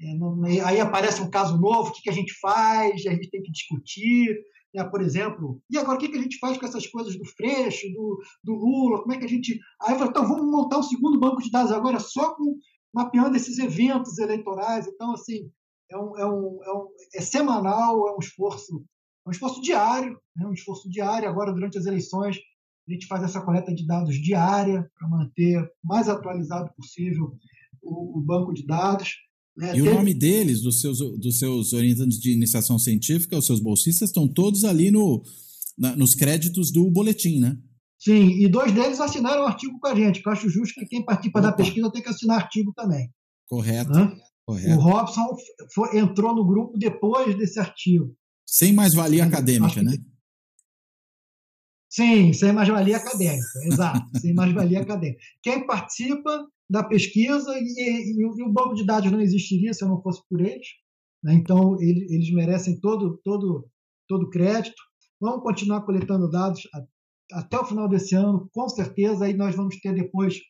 É, 0.00 0.14
não, 0.14 0.42
aí 0.44 0.80
aparece 0.80 1.22
um 1.22 1.30
caso 1.30 1.58
novo, 1.60 1.90
o 1.90 1.92
que, 1.92 2.02
que 2.02 2.10
a 2.10 2.14
gente 2.14 2.32
faz? 2.40 3.06
A 3.06 3.10
gente 3.10 3.30
tem 3.30 3.42
que 3.42 3.50
discutir 3.50 4.36
né, 4.74 4.84
por 4.84 5.02
exemplo, 5.02 5.60
e 5.70 5.76
agora 5.76 5.96
o 5.96 6.00
que, 6.00 6.08
que 6.08 6.16
a 6.16 6.22
gente 6.22 6.38
faz 6.38 6.56
com 6.56 6.66
essas 6.66 6.86
coisas 6.86 7.16
do 7.16 7.24
Freixo, 7.24 7.86
do, 7.92 8.22
do 8.42 8.54
Lula, 8.54 9.02
como 9.02 9.12
é 9.12 9.18
que 9.18 9.24
a 9.24 9.28
gente... 9.28 9.60
Aí 9.82 9.98
eu 9.98 10.06
então 10.06 10.26
vamos 10.26 10.50
montar 10.50 10.78
um 10.78 10.82
segundo 10.82 11.20
banco 11.20 11.42
de 11.42 11.50
dados 11.50 11.72
agora 11.72 11.98
só 11.98 12.34
com 12.34 12.58
mapeando 12.94 13.36
esses 13.36 13.58
eventos 13.58 14.18
eleitorais, 14.18 14.86
então 14.86 15.12
assim, 15.12 15.50
é, 15.90 15.96
um, 15.96 16.18
é, 16.18 16.26
um, 16.26 16.62
é, 16.62 16.72
um, 16.72 16.88
é 17.14 17.20
semanal, 17.20 18.08
é 18.08 18.14
um 18.14 18.18
esforço, 18.18 18.84
é 19.24 19.28
um 19.28 19.32
esforço 19.32 19.62
diário, 19.62 20.20
é 20.40 20.46
um 20.46 20.52
esforço 20.52 20.88
diário, 20.90 21.28
agora 21.28 21.52
durante 21.52 21.78
as 21.78 21.86
eleições 21.86 22.38
a 22.88 22.92
gente 22.92 23.06
faz 23.06 23.22
essa 23.22 23.40
coleta 23.40 23.72
de 23.72 23.86
dados 23.86 24.16
diária 24.16 24.90
para 24.98 25.08
manter 25.08 25.70
mais 25.82 26.08
atualizado 26.08 26.72
possível 26.74 27.32
o, 27.80 28.18
o 28.18 28.20
banco 28.20 28.52
de 28.52 28.66
dados, 28.66 29.16
né? 29.56 29.76
E 29.76 29.82
o 29.82 29.94
nome 29.94 30.14
deles, 30.14 30.62
dos 30.62 30.80
seus, 30.80 30.98
dos 30.98 31.38
seus 31.38 31.72
orientantes 31.72 32.18
de 32.18 32.32
iniciação 32.32 32.78
científica, 32.78 33.36
os 33.36 33.46
seus 33.46 33.60
bolsistas, 33.60 34.08
estão 34.08 34.26
todos 34.26 34.64
ali 34.64 34.90
no, 34.90 35.22
na, 35.76 35.94
nos 35.94 36.14
créditos 36.14 36.70
do 36.70 36.90
boletim, 36.90 37.38
né? 37.38 37.56
Sim, 37.98 38.42
e 38.42 38.48
dois 38.48 38.72
deles 38.72 39.00
assinaram 39.00 39.42
o 39.42 39.46
artigo 39.46 39.78
com 39.78 39.86
a 39.86 39.94
gente, 39.94 40.22
que 40.22 40.28
eu 40.28 40.32
acho 40.32 40.48
justo 40.48 40.80
que 40.80 40.86
quem 40.86 41.04
participa 41.04 41.38
Opa. 41.38 41.50
da 41.50 41.56
pesquisa 41.56 41.92
tem 41.92 42.02
que 42.02 42.08
assinar 42.08 42.40
artigo 42.40 42.72
também. 42.74 43.08
Correto. 43.46 43.92
Correto. 44.44 44.76
O 44.76 44.82
Robson 44.82 45.36
foi, 45.72 45.98
entrou 45.98 46.34
no 46.34 46.44
grupo 46.44 46.76
depois 46.76 47.36
desse 47.36 47.60
artigo. 47.60 48.12
Sem 48.44 48.72
mais-valia 48.72 49.24
acadêmica, 49.24 49.82
né? 49.82 49.96
Sim, 51.88 52.32
sem 52.32 52.52
mais-valia 52.52 52.96
acadêmica, 52.96 53.46
exato, 53.64 54.18
sem 54.18 54.32
mais-valia 54.32 54.80
acadêmica. 54.80 55.20
Quem 55.42 55.66
participa 55.66 56.48
da 56.72 56.82
pesquisa 56.82 57.54
e, 57.58 57.62
e, 57.62 58.22
e, 58.22 58.24
o 58.24 58.50
banco 58.50 58.74
de 58.74 58.86
dados 58.86 59.12
não 59.12 59.20
existiria 59.20 59.74
se 59.74 59.84
eu 59.84 59.88
não 59.88 60.00
fosse 60.00 60.22
por 60.26 60.40
eles. 60.40 60.66
Né? 61.22 61.34
Então, 61.34 61.76
eles, 61.78 62.10
eles 62.10 62.32
merecem 62.32 62.80
todo 62.80 63.20
todo 63.22 63.68
todo 64.08 64.30
crédito. 64.30 64.82
Vamos 65.20 65.42
continuar 65.42 65.82
coletando 65.82 66.30
dados 66.30 66.62
a, 66.74 67.40
até 67.40 67.58
o 67.58 67.66
final 67.66 67.88
desse 67.88 68.14
ano, 68.14 68.48
com 68.54 68.68
certeza. 68.70 69.26
Aí 69.26 69.34
nós 69.34 69.54
vamos 69.54 69.78
ter 69.80 69.94
depois 69.94 70.40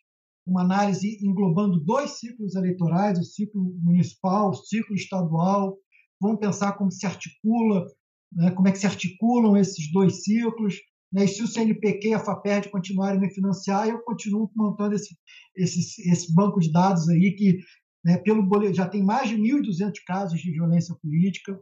uma 0.47 0.62
análise 0.62 1.19
englobando 1.27 1.82
dois 1.85 2.20
ciclos 2.20 2.55
eleitorais, 2.55 3.19
o 3.19 3.24
ciclo 3.24 3.74
municipal, 3.82 4.51
o 4.51 4.55
ciclo 4.55 4.94
estadual. 4.94 5.77
Vamos 6.20 6.39
pensar 6.39 6.74
como 6.74 6.93
se 6.93 7.05
articula, 7.05 7.85
né? 8.32 8.53
como 8.53 8.69
é 8.69 8.73
que 8.73 8.78
se 8.78 8.86
articulam 8.86 9.57
esses 9.57 9.90
dois 9.90 10.23
ciclos 10.23 10.77
né? 11.12 11.24
E 11.24 11.28
se 11.28 11.43
o 11.43 11.47
CNPq 11.47 12.09
e 12.09 12.14
a 12.14 12.18
FAPERD 12.18 12.70
continuarem 12.70 13.18
a 13.18 13.20
me 13.20 13.32
financiar, 13.32 13.89
eu 13.89 13.98
continuo 14.02 14.51
montando 14.56 14.94
esse, 14.94 15.16
esse, 15.56 16.10
esse 16.10 16.34
banco 16.34 16.59
de 16.59 16.72
dados 16.72 17.09
aí 17.09 17.34
que, 17.36 17.59
né, 18.05 18.16
pelo 18.18 18.43
boletim, 18.43 18.74
já 18.74 18.89
tem 18.89 19.02
mais 19.02 19.28
de 19.28 19.36
1.200 19.36 19.93
casos 20.06 20.40
de 20.40 20.51
violência 20.51 20.94
política, 21.02 21.59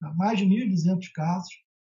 tá? 0.00 0.12
mais 0.16 0.38
de 0.38 0.44
1.200 0.44 0.98
casos. 1.14 1.48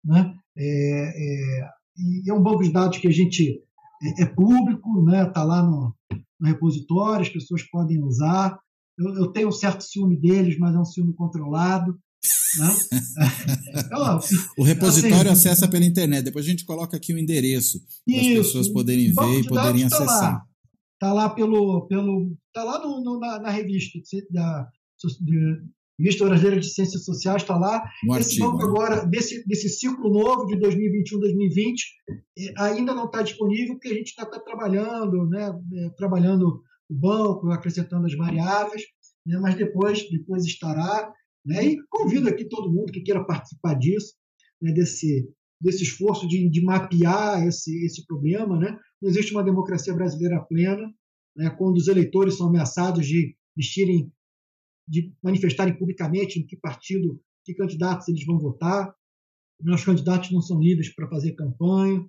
Né? 0.04 0.34
É, 0.56 0.62
é, 0.62 1.68
e 1.96 2.30
é 2.30 2.34
um 2.34 2.42
banco 2.42 2.62
de 2.62 2.72
dados 2.72 2.98
que 2.98 3.08
a 3.08 3.12
gente 3.12 3.62
é, 4.02 4.22
é 4.22 4.26
público, 4.26 5.00
está 5.00 5.10
né? 5.10 5.24
Tá 5.26 5.44
lá 5.44 5.62
no, 5.62 5.94
no 6.38 6.48
repositório, 6.48 7.22
as 7.22 7.28
pessoas 7.28 7.62
podem 7.62 8.02
usar. 8.02 8.58
Eu, 8.98 9.14
eu 9.14 9.32
tenho 9.32 9.48
um 9.48 9.52
certo 9.52 9.82
ciúme 9.82 10.18
deles, 10.20 10.58
mas 10.58 10.74
é 10.74 10.78
um 10.78 10.84
ciúme 10.84 11.14
controlado. 11.14 11.98
Né? 12.58 12.76
então, 13.86 14.20
o 14.58 14.62
repositório 14.62 15.30
assim, 15.30 15.48
acessa 15.48 15.68
pela 15.68 15.84
internet. 15.84 16.24
Depois 16.24 16.44
a 16.44 16.48
gente 16.48 16.64
coloca 16.64 16.96
aqui 16.96 17.14
o 17.14 17.18
endereço 17.18 17.80
para 18.06 18.20
as 18.20 18.26
pessoas 18.26 18.68
poderem 18.68 19.12
ver 19.12 19.40
e 19.40 19.46
poderem 19.46 19.88
tá 19.88 19.96
acessar. 19.96 20.44
Está 20.94 21.12
lá, 21.14 21.30
pelo, 21.30 21.86
pelo, 21.86 22.36
tá 22.52 22.62
lá 22.62 22.78
no, 22.78 23.02
no, 23.02 23.18
na, 23.18 23.40
na, 23.40 23.50
revista 23.50 23.98
da, 24.30 24.68
Revista 26.00 26.24
Brasileira 26.24 26.60
de 26.60 26.72
Ciências 26.72 27.04
Sociais 27.04 27.42
está 27.42 27.56
lá. 27.56 27.82
Um 28.08 28.16
Esse 28.16 28.42
artigo, 28.42 28.52
banco 28.52 28.64
agora, 28.64 29.06
desse, 29.06 29.46
desse 29.46 29.68
ciclo 29.68 30.10
novo 30.10 30.46
de 30.46 30.56
2021-2020, 30.56 31.74
eh, 32.38 32.54
ainda 32.56 32.94
não 32.94 33.04
está 33.04 33.20
disponível, 33.20 33.74
porque 33.74 33.88
a 33.88 33.94
gente 33.94 34.08
está 34.08 34.24
tá 34.24 34.40
trabalhando, 34.40 35.26
né, 35.28 35.52
eh, 35.74 35.90
trabalhando 35.96 36.62
o 36.88 36.94
banco, 36.94 37.50
acrescentando 37.50 38.06
as 38.06 38.16
variáveis, 38.16 38.82
né, 39.26 39.38
mas 39.40 39.54
depois, 39.54 40.08
depois 40.10 40.44
estará. 40.44 41.12
Né, 41.44 41.64
e 41.64 41.82
convido 41.88 42.28
aqui 42.28 42.44
todo 42.44 42.70
mundo 42.70 42.92
que 42.92 43.00
queira 43.00 43.24
participar 43.24 43.74
disso, 43.74 44.14
né, 44.60 44.72
desse, 44.72 45.26
desse 45.60 45.82
esforço 45.84 46.28
de, 46.28 46.48
de 46.50 46.62
mapear 46.62 47.46
esse, 47.46 47.84
esse 47.84 48.06
problema. 48.06 48.58
Né? 48.58 48.78
Não 49.00 49.08
existe 49.08 49.32
uma 49.32 49.42
democracia 49.42 49.94
brasileira 49.94 50.40
plena, 50.42 50.92
né, 51.36 51.50
quando 51.50 51.76
os 51.76 51.88
eleitores 51.88 52.36
são 52.36 52.48
ameaçados 52.48 53.06
de 53.06 53.34
vestirem 53.56 54.12
de 54.90 55.14
manifestarem 55.22 55.78
publicamente 55.78 56.40
em 56.40 56.44
que 56.44 56.56
partido, 56.56 57.20
que 57.44 57.54
candidatos 57.54 58.08
eles 58.08 58.26
vão 58.26 58.40
votar. 58.40 58.92
Os 59.64 59.84
candidatos 59.84 60.32
não 60.32 60.40
são 60.40 60.60
livres 60.60 60.92
para 60.92 61.08
fazer 61.08 61.32
campanha 61.34 62.04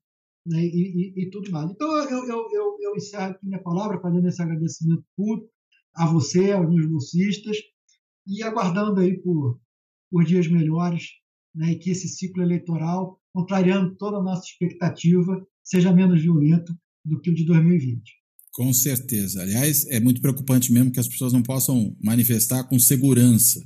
né, 0.47 0.59
e, 0.59 1.13
e, 1.15 1.23
e, 1.23 1.29
tudo 1.29 1.51
mais. 1.51 1.69
Então, 1.69 1.87
eu, 2.09 2.27
eu, 2.27 2.49
eu, 2.51 2.77
eu 2.81 2.95
encerro 2.95 3.31
aqui 3.31 3.45
minha 3.45 3.61
palavra 3.61 3.99
fazendo 4.01 4.27
esse 4.27 4.41
agradecimento 4.41 5.03
público 5.15 5.47
a 5.93 6.07
você, 6.07 6.51
aos 6.51 6.67
meus 6.67 6.87
bolsistas, 6.87 7.57
e 8.27 8.43
aguardando 8.43 8.99
aí 8.99 9.19
por, 9.21 9.59
por 10.09 10.23
dias 10.23 10.47
melhores 10.47 11.09
né, 11.55 11.71
e 11.71 11.79
que 11.79 11.89
esse 11.89 12.07
ciclo 12.07 12.41
eleitoral, 12.43 13.19
contrariando 13.33 13.95
toda 13.95 14.17
a 14.17 14.23
nossa 14.23 14.43
expectativa, 14.45 15.45
seja 15.63 15.93
menos 15.93 16.21
violento 16.21 16.73
do 17.05 17.19
que 17.19 17.31
o 17.31 17.35
de 17.35 17.45
2020. 17.45 18.01
Com 18.53 18.73
certeza. 18.73 19.41
Aliás, 19.41 19.85
é 19.87 19.99
muito 19.99 20.21
preocupante 20.21 20.71
mesmo 20.71 20.91
que 20.91 20.99
as 20.99 21.07
pessoas 21.07 21.31
não 21.31 21.41
possam 21.41 21.95
manifestar 22.03 22.63
com 22.65 22.77
segurança 22.77 23.61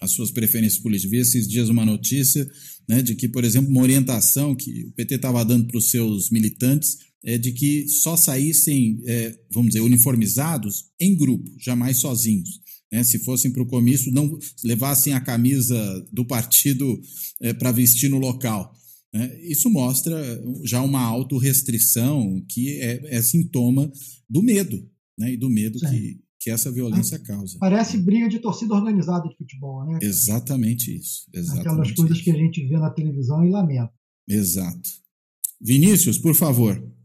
as 0.00 0.10
suas 0.12 0.30
preferências 0.30 0.80
políticas. 0.80 1.10
Vi 1.10 1.18
esses 1.18 1.48
dias 1.48 1.68
uma 1.68 1.84
notícia 1.84 2.48
né, 2.88 3.02
de 3.02 3.14
que, 3.14 3.28
por 3.28 3.44
exemplo, 3.44 3.70
uma 3.70 3.82
orientação 3.82 4.54
que 4.54 4.84
o 4.84 4.92
PT 4.92 5.16
estava 5.16 5.44
dando 5.44 5.66
para 5.66 5.78
os 5.78 5.90
seus 5.90 6.30
militantes 6.30 6.98
é 7.24 7.36
de 7.36 7.50
que 7.52 7.88
só 7.88 8.16
saíssem, 8.16 9.00
é, 9.04 9.36
vamos 9.50 9.70
dizer, 9.70 9.80
uniformizados 9.80 10.84
em 11.00 11.16
grupo, 11.16 11.50
jamais 11.58 11.96
sozinhos. 11.96 12.60
Né? 12.92 13.02
Se 13.04 13.18
fossem 13.18 13.50
para 13.50 13.62
o 13.62 13.66
comício, 13.66 14.12
não 14.12 14.38
levassem 14.64 15.12
a 15.12 15.20
camisa 15.20 16.06
do 16.12 16.24
partido 16.24 17.00
é, 17.40 17.52
para 17.52 17.72
vestir 17.72 18.08
no 18.08 18.18
local. 18.18 18.72
Né? 19.12 19.40
Isso 19.42 19.70
mostra 19.70 20.42
já 20.64 20.82
uma 20.82 21.02
autorrestrição 21.02 22.44
que 22.48 22.80
é, 22.80 23.16
é 23.16 23.22
sintoma 23.22 23.90
do 24.28 24.42
medo, 24.42 24.88
né? 25.18 25.32
e 25.32 25.36
do 25.36 25.48
medo 25.48 25.78
que, 25.78 26.20
que 26.40 26.50
essa 26.50 26.70
violência 26.70 27.18
causa. 27.18 27.58
Parece 27.58 27.98
briga 27.98 28.28
de 28.28 28.38
torcida 28.38 28.74
organizada 28.74 29.28
de 29.28 29.36
futebol, 29.36 29.84
né? 29.84 29.98
Exatamente 30.02 30.96
isso. 30.96 31.26
Exatamente 31.32 31.68
Aquelas 31.68 31.92
coisas 31.92 32.16
isso. 32.16 32.24
que 32.24 32.30
a 32.30 32.36
gente 32.36 32.66
vê 32.68 32.78
na 32.78 32.90
televisão 32.90 33.44
e 33.44 33.50
lamenta. 33.50 33.92
Exato. 34.28 34.88
Vinícius, 35.60 36.18
por 36.18 36.34
favor. 36.34 36.95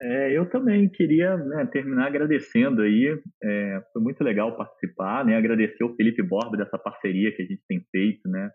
É, 0.00 0.36
eu 0.36 0.48
também 0.48 0.88
queria 0.88 1.36
né, 1.36 1.66
terminar 1.66 2.06
agradecendo 2.06 2.82
aí. 2.82 3.18
É, 3.42 3.82
foi 3.92 4.02
muito 4.02 4.22
legal 4.22 4.56
participar, 4.56 5.24
né? 5.24 5.36
Agradecer 5.36 5.84
o 5.84 5.94
Felipe 5.96 6.22
Borba 6.22 6.56
dessa 6.56 6.78
parceria 6.78 7.34
que 7.34 7.42
a 7.42 7.46
gente 7.46 7.62
tem 7.66 7.80
feito, 7.90 8.28
né? 8.28 8.50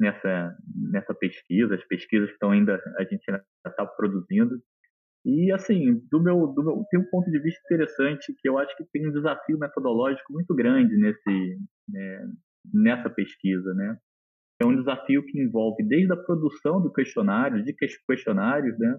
nessa, 0.00 0.56
nessa 0.90 1.14
pesquisa, 1.14 1.74
as 1.74 1.84
pesquisas 1.84 2.28
que 2.28 2.34
estão 2.34 2.50
ainda, 2.50 2.80
a 2.98 3.04
gente 3.04 3.22
ainda 3.30 3.44
está 3.66 3.84
produzindo. 3.84 4.58
E, 5.24 5.52
assim, 5.52 6.00
do 6.10 6.22
meu, 6.22 6.46
do 6.46 6.64
meu, 6.64 6.84
tem 6.90 6.98
um 6.98 7.10
ponto 7.10 7.30
de 7.30 7.38
vista 7.38 7.60
interessante 7.66 8.34
que 8.38 8.48
eu 8.48 8.58
acho 8.58 8.74
que 8.74 8.84
tem 8.90 9.06
um 9.06 9.12
desafio 9.12 9.58
metodológico 9.58 10.32
muito 10.32 10.54
grande 10.54 10.96
nesse, 10.96 11.58
né, 11.86 12.28
nessa 12.72 13.10
pesquisa, 13.10 13.74
né? 13.74 13.98
É 14.62 14.64
um 14.64 14.76
desafio 14.76 15.24
que 15.24 15.38
envolve 15.38 15.82
desde 15.86 16.12
a 16.12 16.16
produção 16.16 16.82
do 16.82 16.92
questionário, 16.92 17.62
de 17.62 17.74
questionários, 18.06 18.78
né? 18.78 18.96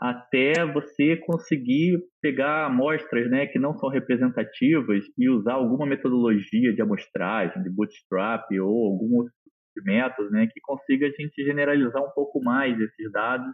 Até 0.00 0.64
você 0.72 1.16
conseguir 1.18 1.98
pegar 2.22 2.66
amostras 2.66 3.30
né, 3.30 3.46
que 3.46 3.58
não 3.58 3.76
são 3.76 3.90
representativas 3.90 5.04
e 5.18 5.28
usar 5.28 5.54
alguma 5.54 5.86
metodologia 5.86 6.72
de 6.72 6.80
amostragem, 6.80 7.62
de 7.62 7.70
bootstrap 7.70 8.50
ou 8.58 8.92
algum 8.92 9.18
outro 9.18 9.32
de 9.76 9.84
métodos, 9.84 10.32
né, 10.32 10.48
que 10.52 10.60
consiga 10.62 11.06
a 11.06 11.10
gente 11.10 11.44
generalizar 11.44 12.02
um 12.02 12.10
pouco 12.10 12.42
mais 12.42 12.78
esses 12.80 13.12
dados 13.12 13.46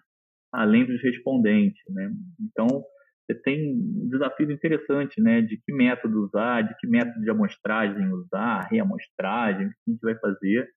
além 0.53 0.87
dos 0.87 1.03
respondentes, 1.03 1.83
né? 1.91 2.11
Então, 2.41 2.67
você 3.27 3.35
tem 3.43 3.75
um 3.75 4.09
desafio 4.09 4.51
interessante, 4.51 5.21
né, 5.21 5.43
de 5.43 5.59
que 5.59 5.73
método 5.73 6.25
usar, 6.25 6.63
de 6.63 6.75
que 6.79 6.87
método 6.87 7.21
de 7.21 7.31
amostragem 7.31 8.09
usar, 8.13 8.69
reamostragem, 8.71 9.67
o 9.67 9.71
que 9.71 9.77
a 9.89 9.91
gente 9.91 10.01
vai 10.01 10.19
fazer. 10.19 10.69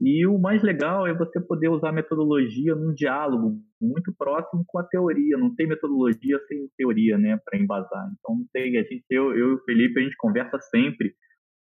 E 0.00 0.26
o 0.26 0.38
mais 0.38 0.62
legal 0.62 1.06
é 1.06 1.14
você 1.14 1.40
poder 1.40 1.68
usar 1.68 1.88
a 1.88 1.92
metodologia 1.92 2.74
num 2.74 2.92
diálogo 2.92 3.58
muito 3.80 4.12
próximo 4.16 4.62
com 4.66 4.78
a 4.78 4.84
teoria. 4.84 5.38
Não 5.38 5.54
tem 5.54 5.66
metodologia 5.66 6.38
sem 6.46 6.68
teoria, 6.76 7.16
né, 7.16 7.38
para 7.44 7.58
embasar. 7.58 8.06
Então, 8.18 8.36
não 8.36 8.46
tem, 8.52 8.76
a 8.76 8.82
gente, 8.82 9.04
eu, 9.10 9.34
eu 9.34 9.52
e 9.52 9.54
o 9.54 9.64
Felipe, 9.64 9.98
a 9.98 10.02
gente 10.02 10.16
conversa 10.16 10.58
sempre 10.60 11.14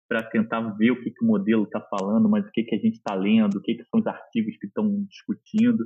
para 0.08 0.22
tentar 0.22 0.60
ver 0.76 0.92
o 0.92 1.00
que, 1.02 1.10
que 1.10 1.24
o 1.24 1.28
modelo 1.28 1.64
está 1.64 1.80
falando, 1.80 2.28
mas 2.28 2.46
o 2.46 2.50
que, 2.50 2.62
que 2.62 2.74
a 2.74 2.78
gente 2.78 2.94
está 2.94 3.14
lendo, 3.14 3.56
o 3.56 3.62
que, 3.62 3.74
que 3.74 3.84
são 3.84 4.00
os 4.00 4.06
artigos 4.06 4.56
que 4.58 4.66
estão 4.66 5.04
discutindo. 5.08 5.84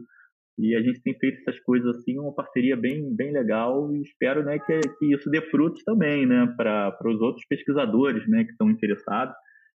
E 0.59 0.75
a 0.75 0.83
gente 0.83 1.01
tem 1.03 1.15
feito 1.19 1.39
essas 1.41 1.61
coisas 1.61 1.97
assim, 1.97 2.19
uma 2.19 2.35
parceria 2.35 2.77
bem, 2.77 3.15
bem 3.15 3.33
legal 3.33 3.95
e 3.95 4.03
espero 4.03 4.45
né, 4.45 4.59
que, 4.59 4.81
que 4.99 5.15
isso 5.15 5.31
dê 5.31 5.41
frutos 5.51 5.85
também 5.85 6.27
né, 6.27 6.53
para 6.57 6.99
os 7.05 7.21
outros 7.21 7.47
pesquisadores 7.47 8.29
né, 8.29 8.45
que 8.45 8.51
estão 8.51 8.69
interessados. 8.69 9.35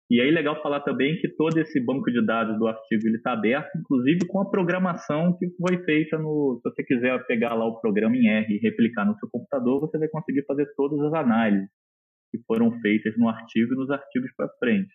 E 0.10 0.20
aí 0.20 0.32
legal 0.32 0.60
falar 0.64 0.80
também 0.82 1.20
que 1.20 1.30
todo 1.30 1.56
esse 1.60 1.80
banco 1.80 2.12
de 2.12 2.26
dados 2.26 2.58
do 2.58 2.68
artigo 2.68 3.08
ele 3.08 3.18
está 3.18 3.34
aberto, 3.34 3.78
inclusive 3.78 4.26
com 4.28 4.42
a 4.42 4.50
programação 4.50 5.38
que 5.38 5.48
foi 5.52 5.84
feita 5.84 6.18
no. 6.18 6.60
Se 6.64 6.70
você 6.70 6.84
quiser 6.84 7.26
pegar 7.28 7.54
lá 7.54 7.68
o 7.68 7.80
programa 7.80 8.18
em 8.18 8.28
R 8.28 8.56
e 8.56 8.60
replicar 8.60 9.06
no 9.06 9.16
seu 9.20 9.30
computador, 9.30 9.80
você 9.82 10.00
vai 10.00 10.08
conseguir 10.08 10.44
fazer 10.46 10.66
todas 10.76 11.00
as 11.02 11.14
análises 11.14 11.70
que 12.32 12.40
foram 12.48 12.72
feitas 12.82 13.16
no 13.18 13.28
artigo 13.28 13.74
e 13.74 13.78
nos 13.78 13.90
artigos 13.92 14.32
para 14.36 14.50
frente. 14.60 14.92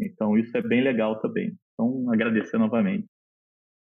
Então, 0.00 0.36
isso 0.36 0.54
é 0.56 0.62
bem 0.62 0.82
legal 0.82 1.20
também. 1.20 1.56
Então, 1.72 2.10
agradecer 2.12 2.58
novamente. 2.58 3.06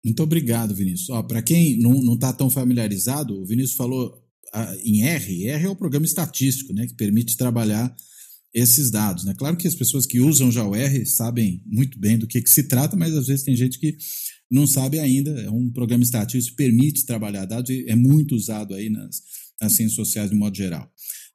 Muito 0.05 0.23
obrigado, 0.23 0.75
Vinícius. 0.75 1.09
Para 1.27 1.43
quem 1.43 1.81
não 1.81 2.15
está 2.15 2.33
tão 2.33 2.51
familiarizado, 2.51 3.41
o 3.41 3.47
Vinícius 3.47 3.77
falou 3.77 4.13
ah, 4.53 4.75
em 4.85 5.05
R. 5.07 5.49
R 5.49 5.65
é 5.65 5.69
o 5.69 5.77
programa 5.77 6.05
estatístico, 6.05 6.73
né, 6.75 6.87
que 6.87 6.95
permite 6.95 7.37
trabalhar 7.37 7.95
esses 8.55 8.91
dados. 8.91 9.25
Né? 9.25 9.35
Claro 9.35 9.57
que 9.57 9.67
as 9.67 9.75
pessoas 9.75 10.07
que 10.07 10.21
usam 10.21 10.51
já 10.51 10.67
o 10.67 10.75
R 10.75 11.07
sabem 11.07 11.63
muito 11.67 11.99
bem 11.99 12.19
do 12.19 12.27
que, 12.27 12.43
que 12.43 12.51
se 12.51 12.65
trata, 12.65 12.97
mas 12.97 13.15
às 13.15 13.27
vezes 13.27 13.45
tem 13.45 13.57
gente 13.57 13.79
que 13.79 13.97
não 14.51 14.67
sabe 14.67 14.99
ainda. 14.99 15.31
É 15.41 15.51
um 15.51 15.71
programa 15.71 16.05
estatístico 16.05 16.57
que 16.57 16.63
permite 16.63 17.07
trabalhar 17.07 17.47
dados 17.47 17.71
e 17.71 17.85
é 17.89 17.97
muito 17.97 18.35
usado 18.35 18.75
aí 18.75 18.91
nas, 18.91 19.23
nas 19.61 19.73
ciências 19.73 19.97
sociais 19.97 20.31
de 20.31 20.37
modo 20.37 20.57
geral. 20.57 20.91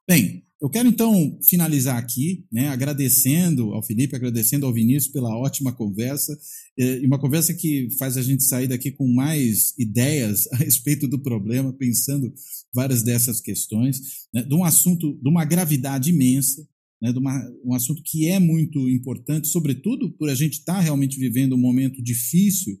Bem, 0.08 0.44
eu 0.60 0.68
quero 0.68 0.88
então 0.88 1.38
finalizar 1.48 1.96
aqui, 1.96 2.44
né, 2.50 2.68
agradecendo 2.68 3.72
ao 3.74 3.82
Felipe, 3.82 4.16
agradecendo 4.16 4.66
ao 4.66 4.72
Vinícius 4.72 5.12
pela 5.12 5.36
ótima 5.36 5.72
conversa, 5.72 6.36
e 6.76 7.06
uma 7.06 7.18
conversa 7.18 7.54
que 7.54 7.88
faz 7.96 8.16
a 8.16 8.22
gente 8.22 8.42
sair 8.42 8.66
daqui 8.66 8.90
com 8.90 9.06
mais 9.06 9.72
ideias 9.78 10.48
a 10.52 10.56
respeito 10.56 11.06
do 11.06 11.20
problema, 11.20 11.72
pensando 11.72 12.32
várias 12.74 13.02
dessas 13.02 13.40
questões, 13.40 14.00
né, 14.34 14.42
de 14.42 14.54
um 14.54 14.64
assunto 14.64 15.16
de 15.22 15.28
uma 15.28 15.44
gravidade 15.44 16.10
imensa, 16.10 16.66
né, 17.00 17.12
de 17.12 17.18
uma, 17.18 17.40
um 17.64 17.74
assunto 17.74 18.02
que 18.04 18.28
é 18.28 18.38
muito 18.38 18.88
importante, 18.88 19.48
sobretudo 19.48 20.10
por 20.12 20.28
a 20.28 20.34
gente 20.34 20.54
estar 20.54 20.74
tá 20.74 20.80
realmente 20.80 21.18
vivendo 21.18 21.54
um 21.54 21.60
momento 21.60 22.02
difícil 22.02 22.78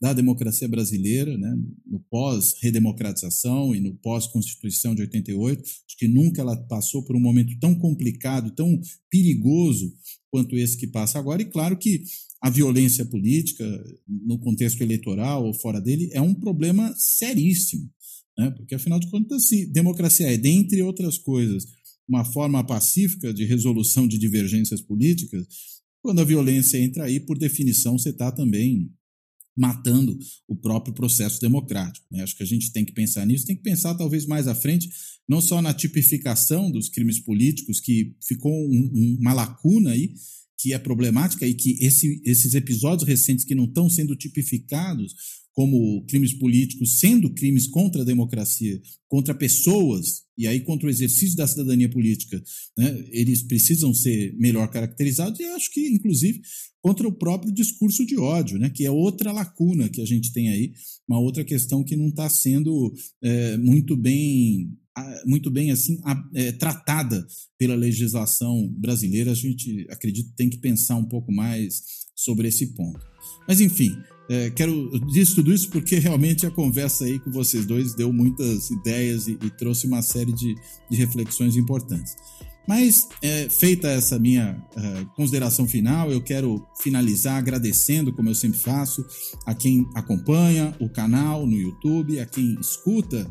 da 0.00 0.14
democracia 0.14 0.66
brasileira, 0.66 1.36
né, 1.36 1.54
no 1.86 2.00
pós-redemocratização 2.10 3.74
e 3.74 3.80
no 3.80 3.94
pós-constituição 3.96 4.94
de 4.94 5.02
88, 5.02 5.60
acho 5.62 5.96
que 5.98 6.08
nunca 6.08 6.40
ela 6.40 6.56
passou 6.56 7.04
por 7.04 7.14
um 7.14 7.20
momento 7.20 7.54
tão 7.60 7.74
complicado, 7.74 8.50
tão 8.52 8.80
perigoso 9.10 9.92
quanto 10.30 10.56
esse 10.56 10.78
que 10.78 10.86
passa 10.86 11.18
agora, 11.18 11.42
e 11.42 11.50
claro 11.50 11.76
que 11.76 12.02
a 12.40 12.48
violência 12.48 13.04
política, 13.04 13.64
no 14.08 14.38
contexto 14.38 14.80
eleitoral 14.80 15.44
ou 15.44 15.52
fora 15.52 15.78
dele, 15.78 16.08
é 16.14 16.20
um 16.20 16.32
problema 16.32 16.94
seríssimo, 16.96 17.90
né, 18.38 18.50
porque 18.52 18.74
afinal 18.74 18.98
de 18.98 19.10
contas, 19.10 19.48
se 19.48 19.66
democracia 19.66 20.32
é, 20.32 20.38
dentre 20.38 20.80
outras 20.80 21.18
coisas, 21.18 21.66
uma 22.08 22.24
forma 22.24 22.64
pacífica 22.64 23.32
de 23.32 23.44
resolução 23.44 24.06
de 24.06 24.18
divergências 24.18 24.80
políticas, 24.80 25.46
quando 26.02 26.20
a 26.20 26.24
violência 26.24 26.78
entra 26.78 27.04
aí, 27.04 27.20
por 27.20 27.38
definição, 27.38 27.98
você 27.98 28.10
está 28.10 28.32
também 28.32 28.90
matando 29.56 30.18
o 30.48 30.56
próprio 30.56 30.94
processo 30.94 31.40
democrático. 31.40 32.06
Né? 32.10 32.22
Acho 32.22 32.36
que 32.36 32.42
a 32.42 32.46
gente 32.46 32.72
tem 32.72 32.84
que 32.84 32.92
pensar 32.92 33.26
nisso, 33.26 33.46
tem 33.46 33.56
que 33.56 33.62
pensar 33.62 33.94
talvez 33.94 34.24
mais 34.24 34.48
à 34.48 34.54
frente, 34.54 34.88
não 35.28 35.40
só 35.40 35.60
na 35.60 35.74
tipificação 35.74 36.70
dos 36.70 36.88
crimes 36.88 37.20
políticos, 37.20 37.80
que 37.80 38.16
ficou 38.26 38.52
um, 38.52 38.90
um, 38.94 39.16
uma 39.20 39.34
lacuna 39.34 39.90
aí, 39.90 40.14
que 40.60 40.74
é 40.74 40.78
problemática 40.78 41.46
e 41.46 41.54
que 41.54 41.78
esse, 41.80 42.20
esses 42.24 42.54
episódios 42.54 43.08
recentes 43.08 43.44
que 43.44 43.54
não 43.54 43.64
estão 43.64 43.88
sendo 43.88 44.14
tipificados 44.14 45.14
como 45.52 46.04
crimes 46.06 46.32
políticos, 46.34 47.00
sendo 47.00 47.32
crimes 47.34 47.66
contra 47.66 48.02
a 48.02 48.04
democracia, 48.04 48.80
contra 49.08 49.34
pessoas, 49.34 50.22
e 50.38 50.46
aí 50.46 50.60
contra 50.60 50.86
o 50.86 50.90
exercício 50.90 51.36
da 51.36 51.46
cidadania 51.46 51.88
política, 51.88 52.42
né, 52.78 53.04
eles 53.10 53.42
precisam 53.42 53.92
ser 53.92 54.34
melhor 54.38 54.70
caracterizados, 54.70 55.40
e 55.40 55.44
acho 55.44 55.70
que, 55.72 55.88
inclusive, 55.88 56.40
contra 56.80 57.06
o 57.08 57.12
próprio 57.12 57.52
discurso 57.52 58.06
de 58.06 58.16
ódio, 58.16 58.58
né, 58.58 58.70
que 58.70 58.84
é 58.84 58.90
outra 58.90 59.32
lacuna 59.32 59.88
que 59.88 60.00
a 60.00 60.06
gente 60.06 60.32
tem 60.32 60.50
aí, 60.50 60.72
uma 61.08 61.18
outra 61.18 61.44
questão 61.44 61.82
que 61.82 61.96
não 61.96 62.08
está 62.08 62.28
sendo 62.28 62.94
é, 63.22 63.56
muito 63.56 63.96
bem 63.96 64.70
muito 65.26 65.50
bem 65.50 65.70
assim 65.70 66.00
é, 66.34 66.52
tratada 66.52 67.26
pela 67.58 67.74
legislação 67.74 68.68
brasileira. 68.76 69.32
A 69.32 69.34
gente 69.34 69.86
acredito 69.90 70.32
tem 70.36 70.48
que 70.48 70.58
pensar 70.58 70.96
um 70.96 71.04
pouco 71.04 71.32
mais 71.32 71.82
sobre 72.14 72.48
esse 72.48 72.68
ponto. 72.74 73.00
Mas 73.46 73.60
enfim, 73.60 73.96
é, 74.28 74.50
quero 74.50 74.90
dizer 75.06 75.34
tudo 75.34 75.52
isso 75.52 75.68
porque 75.70 75.98
realmente 75.98 76.46
a 76.46 76.50
conversa 76.50 77.04
aí 77.04 77.18
com 77.18 77.30
vocês 77.30 77.66
dois 77.66 77.94
deu 77.94 78.12
muitas 78.12 78.70
ideias 78.70 79.26
e, 79.26 79.32
e 79.32 79.50
trouxe 79.50 79.86
uma 79.86 80.02
série 80.02 80.32
de, 80.32 80.54
de 80.90 80.96
reflexões 80.96 81.56
importantes. 81.56 82.14
Mas, 82.70 83.08
é, 83.20 83.48
feita 83.48 83.88
essa 83.88 84.16
minha 84.16 84.56
uh, 84.76 85.06
consideração 85.16 85.66
final, 85.66 86.12
eu 86.12 86.20
quero 86.20 86.64
finalizar 86.80 87.36
agradecendo, 87.36 88.12
como 88.12 88.28
eu 88.28 88.34
sempre 88.34 88.60
faço, 88.60 89.04
a 89.44 89.52
quem 89.52 89.88
acompanha 89.92 90.72
o 90.78 90.88
canal 90.88 91.44
no 91.44 91.56
YouTube, 91.56 92.20
a 92.20 92.26
quem 92.26 92.56
escuta 92.60 93.28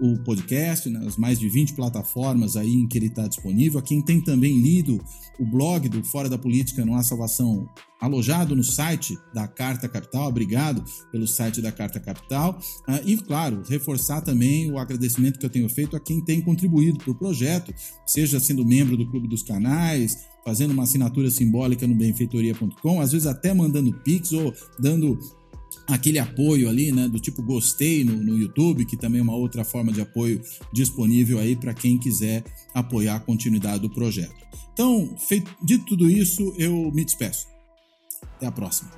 o 0.00 0.18
podcast 0.24 0.88
nas 0.88 1.16
mais 1.16 1.38
de 1.38 1.48
20 1.48 1.74
plataformas 1.74 2.56
aí 2.56 2.72
em 2.72 2.88
que 2.88 2.96
ele 2.96 3.06
está 3.06 3.28
disponível, 3.28 3.78
a 3.78 3.82
quem 3.82 4.02
tem 4.02 4.20
também 4.20 4.60
lido 4.60 5.02
o 5.38 5.46
blog 5.46 5.88
do 5.88 6.02
Fora 6.04 6.28
da 6.28 6.38
Política 6.38 6.84
Não 6.84 6.96
Há 6.96 7.02
Salvação 7.02 7.68
alojado 8.00 8.56
no 8.56 8.64
site 8.64 9.18
da 9.34 9.46
Carta 9.46 9.88
Capital. 9.88 10.28
Obrigado 10.28 10.82
pelo 11.12 11.26
site 11.26 11.60
da 11.60 11.70
Carta 11.70 12.00
Capital. 12.00 12.58
Ah, 12.88 13.00
e, 13.04 13.16
claro, 13.16 13.62
reforçar 13.68 14.22
também 14.22 14.72
o 14.72 14.78
agradecimento 14.78 15.38
que 15.38 15.44
eu 15.44 15.50
tenho 15.50 15.68
feito 15.68 15.96
a 15.96 16.00
quem 16.00 16.24
tem 16.24 16.40
contribuído 16.40 16.98
para 16.98 17.10
o 17.10 17.14
projeto, 17.14 17.74
seja 18.06 18.40
sendo 18.40 18.64
membro 18.64 18.96
do 18.96 19.06
Clube 19.10 19.28
dos 19.28 19.42
Canais, 19.42 20.26
fazendo 20.44 20.72
uma 20.72 20.84
assinatura 20.84 21.30
simbólica 21.30 21.86
no 21.86 21.94
benfeitoria.com, 21.94 23.00
às 23.00 23.12
vezes 23.12 23.26
até 23.26 23.52
mandando 23.52 23.92
pix 24.02 24.32
ou 24.32 24.54
dando 24.78 25.18
aquele 25.86 26.18
apoio 26.18 26.68
ali, 26.68 26.92
né, 26.92 27.08
do 27.08 27.18
tipo 27.18 27.42
gostei 27.42 28.04
no, 28.04 28.16
no 28.16 28.38
YouTube, 28.38 28.84
que 28.84 28.96
também 28.96 29.20
é 29.20 29.22
uma 29.22 29.36
outra 29.36 29.64
forma 29.64 29.92
de 29.92 30.00
apoio 30.00 30.40
disponível 30.72 31.38
aí 31.38 31.56
para 31.56 31.74
quem 31.74 31.98
quiser 31.98 32.44
apoiar 32.74 33.16
a 33.16 33.20
continuidade 33.20 33.80
do 33.80 33.90
projeto. 33.90 34.34
Então, 34.72 35.14
feito, 35.18 35.54
dito 35.62 35.84
tudo 35.84 36.08
isso, 36.08 36.54
eu 36.56 36.90
me 36.92 37.04
despeço. 37.04 37.46
Até 38.36 38.46
a 38.46 38.52
próxima. 38.52 38.90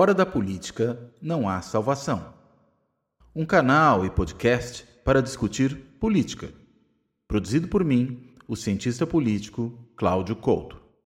Fora 0.00 0.14
da 0.14 0.24
política 0.24 0.98
não 1.20 1.46
há 1.46 1.60
salvação. 1.60 2.32
Um 3.36 3.44
canal 3.44 4.02
e 4.06 4.08
podcast 4.08 4.82
para 5.04 5.20
discutir 5.20 5.76
política. 6.00 6.54
Produzido 7.28 7.68
por 7.68 7.84
mim, 7.84 8.32
o 8.48 8.56
cientista 8.56 9.06
político 9.06 9.78
Cláudio 9.94 10.36
Couto. 10.36 10.79